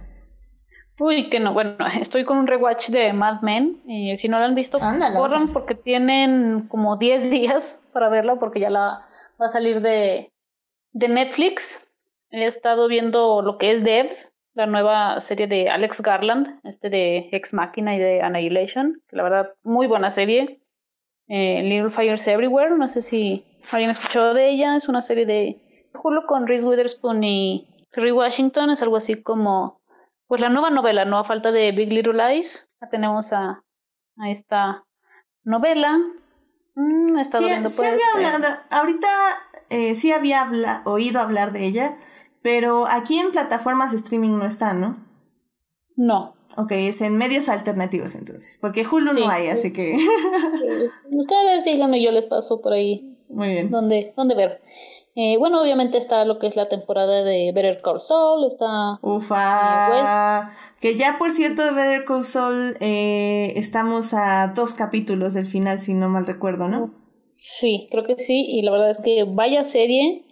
Uy, 0.99 1.29
que 1.29 1.41
no, 1.41 1.53
bueno, 1.53 1.75
estoy 1.99 2.23
con 2.23 2.37
un 2.37 2.47
rewatch 2.47 2.89
de 2.89 3.11
Mad 3.11 3.41
Men. 3.41 3.81
eh, 3.89 4.15
si 4.15 4.29
no 4.29 4.37
la 4.37 4.45
han 4.45 4.55
visto, 4.55 4.77
Ándale, 4.81 5.17
corran 5.17 5.51
porque 5.51 5.75
tienen 5.75 6.67
como 6.69 6.95
10 6.97 7.29
días 7.29 7.81
para 7.91 8.07
verla 8.07 8.37
porque 8.39 8.61
ya 8.61 8.69
la 8.69 9.05
va 9.41 9.47
a 9.47 9.49
salir 9.49 9.81
de, 9.81 10.31
de 10.93 11.07
Netflix. 11.09 11.85
He 12.31 12.45
estado 12.45 12.87
viendo 12.87 13.41
lo 13.41 13.57
que 13.57 13.71
es 13.71 13.83
Devs, 13.83 14.33
la 14.53 14.65
nueva 14.65 15.19
serie 15.21 15.47
de 15.47 15.69
Alex 15.69 16.01
Garland, 16.01 16.59
este 16.63 16.89
de 16.89 17.29
Ex 17.31 17.53
Machina 17.53 17.95
y 17.95 17.99
de 17.99 18.21
Annihilation, 18.21 19.01
que 19.07 19.15
la 19.15 19.23
verdad, 19.23 19.53
muy 19.63 19.87
buena 19.87 20.11
serie. 20.11 20.61
Eh, 21.27 21.61
Little 21.63 21.91
Fires 21.91 22.27
Everywhere, 22.27 22.75
no 22.77 22.87
sé 22.89 23.01
si 23.01 23.45
alguien 23.71 23.89
escuchado 23.89 24.33
de 24.33 24.49
ella, 24.49 24.75
es 24.75 24.89
una 24.89 25.01
serie 25.01 25.25
de 25.25 25.89
Hulu 26.01 26.25
con 26.25 26.47
Reese 26.47 26.65
Witherspoon 26.65 27.23
y 27.23 27.67
Kerry 27.91 28.11
Washington, 28.11 28.71
es 28.71 28.81
algo 28.81 28.97
así 28.97 29.21
como 29.21 29.81
pues 30.27 30.41
la 30.41 30.49
nueva 30.49 30.69
novela, 30.69 31.05
no 31.05 31.19
a 31.19 31.23
falta 31.23 31.51
de 31.51 31.71
Big 31.71 31.91
Little 31.91 32.13
Lies, 32.13 32.71
ya 32.81 32.89
tenemos 32.89 33.31
a, 33.33 33.63
a 34.17 34.29
esta 34.29 34.83
novela. 35.43 35.97
Mm, 36.75 37.17
he 37.17 37.21
estado 37.21 37.43
Sí, 37.43 37.49
viendo 37.49 37.69
sí 37.69 37.75
pues, 37.77 38.03
había 38.13 38.37
eh, 38.37 38.55
ahorita 38.71 39.07
eh, 39.73 39.95
sí 39.95 40.11
había 40.11 40.41
habla- 40.41 40.81
oído 40.85 41.19
hablar 41.19 41.51
de 41.51 41.65
ella, 41.65 41.97
pero 42.41 42.85
aquí 42.87 43.17
en 43.17 43.31
plataformas 43.31 43.91
de 43.91 43.97
streaming 43.97 44.37
no 44.37 44.45
está, 44.45 44.73
¿no? 44.73 44.97
no. 45.95 46.35
Ok, 46.55 46.71
es 46.73 47.01
en 47.01 47.17
medios 47.17 47.49
alternativos 47.49 48.13
entonces, 48.13 48.59
porque 48.61 48.85
Hulu 48.85 49.13
Sí. 49.15 49.19
no 49.21 49.29
hay, 49.29 49.47
así 49.47 49.73
que 49.73 49.97
Ustedes 51.11 51.65
díganme, 51.65 51.99
yo 52.03 52.11
les 52.11 52.27
paso 52.27 52.61
por 52.61 52.73
ahí 52.73 53.17
muy 53.27 53.49
bien. 53.49 53.71
dónde, 53.71 54.13
dónde 54.15 54.35
ver. 54.35 54.61
Eh, 55.15 55.37
bueno, 55.39 55.61
obviamente 55.61 55.97
está 55.97 56.25
lo 56.25 56.37
que 56.39 56.47
es 56.47 56.55
la 56.55 56.69
temporada 56.69 57.23
de 57.23 57.51
Better 57.53 57.81
Call 57.83 58.01
Saul, 58.01 58.45
está... 58.45 58.97
Ufa, 59.01 60.51
que 60.79 60.95
ya 60.95 61.17
por 61.19 61.31
cierto 61.31 61.63
de 61.63 61.71
Better 61.71 62.05
Call 62.05 62.23
Saul 62.23 62.75
eh, 62.79 63.53
estamos 63.55 64.13
a 64.13 64.47
dos 64.55 64.73
capítulos 64.73 65.33
del 65.35 65.45
final, 65.45 65.79
si 65.81 65.93
no 65.93 66.09
mal 66.09 66.25
recuerdo, 66.25 66.67
¿no? 66.67 66.91
Sí, 67.33 67.87
creo 67.89 68.03
que 68.03 68.19
sí, 68.19 68.45
y 68.47 68.61
la 68.61 68.71
verdad 68.71 68.91
es 68.91 68.99
que 68.99 69.23
vaya 69.23 69.63
serie, 69.63 70.23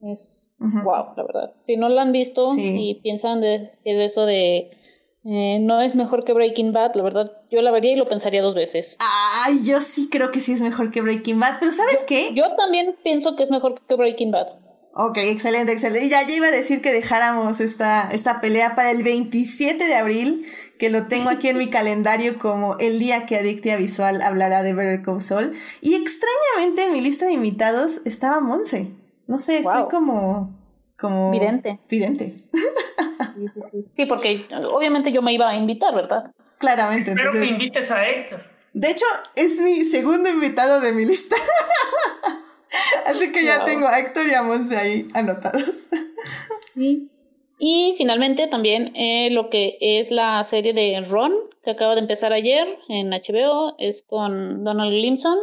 es 0.00 0.52
wow, 0.58 1.14
la 1.16 1.22
verdad. 1.22 1.52
Si 1.66 1.76
no 1.76 1.88
la 1.88 2.02
han 2.02 2.10
visto 2.10 2.52
y 2.58 2.96
piensan 2.96 3.40
de, 3.40 3.70
es 3.84 4.00
eso 4.00 4.26
de 4.26 4.76
eh, 5.24 5.58
no 5.60 5.80
es 5.80 5.94
mejor 5.94 6.24
que 6.24 6.32
Breaking 6.32 6.72
Bad, 6.72 6.96
la 6.96 7.04
verdad, 7.04 7.30
yo 7.48 7.62
la 7.62 7.70
vería 7.70 7.92
y 7.92 7.96
lo 7.96 8.08
pensaría 8.08 8.42
dos 8.42 8.56
veces. 8.56 8.96
Ay, 8.98 9.60
yo 9.64 9.80
sí 9.80 10.08
creo 10.10 10.32
que 10.32 10.40
sí 10.40 10.50
es 10.50 10.62
mejor 10.62 10.90
que 10.90 11.00
Breaking 11.00 11.38
Bad, 11.38 11.58
pero 11.60 11.70
¿sabes 11.70 12.02
qué? 12.08 12.34
Yo 12.34 12.56
también 12.56 12.96
pienso 13.04 13.36
que 13.36 13.44
es 13.44 13.50
mejor 13.52 13.80
que 13.86 13.94
Breaking 13.94 14.32
Bad. 14.32 14.48
Ok, 14.94 15.18
excelente, 15.18 15.70
excelente. 15.70 16.08
Ya, 16.08 16.26
ya 16.26 16.34
iba 16.34 16.48
a 16.48 16.50
decir 16.50 16.82
que 16.82 16.90
dejáramos 16.90 17.60
esta, 17.60 18.10
esta 18.10 18.40
pelea 18.40 18.74
para 18.74 18.90
el 18.90 19.04
27 19.04 19.86
de 19.86 19.94
abril, 19.94 20.44
que 20.80 20.88
lo 20.88 21.06
tengo 21.06 21.28
aquí 21.28 21.48
en 21.48 21.58
mi 21.58 21.68
calendario 21.68 22.38
como 22.38 22.78
el 22.78 22.98
día 22.98 23.26
que 23.26 23.36
Adictia 23.36 23.76
Visual 23.76 24.22
hablará 24.22 24.62
de 24.62 24.72
Better 24.72 25.02
Call 25.02 25.20
Saul. 25.20 25.52
Y 25.82 25.94
extrañamente 25.94 26.84
en 26.84 26.94
mi 26.94 27.02
lista 27.02 27.26
de 27.26 27.34
invitados 27.34 28.00
estaba 28.06 28.40
Monse. 28.40 28.90
No 29.26 29.38
sé, 29.38 29.62
soy 29.62 29.84
como... 29.90 30.58
como... 30.98 31.32
Vidente. 31.32 31.78
Vidente. 31.86 32.34
Sí, 33.92 34.06
porque 34.06 34.46
obviamente 34.72 35.12
yo 35.12 35.20
me 35.20 35.34
iba 35.34 35.50
a 35.50 35.54
invitar, 35.54 35.94
¿verdad? 35.94 36.32
Claramente. 36.56 37.10
Espero 37.10 37.32
que 37.32 37.44
invites 37.44 37.90
a 37.90 38.08
Héctor. 38.08 38.42
De 38.72 38.90
hecho, 38.90 39.04
es 39.36 39.60
mi 39.60 39.84
segundo 39.84 40.30
invitado 40.30 40.80
de 40.80 40.92
mi 40.92 41.04
lista. 41.04 41.36
Así 43.06 43.30
que 43.32 43.44
ya 43.44 43.66
tengo 43.66 43.86
a 43.86 43.98
Héctor 43.98 44.26
y 44.26 44.32
a 44.32 44.42
Monse 44.42 44.78
ahí 44.78 45.08
anotados. 45.12 45.84
Y 47.62 47.94
finalmente 47.98 48.48
también 48.48 48.96
eh, 48.96 49.28
lo 49.30 49.50
que 49.50 49.76
es 49.80 50.10
la 50.10 50.42
serie 50.44 50.72
de 50.72 50.98
Ron, 51.06 51.32
que 51.62 51.72
acaba 51.72 51.94
de 51.94 52.00
empezar 52.00 52.32
ayer 52.32 52.66
en 52.88 53.10
HBO, 53.10 53.74
es 53.78 54.02
con 54.02 54.64
Donald 54.64 54.90
Glimson. 54.90 55.36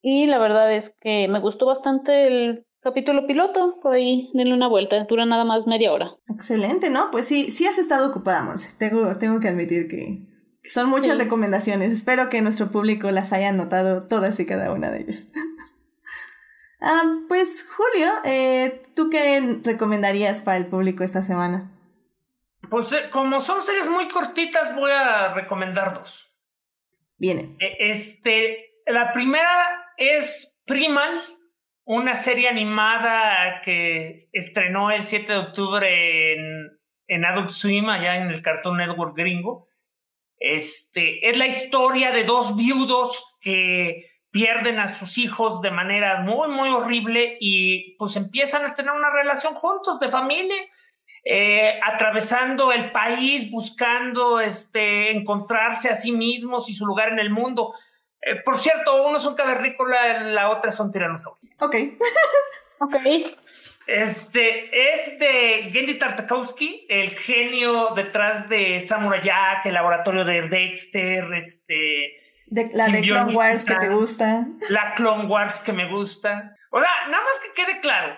Y 0.00 0.26
la 0.26 0.38
verdad 0.38 0.74
es 0.74 0.94
que 0.98 1.28
me 1.28 1.40
gustó 1.40 1.66
bastante 1.66 2.26
el 2.26 2.66
capítulo 2.80 3.26
piloto, 3.26 3.78
por 3.82 3.92
ahí 3.92 4.30
denle 4.32 4.54
una 4.54 4.68
vuelta, 4.68 5.04
dura 5.06 5.26
nada 5.26 5.44
más 5.44 5.66
media 5.66 5.92
hora. 5.92 6.16
Excelente, 6.30 6.88
¿no? 6.88 7.10
Pues 7.12 7.26
sí, 7.26 7.50
sí 7.50 7.66
has 7.66 7.76
estado 7.76 8.08
ocupada, 8.08 8.42
Monse. 8.42 8.74
Tengo, 8.78 9.14
tengo 9.18 9.38
que 9.38 9.48
admitir 9.48 9.88
que, 9.88 10.24
son 10.62 10.88
muchas 10.88 11.18
recomendaciones. 11.18 11.92
Espero 11.92 12.30
que 12.30 12.40
nuestro 12.40 12.70
público 12.70 13.10
las 13.10 13.34
haya 13.34 13.52
notado 13.52 14.06
todas 14.08 14.40
y 14.40 14.46
cada 14.46 14.72
una 14.72 14.90
de 14.90 15.02
ellas. 15.02 15.26
Ah, 16.80 17.20
pues 17.28 17.68
Julio, 17.68 18.10
eh, 18.24 18.82
¿tú 18.94 19.10
qué 19.10 19.60
recomendarías 19.64 20.42
para 20.42 20.56
el 20.56 20.66
público 20.66 21.04
esta 21.04 21.22
semana? 21.22 21.72
Pues 22.70 22.92
eh, 22.92 23.08
como 23.10 23.40
son 23.40 23.62
series 23.62 23.88
muy 23.88 24.08
cortitas, 24.08 24.74
voy 24.74 24.90
a 24.90 25.34
recomendar 25.34 25.94
dos. 25.94 26.32
Viene. 27.18 27.56
E, 27.60 27.90
este, 27.90 28.82
la 28.86 29.12
primera 29.12 29.92
es 29.96 30.58
Primal 30.66 31.22
una 31.86 32.16
serie 32.16 32.48
animada 32.48 33.60
que 33.62 34.28
estrenó 34.32 34.90
el 34.90 35.04
7 35.04 35.32
de 35.32 35.38
octubre 35.38 36.32
en, 36.32 36.80
en 37.06 37.24
Adult 37.24 37.50
Swim, 37.50 37.88
allá 37.88 38.16
en 38.16 38.30
el 38.30 38.42
Cartoon 38.42 38.78
Network 38.78 39.16
gringo. 39.16 39.68
Este, 40.38 41.30
es 41.30 41.36
la 41.36 41.46
historia 41.46 42.10
de 42.10 42.24
dos 42.24 42.56
viudos 42.56 43.24
que 43.40 44.10
pierden 44.36 44.78
a 44.78 44.88
sus 44.88 45.16
hijos 45.16 45.62
de 45.62 45.70
manera 45.70 46.20
muy, 46.20 46.48
muy 46.48 46.68
horrible 46.68 47.38
y 47.40 47.96
pues 47.96 48.16
empiezan 48.16 48.66
a 48.66 48.74
tener 48.74 48.92
una 48.92 49.08
relación 49.08 49.54
juntos 49.54 49.98
de 49.98 50.10
familia, 50.10 50.62
eh, 51.24 51.80
atravesando 51.82 52.70
el 52.70 52.92
país, 52.92 53.50
buscando 53.50 54.38
este, 54.38 55.10
encontrarse 55.10 55.88
a 55.88 55.96
sí 55.96 56.12
mismos 56.12 56.68
y 56.68 56.74
su 56.74 56.84
lugar 56.84 57.08
en 57.12 57.18
el 57.18 57.30
mundo. 57.30 57.72
Eh, 58.20 58.34
por 58.44 58.58
cierto, 58.58 59.06
uno 59.06 59.16
es 59.16 59.24
un 59.24 59.34
cavernícola, 59.34 60.24
la 60.24 60.50
otra 60.50 60.68
es 60.68 60.78
un 60.80 60.92
tiranosaurio. 60.92 61.50
Ok. 61.62 61.74
ok. 62.80 62.96
Este 63.86 64.90
es 64.92 65.18
de 65.18 65.70
Gendy 65.72 65.94
Tartakovsky, 65.94 66.84
el 66.90 67.08
genio 67.12 67.94
detrás 67.96 68.50
de 68.50 68.82
Samurai 68.82 69.22
Jack, 69.22 69.64
el 69.64 69.72
laboratorio 69.72 70.26
de 70.26 70.42
Dexter, 70.42 71.24
este. 71.32 72.25
La 72.46 72.88
de 72.88 73.02
Clone 73.02 73.34
Wars 73.34 73.64
que 73.64 73.74
te 73.76 73.88
gusta. 73.88 74.46
La 74.68 74.94
Clone 74.94 75.26
Wars 75.26 75.60
que 75.60 75.72
me 75.72 75.90
gusta. 75.90 76.54
O 76.70 76.80
sea, 76.80 76.90
nada 77.08 77.22
más 77.22 77.32
que 77.42 77.52
quede 77.52 77.80
claro. 77.80 78.14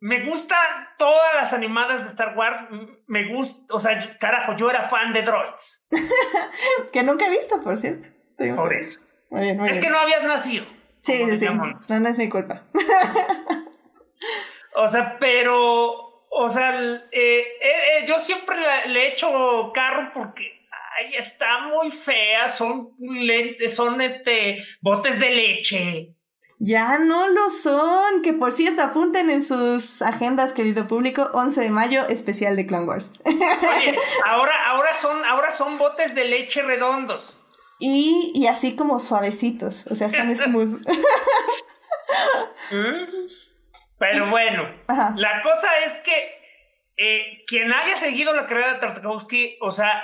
Me 0.00 0.24
gustan 0.24 0.58
todas 0.98 1.34
las 1.34 1.52
animadas 1.52 2.02
de 2.02 2.08
Star 2.08 2.36
Wars. 2.36 2.58
Me 3.06 3.32
gusta, 3.32 3.74
o 3.74 3.78
sea, 3.78 4.18
carajo, 4.18 4.56
yo 4.56 4.68
era 4.68 4.88
fan 4.88 5.12
de 5.12 5.22
droids. 5.22 5.86
que 6.92 7.02
nunca 7.02 7.26
he 7.26 7.30
visto, 7.30 7.62
por 7.62 7.76
cierto. 7.76 8.08
Por 8.56 8.74
eso 8.74 8.98
es 9.32 9.78
que 9.78 9.88
no 9.88 9.98
habías 9.98 10.22
nacido. 10.24 10.66
Sí, 11.00 11.12
sí, 11.12 11.38
sí. 11.38 11.46
No, 11.46 12.00
no 12.00 12.08
es 12.08 12.18
mi 12.18 12.28
culpa. 12.28 12.64
o 14.76 14.90
sea, 14.90 15.18
pero, 15.18 16.26
o 16.30 16.48
sea, 16.48 16.80
eh, 16.80 17.00
eh, 17.10 17.44
eh, 17.60 18.04
yo 18.06 18.18
siempre 18.18 18.56
le, 18.86 19.00
he 19.00 19.12
hecho 19.12 19.72
carro 19.74 20.10
porque 20.14 20.61
ay, 20.98 21.14
está 21.16 21.68
muy 21.68 21.90
fea, 21.90 22.48
son 22.48 22.90
lentes, 22.98 23.74
son 23.74 24.00
este 24.00 24.64
botes 24.80 25.18
de 25.18 25.30
leche. 25.30 26.14
Ya 26.64 26.98
no 27.00 27.28
lo 27.28 27.50
son, 27.50 28.22
que 28.22 28.32
por 28.32 28.52
cierto 28.52 28.82
apunten 28.82 29.30
en 29.30 29.42
sus 29.42 30.00
agendas, 30.00 30.52
querido 30.52 30.86
público, 30.86 31.28
11 31.34 31.60
de 31.60 31.70
mayo, 31.70 32.06
especial 32.08 32.54
de 32.54 32.68
Clone 32.68 32.84
Wars. 32.84 33.14
Oye, 33.24 33.96
ahora, 34.26 34.52
ahora, 34.68 34.94
son, 34.94 35.24
ahora 35.24 35.50
son 35.50 35.76
botes 35.76 36.14
de 36.14 36.24
leche 36.24 36.62
redondos. 36.62 37.36
Y, 37.80 38.46
así 38.48 38.76
como 38.76 39.00
suavecitos, 39.00 39.88
o 39.88 39.96
sea, 39.96 40.08
son 40.08 40.36
smooth. 40.36 40.86
Pero 43.98 44.26
bueno, 44.26 44.62
la 45.16 45.42
cosa 45.42 45.68
es 45.84 45.94
que 46.04 46.42
eh, 46.96 47.44
quien 47.48 47.72
haya 47.72 47.98
seguido 47.98 48.34
la 48.34 48.46
carrera 48.46 48.74
de 48.74 48.78
Tartakovsky, 48.78 49.58
o 49.60 49.72
sea, 49.72 50.00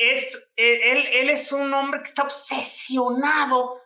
es, 0.00 0.50
eh, 0.56 1.18
él, 1.20 1.28
es 1.28 1.52
un 1.52 1.72
hombre 1.74 2.00
que 2.00 2.08
está 2.08 2.22
obsesionado 2.22 3.78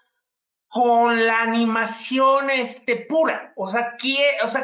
con 0.69 1.27
la 1.27 1.43
animación 1.43 2.51
este, 2.51 2.95
pura. 2.97 3.53
O 3.57 3.69
sea, 3.69 3.97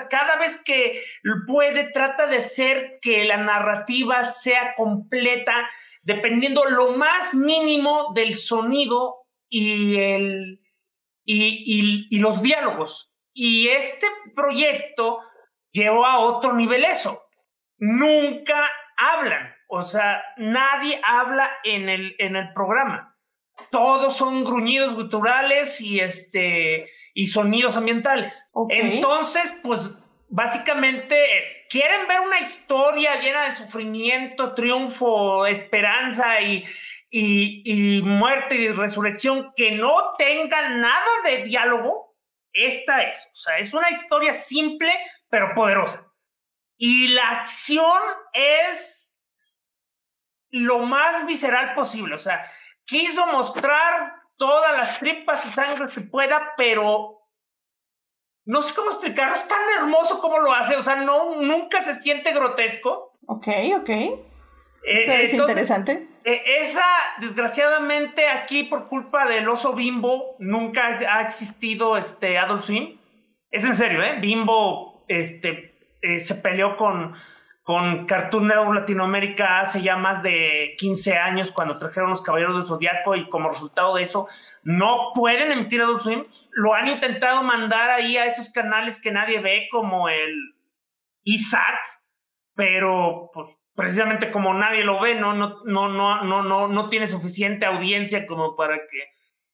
cada 0.08 0.36
vez 0.36 0.62
que 0.64 1.02
puede, 1.48 1.90
trata 1.90 2.26
de 2.26 2.36
hacer 2.36 2.98
que 3.02 3.24
la 3.24 3.36
narrativa 3.36 4.28
sea 4.28 4.74
completa 4.74 5.68
dependiendo 6.02 6.64
lo 6.64 6.92
más 6.92 7.34
mínimo 7.34 8.12
del 8.14 8.36
sonido 8.36 9.26
y, 9.48 9.98
el, 9.98 10.60
y, 11.24 12.18
los 12.20 12.42
diálogos. 12.42 13.12
Y 13.32 13.68
este 13.68 14.06
proyecto 14.36 15.18
llevó 15.72 16.06
a 16.06 16.20
otro 16.20 16.52
nivel 16.52 16.84
eso. 16.84 17.24
Nunca 17.76 18.70
hablan, 18.96 19.54
o 19.70 19.84
sea, 19.84 20.22
nadie 20.36 21.00
habla 21.04 21.50
en 21.64 21.88
el, 21.88 22.16
en 22.18 22.36
el 22.36 22.52
programa. 22.52 23.16
Todos 23.70 24.16
son 24.16 24.42
gruñidos 24.44 24.94
guturales 24.94 25.80
y, 25.80 26.00
este, 26.00 26.90
y 27.14 27.26
sonidos 27.26 27.76
ambientales. 27.76 28.48
Entonces, 28.68 29.58
pues 29.62 29.80
básicamente 30.28 31.38
es, 31.38 31.66
quieren 31.68 32.06
ver 32.08 32.20
una 32.20 32.40
historia 32.40 33.20
llena 33.20 33.44
de 33.44 33.52
sufrimiento, 33.52 34.54
triunfo, 34.54 35.46
esperanza 35.46 36.40
y, 36.40 36.64
y, 37.10 38.00
muerte 38.02 38.54
y 38.56 38.68
resurrección 38.68 39.52
que 39.54 39.72
no 39.72 40.12
tenga 40.16 40.70
nada 40.70 41.10
de 41.24 41.44
diálogo, 41.44 42.16
esta 42.52 43.02
es. 43.02 43.30
O 43.32 43.36
sea, 43.36 43.58
es 43.58 43.74
una 43.74 43.90
historia 43.90 44.32
simple 44.34 44.90
pero 45.28 45.54
poderosa. 45.54 46.06
Y 46.76 47.08
la 47.08 47.28
acción 47.30 48.00
es 48.32 49.09
lo 50.50 50.80
más 50.80 51.26
visceral 51.26 51.74
posible. 51.74 52.14
O 52.14 52.18
sea, 52.18 52.40
quiso 52.84 53.26
mostrar 53.28 54.14
todas 54.36 54.76
las 54.76 54.98
tripas 54.98 55.44
y 55.46 55.48
sangre 55.48 55.92
que 55.92 56.00
pueda, 56.00 56.54
pero 56.56 57.20
no 58.44 58.62
sé 58.62 58.74
cómo 58.74 58.90
explicarlo, 58.92 59.36
es 59.36 59.46
tan 59.46 59.62
hermoso 59.78 60.18
como 60.18 60.38
lo 60.38 60.52
hace, 60.52 60.76
o 60.76 60.82
sea, 60.82 60.96
no, 60.96 61.36
nunca 61.36 61.82
se 61.82 61.94
siente 62.00 62.32
grotesco. 62.32 63.18
Ok, 63.26 63.48
ok. 63.76 63.90
Eh, 63.90 64.18
Eso 64.82 65.12
es 65.12 65.34
interesante. 65.34 66.08
Eh, 66.24 66.42
esa, 66.60 66.84
desgraciadamente, 67.18 68.28
aquí 68.28 68.64
por 68.64 68.88
culpa 68.88 69.26
del 69.26 69.48
oso 69.48 69.74
Bimbo, 69.74 70.36
nunca 70.38 70.98
ha 71.08 71.20
existido 71.22 71.96
este 71.96 72.38
Adult 72.38 72.62
Swim. 72.62 72.98
Es 73.50 73.64
en 73.64 73.76
serio, 73.76 74.02
¿eh? 74.02 74.18
Bimbo 74.20 75.04
este, 75.06 75.74
eh, 76.02 76.20
se 76.20 76.36
peleó 76.36 76.76
con, 76.76 77.14
con 77.62 78.06
Cartoon 78.06 78.46
Network 78.46 78.74
Latinoamérica 78.74 79.60
hace 79.60 79.82
ya 79.82 79.96
más 79.96 80.22
de 80.22 80.74
15 80.78 81.18
años 81.18 81.52
cuando 81.52 81.78
trajeron 81.78 82.10
los 82.10 82.22
Caballeros 82.22 82.56
del 82.56 82.66
Zodiaco 82.66 83.14
y 83.14 83.28
como 83.28 83.50
resultado 83.50 83.94
de 83.96 84.02
eso 84.02 84.28
no 84.62 85.12
pueden 85.14 85.52
emitir 85.52 85.82
Adult 85.82 86.00
Swim. 86.00 86.24
Lo 86.52 86.74
han 86.74 86.88
intentado 86.88 87.42
mandar 87.42 87.90
ahí 87.90 88.16
a 88.16 88.26
esos 88.26 88.50
canales 88.50 89.00
que 89.00 89.12
nadie 89.12 89.40
ve 89.40 89.68
como 89.70 90.08
el 90.08 90.34
ISAT, 91.22 91.78
pero 92.54 93.30
pues 93.32 93.48
precisamente 93.74 94.30
como 94.30 94.52
nadie 94.54 94.84
lo 94.84 95.00
ve, 95.00 95.14
no, 95.14 95.34
no, 95.34 95.62
no, 95.64 95.88
no, 95.88 96.24
no, 96.24 96.42
no, 96.42 96.68
no 96.68 96.88
tiene 96.88 97.08
suficiente 97.08 97.66
audiencia 97.66 98.26
como 98.26 98.56
para 98.56 98.76
que 98.90 99.04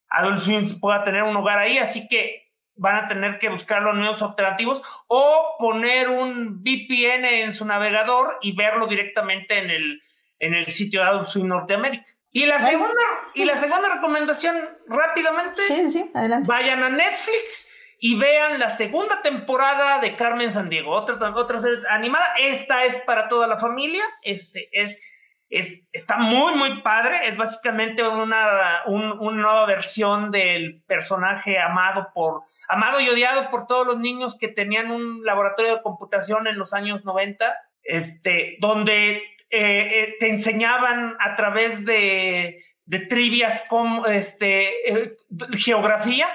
Adult 0.09 0.39
Swim 0.39 0.81
pueda 0.81 1.05
tener 1.05 1.23
un 1.23 1.37
hogar 1.37 1.59
ahí, 1.59 1.78
así 1.78 2.09
que 2.09 2.45
van 2.77 2.97
a 2.97 3.09
tener 3.09 3.39
que 3.39 3.48
buscar 3.48 3.82
los 3.82 3.94
nuevos 3.94 4.23
alternativos 4.23 4.82
o 5.07 5.57
poner 5.59 6.09
un 6.09 6.62
VPN 6.62 7.24
en 7.24 7.53
su 7.53 7.65
navegador 7.65 8.36
y 8.43 8.55
verlo 8.55 8.86
directamente 8.86 9.59
en 9.59 9.70
el, 9.70 10.03
en 10.39 10.55
el 10.55 10.66
sitio 10.66 11.01
de 11.01 11.07
Adult 11.09 11.28
Swim 11.28 11.48
Norteamérica. 11.48 12.11
Y 12.32 12.44
la, 12.44 12.59
segunda, 12.59 13.01
y 13.35 13.47
la 13.47 13.57
segunda 13.57 13.94
recomendación, 13.94 14.57
rápidamente, 14.89 15.62
Sí, 15.69 15.90
sí, 15.90 16.11
adelante. 16.15 16.47
vayan 16.47 16.82
a 16.82 16.90
Netflix 16.90 17.70
y 17.98 18.19
vean 18.19 18.59
la 18.59 18.69
segunda 18.69 19.23
temporada 19.23 20.01
de 20.01 20.12
Carmen 20.12 20.53
Sandiego, 20.53 20.93
otra, 20.93 21.16
otra 21.35 21.62
serie 21.62 21.78
animada. 21.89 22.27
Esta 22.39 22.85
es 22.85 22.97
para 23.03 23.28
toda 23.28 23.47
la 23.47 23.59
familia. 23.59 24.05
Este 24.20 24.69
es, 24.73 25.01
es 25.48 25.82
está 25.93 26.18
muy, 26.18 26.55
muy 26.56 26.82
padre. 26.82 27.28
Es 27.28 27.36
básicamente 27.36 28.02
una, 28.06 28.82
un- 28.86 29.18
una 29.20 29.43
nueva 29.43 29.66
versión 29.66 30.31
del 30.31 30.82
personaje 30.86 31.59
amado 31.59 32.09
por 32.14 32.43
amado 32.68 33.01
y 33.01 33.09
odiado 33.09 33.48
por 33.51 33.66
todos 33.66 33.86
los 33.86 33.98
niños 33.98 34.36
que 34.39 34.48
tenían 34.48 34.90
un 34.90 35.24
laboratorio 35.24 35.77
de 35.77 35.82
computación 35.82 36.47
en 36.48 36.59
los 36.59 36.74
años 36.74 37.05
90, 37.05 37.56
este, 37.85 38.56
donde 38.60 39.16
eh, 39.16 39.23
eh, 39.51 40.14
te 40.18 40.28
enseñaban 40.31 41.16
a 41.20 41.36
través 41.36 41.85
de, 41.85 42.64
de 42.85 42.98
trivias 42.98 43.64
como 43.68 44.06
este, 44.06 44.90
eh, 44.93 45.16
geografía, 45.56 46.28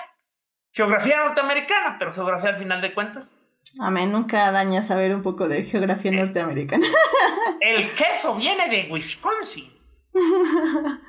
geografía 0.72 1.18
norteamericana, 1.18 1.98
pero 2.00 2.14
geografía 2.14 2.52
al 2.52 2.58
final 2.58 2.80
de 2.82 2.94
cuentas. 2.94 3.36
Amén, 3.80 4.12
nunca 4.12 4.52
daña 4.52 4.84
saber 4.84 5.16
un 5.16 5.22
poco 5.22 5.48
de 5.48 5.64
geografía 5.64 6.12
norteamericana. 6.12 6.86
El 7.62 7.90
queso 7.90 8.36
viene 8.36 8.70
de 8.70 8.92
Wisconsin. 8.92 9.72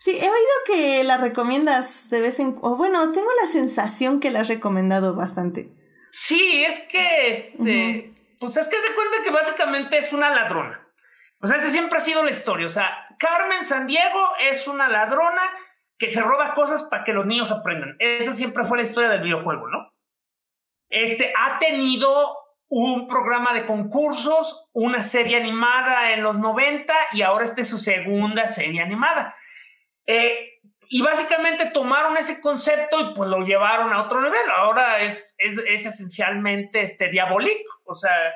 Sí, 0.00 0.12
he 0.12 0.30
oído 0.30 0.48
que 0.64 1.02
la 1.02 1.16
recomiendas 1.16 2.08
de 2.08 2.20
vez 2.20 2.38
en 2.38 2.56
o 2.62 2.76
bueno, 2.76 3.10
tengo 3.10 3.28
la 3.42 3.48
sensación 3.50 4.20
que 4.20 4.30
la 4.30 4.40
has 4.40 4.48
recomendado 4.48 5.16
bastante. 5.16 5.72
Sí, 6.12 6.64
es 6.64 6.80
que 6.82 7.30
este, 7.30 8.14
pues 8.38 8.56
es 8.56 8.68
que 8.68 8.80
de 8.80 8.94
cuenta 8.94 9.24
que 9.24 9.30
básicamente 9.30 9.98
es 9.98 10.12
una 10.12 10.30
ladrona. 10.30 10.88
O 11.40 11.48
sea, 11.48 11.56
esa 11.56 11.68
siempre 11.70 11.98
ha 11.98 12.02
sido 12.02 12.22
la 12.22 12.30
historia. 12.30 12.66
O 12.66 12.70
sea, 12.70 12.88
Carmen 13.18 13.64
Sandiego 13.64 14.20
es 14.48 14.68
una 14.68 14.88
ladrona 14.88 15.42
que 15.98 16.10
se 16.12 16.22
roba 16.22 16.54
cosas 16.54 16.84
para 16.84 17.02
que 17.02 17.12
los 17.12 17.26
niños 17.26 17.50
aprendan. 17.50 17.96
Esa 17.98 18.32
siempre 18.32 18.66
fue 18.66 18.78
la 18.78 18.84
historia 18.84 19.10
del 19.10 19.22
videojuego, 19.22 19.68
¿no? 19.68 19.97
Este 20.88 21.32
ha 21.36 21.58
tenido 21.58 22.36
un 22.68 23.06
programa 23.06 23.54
de 23.54 23.64
concursos, 23.64 24.68
una 24.72 25.02
serie 25.02 25.36
animada 25.36 26.12
en 26.12 26.22
los 26.22 26.38
90 26.38 26.92
y 27.12 27.22
ahora 27.22 27.44
esta 27.44 27.62
es 27.62 27.68
su 27.68 27.78
segunda 27.78 28.46
serie 28.46 28.82
animada. 28.82 29.34
Eh, 30.06 30.60
y 30.90 31.02
básicamente 31.02 31.66
tomaron 31.66 32.16
ese 32.16 32.40
concepto 32.40 33.00
y 33.00 33.14
pues 33.14 33.28
lo 33.28 33.44
llevaron 33.44 33.92
a 33.92 34.02
otro 34.02 34.22
nivel. 34.22 34.40
Ahora 34.56 35.00
es, 35.00 35.26
es, 35.36 35.58
es 35.58 35.86
esencialmente 35.86 36.80
este, 36.80 37.08
diabólico. 37.08 37.82
O 37.84 37.94
sea, 37.94 38.34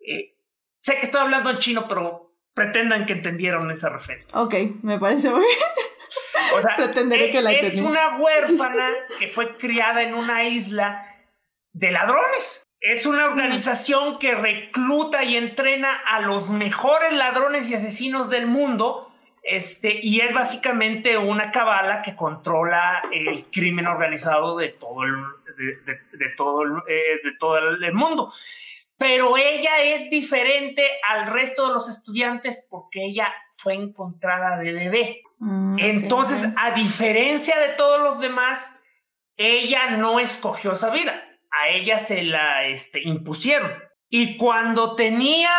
eh, 0.00 0.36
sé 0.80 0.98
que 0.98 1.06
estoy 1.06 1.20
hablando 1.20 1.50
en 1.50 1.58
chino, 1.58 1.86
pero 1.88 2.34
pretendan 2.54 3.04
que 3.04 3.14
entendieron 3.14 3.70
esa 3.70 3.88
referencia. 3.88 4.40
Ok, 4.40 4.54
me 4.82 4.98
parece 4.98 5.30
muy 5.30 5.40
bien. 5.40 6.56
O 6.56 6.62
sea, 6.62 6.74
Pretenderé 6.76 7.26
es, 7.26 7.32
que 7.32 7.42
la 7.42 7.52
es 7.52 7.78
una 7.80 8.16
huérfana 8.16 8.88
que 9.18 9.28
fue 9.28 9.54
criada 9.54 10.02
en 10.02 10.14
una 10.14 10.44
isla 10.44 11.04
de 11.78 11.90
ladrones. 11.92 12.64
Es 12.80 13.06
una 13.06 13.24
organización 13.26 14.18
que 14.18 14.34
recluta 14.34 15.24
y 15.24 15.36
entrena 15.36 15.92
a 16.06 16.20
los 16.20 16.50
mejores 16.50 17.12
ladrones 17.12 17.68
y 17.70 17.74
asesinos 17.74 18.30
del 18.30 18.46
mundo. 18.46 19.04
Este, 19.42 19.98
y 20.02 20.20
es 20.20 20.32
básicamente 20.34 21.16
una 21.16 21.50
cabala 21.50 22.02
que 22.02 22.14
controla 22.14 23.02
el 23.12 23.46
crimen 23.50 23.86
organizado 23.86 24.56
de 24.56 24.68
todo 24.70 25.04
el, 25.04 25.14
de, 25.56 25.64
de- 25.92 26.00
de 26.18 26.28
todo, 26.36 26.62
el, 26.62 26.72
eh, 26.88 27.20
de 27.24 27.32
todo 27.38 27.56
el- 27.58 27.92
mundo. 27.94 28.32
Pero 28.98 29.36
ella 29.36 29.80
es 29.82 30.10
diferente 30.10 30.82
al 31.08 31.28
resto 31.28 31.68
de 31.68 31.74
los 31.74 31.88
estudiantes 31.88 32.66
porque 32.68 33.04
ella 33.04 33.32
fue 33.56 33.74
encontrada 33.74 34.56
de 34.58 34.72
bebé. 34.72 35.22
Mm, 35.38 35.78
Entonces, 35.78 36.52
a 36.56 36.72
diferencia 36.72 37.56
de 37.58 37.68
todos 37.74 38.00
los 38.02 38.20
demás, 38.20 38.76
ella 39.36 39.90
no 39.90 40.18
escogió 40.20 40.72
esa 40.72 40.90
vida. 40.90 41.24
A 41.50 41.68
ella 41.68 41.98
se 41.98 42.22
la 42.24 42.64
este, 42.64 43.00
impusieron. 43.02 43.72
Y 44.10 44.36
cuando 44.36 44.96
tenía 44.96 45.50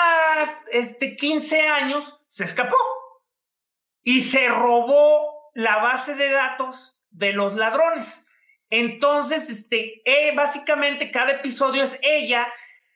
este, 0.72 1.16
15 1.16 1.68
años, 1.68 2.20
se 2.28 2.44
escapó. 2.44 2.78
Y 4.04 4.22
se 4.22 4.48
robó 4.50 5.52
la 5.54 5.78
base 5.78 6.16
de 6.16 6.32
datos 6.32 7.00
de 7.10 7.34
los 7.34 7.56
ladrones. 7.56 8.26
Entonces, 8.70 9.50
este, 9.50 10.02
eh, 10.06 10.34
básicamente 10.36 11.12
cada 11.12 11.32
episodio 11.32 11.84
es 11.84 12.00
ella 12.04 12.48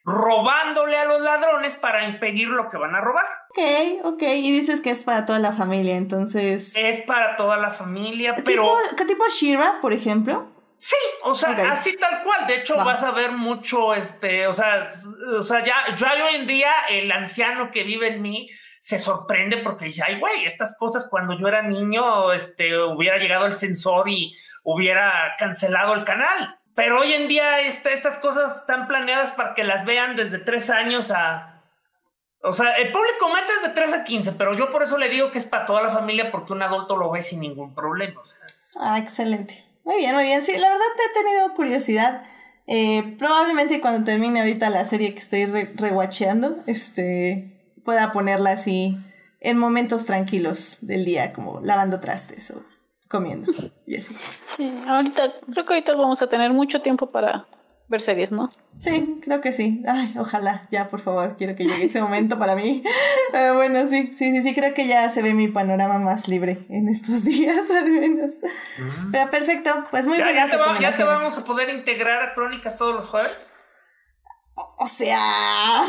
robándole 0.06 0.98
a 0.98 1.06
los 1.06 1.22
ladrones 1.22 1.76
para 1.76 2.03
impedir 2.03 2.49
lo 2.49 2.70
que 2.70 2.78
van 2.78 2.94
a 2.95 3.02
robar. 3.02 3.26
Ok, 3.49 4.03
ok. 4.03 4.22
Y 4.22 4.52
dices 4.52 4.82
que 4.82 4.90
es 4.90 5.06
para 5.06 5.26
toda 5.26 5.40
la 5.40 5.52
familia, 5.52 5.95
entonces. 5.95 6.76
Es 6.76 7.02
para 7.02 7.38
toda 7.38 7.57
la 7.57 7.72
familia, 7.72 8.36
¿Tipo, 8.36 8.45
pero... 8.45 8.70
¿Qué 8.98 9.06
tipo 9.06 9.24
Shira, 9.30 9.80
por 9.82 9.94
ejemplo? 9.94 10.52
Sí, 10.84 10.97
o 11.22 11.34
sea, 11.34 11.51
así 11.72 11.95
tal 11.95 12.22
cual. 12.23 12.45
De 12.45 12.55
hecho, 12.55 12.76
Va. 12.76 12.84
vas 12.84 13.03
a 13.03 13.11
ver 13.11 13.31
mucho, 13.31 13.93
este, 13.93 14.47
o 14.47 14.51
sea, 14.51 14.93
o 15.38 15.41
sea, 15.41 15.64
ya, 15.64 15.95
ya 15.95 16.11
hoy 16.26 16.35
en 16.35 16.45
día 16.45 16.73
el 16.89 17.10
anciano 17.10 17.72
que 17.72 17.84
vive 17.84 18.10
en 18.10 18.22
mí 18.22 18.49
se 18.81 18.99
sorprende 18.99 19.60
porque 19.60 19.85
dice, 19.85 20.03
ay, 20.05 20.19
güey, 20.19 20.43
estas 20.43 20.76
cosas 20.77 21.07
cuando 21.10 21.39
yo 21.39 21.47
era 21.47 21.61
niño, 21.61 22.34
este, 22.34 22.77
hubiera 22.77 23.18
llegado 23.18 23.45
el 23.45 23.53
sensor 23.53 24.10
y 24.10 24.35
hubiera 24.65 25.35
cancelado 25.39 25.93
el 25.93 26.03
canal. 26.03 26.60
Pero 26.76 26.99
hoy 26.99 27.14
en 27.14 27.30
día 27.30 27.61
este, 27.61 27.93
estas 27.93 28.18
cosas 28.18 28.57
están 28.57 28.89
planeadas 28.89 29.31
para 29.31 29.55
que 29.55 29.64
las 29.64 29.85
vean 29.85 30.18
desde 30.18 30.38
tres 30.38 30.69
años 30.69 31.11
a... 31.11 31.64
O 32.41 32.51
sea, 32.51 32.73
el 32.73 32.91
público 32.91 33.30
meta 33.30 33.47
es 33.55 33.69
de 33.69 33.73
3 33.73 33.93
a 33.93 34.03
15, 34.03 34.34
pero 34.34 34.53
yo 34.53 34.69
por 34.69 34.84
eso 34.84 34.97
le 34.97 35.07
digo 35.07 35.31
que 35.31 35.38
es 35.38 35.45
para 35.45 35.65
toda 35.65 35.81
la 35.81 35.91
familia 35.91 36.30
porque 36.30 36.51
un 36.51 36.61
adulto 36.61 36.97
lo 36.97 37.10
ve 37.10 37.22
sin 37.22 37.39
ningún 37.39 37.73
problema. 37.73 38.22
Ah, 38.81 38.99
excelente. 38.99 39.64
Muy 39.84 39.97
bien, 39.97 40.15
muy 40.15 40.23
bien. 40.23 40.43
Sí, 40.43 40.53
la 40.53 40.69
verdad 40.69 40.85
te 40.95 41.03
he 41.03 41.23
tenido 41.23 41.53
curiosidad. 41.53 42.23
Eh, 42.68 43.15
probablemente 43.18 43.81
cuando 43.81 44.05
termine 44.05 44.39
ahorita 44.39 44.69
la 44.69 44.85
serie 44.85 45.14
que 45.14 45.19
estoy 45.19 45.45
re 45.45 45.72
rewatcheando, 45.76 46.57
este, 46.65 47.73
pueda 47.84 48.11
ponerla 48.14 48.51
así 48.51 48.97
en 49.41 49.57
momentos 49.57 50.05
tranquilos 50.05 50.80
del 50.81 51.03
día, 51.03 51.34
como 51.34 51.60
lavando 51.60 51.99
trastes 51.99 52.51
o 52.51 52.64
comiendo 53.10 53.51
y 53.85 53.97
así. 53.97 54.15
Sí, 54.55 54.72
ahorita, 54.88 55.34
creo 55.51 55.65
que 55.65 55.73
ahorita 55.73 55.95
vamos 55.95 56.22
a 56.22 56.27
tener 56.27 56.51
mucho 56.53 56.81
tiempo 56.81 57.07
para 57.07 57.45
ver 57.88 58.01
series, 58.01 58.31
¿no? 58.31 58.49
Sí, 58.80 59.19
creo 59.22 59.41
que 59.41 59.53
sí. 59.53 59.84
Ay, 59.88 60.15
ojalá, 60.18 60.68
ya 60.69 60.88
por 60.88 60.99
favor, 60.99 61.35
quiero 61.38 61.55
que 61.55 61.65
llegue 61.65 61.85
ese 61.85 62.01
momento 62.01 62.39
para 62.39 62.55
mí. 62.55 62.84
Pero 63.31 63.55
bueno, 63.55 63.88
sí, 63.88 64.11
sí, 64.14 64.31
sí, 64.31 64.41
sí, 64.41 64.55
creo 64.55 64.73
que 64.73 64.88
ya 64.88 65.10
se 65.10 65.22
ve 65.22 65.34
mi 65.34 65.47
panorama 65.47 65.99
más 65.99 66.27
libre 66.27 66.65
en 66.69 66.89
estos 66.89 67.23
días, 67.26 67.69
al 67.69 67.89
menos. 67.89 68.34
Pero 69.11 69.30
perfecto, 69.30 69.88
pues 69.91 70.07
muy 70.07 70.18
¿Ya, 70.18 70.31
ya 70.34 70.45
te 70.45 70.81
ya 70.81 70.91
te 70.91 71.03
vamos 71.03 71.38
a 71.38 71.43
poder 71.43 71.69
integrar 71.69 72.22
a 72.23 72.34
Crónicas 72.34 72.77
todos 72.77 72.95
los 72.95 73.07
jueves. 73.07 73.51
O 74.55 74.88
sea, 74.88 75.81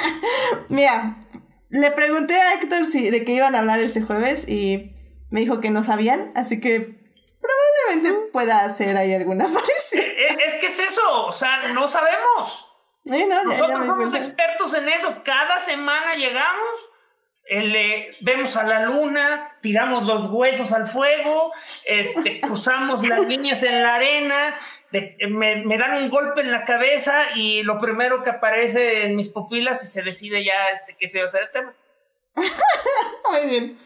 mira, 0.68 1.26
le 1.70 1.90
pregunté 1.90 2.34
a 2.34 2.54
Héctor 2.54 2.84
si 2.84 3.10
de 3.10 3.24
qué 3.24 3.34
iban 3.34 3.54
a 3.54 3.60
hablar 3.60 3.80
este 3.80 4.02
jueves 4.02 4.48
y 4.48 4.94
me 5.30 5.40
dijo 5.40 5.60
que 5.60 5.70
no 5.70 5.82
sabían, 5.82 6.30
así 6.36 6.60
que 6.60 7.05
probablemente 7.46 8.30
pueda 8.32 8.64
hacer 8.64 8.96
ahí 8.96 9.14
alguna 9.14 9.44
aparición. 9.50 10.04
Eh, 10.04 10.36
Es 10.44 10.54
que 10.54 10.66
es 10.66 10.78
eso, 10.78 11.26
o 11.26 11.32
sea, 11.32 11.58
no 11.74 11.88
sabemos. 11.88 12.66
Eh, 13.12 13.26
no, 13.28 13.36
ya- 13.36 13.42
ya 13.42 13.44
Nosotros 13.44 13.68
me 13.78 13.84
di 13.84 13.86
somos 13.88 13.96
cuenta. 14.10 14.18
expertos 14.18 14.74
en 14.74 14.88
eso. 14.88 15.14
Cada 15.24 15.60
semana 15.60 16.14
llegamos, 16.16 16.68
el, 17.44 17.76
eh, 17.76 18.16
vemos 18.20 18.56
a 18.56 18.64
la 18.64 18.80
luna, 18.80 19.56
tiramos 19.60 20.04
los 20.04 20.30
huesos 20.30 20.72
al 20.72 20.88
fuego, 20.88 21.52
este, 21.84 22.40
cruzamos 22.42 23.06
las 23.06 23.20
líneas 23.20 23.62
en 23.62 23.82
la 23.82 23.94
arena, 23.94 24.52
de- 24.90 25.16
me, 25.30 25.64
me 25.64 25.78
dan 25.78 26.02
un 26.02 26.10
golpe 26.10 26.40
en 26.40 26.50
la 26.50 26.64
cabeza 26.64 27.26
y 27.36 27.62
lo 27.62 27.80
primero 27.80 28.22
que 28.24 28.30
aparece 28.30 29.04
en 29.04 29.14
mis 29.16 29.28
pupilas 29.28 29.82
y 29.84 29.86
se 29.86 30.02
decide 30.02 30.44
ya 30.44 30.68
este, 30.72 30.96
qué 30.96 31.08
se 31.08 31.18
va 31.18 31.24
a 31.26 31.28
hacer 31.28 31.42
el 31.42 31.50
tema. 31.52 31.74
Muy 33.30 33.48
bien. 33.48 33.78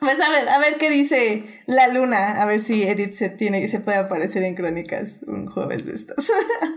Pues 0.00 0.18
a 0.18 0.30
ver, 0.30 0.48
a 0.48 0.58
ver 0.58 0.78
qué 0.78 0.88
dice 0.88 1.62
la 1.66 1.88
luna, 1.88 2.40
a 2.40 2.46
ver 2.46 2.58
si 2.58 2.82
Edith 2.82 3.12
se 3.12 3.28
tiene 3.28 3.68
se 3.68 3.80
puede 3.80 3.98
aparecer 3.98 4.42
en 4.42 4.54
crónicas 4.54 5.20
un 5.26 5.46
jueves 5.46 5.84
de 5.84 5.92
estos. 5.92 6.30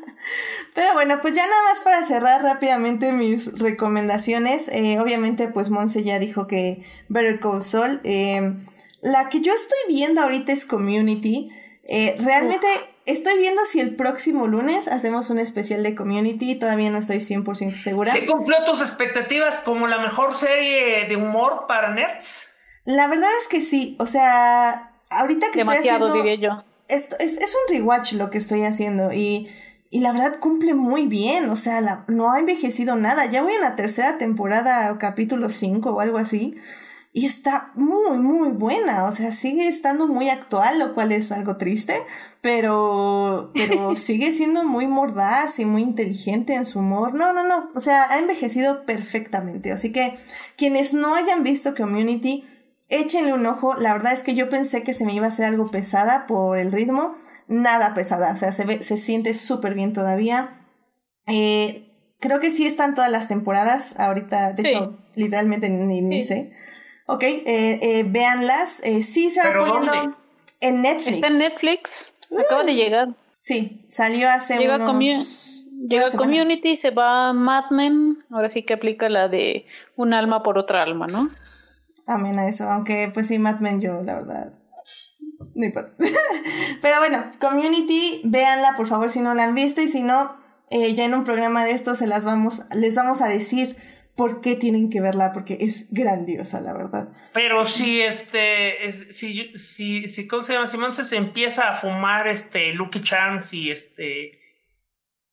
Pero 0.76 0.94
bueno, 0.94 1.20
pues 1.22 1.34
ya 1.34 1.44
nada 1.48 1.64
más 1.72 1.82
para 1.84 2.04
cerrar 2.04 2.44
rápidamente 2.44 3.14
mis 3.14 3.60
recomendaciones. 3.60 4.68
Eh, 4.70 5.00
obviamente, 5.00 5.48
pues 5.48 5.70
Monse 5.70 6.04
ya 6.04 6.20
dijo 6.20 6.48
que 6.48 6.84
Better 7.08 7.40
Call 7.40 7.64
Saul. 7.64 8.02
Eh, 8.04 8.56
la 9.02 9.30
que 9.30 9.42
yo 9.42 9.54
estoy 9.54 9.80
viendo 9.88 10.22
ahorita 10.22 10.52
es 10.52 10.66
Community. 10.66 11.50
Eh, 11.86 12.16
realmente 12.20 12.68
estoy 13.06 13.38
viendo 13.38 13.64
si 13.66 13.80
el 13.80 13.96
próximo 13.96 14.48
lunes 14.48 14.88
hacemos 14.88 15.30
un 15.30 15.40
especial 15.40 15.84
de 15.84 15.96
Community. 15.96 16.56
Todavía 16.56 16.90
no 16.90 16.98
estoy 16.98 17.18
100% 17.18 17.76
segura. 17.76 18.12
¿Se 18.12 18.26
cumplió 18.26 18.64
tus 18.66 18.82
expectativas 18.82 19.60
como 19.60 19.88
la 19.88 20.00
mejor 20.00 20.34
serie 20.34 21.06
de 21.08 21.16
humor 21.16 21.66
para 21.68 21.94
nerds? 21.94 22.53
La 22.86 23.08
verdad 23.08 23.30
es 23.42 23.48
que 23.48 23.62
sí. 23.62 23.96
O 24.00 24.06
sea, 24.06 24.94
ahorita 25.10 25.48
que 25.52 25.60
Demasiado, 25.60 26.06
estoy 26.06 26.22
haciendo... 26.22 26.38
diría 26.38 26.50
yo. 26.50 26.64
Es, 26.88 27.10
es, 27.20 27.38
es 27.38 27.56
un 27.56 27.76
rewatch 27.76 28.14
lo 28.14 28.30
que 28.30 28.38
estoy 28.38 28.64
haciendo 28.64 29.14
y... 29.14 29.48
Y 29.90 30.00
la 30.00 30.12
verdad 30.12 30.40
cumple 30.40 30.74
muy 30.74 31.06
bien, 31.06 31.52
o 31.52 31.56
sea, 31.56 31.80
la, 31.80 32.04
no 32.08 32.32
ha 32.34 32.40
envejecido 32.40 32.96
nada. 32.96 33.28
Ya 33.28 33.44
voy 33.44 33.54
en 33.54 33.62
la 33.62 33.76
tercera 33.76 34.18
temporada, 34.18 34.98
capítulo 34.98 35.50
5 35.50 35.92
o 35.92 36.00
algo 36.00 36.18
así. 36.18 36.56
Y 37.16 37.28
está 37.28 37.72
muy, 37.76 38.18
muy 38.18 38.50
buena. 38.50 39.04
O 39.04 39.12
sea, 39.12 39.32
sigue 39.32 39.68
estando 39.68 40.08
muy 40.08 40.30
actual, 40.30 40.80
lo 40.80 40.96
cual 40.96 41.12
es 41.12 41.32
algo 41.32 41.58
triste. 41.58 41.94
Pero, 42.42 43.52
pero 43.54 43.96
sigue 43.96 44.34
siendo 44.34 44.64
muy 44.64 44.88
mordaz 44.88 45.60
y 45.60 45.66
muy 45.66 45.84
inteligente 45.84 46.56
en 46.56 46.66
su 46.66 46.80
humor. 46.80 47.14
No, 47.14 47.32
no, 47.32 47.48
no. 47.48 47.70
O 47.76 47.80
sea, 47.80 48.12
ha 48.12 48.18
envejecido 48.18 48.88
perfectamente. 48.88 49.72
Así 49.72 49.92
que 49.92 50.18
quienes 50.58 50.96
no 50.96 51.14
hayan 51.14 51.44
visto 51.44 51.76
Community, 51.76 52.48
échenle 52.90 53.34
un 53.34 53.46
ojo. 53.46 53.74
La 53.76 53.94
verdad 53.94 54.14
es 54.14 54.24
que 54.24 54.34
yo 54.36 54.50
pensé 54.50 54.84
que 54.84 54.94
se 54.94 55.06
me 55.06 55.14
iba 55.14 55.26
a 55.26 55.30
hacer 55.30 55.46
algo 55.46 55.72
pesada 55.72 56.26
por 56.28 56.58
el 56.60 56.72
ritmo. 56.72 57.16
Nada 57.48 57.94
pesada. 57.94 58.32
O 58.32 58.38
sea, 58.38 58.52
se, 58.52 58.66
ve, 58.66 58.82
se 58.82 58.98
siente 58.98 59.34
súper 59.34 59.74
bien 59.74 59.94
todavía. 59.94 60.60
Eh, 61.28 61.90
creo 62.20 62.40
que 62.40 62.52
sí 62.52 62.66
están 62.66 62.96
todas 62.96 63.12
las 63.12 63.28
temporadas. 63.28 64.00
Ahorita, 64.00 64.54
de 64.54 64.64
Sí. 64.64 64.70
hecho, 64.70 64.98
literalmente 65.16 65.70
ni, 65.70 66.02
ni 66.02 66.22
Sí. 66.22 66.28
sé. 66.28 66.52
Ok, 67.08 67.24
eh, 67.24 67.44
eh, 67.46 68.04
véanlas. 68.08 68.82
Eh, 68.86 69.04
sí 69.04 69.30
se 69.30 69.42
va 69.42 69.48
¿Pero 69.48 69.66
poniendo 69.66 69.94
dónde? 69.94 70.16
en 70.62 70.82
Netflix. 70.82 71.16
Está 71.16 71.28
en 71.28 71.38
Netflix. 71.40 72.14
Acaba 72.46 72.64
de 72.64 72.74
llegar. 72.76 73.10
Sí, 73.42 73.86
salió 73.90 74.30
hace 74.30 74.58
Llega 74.58 74.78
unos... 74.78 74.90
Commu- 74.96 75.60
Llega. 75.86 76.10
Community, 76.12 76.78
se 76.78 76.92
va 76.92 77.34
Mad 77.34 77.72
Men. 77.72 78.24
Ahora 78.32 78.48
sí 78.48 78.64
que 78.64 78.74
aplica 78.74 79.10
la 79.10 79.28
de 79.28 79.66
un 79.98 80.14
alma 80.14 80.42
por 80.42 80.58
otra 80.58 80.82
alma, 80.82 81.08
¿no? 81.08 81.30
Amén 82.08 82.38
a 82.40 82.48
eso, 82.48 82.70
aunque 82.70 83.10
pues 83.14 83.28
sí, 83.28 83.40
Mad 83.40 83.60
Men 83.60 83.82
yo, 83.82 84.02
la 84.04 84.16
verdad. 84.16 84.54
No 85.56 85.66
importa. 85.66 85.94
Pero 86.82 87.00
bueno, 87.00 87.24
Community, 87.40 88.22
véanla 88.26 88.74
por 88.76 88.88
favor 88.88 89.10
si 89.10 89.20
no 89.20 89.34
la 89.34 89.44
han 89.44 89.56
visto 89.56 89.82
y 89.82 89.88
si 89.88 90.04
no, 90.04 90.36
eh, 90.70 90.94
ya 90.94 91.06
en 91.06 91.14
un 91.14 91.24
programa 91.24 91.64
de 91.64 91.72
estos 91.72 92.00
se 92.00 92.08
las 92.08 92.26
vamos, 92.26 92.64
les 92.76 92.96
vamos 92.96 93.22
a 93.22 93.28
decir 93.28 93.76
por 94.16 94.42
qué 94.42 94.56
tienen 94.56 94.90
que 94.90 95.02
verla, 95.02 95.32
porque 95.32 95.58
es 95.60 95.88
grandiosa, 95.92 96.62
la 96.62 96.74
verdad. 96.74 97.12
Pero 97.34 97.66
si 97.66 98.02
este, 98.02 98.86
es, 98.86 99.08
si, 99.12 99.58
si, 99.58 100.08
si, 100.08 100.28
¿cómo 100.28 100.44
se 100.44 100.54
llama? 100.54 100.68
Simón 100.68 100.94
se 100.94 101.16
empieza 101.16 101.70
a 101.70 101.76
fumar 101.76 102.28
este 102.28 102.74
Lucky 102.74 103.02
Charms 103.02 103.54
y 103.54 103.72
este, 103.72 104.40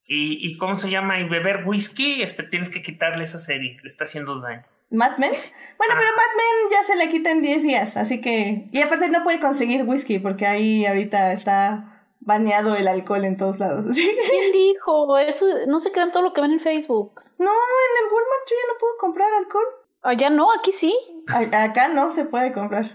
y, 0.06 0.48
y 0.48 0.56
¿cómo 0.56 0.76
se 0.76 0.90
llama? 0.90 1.20
Y 1.20 1.28
beber 1.28 1.64
whisky, 1.66 2.22
este, 2.22 2.42
tienes 2.42 2.70
que 2.70 2.82
quitarle 2.82 3.24
esa 3.24 3.38
serie, 3.38 3.76
le 3.82 3.88
está 3.88 4.05
haciendo 4.05 4.40
daño. 4.40 4.64
Mad 4.90 5.18
Men. 5.18 5.30
Bueno, 5.30 5.94
pero 5.96 6.10
Mad 6.16 6.36
Men 6.36 6.70
ya 6.72 6.84
se 6.84 6.96
la 6.96 7.06
quita 7.10 7.30
en 7.30 7.42
10 7.42 7.62
días, 7.62 7.96
así 7.96 8.20
que... 8.20 8.66
Y 8.72 8.80
aparte 8.82 9.08
no 9.08 9.22
puede 9.22 9.40
conseguir 9.40 9.84
whisky 9.84 10.18
porque 10.18 10.46
ahí 10.46 10.84
ahorita 10.86 11.32
está 11.32 12.02
baneado 12.20 12.74
el 12.76 12.86
alcohol 12.88 13.24
en 13.24 13.36
todos 13.36 13.58
lados. 13.60 13.94
¿Quién 13.94 14.52
dijo? 14.52 15.16
Eso, 15.18 15.46
no 15.68 15.80
se 15.80 15.90
crean 15.92 16.12
todo 16.12 16.22
lo 16.22 16.32
que 16.32 16.40
ven 16.40 16.52
en 16.52 16.60
Facebook. 16.60 17.12
No, 17.38 17.50
en 17.50 18.06
el 18.06 18.12
Walmart 18.12 18.48
yo 18.48 18.56
ya 18.56 18.72
no 18.72 18.78
puedo 18.78 18.96
comprar 18.98 19.28
alcohol. 19.38 19.64
Allá 20.02 20.30
no, 20.30 20.48
aquí 20.52 20.72
sí. 20.72 20.96
A- 21.28 21.62
acá 21.64 21.88
no 21.88 22.10
se 22.10 22.24
puede 22.24 22.52
comprar. 22.52 22.92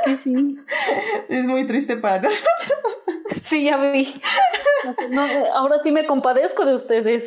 Aquí 0.00 0.16
sí. 0.16 0.56
Es 1.28 1.44
muy 1.46 1.64
triste 1.66 1.96
para 1.96 2.20
nosotros. 2.22 2.98
Sí, 3.34 3.64
ya 3.64 3.76
vi. 3.78 4.20
No, 5.10 5.22
ahora 5.54 5.76
sí 5.82 5.92
me 5.92 6.06
compadezco 6.06 6.64
de 6.64 6.74
ustedes. 6.74 7.24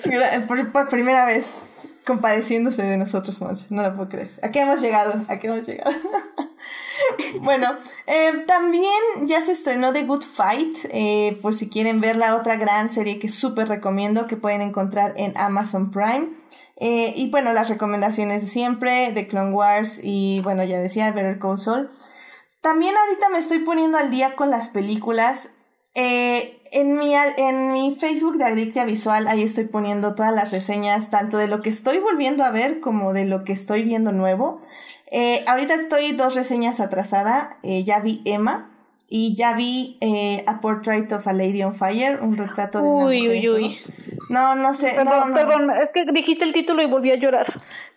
Por, 0.48 0.72
por 0.72 0.90
primera 0.90 1.26
vez 1.26 1.66
compadeciéndose 2.06 2.84
de 2.84 2.98
nosotros, 2.98 3.42
Monse. 3.42 3.66
No 3.70 3.82
lo 3.82 3.94
puedo 3.94 4.10
creer. 4.10 4.30
¿A 4.42 4.52
qué 4.52 4.62
hemos 4.62 4.82
llegado? 4.82 5.14
¿A 5.28 5.40
qué 5.40 5.48
hemos 5.48 5.66
llegado? 5.66 5.92
bueno, 7.42 7.78
eh, 8.08 8.44
también 8.48 8.86
ya 9.24 9.42
se 9.42 9.52
estrenó 9.52 9.92
The 9.92 10.04
Good 10.04 10.24
Fight. 10.24 10.78
eh, 10.92 11.38
por 11.42 11.54
si 11.54 11.70
quieren 11.70 12.02
ver 12.02 12.16
la 12.16 12.36
otra 12.36 12.56
gran 12.56 12.90
serie 12.90 13.20
que 13.20 13.30
súper 13.30 13.68
recomiendo 13.68 14.28
que 14.28 14.38
pueden 14.38 14.62
encontrar 14.62 15.14
en 15.18 15.38
Amazon 15.38 15.92
Prime. 15.92 16.30
Eh, 16.78 17.14
y 17.16 17.30
bueno, 17.30 17.54
las 17.54 17.70
recomendaciones 17.70 18.42
de 18.42 18.48
siempre, 18.48 19.12
de 19.14 19.28
Clone 19.28 19.52
Wars 19.52 20.00
y 20.04 20.42
bueno, 20.42 20.64
ya 20.64 20.80
decía, 20.80 21.12
Better 21.12 21.40
Call 21.40 21.58
Saul. 21.58 21.90
También 22.62 22.96
ahorita 22.98 23.30
me 23.30 23.38
estoy 23.38 23.60
poniendo 23.60 23.98
al 23.98 24.12
día 24.12 24.36
con 24.36 24.50
las 24.50 24.70
películas. 24.70 25.52
Eh, 25.94 26.62
en, 26.76 26.98
mi, 27.00 27.14
en 27.16 27.72
mi 27.74 27.96
Facebook 27.96 28.38
de 28.38 28.46
Adictia 28.46 28.86
Visual, 28.86 29.28
ahí 29.28 29.42
estoy 29.42 29.66
poniendo 29.66 30.14
todas 30.14 30.34
las 30.34 30.52
reseñas, 30.52 31.10
tanto 31.10 31.38
de 31.38 31.48
lo 31.48 31.62
que 31.62 31.70
estoy 31.70 31.98
volviendo 31.98 32.44
a 32.44 32.52
ver 32.52 32.80
como 32.80 33.14
de 33.14 33.26
lo 33.26 33.44
que 33.44 33.54
estoy 33.54 33.84
viendo 33.84 34.12
nuevo. 34.12 34.60
Eh, 35.12 35.44
ahorita 35.48 35.76
estoy 35.76 36.12
dos 36.12 36.36
reseñas 36.36 36.80
atrasada. 36.80 37.58
Eh, 37.64 37.84
ya 37.84 38.00
vi 38.00 38.22
Emma 38.26 38.72
y 39.08 39.36
ya 39.36 39.54
vi 39.54 39.98
eh, 40.02 40.44
A 40.48 40.60
Portrait 40.60 41.12
of 41.14 41.28
a 41.28 41.34
Lady 41.34 41.64
on 41.64 41.74
Fire, 41.74 42.20
un 42.22 42.38
retrato 42.38 42.82
de 42.82 42.88
una 42.88 43.06
Uy, 43.06 43.22
mujer 43.28 43.50
uy, 43.50 43.50
uy. 43.50 43.80
No, 44.30 44.56
no 44.56 44.74
sé. 44.74 44.94
Perdón, 44.96 45.06
no, 45.06 45.26
no. 45.28 45.36
perdón, 45.36 45.70
es 45.82 45.90
que 45.94 46.12
dijiste 46.12 46.44
el 46.44 46.54
título 46.54 46.82
y 46.82 46.88
volví 46.88 47.12
a 47.12 47.16
llorar. 47.16 47.46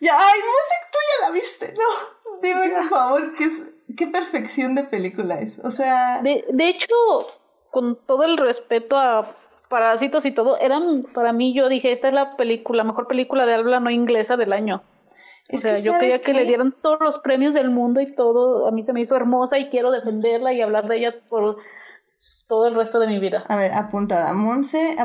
Ya, 0.00 0.12
ay, 0.14 0.38
Music, 0.40 0.88
tú 0.92 0.98
ya 1.10 1.26
la 1.26 1.32
viste, 1.34 1.74
no. 1.76 2.40
Dime, 2.42 2.74
por 2.76 2.88
favor, 2.88 3.34
qué, 3.34 3.44
es, 3.44 3.62
qué 3.96 4.06
perfección 4.06 4.74
de 4.74 4.84
película 4.84 5.40
es. 5.40 5.58
O 5.64 5.70
sea, 5.70 6.20
De, 6.22 6.44
de 6.52 6.68
hecho, 6.68 6.94
con 7.70 7.96
todo 8.06 8.24
el 8.24 8.36
respeto 8.36 8.96
a 8.96 9.36
parásitos 9.68 10.24
y 10.24 10.32
todo, 10.32 10.58
eran 10.58 11.04
para 11.14 11.32
mí, 11.32 11.54
yo 11.54 11.68
dije, 11.68 11.92
esta 11.92 12.08
es 12.08 12.14
la 12.14 12.30
película, 12.30 12.78
la 12.78 12.84
mejor 12.84 13.06
película 13.06 13.46
de 13.46 13.54
habla 13.54 13.80
no 13.80 13.90
inglesa 13.90 14.36
del 14.36 14.52
año. 14.52 14.82
O 15.50 15.56
es 15.56 15.62
sea, 15.62 15.74
que 15.74 15.82
yo 15.82 15.92
¿sabes 15.92 16.00
quería 16.00 16.18
que 16.18 16.32
qué? 16.32 16.34
le 16.34 16.44
dieran 16.44 16.74
todos 16.82 16.98
los 17.00 17.18
premios 17.18 17.54
del 17.54 17.70
mundo 17.70 18.00
y 18.00 18.14
todo. 18.14 18.66
A 18.66 18.70
mí 18.70 18.82
se 18.82 18.92
me 18.92 19.00
hizo 19.00 19.16
hermosa 19.16 19.58
y 19.58 19.70
quiero 19.70 19.90
defenderla 19.90 20.52
y 20.52 20.60
hablar 20.60 20.88
de 20.88 20.98
ella 20.98 21.14
por 21.28 21.56
todo 22.48 22.66
el 22.66 22.74
resto 22.74 22.98
de 22.98 23.06
mi 23.06 23.18
vida. 23.18 23.44
A 23.48 23.56
ver, 23.56 23.72
apuntada. 23.72 24.32
Monse, 24.32 24.96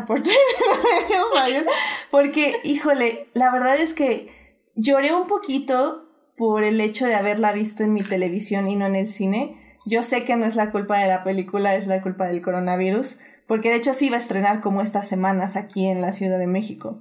Fire. 1.34 1.66
Porque, 2.12 2.54
híjole, 2.64 3.28
la 3.34 3.52
verdad 3.52 3.76
es 3.76 3.94
que 3.94 4.28
lloré 4.76 5.14
un 5.14 5.28
poquito 5.28 6.06
por 6.36 6.64
el 6.64 6.82
hecho 6.82 7.06
de 7.06 7.16
haberla 7.16 7.54
visto 7.54 7.84
en 7.84 7.94
mi 7.94 8.02
televisión 8.02 8.70
y 8.70 8.76
no 8.76 8.86
en 8.86 8.96
el 8.96 9.08
cine. 9.08 9.56
Yo 9.86 10.02
sé 10.04 10.24
que 10.24 10.36
no 10.36 10.46
es 10.46 10.56
la 10.56 10.72
culpa 10.72 10.98
de 11.00 11.08
la 11.08 11.24
película, 11.24 11.76
es 11.76 11.88
la 11.88 12.02
culpa 12.02 12.28
del 12.28 12.42
coronavirus, 12.42 13.18
porque 13.48 13.70
de 13.70 13.76
hecho 13.76 13.94
sí 13.94 14.08
iba 14.08 14.16
a 14.16 14.20
estrenar 14.20 14.62
como 14.62 14.82
estas 14.82 15.08
semanas 15.08 15.56
aquí 15.56 15.88
en 15.88 16.02
la 16.02 16.14
Ciudad 16.14 16.40
de 16.40 16.48
México. 16.48 17.00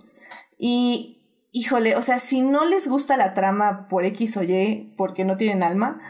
Y, 0.58 1.48
híjole, 1.52 1.94
o 1.96 2.02
sea, 2.02 2.18
si 2.18 2.42
no 2.42 2.64
les 2.64 2.88
gusta 2.88 3.16
la 3.16 3.34
trama 3.34 3.86
por 3.88 4.04
X 4.04 4.36
o 4.36 4.42
Y, 4.42 4.94
porque 4.96 5.24
no 5.24 5.36
tienen 5.36 5.62
alma, 5.62 6.00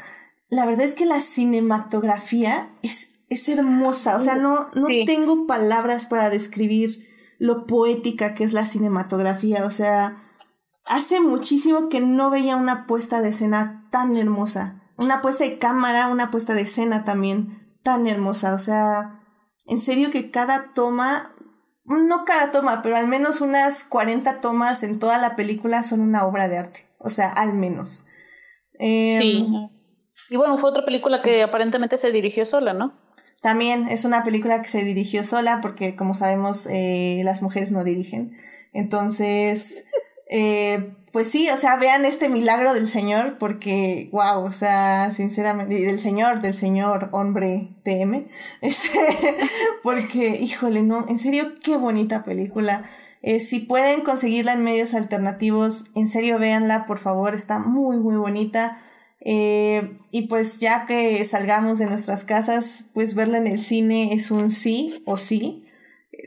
la 0.48 0.64
verdad 0.66 0.84
es 0.84 0.94
que 0.94 1.06
la 1.06 1.20
cinematografía 1.20 2.70
es, 2.82 3.10
es 3.28 3.48
hermosa. 3.48 4.16
O 4.16 4.20
sea, 4.22 4.34
no, 4.36 4.68
no 4.74 4.86
Sí. 4.86 5.04
tengo 5.06 5.46
palabras 5.46 6.06
para 6.06 6.30
describir 6.30 7.06
lo 7.38 7.66
poética 7.66 8.34
que 8.34 8.44
es 8.44 8.52
la 8.52 8.66
cinematografía. 8.66 9.64
O 9.64 9.70
sea, 9.70 10.16
hace 10.86 11.20
muchísimo 11.20 11.88
que 11.88 12.00
no 12.00 12.30
veía 12.30 12.56
una 12.56 12.86
puesta 12.86 13.20
de 13.20 13.30
escena 13.30 13.88
tan 13.90 14.16
hermosa. 14.16 14.81
Una 14.96 15.20
puesta 15.20 15.44
de 15.44 15.58
cámara, 15.58 16.08
una 16.08 16.30
puesta 16.30 16.54
de 16.54 16.62
escena 16.62 17.04
también 17.04 17.68
tan 17.82 18.06
hermosa. 18.06 18.54
O 18.54 18.58
sea, 18.58 19.20
en 19.66 19.80
serio 19.80 20.10
que 20.10 20.30
cada 20.30 20.72
toma, 20.74 21.34
no 21.84 22.24
cada 22.24 22.50
toma, 22.50 22.82
pero 22.82 22.96
al 22.96 23.08
menos 23.08 23.40
unas 23.40 23.84
40 23.84 24.40
tomas 24.40 24.82
en 24.82 24.98
toda 24.98 25.18
la 25.18 25.36
película 25.36 25.82
son 25.82 26.00
una 26.00 26.26
obra 26.26 26.48
de 26.48 26.58
arte. 26.58 26.88
O 26.98 27.10
sea, 27.10 27.28
al 27.28 27.54
menos. 27.54 28.06
Em, 28.78 29.20
Sí. 29.20 29.46
Y 30.30 30.36
bueno, 30.36 30.56
fue 30.56 30.70
otra 30.70 30.84
película 30.86 31.20
que 31.20 31.42
aparentemente 31.42 31.98
se 31.98 32.10
dirigió 32.10 32.46
sola, 32.46 32.72
¿no? 32.72 32.98
También 33.42 33.88
es 33.88 34.06
una 34.06 34.24
película 34.24 34.62
que 34.62 34.68
se 34.68 34.82
dirigió 34.82 35.24
sola 35.24 35.58
porque, 35.60 35.94
como 35.94 36.14
sabemos, 36.14 36.66
eh, 36.70 37.20
las 37.24 37.42
mujeres 37.42 37.70
no 37.70 37.84
dirigen. 37.84 38.32
Entonces, 38.72 39.84
eh, 40.34 40.94
pues 41.12 41.30
sí, 41.30 41.50
o 41.50 41.58
sea, 41.58 41.76
vean 41.76 42.06
este 42.06 42.30
milagro 42.30 42.72
del 42.72 42.88
Señor 42.88 43.36
porque, 43.38 44.08
wow, 44.12 44.42
o 44.44 44.52
sea, 44.52 45.10
sinceramente, 45.12 45.74
del 45.74 46.00
Señor, 46.00 46.40
del 46.40 46.54
Señor, 46.54 47.10
hombre 47.12 47.68
TM, 47.84 48.26
este, 48.62 48.98
porque, 49.82 50.38
híjole, 50.40 50.82
no, 50.82 51.04
en 51.06 51.18
serio, 51.18 51.52
qué 51.62 51.76
bonita 51.76 52.24
película. 52.24 52.82
Eh, 53.20 53.40
si 53.40 53.60
pueden 53.60 54.00
conseguirla 54.00 54.54
en 54.54 54.64
medios 54.64 54.94
alternativos, 54.94 55.84
en 55.94 56.08
serio, 56.08 56.38
véanla, 56.38 56.86
por 56.86 56.98
favor, 56.98 57.34
está 57.34 57.58
muy, 57.58 57.98
muy 57.98 58.16
bonita. 58.16 58.78
Eh, 59.20 59.94
y 60.10 60.22
pues 60.22 60.58
ya 60.58 60.86
que 60.86 61.22
salgamos 61.24 61.78
de 61.78 61.86
nuestras 61.86 62.24
casas, 62.24 62.86
pues 62.94 63.14
verla 63.14 63.36
en 63.36 63.46
el 63.46 63.60
cine 63.60 64.14
es 64.14 64.30
un 64.30 64.50
sí 64.50 65.02
o 65.04 65.18
sí. 65.18 65.62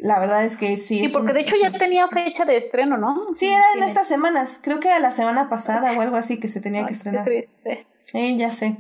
La 0.02 0.20
verdad 0.20 0.44
es 0.44 0.58
que 0.58 0.78
sí. 0.78 1.00
Sí, 1.00 1.10
porque 1.10 1.34
de 1.34 1.42
hecho 1.42 1.56
ya 1.62 1.72
tenía 1.72 2.08
fecha 2.08 2.46
de 2.46 2.58
estreno, 2.58 2.98
¿no? 2.98 3.14
Sí, 3.36 3.48
era 3.48 3.64
en 3.76 3.84
estas 3.84 4.08
semanas. 4.08 4.60
Creo 4.62 4.80
que 4.80 4.88
era 4.88 5.00
la 5.00 5.12
semana 5.12 5.50
pasada 5.50 5.94
o 5.94 6.02
algo 6.02 6.18
así 6.18 6.40
que 6.40 6.48
se 6.48 6.62
tenía 6.62 6.86
que 6.86 6.94
estrenar. 6.94 7.26
Qué 7.26 7.48
triste. 7.64 7.88
Sí, 8.04 8.38
ya 8.38 8.52
sé. 8.52 8.78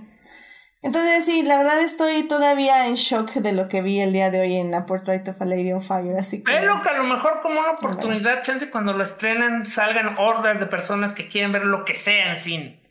Entonces, 0.85 1.25
sí, 1.25 1.41
la 1.41 1.57
verdad 1.57 1.79
estoy 1.81 2.23
todavía 2.27 2.85
en 2.85 2.93
shock 2.93 3.33
de 3.33 3.53
lo 3.53 3.67
que 3.67 3.81
vi 3.81 4.01
el 4.01 4.13
día 4.13 4.29
de 4.29 4.39
hoy 4.39 4.55
en 4.55 4.69
la 4.69 4.85
Portrait 4.85 5.27
of 5.27 5.41
a 5.41 5.45
Lady 5.45 5.73
on 5.73 5.81
Fire, 5.81 6.15
así 6.15 6.43
que... 6.43 6.51
Pero 6.51 6.79
que 6.83 6.89
a 6.89 6.93
lo 6.93 7.05
mejor 7.05 7.41
como 7.41 7.59
una 7.59 7.71
oportunidad, 7.71 8.43
chance 8.43 8.69
cuando 8.69 8.93
lo 8.93 9.03
estrenan 9.03 9.65
salgan 9.65 10.15
hordas 10.19 10.59
de 10.59 10.67
personas 10.67 11.13
que 11.13 11.27
quieren 11.27 11.51
ver 11.51 11.65
lo 11.65 11.85
que 11.85 11.95
sea 11.95 12.29
en 12.29 12.37
cine. 12.37 12.84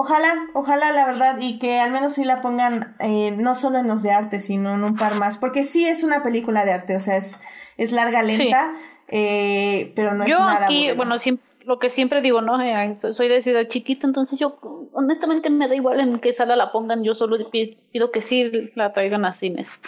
Ojalá, 0.00 0.32
ojalá 0.54 0.92
la 0.92 1.06
verdad, 1.06 1.38
y 1.40 1.58
que 1.58 1.80
al 1.80 1.90
menos 1.90 2.12
sí 2.12 2.24
la 2.24 2.40
pongan 2.40 2.94
eh, 3.00 3.32
no 3.36 3.56
solo 3.56 3.78
en 3.78 3.88
los 3.88 4.04
de 4.04 4.12
arte, 4.12 4.38
sino 4.38 4.74
en 4.74 4.84
un 4.84 4.94
par 4.94 5.16
más, 5.16 5.38
porque 5.38 5.64
sí 5.64 5.88
es 5.88 6.04
una 6.04 6.22
película 6.22 6.64
de 6.64 6.72
arte, 6.72 6.96
o 6.96 7.00
sea, 7.00 7.16
es, 7.16 7.40
es 7.78 7.90
larga, 7.90 8.22
lenta, 8.22 8.72
eh, 9.08 9.92
pero 9.96 10.14
no 10.14 10.22
es 10.22 10.30
nada... 10.30 10.66
Aquí, 10.66 10.92
bueno, 10.96 11.18
siempre 11.18 11.44
lo 11.64 11.80
que 11.80 11.90
siempre 11.90 12.22
digo, 12.22 12.42
¿no? 12.42 12.62
Eh, 12.62 12.96
soy 13.12 13.28
de 13.28 13.42
ciudad 13.42 13.66
chiquita, 13.68 14.06
entonces 14.06 14.38
yo 14.38 14.60
honestamente 14.92 15.50
me 15.50 15.66
da 15.66 15.74
igual 15.74 15.98
en 15.98 16.20
qué 16.20 16.32
sala 16.32 16.54
la 16.54 16.70
pongan, 16.70 17.02
yo 17.02 17.16
solo 17.16 17.36
pido 17.50 18.12
que 18.12 18.22
sí 18.22 18.70
la 18.76 18.92
traigan 18.92 19.24
a 19.24 19.34
cines. 19.34 19.80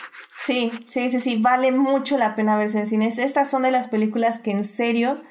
Sí, 0.43 0.73
sí, 0.89 1.09
sí, 1.09 1.21
sí, 1.21 1.37
vale 1.41 1.71
mucho 1.71 2.19
la 2.19 2.35
pena 2.35 2.59
verse 2.59 2.81
en 2.81 2.89
cines. 2.89 3.19
Estas 3.19 3.49
son 3.49 3.63
de 3.63 3.71
las 3.71 3.87
películas 3.87 4.41
que 4.41 4.51
en 4.51 4.65
serio 4.65 5.23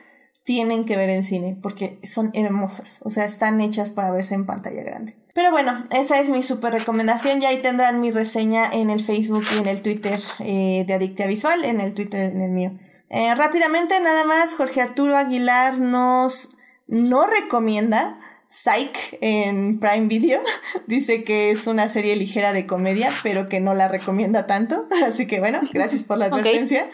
tienen 0.43 0.85
que 0.85 0.97
ver 0.97 1.09
en 1.09 1.23
cine, 1.23 1.57
porque 1.61 1.99
son 2.03 2.31
hermosas, 2.33 3.01
o 3.03 3.09
sea, 3.09 3.25
están 3.25 3.61
hechas 3.61 3.91
para 3.91 4.11
verse 4.11 4.35
en 4.35 4.45
pantalla 4.45 4.81
grande. 4.83 5.15
Pero 5.33 5.51
bueno, 5.51 5.85
esa 5.91 6.19
es 6.19 6.27
mi 6.27 6.43
super 6.43 6.73
recomendación. 6.73 7.39
Ya 7.39 7.49
ahí 7.49 7.61
tendrán 7.61 8.01
mi 8.01 8.11
reseña 8.11 8.65
en 8.71 8.89
el 8.89 8.99
Facebook 8.99 9.45
y 9.53 9.59
en 9.59 9.67
el 9.67 9.81
Twitter 9.81 10.19
eh, 10.39 10.83
de 10.85 10.93
Adictia 10.93 11.27
Visual, 11.27 11.63
en 11.63 11.79
el 11.79 11.93
Twitter, 11.93 12.31
en 12.33 12.41
el 12.41 12.51
mío. 12.51 12.73
Eh, 13.09 13.33
rápidamente, 13.35 13.99
nada 14.01 14.25
más, 14.25 14.55
Jorge 14.55 14.81
Arturo 14.81 15.15
Aguilar 15.15 15.77
nos 15.77 16.57
no 16.87 17.27
recomienda 17.27 18.17
Psych 18.49 19.17
en 19.21 19.79
Prime 19.79 20.07
Video. 20.07 20.41
Dice 20.87 21.23
que 21.23 21.51
es 21.51 21.67
una 21.67 21.87
serie 21.87 22.15
ligera 22.15 22.51
de 22.51 22.65
comedia, 22.65 23.13
pero 23.23 23.47
que 23.47 23.59
no 23.59 23.73
la 23.73 23.87
recomienda 23.87 24.47
tanto. 24.47 24.87
Así 25.05 25.27
que 25.27 25.39
bueno, 25.39 25.61
gracias 25.71 26.03
por 26.03 26.17
la 26.17 26.25
advertencia. 26.25 26.89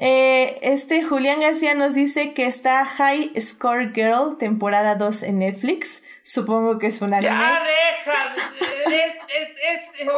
Eh, 0.00 0.60
este 0.62 1.02
Julián 1.02 1.40
García 1.40 1.74
nos 1.74 1.94
dice 1.94 2.32
que 2.32 2.46
está 2.46 2.84
High 2.84 3.32
Score 3.40 3.92
Girl, 3.92 4.38
temporada 4.38 4.94
2 4.94 5.24
en 5.24 5.40
Netflix. 5.40 6.04
Supongo 6.22 6.78
que 6.78 6.86
es 6.86 7.02
una 7.02 7.18
anime. 7.18 7.32
Ya 7.32 7.62
deja, 7.64 8.34
es, 8.86 9.90
es, 9.98 10.08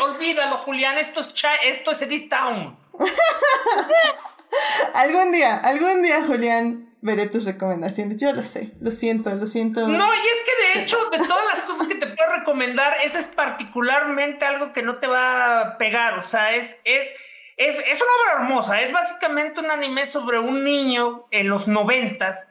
olvídalo, 0.00 0.58
Julián. 0.58 0.98
Esto 0.98 1.20
es, 1.20 1.32
esto 1.64 1.92
es 1.92 2.02
Edit 2.02 2.30
Town. 2.30 2.76
algún 4.94 5.30
día, 5.30 5.56
algún 5.56 6.02
día, 6.02 6.24
Julián, 6.24 6.92
veré 7.00 7.26
tus 7.26 7.44
recomendaciones. 7.44 8.16
Yo 8.16 8.32
lo 8.32 8.42
sé, 8.42 8.72
lo 8.80 8.90
siento, 8.90 9.32
lo 9.36 9.46
siento. 9.46 9.86
No, 9.86 10.14
y 10.14 10.18
es 10.18 10.40
que 10.44 10.78
de 10.78 10.84
hecho, 10.84 10.98
de 11.10 11.18
todas 11.18 11.46
las 11.54 11.62
cosas 11.62 11.86
que 11.86 11.94
te 11.94 12.06
puedo 12.06 12.38
recomendar, 12.38 12.96
esa 13.04 13.20
es 13.20 13.26
particularmente 13.26 14.44
algo 14.44 14.72
que 14.72 14.82
no 14.82 14.98
te 14.98 15.06
va 15.06 15.60
a 15.60 15.78
pegar. 15.78 16.18
O 16.18 16.22
sea, 16.22 16.56
es, 16.56 16.80
es, 16.84 17.14
es, 17.56 17.78
es 17.78 18.00
una 18.00 18.10
obra 18.36 18.42
hermosa. 18.44 18.80
Es 18.80 18.92
básicamente 18.92 19.60
un 19.60 19.70
anime 19.70 20.06
sobre 20.06 20.38
un 20.38 20.64
niño 20.64 21.26
en 21.30 21.48
los 21.48 21.68
noventas 21.68 22.48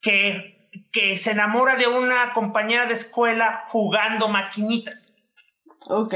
que, 0.00 0.68
que 0.92 1.16
se 1.16 1.32
enamora 1.32 1.76
de 1.76 1.86
una 1.86 2.32
compañera 2.32 2.86
de 2.86 2.94
escuela 2.94 3.64
jugando 3.68 4.28
maquinitas. 4.28 5.14
Ok. 5.88 6.14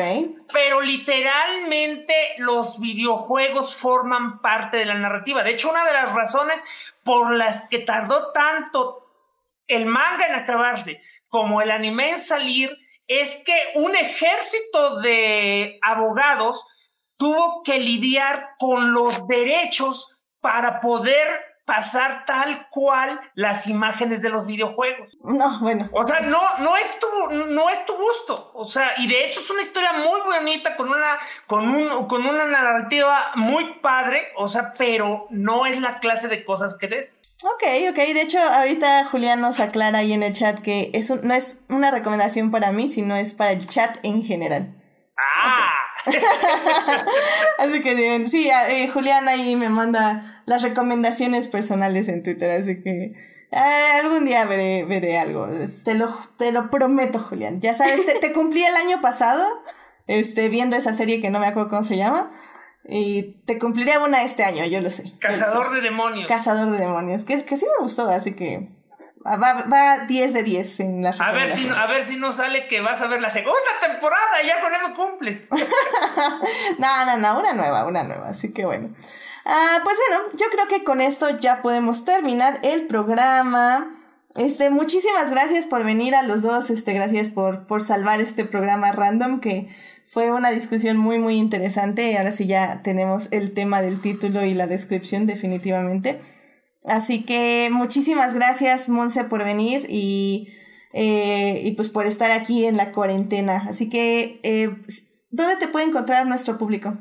Pero 0.53 0.81
literalmente 0.81 2.15
los 2.39 2.81
videojuegos 2.81 3.75
forman 3.75 4.41
parte 4.41 4.79
de 4.79 4.87
la 4.87 4.95
narrativa. 4.95 5.43
De 5.43 5.51
hecho, 5.51 5.71
una 5.71 5.85
de 5.85 5.93
las 5.93 6.13
razones 6.13 6.63
por 7.03 7.33
las 7.35 7.69
que 7.69 7.81
tardó 7.81 8.33
tanto 8.33 9.05
el 9.67 9.87
manga 9.87 10.27
en 10.27 10.35
acabarse 10.35 11.03
como 11.29 11.61
el 11.61 11.71
anime 11.71 12.13
en 12.13 12.21
salir 12.21 12.77
es 13.07 13.37
que 13.45 13.57
un 13.75 13.95
ejército 13.95 15.01
de 15.01 15.79
abogados 15.83 16.65
tuvo 17.19 17.63
que 17.63 17.79
lidiar 17.79 18.55
con 18.59 18.95
los 18.95 19.27
derechos 19.29 20.17
para 20.41 20.81
poder 20.81 21.27
pasar 21.69 22.25
tal 22.25 22.67
cual 22.71 23.21
las 23.35 23.67
imágenes 23.67 24.23
de 24.23 24.31
los 24.31 24.47
videojuegos. 24.47 25.11
No, 25.23 25.59
bueno. 25.61 25.87
O 25.93 26.07
sea, 26.07 26.21
no, 26.21 26.41
no 26.61 26.75
es 26.79 26.99
tu, 26.99 27.35
no 27.35 27.69
es 27.69 27.85
tu 27.85 27.93
gusto. 27.95 28.53
O 28.55 28.67
sea, 28.67 28.95
y 28.97 29.07
de 29.07 29.27
hecho 29.27 29.41
es 29.41 29.51
una 29.51 29.61
historia 29.61 29.93
muy 29.93 30.19
bonita, 30.23 30.77
con 30.77 30.89
una, 30.89 31.19
con 31.47 31.69
un, 31.69 32.07
con 32.07 32.25
una 32.25 32.47
narrativa 32.47 33.33
muy 33.35 33.81
padre, 33.83 34.29
o 34.37 34.49
sea, 34.49 34.73
pero 34.79 35.27
no 35.29 35.67
es 35.67 35.79
la 35.79 36.01
clase 36.01 36.29
de 36.29 36.43
cosas 36.43 36.75
que 36.79 36.89
des. 36.89 37.19
Ok, 37.45 37.63
ok. 37.91 37.97
De 37.97 38.23
hecho, 38.23 38.39
ahorita 38.39 39.05
Julián 39.05 39.43
nos 39.43 39.61
aclara 39.61 39.99
ahí 39.99 40.15
en 40.15 40.23
el 40.23 40.33
chat 40.33 40.61
que 40.61 40.91
eso 40.95 41.19
no 41.23 41.35
es 41.35 41.65
una 41.69 41.91
recomendación 41.91 42.51
para 42.51 42.73
mí, 42.73 42.89
sino 42.89 43.15
es 43.15 43.35
para 43.35 43.53
el 43.53 43.67
chat 43.67 43.99
en 44.05 44.25
general. 44.25 44.75
Ah. 45.19 45.75
así 47.59 47.81
que 47.81 48.27
sí, 48.29 48.49
eh, 48.71 48.89
Julián 48.89 49.29
ahí 49.29 49.57
me 49.57 49.69
manda 49.69 50.43
las 50.47 50.63
recomendaciones 50.63 51.49
personales 51.49 52.09
en 52.09 52.23
Twitter, 52.23 52.51
así 52.53 52.81
que 52.83 53.15
eh, 53.51 54.01
algún 54.03 54.25
día 54.25 54.45
veré, 54.45 54.85
veré 54.85 55.19
algo. 55.19 55.49
Te 55.85 55.95
lo, 55.95 56.17
te 56.37 56.53
lo 56.53 56.71
prometo, 56.71 57.19
Julián. 57.19 57.61
Ya 57.61 57.75
sabes, 57.75 58.05
te, 58.07 58.15
te, 58.15 58.33
cumplí 58.33 58.63
el 58.63 58.77
año 58.77 59.01
pasado 59.01 59.45
este, 60.07 60.49
viendo 60.49 60.77
esa 60.77 60.95
serie 60.95 61.21
que 61.21 61.31
no 61.31 61.41
me 61.41 61.47
acuerdo 61.47 61.71
cómo 61.71 61.83
se 61.83 61.97
llama. 61.97 62.31
Y 62.85 63.43
te 63.45 63.59
cumpliré 63.59 63.99
una 63.99 64.23
este 64.23 64.45
año, 64.45 64.65
yo 64.65 64.81
lo 64.81 64.91
sé. 64.91 65.13
Cazador 65.19 65.75
de 65.75 65.83
demonios. 65.83 66.27
Cazador 66.27 66.71
de 66.71 66.79
demonios, 66.79 67.25
que, 67.25 67.45
que 67.45 67.57
sí 67.57 67.67
me 67.67 67.85
gustó, 67.85 68.09
así 68.09 68.35
que 68.35 68.71
Va, 69.27 69.67
va 69.71 70.07
10 70.07 70.33
de 70.33 70.43
10 70.43 70.81
en 70.81 71.03
las 71.03 71.21
a 71.21 71.33
ver 71.33 71.51
si 71.51 71.69
A 71.69 71.87
ver 71.87 72.05
si 72.05 72.17
no 72.17 72.33
sale 72.33 72.69
que 72.69 72.81
vas 72.81 73.01
a 73.01 73.09
ver 73.09 73.21
la 73.21 73.31
segunda 73.31 73.59
temporada 73.81 74.43
y 74.43 74.47
ya 74.47 74.61
con 74.61 74.73
eso 74.73 74.95
cumples. 74.95 75.49
no, 76.79 77.07
no, 77.07 77.17
no, 77.17 77.41
una 77.41 77.53
nueva, 77.53 77.85
una 77.87 78.05
nueva. 78.05 78.29
Así 78.29 78.53
que 78.53 78.65
bueno. 78.65 78.91
Ah, 79.45 79.81
pues 79.83 79.97
bueno, 80.09 80.25
yo 80.35 80.47
creo 80.51 80.69
que 80.69 80.85
con 80.85 81.01
esto 81.01 81.39
ya 81.41 81.63
podemos 81.63 82.05
terminar 82.05 82.61
el 82.63 82.87
programa. 82.87 83.91
Este, 84.37 84.71
muchísimas 84.71 85.31
gracias 85.31 85.67
por 85.67 85.85
venir 85.85 86.15
a 86.15 86.23
los 86.23 86.43
dos. 86.43 86.71
Este, 86.71 86.93
gracias 86.93 87.31
por, 87.31 87.67
por 87.67 87.83
salvar 87.83 88.21
este 88.21 88.45
programa 88.45 88.93
random 88.93 89.41
que 89.41 89.69
fue 90.07 90.31
una 90.31 90.51
discusión 90.51 90.97
muy, 90.97 91.19
muy 91.19 91.37
interesante. 91.37 92.13
Y 92.13 92.17
ahora 92.17 92.33
sí 92.33 92.47
ya 92.47 92.83
tenemos 92.83 93.29
el 93.33 93.53
tema 93.53 93.83
del 93.83 94.01
título 94.01 94.45
y 94.45 94.55
la 94.55 94.67
descripción 94.67 95.27
definitivamente. 95.27 96.21
Así 96.87 97.25
que 97.25 97.69
muchísimas 97.73 98.35
gracias, 98.35 98.89
Monse, 98.89 99.25
por 99.25 99.45
venir 99.45 99.83
y, 99.89 100.49
eh, 100.93 101.61
y 101.65 101.73
pues 101.73 101.89
por 101.89 102.07
estar 102.07 102.31
aquí 102.31 102.67
en 102.67 102.77
la 102.77 102.93
cuarentena. 102.93 103.63
Así 103.69 103.89
que, 103.89 104.41
eh, 104.43 104.71
¿dónde 105.31 105.57
te 105.57 105.69
puede 105.69 105.87
encontrar 105.87 106.27
nuestro 106.27 106.57
público? 106.57 106.97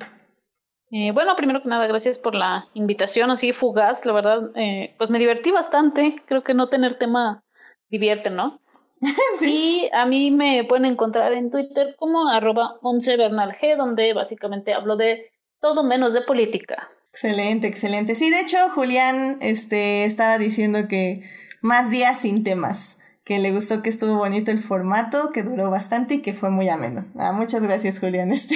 Eh, 0.89 1.11
bueno, 1.11 1.35
primero 1.35 1.61
que 1.61 1.67
nada, 1.67 1.85
gracias 1.85 2.17
por 2.17 2.33
la 2.33 2.69
invitación 2.73 3.29
así 3.29 3.51
fugaz, 3.51 4.05
la 4.05 4.13
verdad, 4.13 4.51
eh, 4.55 4.95
pues 4.97 5.09
me 5.09 5.19
divertí 5.19 5.51
bastante, 5.51 6.15
creo 6.25 6.43
que 6.43 6.53
no 6.53 6.69
tener 6.69 6.95
tema 6.95 7.43
divierte, 7.89 8.29
¿no? 8.29 8.61
sí. 9.37 9.81
Y 9.83 9.89
a 9.93 10.05
mí 10.05 10.31
me 10.31 10.63
pueden 10.63 10.85
encontrar 10.85 11.33
en 11.33 11.51
Twitter 11.51 11.95
como 11.97 12.29
arroba 12.29 12.77
11 12.81 13.17
G, 13.17 13.77
donde 13.77 14.13
básicamente 14.13 14.73
hablo 14.73 14.95
de 14.95 15.29
todo 15.59 15.83
menos 15.83 16.13
de 16.13 16.21
política. 16.21 16.89
Excelente, 17.19 17.65
excelente. 17.65 18.13
Sí, 18.13 18.29
de 18.29 18.41
hecho, 18.41 18.57
Julián 18.75 19.39
este, 19.41 20.03
estaba 20.03 20.37
diciendo 20.37 20.87
que 20.87 21.27
más 21.61 21.89
días 21.89 22.19
sin 22.19 22.43
temas, 22.43 22.99
que 23.23 23.39
le 23.39 23.49
gustó 23.49 23.81
que 23.81 23.89
estuvo 23.89 24.17
bonito 24.17 24.51
el 24.51 24.59
formato, 24.59 25.31
que 25.31 25.41
duró 25.41 25.71
bastante 25.71 26.13
y 26.13 26.21
que 26.21 26.35
fue 26.35 26.51
muy 26.51 26.69
ameno. 26.69 27.07
Ah, 27.17 27.31
muchas 27.31 27.63
gracias, 27.63 27.99
Julián. 27.99 28.31
Este, 28.33 28.55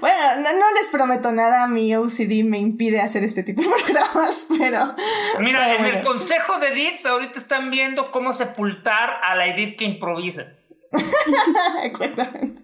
bueno, 0.00 0.16
no, 0.58 0.74
les 0.80 0.88
prometo 0.90 1.32
nada, 1.32 1.66
mi 1.66 1.94
OCD 1.94 2.44
me 2.44 2.56
impide 2.56 3.02
hacer 3.02 3.24
este 3.24 3.42
tipo 3.42 3.60
de 3.60 3.68
programas, 3.84 4.46
pero... 4.58 4.94
Mira, 5.40 5.74
en 5.74 5.84
el 5.84 6.02
consejo 6.02 6.58
de 6.58 6.68
Edith 6.68 7.04
ahorita 7.04 7.38
están 7.38 7.70
viendo 7.70 8.10
cómo 8.10 8.32
sepultar 8.32 9.20
a 9.22 9.34
la 9.34 9.48
Edith 9.48 9.76
que 9.76 9.84
improvisa. 9.84 10.46
Exactamente. 11.84 12.62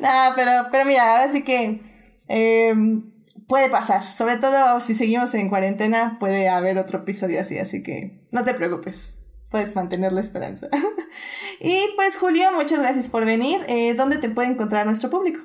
Nada, 0.00 0.34
pero, 0.34 0.50
pero 0.72 0.84
mira, 0.84 1.12
ahora 1.12 1.28
sí 1.28 1.44
que... 1.44 1.80
Em, 2.28 3.15
puede 3.48 3.70
pasar. 3.70 4.02
Sobre 4.02 4.36
todo 4.36 4.80
si 4.80 4.94
seguimos 4.94 5.34
en 5.34 5.48
cuarentena, 5.48 6.16
puede 6.18 6.48
haber 6.48 6.78
otro 6.78 7.00
episodio 7.00 7.40
así, 7.40 7.58
así 7.58 7.82
que 7.82 8.20
no 8.32 8.44
te 8.44 8.54
preocupes. 8.54 9.18
Puedes 9.50 9.76
mantener 9.76 10.12
la 10.12 10.20
esperanza. 10.20 10.68
y 11.60 11.78
pues 11.94 12.18
Julio, 12.18 12.50
muchas 12.52 12.80
gracias 12.80 13.08
por 13.08 13.24
venir. 13.24 13.60
Eh, 13.68 13.94
¿Dónde 13.94 14.16
te 14.16 14.28
puede 14.28 14.48
encontrar 14.48 14.86
nuestro 14.86 15.08
público? 15.08 15.40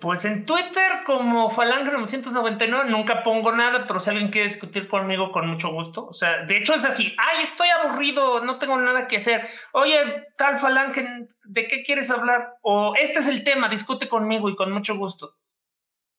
Pues 0.00 0.24
en 0.24 0.46
Twitter 0.46 1.02
como 1.04 1.50
Falange999 1.50 2.86
nunca 2.86 3.24
pongo 3.24 3.50
nada, 3.50 3.84
pero 3.84 3.98
si 3.98 4.10
alguien 4.10 4.30
quiere 4.30 4.46
discutir 4.46 4.86
conmigo 4.86 5.32
con 5.32 5.48
mucho 5.48 5.72
gusto. 5.72 6.06
O 6.06 6.14
sea, 6.14 6.44
de 6.44 6.58
hecho 6.58 6.74
es 6.74 6.84
así, 6.84 7.16
ay, 7.18 7.42
estoy 7.42 7.66
aburrido, 7.68 8.44
no 8.44 8.58
tengo 8.58 8.78
nada 8.78 9.08
que 9.08 9.16
hacer. 9.16 9.48
Oye, 9.72 9.96
tal 10.36 10.58
Falange, 10.58 11.26
¿de 11.44 11.66
qué 11.66 11.82
quieres 11.82 12.12
hablar? 12.12 12.58
O 12.62 12.94
este 12.94 13.18
es 13.18 13.26
el 13.26 13.42
tema, 13.42 13.68
discute 13.68 14.08
conmigo 14.08 14.48
y 14.48 14.54
con 14.54 14.70
mucho 14.70 14.96
gusto. 14.96 15.34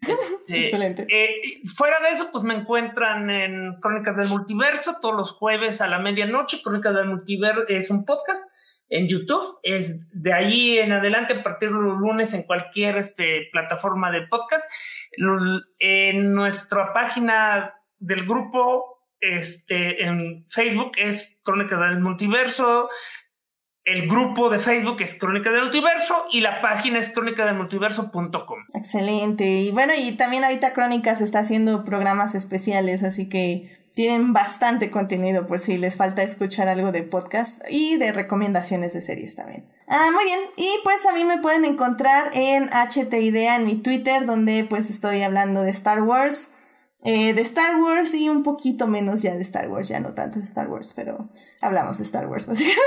Este, 0.47 0.59
Excelente. 0.59 1.05
eh, 1.09 1.61
fuera 1.75 1.99
de 2.01 2.09
eso, 2.09 2.29
pues 2.31 2.43
me 2.43 2.53
encuentran 2.53 3.29
en 3.29 3.79
Crónicas 3.79 4.17
del 4.17 4.27
Multiverso 4.29 4.97
todos 5.01 5.15
los 5.15 5.31
jueves 5.31 5.81
a 5.81 5.87
la 5.87 5.99
medianoche. 5.99 6.61
Crónicas 6.61 6.93
del 6.95 7.07
Multiverso 7.07 7.65
es 7.67 7.89
un 7.89 8.05
podcast 8.05 8.45
en 8.89 9.07
YouTube. 9.07 9.59
Es 9.63 9.99
de 10.11 10.33
ahí 10.33 10.77
en 10.79 10.91
adelante, 10.91 11.33
a 11.33 11.43
partir 11.43 11.69
de 11.69 11.75
los 11.81 11.97
lunes, 11.97 12.33
en 12.33 12.43
cualquier 12.43 12.97
este, 12.97 13.47
plataforma 13.51 14.11
de 14.11 14.27
podcast. 14.27 14.65
Los- 15.17 15.63
en 15.79 16.33
nuestra 16.33 16.91
página 16.93 17.73
del 17.99 18.25
grupo 18.25 18.99
este, 19.19 20.03
en 20.03 20.45
Facebook 20.49 20.91
es 20.97 21.37
Crónicas 21.43 21.79
del 21.79 21.99
Multiverso. 22.01 22.89
El 23.85 24.07
grupo 24.07 24.49
de 24.49 24.59
Facebook 24.59 25.01
es 25.01 25.15
Crónicas 25.15 25.51
del 25.51 25.63
Multiverso 25.63 26.25
y 26.31 26.39
la 26.39 26.61
página 26.61 26.99
es 26.99 27.09
crónicadelmultiverso.com. 27.09 28.59
Excelente. 28.73 29.45
Y 29.45 29.71
bueno, 29.71 29.91
y 29.97 30.13
también 30.13 30.45
ahorita 30.45 30.71
Crónicas 30.71 31.19
está 31.19 31.39
haciendo 31.39 31.83
programas 31.83 32.33
especiales, 32.33 33.03
así 33.03 33.27
que 33.27 33.69
tienen 33.93 34.31
bastante 34.31 34.89
contenido 34.89 35.47
por 35.47 35.59
si 35.59 35.77
les 35.77 35.97
falta 35.97 36.23
escuchar 36.23 36.69
algo 36.69 36.93
de 36.93 37.03
podcast 37.03 37.61
y 37.69 37.97
de 37.97 38.13
recomendaciones 38.13 38.93
de 38.93 39.01
series 39.01 39.35
también. 39.35 39.65
Ah, 39.87 40.09
muy 40.13 40.23
bien. 40.23 40.39
Y 40.55 40.69
pues 40.85 41.05
a 41.05 41.13
mí 41.13 41.25
me 41.25 41.39
pueden 41.39 41.65
encontrar 41.65 42.29
en 42.33 42.69
HT 42.69 43.13
Idea 43.13 43.57
en 43.57 43.65
mi 43.65 43.75
Twitter, 43.75 44.25
donde 44.25 44.63
pues 44.63 44.89
estoy 44.89 45.23
hablando 45.23 45.61
de 45.61 45.71
Star 45.71 46.03
Wars. 46.03 46.51
Eh, 47.05 47.33
de 47.33 47.41
Star 47.41 47.81
Wars 47.81 48.13
y 48.13 48.29
un 48.29 48.43
poquito 48.43 48.87
menos 48.87 49.21
ya 49.21 49.35
de 49.35 49.41
Star 49.41 49.69
Wars, 49.69 49.87
ya 49.89 49.99
no 49.99 50.13
tanto 50.13 50.39
de 50.39 50.45
Star 50.45 50.69
Wars, 50.69 50.93
pero 50.95 51.29
hablamos 51.61 51.97
de 51.97 52.03
Star 52.05 52.27
Wars 52.27 52.45
básicamente. 52.47 52.79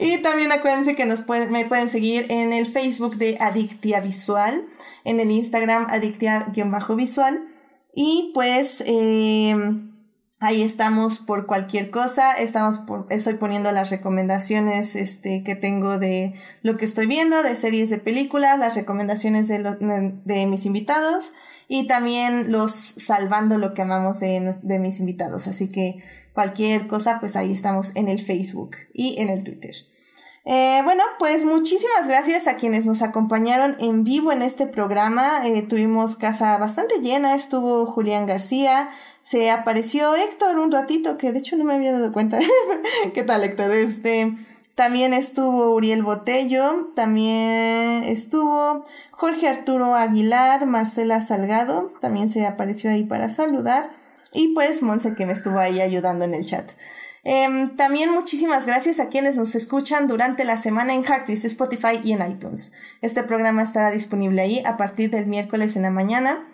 y 0.00 0.18
también 0.18 0.50
acuérdense 0.52 0.94
que 0.94 1.04
nos 1.04 1.20
pueden, 1.20 1.50
me 1.52 1.64
pueden 1.64 1.88
seguir 1.88 2.26
en 2.30 2.52
el 2.52 2.66
Facebook 2.66 3.16
de 3.16 3.36
Adictia 3.40 4.00
Visual, 4.00 4.64
en 5.04 5.20
el 5.20 5.30
Instagram 5.30 5.86
Adictia-Visual. 5.90 7.46
Y 7.94 8.30
pues 8.32 8.82
eh, 8.86 9.54
ahí 10.40 10.62
estamos 10.62 11.18
por 11.18 11.46
cualquier 11.46 11.90
cosa, 11.90 12.32
estamos 12.32 12.78
por, 12.78 13.06
estoy 13.10 13.34
poniendo 13.34 13.70
las 13.72 13.90
recomendaciones 13.90 14.96
este, 14.96 15.42
que 15.44 15.54
tengo 15.54 15.98
de 15.98 16.32
lo 16.62 16.76
que 16.78 16.86
estoy 16.86 17.06
viendo, 17.06 17.42
de 17.42 17.54
series 17.54 17.90
de 17.90 17.98
películas, 17.98 18.58
las 18.58 18.74
recomendaciones 18.74 19.46
de, 19.48 19.58
lo- 19.58 19.76
de 19.76 20.46
mis 20.46 20.64
invitados 20.64 21.32
y 21.68 21.86
también 21.86 22.52
los 22.52 22.72
salvando 22.72 23.58
lo 23.58 23.74
que 23.74 23.82
amamos 23.82 24.20
de, 24.20 24.54
de 24.62 24.78
mis 24.78 25.00
invitados. 25.00 25.46
Así 25.46 25.68
que 25.68 26.02
cualquier 26.34 26.88
cosa, 26.88 27.18
pues 27.20 27.36
ahí 27.36 27.52
estamos 27.52 27.92
en 27.94 28.08
el 28.08 28.20
Facebook 28.20 28.76
y 28.92 29.20
en 29.20 29.28
el 29.28 29.44
Twitter. 29.44 29.74
Eh, 30.44 30.80
bueno, 30.82 31.04
pues 31.20 31.44
muchísimas 31.44 32.08
gracias 32.08 32.48
a 32.48 32.56
quienes 32.56 32.84
nos 32.84 33.02
acompañaron 33.02 33.76
en 33.78 34.02
vivo 34.02 34.32
en 34.32 34.42
este 34.42 34.66
programa. 34.66 35.46
Eh, 35.46 35.62
tuvimos 35.62 36.16
casa 36.16 36.58
bastante 36.58 36.98
llena, 37.00 37.34
estuvo 37.34 37.86
Julián 37.86 38.26
García, 38.26 38.90
se 39.22 39.50
apareció 39.50 40.16
Héctor 40.16 40.58
un 40.58 40.72
ratito, 40.72 41.16
que 41.16 41.30
de 41.30 41.38
hecho 41.38 41.56
no 41.56 41.64
me 41.64 41.74
había 41.74 41.92
dado 41.92 42.12
cuenta. 42.12 42.40
¿Qué 43.14 43.22
tal, 43.22 43.44
Héctor? 43.44 43.70
Este, 43.70 44.34
también 44.74 45.12
estuvo 45.12 45.74
Uriel 45.74 46.02
Botello, 46.02 46.90
también 46.96 48.02
estuvo 48.02 48.82
Jorge 49.22 49.46
Arturo 49.46 49.94
Aguilar, 49.94 50.66
Marcela 50.66 51.22
Salgado, 51.22 51.92
también 52.00 52.28
se 52.28 52.44
apareció 52.44 52.90
ahí 52.90 53.04
para 53.04 53.30
saludar, 53.30 53.92
y 54.32 54.52
pues 54.52 54.82
Monse 54.82 55.14
que 55.14 55.26
me 55.26 55.32
estuvo 55.32 55.60
ahí 55.60 55.80
ayudando 55.80 56.24
en 56.24 56.34
el 56.34 56.44
chat. 56.44 56.72
Em, 57.22 57.76
también 57.76 58.10
muchísimas 58.10 58.66
gracias 58.66 58.98
a 58.98 59.10
quienes 59.10 59.36
nos 59.36 59.54
escuchan 59.54 60.08
durante 60.08 60.44
la 60.44 60.58
semana 60.58 60.92
en 60.92 61.04
Heartis, 61.04 61.44
Spotify 61.44 62.00
y 62.02 62.14
en 62.14 62.28
iTunes. 62.28 62.72
Este 63.00 63.22
programa 63.22 63.62
estará 63.62 63.92
disponible 63.92 64.42
ahí 64.42 64.60
a 64.66 64.76
partir 64.76 65.08
del 65.10 65.28
miércoles 65.28 65.76
en 65.76 65.82
la 65.82 65.92
mañana. 65.92 66.44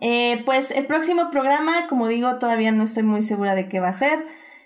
Eh, 0.00 0.42
pues 0.46 0.70
el 0.70 0.86
próximo 0.86 1.30
programa, 1.30 1.86
como 1.90 2.08
digo, 2.08 2.38
todavía 2.38 2.72
no 2.72 2.84
estoy 2.84 3.02
muy 3.02 3.20
segura 3.20 3.54
de 3.54 3.68
qué 3.68 3.80
va 3.80 3.88
a 3.88 3.92
ser. 3.92 4.24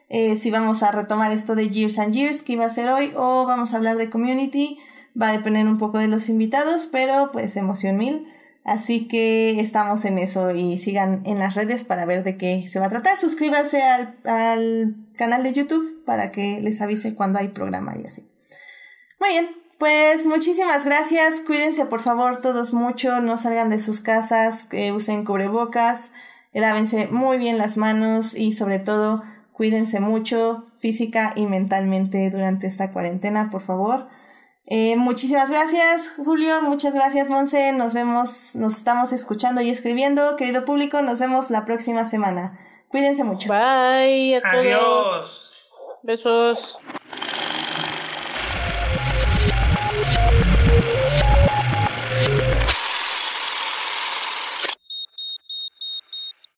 Eh, 0.08 0.36
si 0.36 0.52
vamos 0.52 0.84
a 0.84 0.92
retomar 0.92 1.32
esto 1.32 1.56
de 1.56 1.68
Years 1.68 1.98
and 1.98 2.14
Years, 2.14 2.42
que 2.42 2.52
iba 2.52 2.64
a 2.64 2.70
ser 2.70 2.88
hoy, 2.88 3.12
o 3.16 3.44
vamos 3.44 3.74
a 3.74 3.78
hablar 3.78 3.96
de 3.96 4.08
Community, 4.08 4.78
va 5.20 5.28
a 5.28 5.32
depender 5.32 5.66
un 5.66 5.78
poco 5.78 5.98
de 5.98 6.08
los 6.08 6.28
invitados, 6.28 6.86
pero 6.86 7.30
pues 7.32 7.56
emoción 7.56 7.96
mil. 7.96 8.26
Así 8.64 9.08
que 9.08 9.60
estamos 9.60 10.04
en 10.04 10.18
eso 10.18 10.50
y 10.50 10.76
sigan 10.78 11.22
en 11.24 11.38
las 11.38 11.54
redes 11.54 11.84
para 11.84 12.04
ver 12.04 12.22
de 12.22 12.36
qué 12.36 12.68
se 12.68 12.78
va 12.78 12.86
a 12.86 12.90
tratar. 12.90 13.16
Suscríbanse 13.16 13.82
al, 13.82 14.18
al 14.24 14.96
canal 15.16 15.42
de 15.42 15.54
YouTube 15.54 16.04
para 16.04 16.30
que 16.32 16.60
les 16.60 16.80
avise 16.82 17.14
cuando 17.14 17.38
hay 17.38 17.48
programa 17.48 17.96
y 17.96 18.06
así. 18.06 18.28
Muy 19.20 19.30
bien, 19.30 19.48
pues 19.78 20.26
muchísimas 20.26 20.84
gracias. 20.84 21.40
Cuídense 21.40 21.86
por 21.86 22.00
favor 22.00 22.40
todos 22.40 22.72
mucho. 22.72 23.20
No 23.20 23.38
salgan 23.38 23.70
de 23.70 23.80
sus 23.80 24.00
casas, 24.00 24.64
que 24.64 24.92
usen 24.92 25.24
cubrebocas, 25.24 26.12
lávense 26.52 27.06
muy 27.08 27.38
bien 27.38 27.58
las 27.58 27.76
manos 27.76 28.34
y 28.34 28.52
sobre 28.52 28.78
todo 28.78 29.22
cuídense 29.52 30.00
mucho 30.00 30.66
física 30.76 31.32
y 31.36 31.46
mentalmente 31.46 32.28
durante 32.30 32.66
esta 32.66 32.92
cuarentena, 32.92 33.50
por 33.50 33.62
favor. 33.62 34.08
Eh, 34.70 34.96
muchísimas 34.96 35.50
gracias, 35.50 36.14
Julio. 36.22 36.60
Muchas 36.60 36.92
gracias, 36.92 37.30
Monse. 37.30 37.72
Nos 37.72 37.94
vemos, 37.94 38.54
nos 38.54 38.76
estamos 38.76 39.12
escuchando 39.12 39.62
y 39.62 39.70
escribiendo. 39.70 40.36
Querido 40.36 40.66
público, 40.66 41.00
nos 41.00 41.20
vemos 41.20 41.50
la 41.50 41.64
próxima 41.64 42.04
semana. 42.04 42.58
Cuídense 42.88 43.24
mucho. 43.24 43.48
Bye 43.48 44.36
a 44.36 44.42
todos. 44.42 44.54
Adiós. 44.54 46.00
Besos. 46.02 46.78